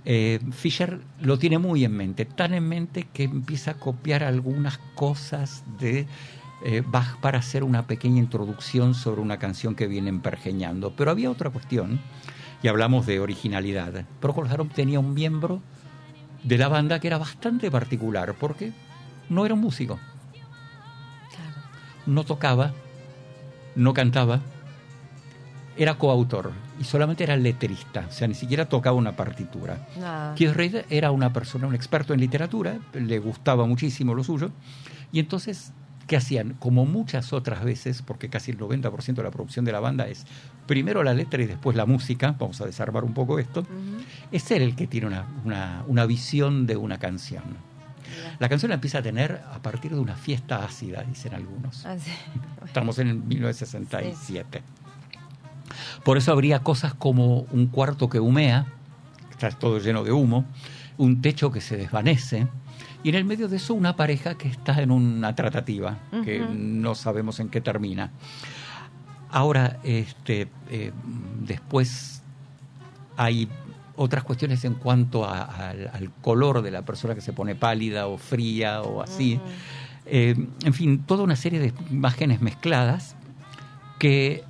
eh, 0.05 0.39
Fischer 0.51 1.01
lo 1.19 1.39
tiene 1.39 1.57
muy 1.57 1.83
en 1.83 1.97
mente, 1.97 2.25
tan 2.25 2.53
en 2.53 2.67
mente 2.67 3.07
que 3.11 3.23
empieza 3.23 3.71
a 3.71 3.73
copiar 3.73 4.23
algunas 4.23 4.77
cosas 4.93 5.63
de 5.79 6.05
eh, 6.63 6.83
Bach 6.85 7.19
para 7.21 7.39
hacer 7.39 7.63
una 7.63 7.87
pequeña 7.87 8.19
introducción 8.19 8.93
sobre 8.93 9.21
una 9.21 9.39
canción 9.39 9.73
que 9.73 9.87
vienen 9.87 10.21
pergeñando. 10.21 10.95
Pero 10.95 11.11
había 11.11 11.31
otra 11.31 11.49
cuestión, 11.49 11.99
y 12.61 12.67
hablamos 12.67 13.05
de 13.05 13.19
originalidad. 13.19 14.05
Procol 14.19 14.47
Harum 14.47 14.69
tenía 14.69 14.99
un 14.99 15.13
miembro 15.13 15.61
de 16.43 16.57
la 16.57 16.67
banda 16.67 16.99
que 16.99 17.07
era 17.07 17.17
bastante 17.17 17.71
particular, 17.71 18.35
porque 18.39 18.73
no 19.29 19.45
era 19.45 19.55
un 19.55 19.61
músico, 19.61 19.99
no 22.05 22.23
tocaba, 22.23 22.73
no 23.75 23.93
cantaba, 23.93 24.41
era 25.77 25.95
coautor 25.95 26.51
y 26.79 26.83
solamente 26.83 27.23
era 27.23 27.37
letrista, 27.37 28.05
o 28.07 28.11
sea, 28.11 28.27
ni 28.27 28.33
siquiera 28.35 28.67
tocaba 28.67 28.95
una 28.97 29.15
partitura. 29.15 29.87
Nada. 29.99 30.35
Keith 30.35 30.53
Reid 30.53 30.75
era 30.89 31.11
una 31.11 31.31
persona, 31.33 31.67
un 31.67 31.75
experto 31.75 32.13
en 32.13 32.19
literatura, 32.19 32.79
le 32.93 33.19
gustaba 33.19 33.65
muchísimo 33.65 34.13
lo 34.13 34.23
suyo, 34.23 34.51
y 35.11 35.19
entonces, 35.19 35.71
¿qué 36.07 36.17
hacían? 36.17 36.55
Como 36.59 36.85
muchas 36.85 37.31
otras 37.33 37.63
veces, 37.63 38.01
porque 38.01 38.29
casi 38.29 38.51
el 38.51 38.57
90% 38.57 39.15
de 39.15 39.23
la 39.23 39.31
producción 39.31 39.63
de 39.65 39.71
la 39.71 39.79
banda 39.79 40.07
es 40.07 40.25
primero 40.67 41.03
la 41.03 41.13
letra 41.13 41.41
y 41.41 41.45
después 41.45 41.77
la 41.77 41.85
música, 41.85 42.35
vamos 42.37 42.59
a 42.61 42.65
desarmar 42.65 43.03
un 43.03 43.13
poco 43.13 43.39
esto, 43.39 43.61
Ujú. 43.61 44.03
es 44.31 44.51
él 44.51 44.61
el 44.63 44.75
que 44.75 44.87
tiene 44.87 45.07
una, 45.07 45.25
una, 45.45 45.83
una 45.87 46.05
visión 46.05 46.65
de 46.67 46.75
una 46.77 46.97
canción. 46.97 47.43
La 48.39 48.49
canción 48.49 48.69
la 48.69 48.75
empieza 48.75 48.99
a 48.99 49.01
tener 49.01 49.41
a 49.51 49.59
partir 49.61 49.93
de 49.93 49.99
una 49.99 50.15
fiesta 50.15 50.63
ácida, 50.63 51.03
dicen 51.03 51.33
algunos. 51.33 51.85
Ah, 51.85 51.97
sí. 51.97 52.11
Estamos 52.65 52.99
en 52.99 53.27
1967. 53.27 54.61
Por 56.03 56.17
eso 56.17 56.31
habría 56.31 56.59
cosas 56.59 56.93
como 56.93 57.41
un 57.51 57.67
cuarto 57.67 58.09
que 58.09 58.19
humea, 58.19 58.65
está 59.31 59.49
todo 59.49 59.79
lleno 59.79 60.03
de 60.03 60.11
humo, 60.11 60.45
un 60.97 61.21
techo 61.21 61.51
que 61.51 61.61
se 61.61 61.75
desvanece, 61.77 62.47
y 63.03 63.09
en 63.09 63.15
el 63.15 63.25
medio 63.25 63.47
de 63.47 63.57
eso 63.57 63.73
una 63.73 63.95
pareja 63.95 64.35
que 64.35 64.47
está 64.47 64.81
en 64.81 64.91
una 64.91 65.35
tratativa, 65.35 65.97
que 66.23 66.39
no 66.39 66.95
sabemos 66.95 67.39
en 67.39 67.49
qué 67.49 67.61
termina. 67.61 68.11
Ahora, 69.29 69.79
este, 69.83 70.47
eh, 70.69 70.91
después 71.41 72.21
hay 73.17 73.49
otras 73.97 74.23
cuestiones 74.23 74.63
en 74.65 74.75
cuanto 74.75 75.25
a- 75.25 75.43
al, 75.69 75.89
al 75.93 76.11
color 76.21 76.61
de 76.61 76.71
la 76.71 76.83
persona 76.83 77.15
que 77.15 77.21
se 77.21 77.33
pone 77.33 77.55
pálida 77.55 78.07
o 78.07 78.17
fría 78.17 78.81
o 78.81 79.01
así. 79.01 79.39
Eh, 80.05 80.35
en 80.63 80.73
fin, 80.73 80.99
toda 81.05 81.23
una 81.23 81.35
serie 81.35 81.59
de 81.59 81.73
imágenes 81.91 82.41
mezcladas 82.41 83.15
que 83.99 84.43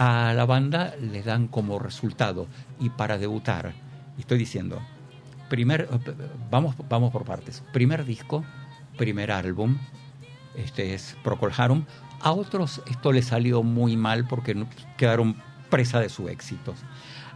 a 0.00 0.32
la 0.32 0.46
banda 0.46 0.94
le 0.98 1.22
dan 1.22 1.46
como 1.46 1.78
resultado. 1.78 2.46
Y 2.80 2.88
para 2.88 3.18
debutar, 3.18 3.74
estoy 4.18 4.38
diciendo, 4.38 4.80
primer, 5.50 5.88
eh, 5.92 6.12
vamos, 6.50 6.74
vamos 6.88 7.12
por 7.12 7.26
partes. 7.26 7.62
Primer 7.70 8.06
disco, 8.06 8.42
primer 8.96 9.30
álbum, 9.30 9.76
este 10.56 10.94
es 10.94 11.16
Procol 11.22 11.52
Harum. 11.54 11.84
A 12.22 12.32
otros 12.32 12.82
esto 12.86 13.12
les 13.12 13.26
salió 13.26 13.62
muy 13.62 13.98
mal 13.98 14.26
porque 14.26 14.64
quedaron 14.96 15.36
presa 15.68 16.00
de 16.00 16.08
su 16.08 16.30
éxito. 16.30 16.74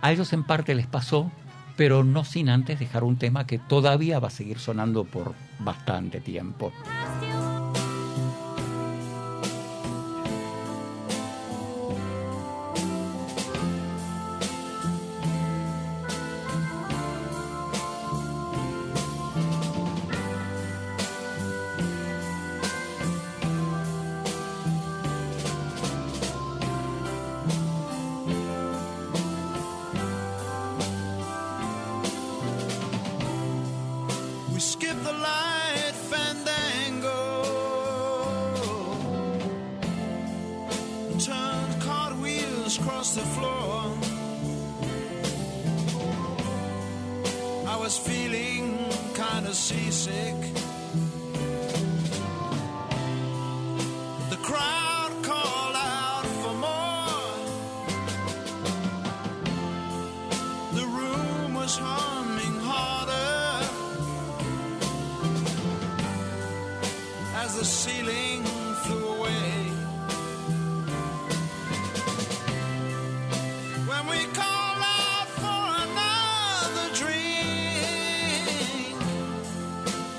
A 0.01 0.11
ellos 0.11 0.33
en 0.33 0.43
parte 0.43 0.75
les 0.75 0.87
pasó, 0.87 1.31
pero 1.77 2.03
no 2.03 2.25
sin 2.25 2.49
antes 2.49 2.79
dejar 2.79 3.05
un 3.05 3.17
tema 3.17 3.47
que 3.47 3.59
todavía 3.59 4.21
va 4.21 4.29
a 4.29 4.31
seguir 4.31 4.59
sonando 4.59 5.05
por 5.05 5.35
bastante 5.59 6.19
tiempo. 6.19 6.73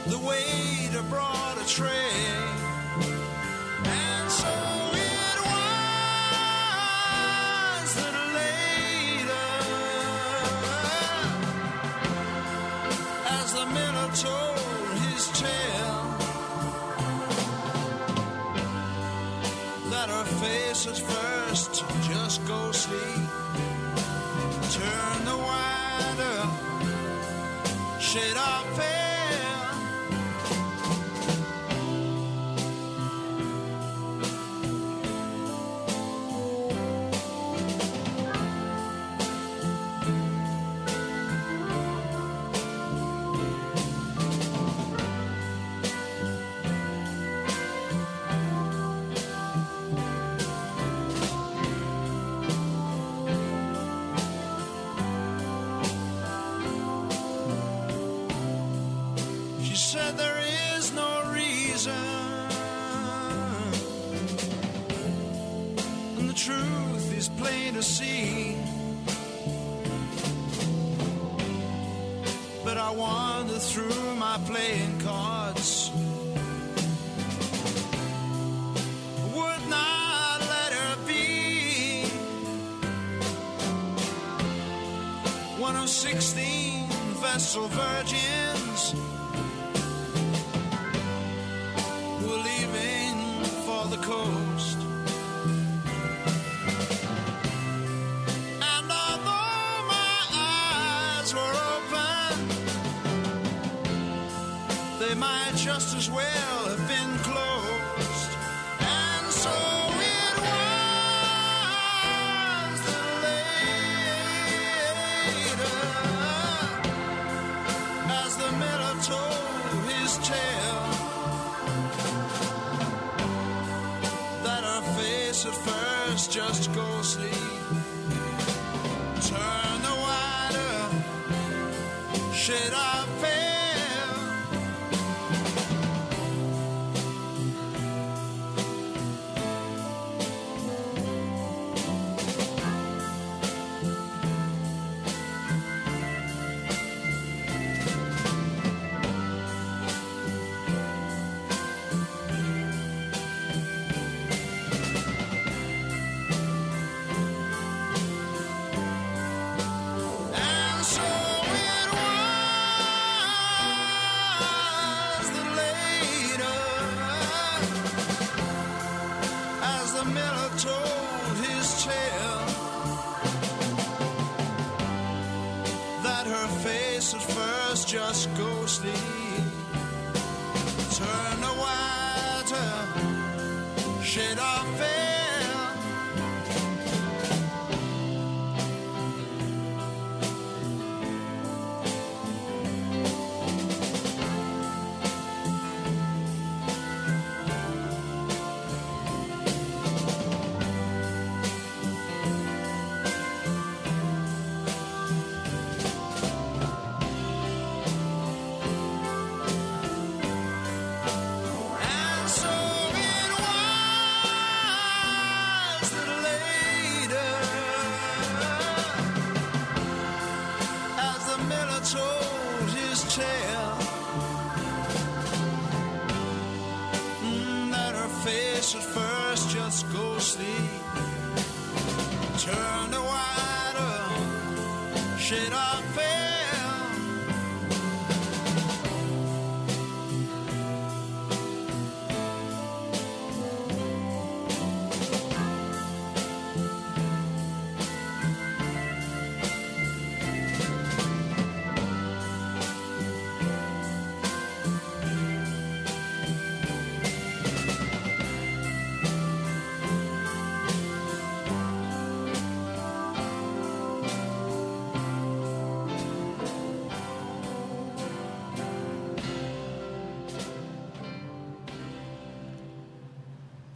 The 0.07 0.17
waiter 0.19 1.01
brought 1.09 1.57
a 1.57 1.67
tray. 1.67 2.44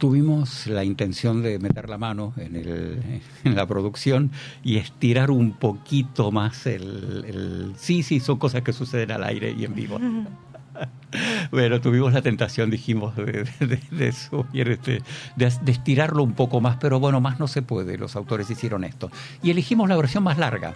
Tuvimos 0.00 0.66
la 0.66 0.82
intención 0.82 1.42
de 1.42 1.60
meter 1.60 1.88
la 1.88 1.98
mano 1.98 2.32
en, 2.36 2.56
el, 2.56 3.20
en 3.44 3.54
la 3.54 3.66
producción 3.66 4.32
y 4.64 4.78
estirar 4.78 5.30
un 5.30 5.52
poquito 5.52 6.32
más 6.32 6.66
el, 6.66 7.24
el- 7.28 7.72
Sí, 7.76 8.02
sí, 8.02 8.18
son 8.18 8.38
cosas 8.38 8.62
que 8.62 8.72
suceden 8.72 9.12
al 9.12 9.22
aire 9.22 9.54
y 9.56 9.64
en 9.64 9.74
vivo. 9.76 10.00
Bueno, 11.50 11.80
tuvimos 11.80 12.12
la 12.12 12.22
tentación, 12.22 12.70
dijimos, 12.70 13.16
de, 13.16 13.44
de- 13.58 13.80
de 13.90 14.12
subir, 14.12 14.68
este, 14.68 15.02
de, 15.36 15.46
estirarlo 15.72 16.22
un 16.22 16.34
poco 16.34 16.60
más, 16.60 16.76
pero 16.80 17.00
bueno, 17.00 17.20
más 17.20 17.40
no 17.40 17.48
se 17.48 17.60
puede. 17.62 17.98
Los 17.98 18.14
autores 18.14 18.48
hicieron 18.48 18.84
esto. 18.84 19.10
Y 19.42 19.50
elegimos 19.50 19.88
la 19.88 19.96
versión 19.96 20.22
más 20.22 20.38
larga. 20.38 20.74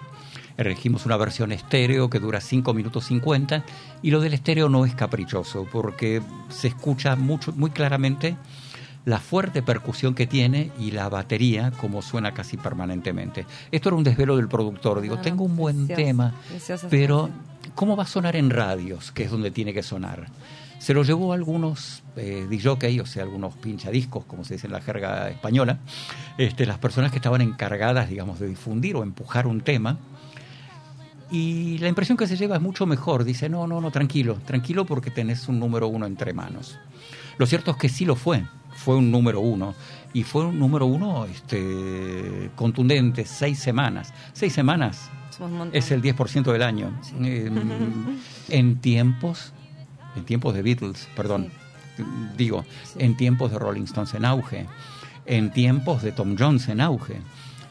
Elegimos 0.56 1.06
una 1.06 1.16
versión 1.16 1.52
estéreo 1.52 2.10
que 2.10 2.18
dura 2.18 2.40
5 2.40 2.74
minutos 2.74 3.04
50 3.06 3.64
y 4.02 4.10
lo 4.10 4.20
del 4.20 4.34
estéreo 4.34 4.68
no 4.68 4.84
es 4.84 4.94
caprichoso 4.96 5.66
porque 5.70 6.20
se 6.48 6.68
escucha 6.68 7.14
mucho, 7.16 7.52
muy 7.52 7.70
claramente 7.70 8.36
la 9.04 9.18
fuerte 9.18 9.62
percusión 9.62 10.14
que 10.14 10.26
tiene 10.26 10.70
y 10.78 10.90
la 10.90 11.08
batería 11.08 11.72
como 11.72 12.02
suena 12.02 12.32
casi 12.32 12.56
permanentemente. 12.56 13.46
Esto 13.70 13.90
era 13.90 13.96
un 13.96 14.04
desvelo 14.04 14.36
del 14.36 14.48
productor. 14.48 15.00
Digo, 15.00 15.16
no, 15.16 15.22
tengo 15.22 15.44
un 15.44 15.56
buen 15.56 15.86
precioso, 15.86 16.02
tema, 16.02 16.34
preciosa 16.48 16.88
pero. 16.90 17.30
¿cómo 17.74 17.96
va 17.96 18.04
a 18.04 18.06
sonar 18.06 18.36
en 18.36 18.50
radios, 18.50 19.12
que 19.12 19.24
es 19.24 19.30
donde 19.30 19.50
tiene 19.50 19.72
que 19.72 19.82
sonar? 19.82 20.26
Se 20.78 20.92
lo 20.92 21.02
llevó 21.02 21.32
a 21.32 21.34
algunos 21.34 22.02
eh, 22.16 22.46
DJ, 22.48 23.00
o 23.00 23.06
sea, 23.06 23.22
algunos 23.22 23.54
pinchadiscos, 23.54 24.24
como 24.26 24.44
se 24.44 24.54
dice 24.54 24.66
en 24.66 24.72
la 24.72 24.80
jerga 24.80 25.30
española, 25.30 25.78
este, 26.36 26.66
las 26.66 26.78
personas 26.78 27.10
que 27.10 27.16
estaban 27.18 27.40
encargadas, 27.40 28.08
digamos, 28.08 28.38
de 28.38 28.48
difundir 28.48 28.96
o 28.96 29.02
empujar 29.02 29.46
un 29.46 29.62
tema. 29.62 29.98
Y 31.30 31.78
la 31.78 31.88
impresión 31.88 32.18
que 32.18 32.26
se 32.26 32.36
lleva 32.36 32.56
es 32.56 32.62
mucho 32.62 32.86
mejor. 32.86 33.24
Dice, 33.24 33.48
no, 33.48 33.66
no, 33.66 33.80
no, 33.80 33.90
tranquilo, 33.90 34.38
tranquilo 34.44 34.84
porque 34.84 35.10
tenés 35.10 35.48
un 35.48 35.58
número 35.58 35.88
uno 35.88 36.06
entre 36.06 36.34
manos. 36.34 36.78
Lo 37.38 37.46
cierto 37.46 37.72
es 37.72 37.76
que 37.78 37.88
sí 37.88 38.04
lo 38.04 38.14
fue, 38.14 38.44
fue 38.76 38.96
un 38.96 39.10
número 39.10 39.40
uno. 39.40 39.74
Y 40.12 40.22
fue 40.22 40.46
un 40.46 40.58
número 40.58 40.86
uno 40.86 41.24
este, 41.26 42.50
contundente, 42.54 43.24
seis 43.24 43.58
semanas. 43.58 44.12
Seis 44.32 44.52
semanas 44.52 45.10
es 45.72 45.90
el 45.90 46.02
10% 46.02 46.52
del 46.52 46.62
año. 46.62 46.92
En 48.48 48.76
tiempos, 48.80 49.52
en 50.16 50.24
tiempos 50.24 50.54
de 50.54 50.62
Beatles, 50.62 51.08
perdón, 51.16 51.48
digo, 52.36 52.64
Sí. 52.84 52.98
en 52.98 53.16
tiempos 53.16 53.50
de 53.50 53.58
Rolling 53.58 53.84
Stones 53.84 54.14
en 54.14 54.24
auge, 54.24 54.66
en 55.26 55.50
tiempos 55.50 56.02
de 56.02 56.12
Tom 56.12 56.36
Jones 56.38 56.68
en 56.68 56.80
auge, 56.80 57.16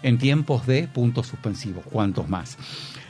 en 0.02 0.18
tiempos 0.18 0.66
de 0.66 0.88
puntos 0.88 1.28
suspensivos, 1.28 1.86
cuantos 1.86 2.28
más. 2.28 2.58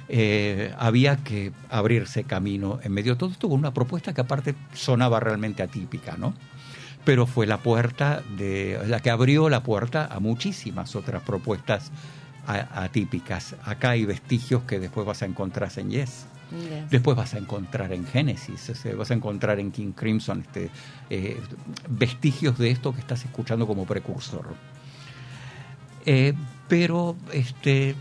Eh, 0.10 0.74
había 0.78 1.16
que 1.24 1.54
abrirse 1.70 2.26
camino 2.26 2.80
en 2.84 2.92
medio 2.92 3.14
de 3.14 3.20
todo 3.20 3.32
esto 3.32 3.48
con 3.50 3.58
una 3.58 3.74
propuesta 3.74 4.14
que 4.14 4.22
aparte 4.22 4.54
sonaba 4.74 5.20
realmente 5.20 5.64
atípica, 5.64 6.18
¿no? 6.18 6.34
Pero 7.06 7.26
fue 7.26 7.46
la 7.46 7.58
puerta 7.58 8.24
de 8.38 8.80
la 8.88 9.02
que 9.02 9.10
abrió 9.10 9.50
la 9.50 9.64
puerta 9.64 10.08
a 10.10 10.20
muchísimas 10.20 10.96
otras 10.96 11.22
propuestas 11.24 11.92
atípicas. 12.46 13.56
Acá 13.64 13.92
hay 13.92 14.06
vestigios 14.06 14.64
que 14.64 14.80
después 14.80 15.06
vas 15.06 15.22
a 15.22 15.26
encontrar 15.26 15.72
en 15.78 15.90
Yes. 15.90 16.26
Yes. 16.52 16.90
Después 16.90 17.18
vas 17.18 17.34
a 17.34 17.40
encontrar 17.40 17.92
en 17.94 18.06
sea, 18.06 18.96
vas 18.96 19.12
a 19.12 19.14
encontrar 19.14 19.60
en 19.60 19.72
King 19.72 19.92
Crimson 19.94 20.42
este, 20.42 20.70
eh, 21.10 21.42
vestigios 21.90 22.58
de 22.60 22.70
esto 22.70 22.94
que 22.94 23.00
estás 23.00 23.26
escuchando 23.26 23.66
como 23.66 23.86
precursor. 23.86 24.54
Eh, 26.06 26.34
pero 26.68 27.16
este 27.32 27.96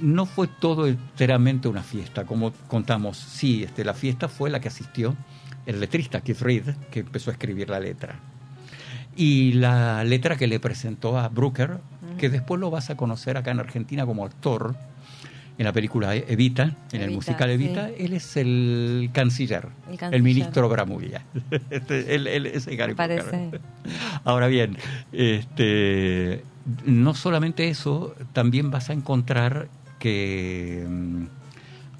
no 0.00 0.26
fue 0.26 0.48
todo 0.48 0.86
enteramente 0.86 1.68
una 1.68 1.82
fiesta, 1.82 2.24
como 2.24 2.52
contamos. 2.68 3.16
Sí, 3.16 3.62
este, 3.62 3.84
la 3.84 3.94
fiesta 3.94 4.28
fue 4.28 4.50
la 4.50 4.60
que 4.60 4.68
asistió 4.68 5.16
el 5.66 5.80
letrista 5.80 6.20
Keith 6.20 6.40
Reed, 6.40 6.64
que 6.90 7.00
empezó 7.00 7.30
a 7.30 7.34
escribir 7.34 7.70
la 7.70 7.80
letra. 7.80 8.16
Y 9.16 9.52
la 9.52 10.04
letra 10.04 10.36
que 10.36 10.46
le 10.46 10.58
presentó 10.58 11.18
a 11.18 11.28
Brooker, 11.28 11.78
que 12.18 12.28
después 12.28 12.60
lo 12.60 12.70
vas 12.70 12.90
a 12.90 12.96
conocer 12.96 13.36
acá 13.36 13.50
en 13.50 13.60
Argentina 13.60 14.06
como 14.06 14.24
actor, 14.24 14.74
en 15.58 15.64
la 15.64 15.72
película 15.72 16.16
Evita, 16.16 16.74
en 16.92 17.02
el 17.02 17.10
musical 17.10 17.50
Evita, 17.50 17.88
sí. 17.88 17.94
él 17.98 18.14
es 18.14 18.36
el 18.36 19.10
canciller, 19.12 19.68
El 19.90 20.14
el, 20.14 20.22
ministro 20.22 20.68
Bramulla. 20.68 21.24
Este, 21.70 22.14
él, 22.14 22.26
él 22.26 22.46
es 22.46 22.66
Brooker. 22.66 22.96
Parece. 22.96 23.50
Ahora 24.24 24.46
bien, 24.46 24.78
este, 25.12 26.42
no 26.86 27.14
solamente 27.14 27.68
eso, 27.68 28.14
también 28.32 28.70
vas 28.70 28.88
a 28.90 28.94
encontrar 28.94 29.68
que 29.98 30.86
mm, 30.88 31.24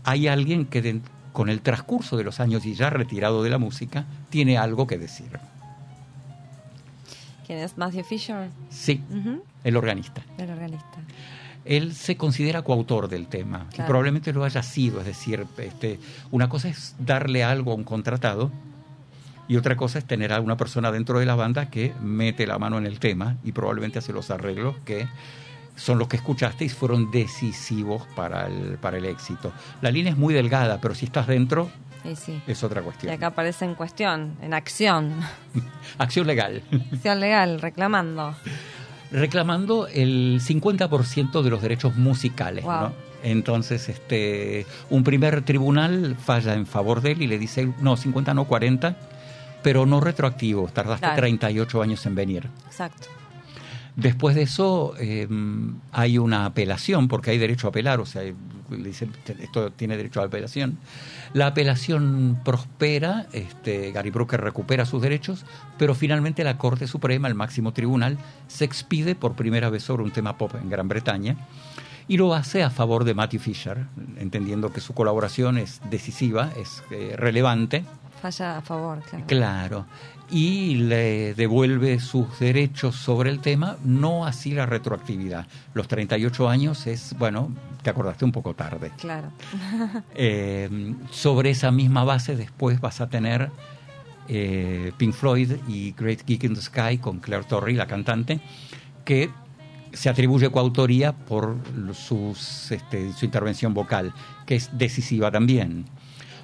hay 0.04 0.28
alguien 0.28 0.64
que 0.64 0.82
de- 0.82 1.00
con 1.32 1.48
el 1.48 1.60
transcurso 1.60 2.16
de 2.16 2.24
los 2.24 2.40
años 2.40 2.64
y 2.66 2.74
ya 2.74 2.90
retirado 2.90 3.42
de 3.42 3.50
la 3.50 3.58
música, 3.58 4.04
tiene 4.30 4.58
algo 4.58 4.86
que 4.86 4.98
decir. 4.98 5.38
¿Quién 7.46 7.58
es 7.58 7.76
Matthew 7.76 8.04
Fisher? 8.04 8.48
Sí, 8.70 9.02
el 9.64 9.76
organista. 9.76 10.22
El 10.38 10.50
organista. 10.50 10.98
Él 11.64 11.94
se 11.94 12.16
considera 12.16 12.62
coautor 12.62 13.08
del 13.08 13.28
tema 13.28 13.66
y 13.72 13.82
probablemente 13.82 14.32
lo 14.32 14.44
haya 14.44 14.62
sido, 14.62 15.00
es 15.00 15.06
decir, 15.06 15.46
este, 15.58 16.00
una 16.32 16.48
cosa 16.48 16.68
es 16.68 16.96
darle 16.98 17.44
algo 17.44 17.72
a 17.72 17.74
un 17.76 17.84
contratado 17.84 18.50
y 19.46 19.56
otra 19.56 19.76
cosa 19.76 19.98
es 19.98 20.04
tener 20.04 20.32
a 20.32 20.40
una 20.40 20.56
persona 20.56 20.90
dentro 20.90 21.18
de 21.18 21.26
la 21.26 21.34
banda 21.34 21.70
que 21.70 21.94
mete 22.00 22.46
la 22.46 22.58
mano 22.58 22.78
en 22.78 22.86
el 22.86 22.98
tema 22.98 23.36
y 23.44 23.52
probablemente 23.52 24.00
hace 24.00 24.12
los 24.12 24.30
arreglos 24.30 24.74
que 24.84 25.06
son 25.76 25.98
los 25.98 26.08
que 26.08 26.16
escuchaste 26.16 26.64
y 26.64 26.68
fueron 26.68 27.10
decisivos 27.10 28.02
para 28.14 28.46
el, 28.46 28.78
para 28.78 28.98
el 28.98 29.04
éxito. 29.06 29.52
La 29.80 29.90
línea 29.90 30.12
es 30.12 30.18
muy 30.18 30.34
delgada, 30.34 30.78
pero 30.80 30.94
si 30.94 31.06
estás 31.06 31.26
dentro 31.26 31.70
Y 32.04 32.14
sí. 32.16 32.40
es 32.46 32.62
otra 32.62 32.80
Y 32.80 32.84
cuestión. 32.84 33.12
acá 33.14 33.28
aparece 33.28 33.64
en 33.64 33.74
cuestión, 33.74 34.36
en 34.42 34.54
acción. 34.54 35.12
Acción 35.98 36.26
legal. 36.26 36.62
Acción 36.92 37.20
legal, 37.20 37.60
reclamando. 37.60 38.34
reclamando 39.10 39.86
el 39.88 40.40
50% 40.42 41.42
de 41.42 41.50
los 41.50 41.62
derechos 41.62 41.96
musicales. 41.96 42.64
Wow. 42.64 42.80
¿no? 42.80 42.92
Entonces, 43.22 43.88
este, 43.88 44.66
un 44.90 45.04
primer 45.04 45.42
tribunal 45.42 46.16
falla 46.16 46.54
en 46.54 46.66
favor 46.66 47.00
de 47.02 47.12
él 47.12 47.22
y 47.22 47.26
le 47.28 47.38
dice, 47.38 47.72
no, 47.80 47.96
50 47.96 48.34
no 48.34 48.46
40, 48.46 48.96
pero 49.62 49.86
no 49.86 50.00
retroactivo, 50.00 50.68
tardaste 50.72 51.06
Claro. 51.06 51.16
38 51.20 51.82
años 51.82 52.04
en 52.06 52.14
venir. 52.16 52.48
Exacto. 52.66 53.06
Después 53.96 54.34
de 54.34 54.42
eso 54.42 54.94
eh, 54.98 55.28
hay 55.92 56.18
una 56.18 56.46
apelación, 56.46 57.08
porque 57.08 57.30
hay 57.30 57.38
derecho 57.38 57.66
a 57.66 57.70
apelar, 57.70 58.00
o 58.00 58.06
sea, 58.06 58.22
le 58.22 58.88
dicen, 58.88 59.12
esto 59.40 59.70
tiene 59.70 59.96
derecho 59.96 60.22
a 60.22 60.24
apelación. 60.24 60.78
La 61.34 61.48
apelación 61.48 62.40
prospera, 62.42 63.26
este, 63.32 63.92
Gary 63.92 64.10
Brooker 64.10 64.40
recupera 64.40 64.86
sus 64.86 65.02
derechos, 65.02 65.44
pero 65.78 65.94
finalmente 65.94 66.42
la 66.42 66.56
Corte 66.56 66.86
Suprema, 66.86 67.28
el 67.28 67.34
máximo 67.34 67.72
tribunal, 67.72 68.18
se 68.48 68.64
expide 68.64 69.14
por 69.14 69.34
primera 69.34 69.68
vez 69.68 69.82
sobre 69.82 70.02
un 70.02 70.10
tema 70.10 70.38
pop 70.38 70.54
en 70.54 70.70
Gran 70.70 70.88
Bretaña 70.88 71.36
y 72.08 72.16
lo 72.16 72.34
hace 72.34 72.62
a 72.62 72.70
favor 72.70 73.04
de 73.04 73.14
Matthew 73.14 73.40
Fisher, 73.40 73.86
entendiendo 74.16 74.72
que 74.72 74.80
su 74.80 74.94
colaboración 74.94 75.58
es 75.58 75.80
decisiva, 75.90 76.50
es 76.56 76.82
eh, 76.90 77.14
relevante. 77.16 77.84
Falla 78.20 78.58
a 78.58 78.62
favor, 78.62 79.00
claro. 79.00 79.26
Claro. 79.26 79.86
Y 80.32 80.76
le 80.76 81.34
devuelve 81.34 82.00
sus 82.00 82.38
derechos 82.38 82.96
sobre 82.96 83.28
el 83.28 83.40
tema, 83.40 83.76
no 83.84 84.24
así 84.24 84.52
la 84.52 84.64
retroactividad. 84.64 85.46
Los 85.74 85.88
38 85.88 86.48
años 86.48 86.86
es, 86.86 87.14
bueno, 87.18 87.54
te 87.82 87.90
acordaste 87.90 88.24
un 88.24 88.32
poco 88.32 88.54
tarde. 88.54 88.90
Claro. 88.98 89.30
Eh, 90.14 90.94
sobre 91.10 91.50
esa 91.50 91.70
misma 91.70 92.04
base 92.04 92.36
después 92.36 92.80
vas 92.80 93.00
a 93.00 93.08
tener 93.08 93.50
eh, 94.28 94.92
Pink 94.96 95.14
Floyd 95.14 95.52
y 95.68 95.92
Great 95.92 96.24
Geek 96.24 96.44
in 96.44 96.54
the 96.54 96.60
Sky 96.60 96.98
con 96.98 97.18
Claire 97.18 97.44
Torrey, 97.44 97.74
la 97.74 97.86
cantante, 97.86 98.40
que 99.04 99.30
se 99.92 100.08
atribuye 100.08 100.50
coautoría 100.50 101.12
por 101.12 101.56
sus, 101.92 102.70
este, 102.70 103.12
su 103.12 103.24
intervención 103.24 103.74
vocal, 103.74 104.14
que 104.46 104.56
es 104.56 104.70
decisiva 104.72 105.30
también. 105.30 105.84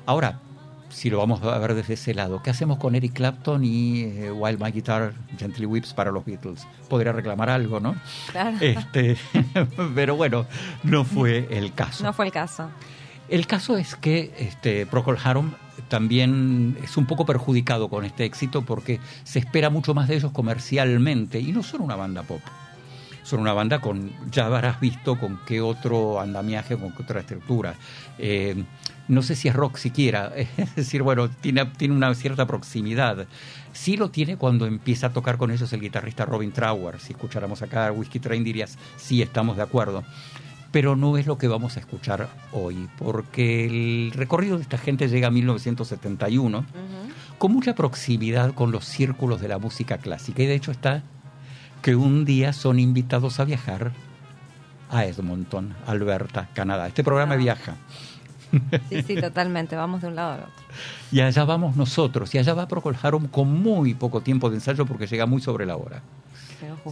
Ahora, 0.07 0.41
si 0.89 1.11
lo 1.11 1.19
vamos 1.19 1.43
a 1.43 1.59
ver 1.59 1.75
desde 1.75 1.95
ese 1.95 2.15
lado, 2.15 2.43
¿qué 2.43 2.51
hacemos 2.51 2.79
con 2.79 2.95
Eric 2.95 3.13
Clapton 3.13 3.65
y 3.65 4.03
eh, 4.03 4.31
While 4.31 4.59
My 4.59 4.71
Guitar 4.71 5.13
Gently 5.39 5.67
Whips 5.67 5.93
para 5.93 6.11
los 6.11 6.25
Beatles? 6.25 6.67
Podría 6.89 7.13
reclamar 7.13 7.51
algo, 7.51 7.81
¿no? 7.81 7.97
Claro. 8.31 8.57
Este, 8.61 9.17
pero 9.95 10.17
bueno, 10.17 10.47
no 10.83 11.05
fue 11.05 11.47
el 11.51 11.75
caso. 11.75 12.05
No 12.05 12.13
fue 12.13 12.27
el 12.27 12.33
caso. 12.33 12.71
El 13.29 13.47
caso 13.47 13.77
es 13.77 13.95
que 13.95 14.33
este, 14.39 14.87
Procol 14.87 15.19
Harum 15.23 15.53
también 15.89 16.79
es 16.83 16.97
un 16.97 17.07
poco 17.07 17.27
perjudicado 17.27 17.89
con 17.89 18.05
este 18.05 18.25
éxito 18.25 18.63
porque 18.63 19.01
se 19.25 19.39
espera 19.39 19.71
mucho 19.71 19.95
más 19.95 20.09
de 20.09 20.17
ellos 20.17 20.33
comercialmente 20.33 21.39
y 21.39 21.53
no 21.53 21.63
son 21.63 21.83
una 21.83 21.97
banda 21.97 22.23
pop. 22.23 22.41
Son 23.23 23.41
una 23.41 23.53
banda 23.53 23.81
con, 23.81 24.11
ya 24.31 24.47
habrás 24.47 24.81
visto 24.81 25.19
con 25.19 25.41
qué 25.45 25.61
otro 25.61 26.19
andamiaje, 26.19 26.79
con 26.79 26.93
qué 26.93 27.03
otra 27.03 27.21
estructura. 27.21 27.75
Eh, 28.19 28.65
no 29.09 29.23
sé 29.23 29.35
si 29.37 29.49
es 29.49 29.55
rock 29.55 29.77
siquiera, 29.77 30.33
es 30.37 30.75
decir, 30.77 31.03
bueno, 31.03 31.29
tiene, 31.29 31.65
tiene 31.67 31.95
una 31.95 32.15
cierta 32.15 32.47
proximidad. 32.47 33.27
Sí 33.73 33.97
lo 33.97 34.11
tiene 34.11 34.37
cuando 34.37 34.67
empieza 34.67 35.09
a 35.09 35.13
tocar 35.13 35.37
con 35.39 35.51
ellos 35.51 35.73
el 35.73 35.81
guitarrista 35.81 36.25
Robin 36.27 36.53
Trower. 36.53 37.01
Si 37.01 37.13
escucháramos 37.13 37.63
acá 37.63 37.91
Whiskey 37.93 38.21
Train 38.21 38.45
dirías, 38.45 38.79
sí, 38.97 39.23
estamos 39.23 39.57
de 39.57 39.63
acuerdo 39.63 40.05
pero 40.71 40.97
no 40.97 41.17
es 41.17 41.27
lo 41.27 41.39
que 41.39 41.49
vamos 41.49 41.79
a 41.79 41.81
escuchar 41.81 42.29
hoy, 42.53 42.91
porque 42.99 43.65
el 43.65 44.13
recorrido 44.15 44.57
de 44.59 44.63
esta 44.65 44.77
gente 44.77 45.09
llega 45.09 45.29
a 45.29 45.31
1971 45.31 46.59
Ujú. 46.59 46.67
con 47.39 47.53
mucha 47.55 47.75
proximidad 47.75 48.53
con 48.53 48.71
los 48.71 48.85
círculos 48.85 49.41
de 49.41 49.49
la 49.49 49.57
música 49.59 49.97
clásica 49.97 50.43
y 50.43 50.47
de 50.47 50.55
hecho 50.55 50.71
está 50.71 51.03
que 51.81 51.97
un 51.97 52.27
día 52.27 52.53
son 52.53 52.81
invitados 52.81 53.41
a 53.41 53.45
viajar 53.47 53.93
a 54.91 55.07
Edmonton, 55.07 55.75
Alberta, 55.87 56.51
Canadá. 56.53 56.87
Este 56.87 57.03
programa 57.03 57.33
Ah. 57.33 57.39
viaja. 57.39 57.77
Sí, 58.89 59.03
sí, 59.03 59.17
totalmente. 59.17 59.77
Vamos 59.77 60.03
de 60.03 60.09
un 60.09 60.17
lado 60.17 60.33
al 60.33 60.41
otro. 60.41 60.65
Y 61.11 61.21
allá 61.21 61.45
vamos 61.45 61.77
nosotros. 61.77 62.35
Y 62.35 62.39
allá 62.39 62.55
va 62.55 62.69
Procol 62.69 62.97
Harum 63.01 63.29
con 63.29 63.53
muy 63.63 63.95
poco 63.95 64.21
tiempo 64.21 64.51
de 64.51 64.57
ensayo 64.57 64.87
porque 64.87 65.07
llega 65.07 65.27
muy 65.27 65.41
sobre 65.41 65.67
la 65.67 65.77
hora. 65.77 66.03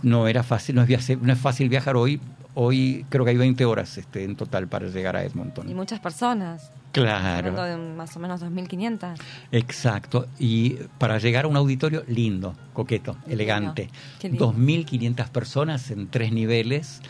No 0.03 0.29
era 0.29 0.43
fácil, 0.43 0.77
no 0.77 0.83
es, 0.83 1.21
no 1.21 1.33
es 1.33 1.39
fácil 1.39 1.69
viajar 1.69 1.97
hoy. 1.97 2.21
Hoy 2.55 3.05
creo 3.09 3.25
que 3.25 3.33
hay 3.33 3.37
20 3.37 3.65
horas 3.65 3.99
este, 3.99 4.25
en 4.25 4.37
total 4.37 4.69
para 4.69 4.89
llegar 4.89 5.17
a 5.17 5.25
Edmonton. 5.25 5.69
Y 5.69 5.75
muchas 5.75 6.01
personas. 6.01 6.71
Claro, 6.93 7.63
de 7.63 7.77
más 7.77 8.17
o 8.17 8.21
menos 8.21 8.43
2.500. 8.43 9.21
exacto. 9.53 10.27
Y 10.39 10.77
para 10.99 11.19
llegar 11.19 11.45
a 11.45 11.49
un 11.49 11.57
auditorio 11.57 12.05
lindo, 12.09 12.55
coqueto, 12.73 13.19
elegante. 13.29 13.91
Qué 14.19 14.31
lindo. 14.31 14.55
2.500 14.55 15.29
personas 15.29 15.91
en 15.91 16.09
tres 16.09 16.33
niveles, 16.33 17.03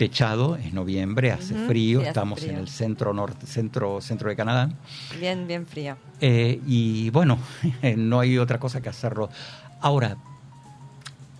techado, 0.00 0.56
es 0.56 0.72
noviembre, 0.72 1.30
hace 1.30 1.54
frío, 1.66 1.98
sí, 1.98 2.04
hace 2.04 2.08
estamos 2.08 2.40
frío. 2.40 2.52
en 2.52 2.58
el 2.58 2.68
centro 2.68 3.12
norte, 3.12 3.46
centro, 3.46 4.00
centro 4.00 4.30
de 4.30 4.34
Canadá. 4.34 4.70
Bien, 5.18 5.46
bien 5.46 5.66
frío. 5.66 5.98
Eh, 6.22 6.58
y 6.66 7.10
bueno, 7.10 7.36
no 7.98 8.18
hay 8.18 8.38
otra 8.38 8.58
cosa 8.58 8.80
que 8.80 8.88
hacerlo. 8.88 9.28
Ahora, 9.82 10.16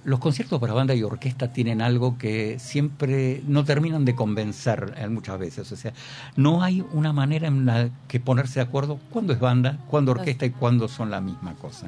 los 0.04 0.18
conciertos 0.18 0.60
para 0.60 0.74
banda 0.74 0.94
y 0.94 1.02
orquesta 1.02 1.54
tienen 1.54 1.80
algo 1.80 2.18
que 2.18 2.58
siempre 2.58 3.42
no 3.46 3.64
terminan 3.64 4.04
de 4.04 4.14
convencer 4.14 4.92
eh, 4.98 5.08
muchas 5.08 5.38
veces. 5.38 5.72
O 5.72 5.76
sea, 5.76 5.94
no 6.36 6.62
hay 6.62 6.84
una 6.92 7.14
manera 7.14 7.48
en 7.48 7.64
la 7.64 7.88
que 8.08 8.20
ponerse 8.20 8.60
de 8.60 8.66
acuerdo 8.66 9.00
cuándo 9.08 9.32
es 9.32 9.40
banda, 9.40 9.78
cuándo 9.88 10.12
orquesta 10.12 10.44
y 10.44 10.50
cuándo 10.50 10.86
son 10.86 11.10
la 11.10 11.22
misma 11.22 11.54
cosa. 11.54 11.86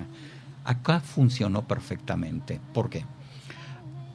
Acá 0.65 1.01
funcionó 1.01 1.69
perfectamente. 1.69 2.59
¿Por 2.73 2.89
qué? 2.89 3.05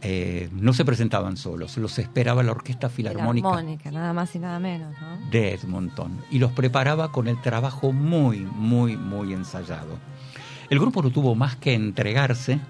Eh, 0.09 0.47
no 0.53 0.71
se 0.71 0.85
presentaban 0.85 1.35
solos, 1.35 1.75
los 1.75 1.99
esperaba 1.99 2.41
la 2.41 2.51
Orquesta 2.51 2.87
Filarmónica 2.87 3.49
Filarmónica, 3.49 3.91
nada 3.91 4.13
más 4.13 4.33
y 4.35 4.39
nada 4.39 4.57
menos, 4.57 4.95
¿no? 5.01 5.29
de 5.29 5.53
Edmonton 5.53 6.23
y 6.31 6.39
los 6.39 6.53
preparaba 6.53 7.11
con 7.11 7.27
el 7.27 7.41
trabajo 7.41 7.91
muy, 7.91 8.39
muy, 8.39 8.95
muy 8.95 9.33
ensayado. 9.33 9.99
El 10.69 10.79
grupo 10.79 11.01
no 11.01 11.09
tuvo 11.09 11.35
más 11.35 11.57
que 11.57 11.73
entregarse 11.73 12.61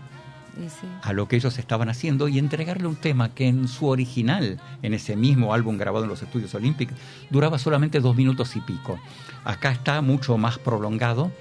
sí. 0.67 0.87
a 1.03 1.13
lo 1.13 1.27
que 1.27 1.35
ellos 1.35 1.59
estaban 1.59 1.89
haciendo 1.89 2.27
y 2.27 2.39
entregarle 2.39 2.87
un 2.87 2.95
tema 2.95 3.29
que 3.29 3.47
en 3.47 3.67
su 3.67 3.85
original, 3.85 4.59
en 4.81 4.95
ese 4.95 5.15
mismo 5.15 5.53
álbum 5.53 5.77
grabado 5.77 6.05
en 6.05 6.09
los 6.09 6.23
estudios 6.23 6.55
Olympic, 6.55 6.89
duraba 7.29 7.59
solamente 7.59 7.99
dos 7.99 8.15
minutos 8.15 8.55
y 8.55 8.61
pico. 8.61 8.99
Acá 9.43 9.69
está 9.69 10.01
mucho 10.01 10.39
más 10.39 10.57
prolongado 10.57 11.31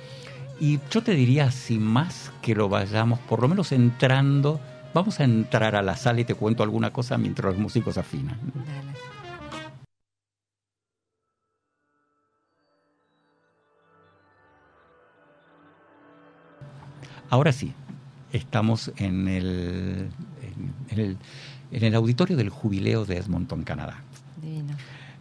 y 0.61 0.79
yo 0.91 1.03
te 1.03 1.15
diría, 1.15 1.51
sin 1.51 1.83
más 1.83 2.33
que 2.43 2.55
lo 2.55 2.69
vayamos, 2.69 3.19
por 3.21 3.41
lo 3.41 3.49
menos 3.49 3.73
entrando, 3.73 4.61
vamos 4.97 5.21
a 5.21 5.25
entrar 5.25 5.77
a 5.77 5.83
la 5.83 5.95
sala 5.95 6.23
y 6.23 6.25
te 6.25 6.35
cuento 6.35 6.63
alguna 6.63 6.91
cosa 6.91 7.19
mientras 7.19 7.53
los 7.53 7.59
músicos 7.59 7.99
afinan. 7.99 8.39
Dale. 8.55 8.97
Ahora 17.29 17.53
sí, 17.53 17.75
estamos 18.33 18.91
en 18.97 19.29
el, 19.29 20.09
en, 20.41 20.75
en 20.89 20.99
el, 20.99 21.17
en 21.73 21.85
el 21.85 21.95
auditorio 21.95 22.37
del 22.39 22.49
jubileo 22.49 23.05
de 23.05 23.19
Edmonton, 23.19 23.65
Canadá. 23.65 24.03
Divino. 24.41 24.75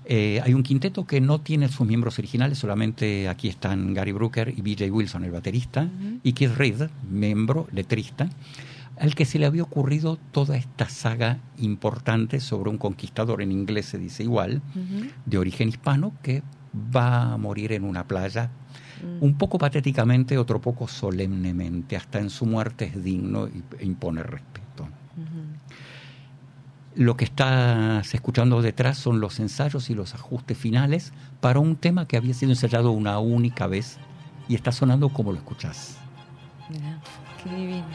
Eh, 0.06 0.40
hay 0.42 0.54
un 0.54 0.64
quinteto 0.64 1.06
que 1.06 1.20
no 1.20 1.42
tiene 1.42 1.68
sus 1.68 1.86
miembros 1.86 2.18
originales, 2.20 2.60
solamente 2.60 3.28
aquí 3.28 3.50
están 3.50 3.94
Gary 3.94 4.14
Brooker 4.14 4.54
y 4.56 4.62
BJ 4.62 4.90
Wilson, 4.90 5.26
el 5.26 5.32
baterista, 5.32 5.90
y 6.24 6.32
Keith 6.32 6.56
Reed, 6.56 6.90
miembro, 7.10 7.68
letrista, 7.74 8.30
al 9.00 9.16
que 9.16 9.26
se 9.26 9.40
le 9.40 9.46
había 9.46 9.64
ocurrido 9.64 10.18
toda 10.32 10.58
esta 10.58 10.88
saga 10.90 11.40
importante 11.58 12.40
sobre 12.40 12.70
un 12.70 12.78
conquistador, 12.78 13.42
en 13.42 13.52
inglés 13.52 13.88
se 13.88 13.98
dice 13.98 14.24
igual, 14.24 14.62
de 15.26 15.38
origen 15.38 15.70
hispano, 15.70 16.14
que 16.22 16.44
va 16.96 17.34
a 17.34 17.38
morir 17.38 17.72
en 17.72 17.84
una 17.84 18.08
playa 18.08 18.52
Mm. 19.02 19.24
un 19.24 19.38
poco 19.38 19.58
patéticamente, 19.58 20.38
otro 20.38 20.62
poco 20.62 20.88
solemnemente. 20.88 21.96
Hasta 21.96 22.20
en 22.20 22.30
su 22.30 22.46
muerte 22.46 22.86
es 22.86 23.04
digno 23.04 23.48
e 23.48 23.86
impone 23.86 24.24
respeto. 24.24 24.88
Lo 26.96 27.18
que 27.18 27.26
estás 27.26 28.14
escuchando 28.14 28.62
detrás 28.62 28.98
son 28.98 29.20
los 29.20 29.40
ensayos 29.42 29.90
y 29.90 29.96
los 29.96 30.14
ajustes 30.14 30.58
finales 30.58 31.12
para 31.42 31.60
un 31.60 31.76
tema 31.76 32.08
que 32.08 32.16
había 32.16 32.34
sido 32.34 32.54
ensayado 32.54 32.92
una 32.92 33.20
única 33.20 33.68
vez 33.68 33.98
y 34.48 34.56
está 34.56 34.72
sonando 34.72 35.10
como 35.10 35.34
lo 35.34 35.38
escuchás. 35.38 35.98
Qué 37.44 37.50
divino. 37.54 37.86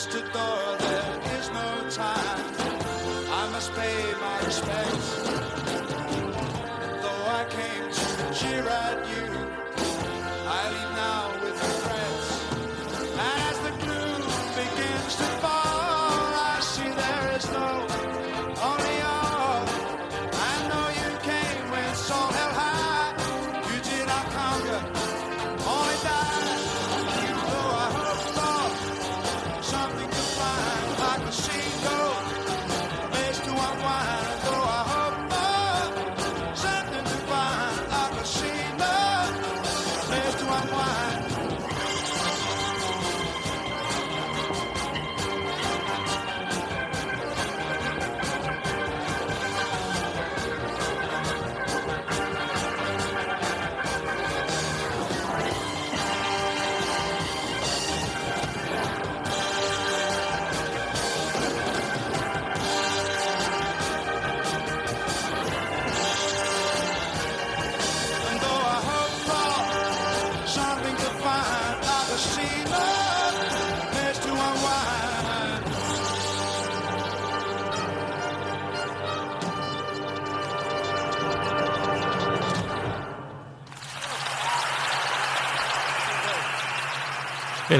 pushed 0.00 0.12
the 0.12 0.20
door. 0.32 0.89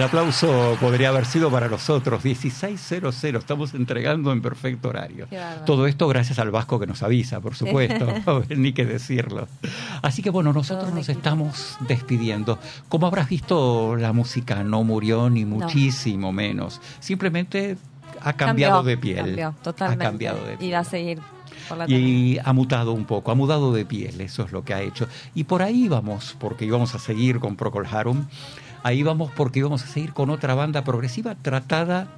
El 0.01 0.06
aplauso 0.06 0.78
podría 0.81 1.10
haber 1.10 1.27
sido 1.27 1.51
para 1.51 1.68
nosotros. 1.68 2.24
16.00, 2.24 3.36
estamos 3.36 3.74
entregando 3.74 4.32
en 4.32 4.40
perfecto 4.40 4.89
horario. 4.89 5.28
Todo 5.66 5.86
esto 5.86 6.09
gracias 6.09 6.39
al 6.39 6.51
Vasco 6.51 6.81
que 6.81 6.86
nos 6.86 7.02
avisa, 7.02 7.43
por 7.43 7.55
supuesto, 7.55 8.06
ni 8.48 8.72
que 8.72 8.86
decirlo. 8.86 9.47
Así 10.01 10.22
que 10.22 10.31
bueno, 10.31 10.55
nosotros 10.55 10.94
nos 10.94 11.10
estamos 11.10 11.77
despidiendo. 11.86 12.59
Como 12.89 13.09
habrás 13.09 13.28
visto, 13.28 13.94
la 13.94 14.14
música 14.14 14.64
no 14.64 14.85
murió 14.85 15.28
ni 15.28 15.44
muchísimo 15.44 16.32
menos. 16.32 16.81
Simplemente 17.01 17.77
ha 18.22 18.32
cambiado 18.32 18.77
Cambió, 18.77 18.90
de 18.90 18.97
piel. 18.97 19.27
Cambió, 19.27 19.55
totalmente. 19.62 20.06
Ha 20.06 20.09
cambiado 20.09 20.47
de 20.47 20.56
piel. 20.56 20.70
Y 20.70 20.72
va 20.72 20.78
a 20.78 20.85
seguir. 20.85 21.20
Y 21.89 22.39
ha 22.43 22.55
mutado 22.55 22.93
un 22.93 23.05
poco, 23.05 23.32
ha 23.32 23.35
mudado 23.35 23.72
de 23.74 23.85
piel, 23.85 24.20
eso 24.22 24.44
es 24.44 24.52
lo 24.52 24.64
que 24.64 24.72
ha 24.72 24.81
hecho. 24.81 25.09
Y 25.35 25.44
por 25.44 25.62
ahí 25.62 25.89
vamos, 25.89 26.36
porque 26.40 26.64
íbamos 26.64 26.94
a 26.94 26.98
seguir 26.98 27.39
con 27.39 27.56
Procol 27.56 27.86
Harum, 27.86 28.24
ahí 28.82 29.02
vamos 29.02 29.31
porque 29.36 29.59
íbamos 29.61 29.82
a 29.85 29.86
seguir 29.86 30.12
con 30.12 30.31
otra 30.31 30.55
banda 30.55 30.82
progresiva 30.85 31.35
tratada 31.35 32.09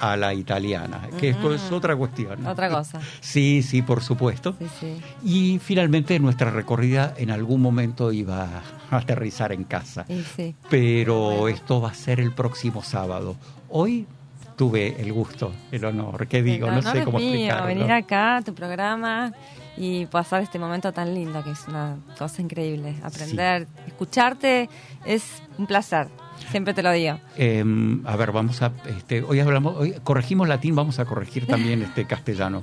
a 0.00 0.16
la 0.16 0.32
italiana, 0.32 1.00
que 1.18 1.30
esto 1.30 1.52
es 1.52 1.72
otra 1.72 1.96
cuestión. 1.96 2.46
Otra 2.46 2.68
cosa. 2.70 3.00
Sí, 3.20 3.62
sí, 3.62 3.82
por 3.82 4.00
supuesto. 4.00 4.54
Sí, 4.58 4.66
sí. 4.78 5.00
Y 5.24 5.58
finalmente 5.58 6.20
nuestra 6.20 6.52
recorrida 6.52 7.14
en 7.16 7.32
algún 7.32 7.60
momento 7.60 8.12
iba 8.12 8.44
a 8.90 8.96
aterrizar 8.96 9.50
en 9.52 9.64
casa. 9.64 10.06
Sí. 10.36 10.54
Pero 10.70 11.18
Bueno. 11.40 11.48
esto 11.48 11.80
va 11.80 11.90
a 11.90 11.94
ser 11.94 12.20
el 12.20 12.30
próximo 12.32 12.84
sábado. 12.84 13.34
Hoy 13.70 14.06
tuve 14.54 15.00
el 15.00 15.12
gusto, 15.12 15.52
el 15.72 15.84
honor, 15.84 16.28
¿qué 16.28 16.42
digo? 16.44 16.68
El 16.68 16.76
no 16.76 16.82
sé 16.82 17.02
cómo 17.04 17.18
mío, 17.18 17.28
explicarlo. 17.30 17.66
venir 17.66 17.90
acá 17.92 18.36
a 18.36 18.42
tu 18.42 18.54
programa 18.54 19.32
y 19.78 20.06
pasar 20.06 20.42
este 20.42 20.58
momento 20.58 20.92
tan 20.92 21.14
lindo, 21.14 21.42
que 21.44 21.52
es 21.52 21.68
una 21.68 21.96
cosa 22.18 22.42
increíble. 22.42 22.96
Aprender, 23.02 23.66
escucharte 23.86 24.68
es 25.04 25.42
un 25.56 25.66
placer. 25.66 26.08
Siempre 26.50 26.72
te 26.74 26.82
lo 26.82 26.90
digo. 26.92 27.18
Eh, 27.36 27.64
a 28.04 28.16
ver, 28.16 28.32
vamos 28.32 28.60
a, 28.62 28.72
este, 28.88 29.22
hoy 29.22 29.40
hablamos, 29.40 29.76
hoy 29.76 29.94
corregimos 30.04 30.48
latín, 30.48 30.74
vamos 30.74 30.98
a 30.98 31.04
corregir 31.04 31.46
también 31.46 31.82
este 31.82 32.04
castellano. 32.06 32.62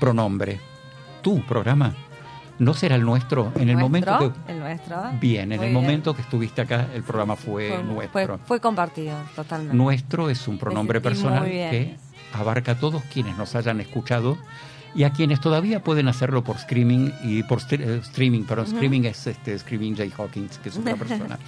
Pronombre. 0.00 0.60
Tu 1.22 1.40
programa 1.46 1.94
no 2.58 2.74
será 2.74 2.96
el 2.96 3.02
nuestro. 3.02 3.52
En 3.56 3.68
el 3.68 3.76
¿Nuestro? 3.78 4.12
momento 4.12 4.18
que 4.46 4.52
El 4.52 4.58
nuestro. 4.60 4.96
bien, 5.20 5.52
en 5.52 5.58
Muy 5.58 5.66
el 5.68 5.72
bien. 5.72 5.82
momento 5.82 6.14
que 6.14 6.22
estuviste 6.22 6.60
acá, 6.62 6.88
el 6.94 7.02
programa 7.02 7.36
fue, 7.36 7.70
Fue, 7.74 7.82
nuestro. 7.84 8.10
fue- 8.38 8.46
fue 8.46 8.60
compartido, 8.60 9.16
totalmente. 9.34 9.76
Nuestro 9.76 10.28
es 10.30 10.46
un 10.48 10.58
pronombre 10.58 11.00
personal 11.00 11.44
que 11.44 11.96
abarca 12.32 12.72
a 12.72 12.78
todos 12.78 13.02
quienes 13.12 13.36
nos 13.36 13.54
hayan 13.54 13.80
escuchado 13.80 14.36
y 14.94 15.04
a 15.04 15.10
quienes 15.10 15.40
todavía 15.40 15.82
pueden 15.82 16.08
hacerlo 16.08 16.44
por 16.44 16.56
streaming 16.56 17.10
y 17.24 17.42
por 17.44 17.60
eh, 17.70 18.00
streaming, 18.02 18.42
perdón, 18.44 18.66
Ujú. 18.66 18.74
streaming 18.76 19.02
es 19.04 19.26
este 19.26 19.58
Screaming 19.58 19.96
Jay 19.96 20.12
Hawkins, 20.16 20.58
que 20.58 20.68
es 20.68 20.76
otra 20.76 20.96
persona, 21.02 21.38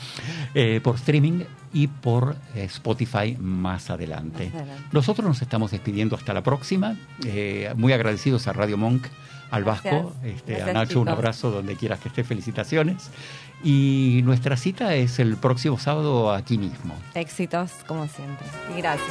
Eh, 0.54 0.80
por 0.82 0.96
streaming 0.96 1.42
y 1.72 1.88
por 1.88 2.36
eh, 2.54 2.64
Spotify 2.64 3.36
más 3.38 3.90
adelante. 3.90 4.46
Más 4.52 4.62
adelante. 4.62 4.84
Nosotros 4.92 5.26
nos 5.28 5.42
estamos 5.42 5.70
despidiendo 5.72 6.16
hasta 6.16 6.32
la 6.32 6.42
próxima, 6.42 6.96
muy 7.76 7.92
agradecidos 7.92 8.46
a 8.48 8.52
Radio 8.52 8.76
Monk, 8.78 9.06
al 9.50 9.62
Gracias. 9.64 9.92
Vasco, 9.94 10.14
este, 10.24 10.62
a 10.62 10.72
Nacho, 10.72 11.00
un 11.00 11.08
abrazo 11.08 11.50
donde 11.50 11.76
quieras 11.76 12.00
que 12.00 12.08
esté, 12.08 12.24
felicitaciones. 12.24 13.10
Y 13.62 14.20
nuestra 14.24 14.56
cita 14.56 14.94
es 14.94 15.18
el 15.18 15.36
próximo 15.36 15.78
sábado 15.78 16.32
aquí 16.32 16.58
mismo. 16.58 16.94
Éxitos, 17.14 17.70
como 17.86 18.06
siempre. 18.08 18.46
Y 18.76 18.80
gracias. 18.80 19.10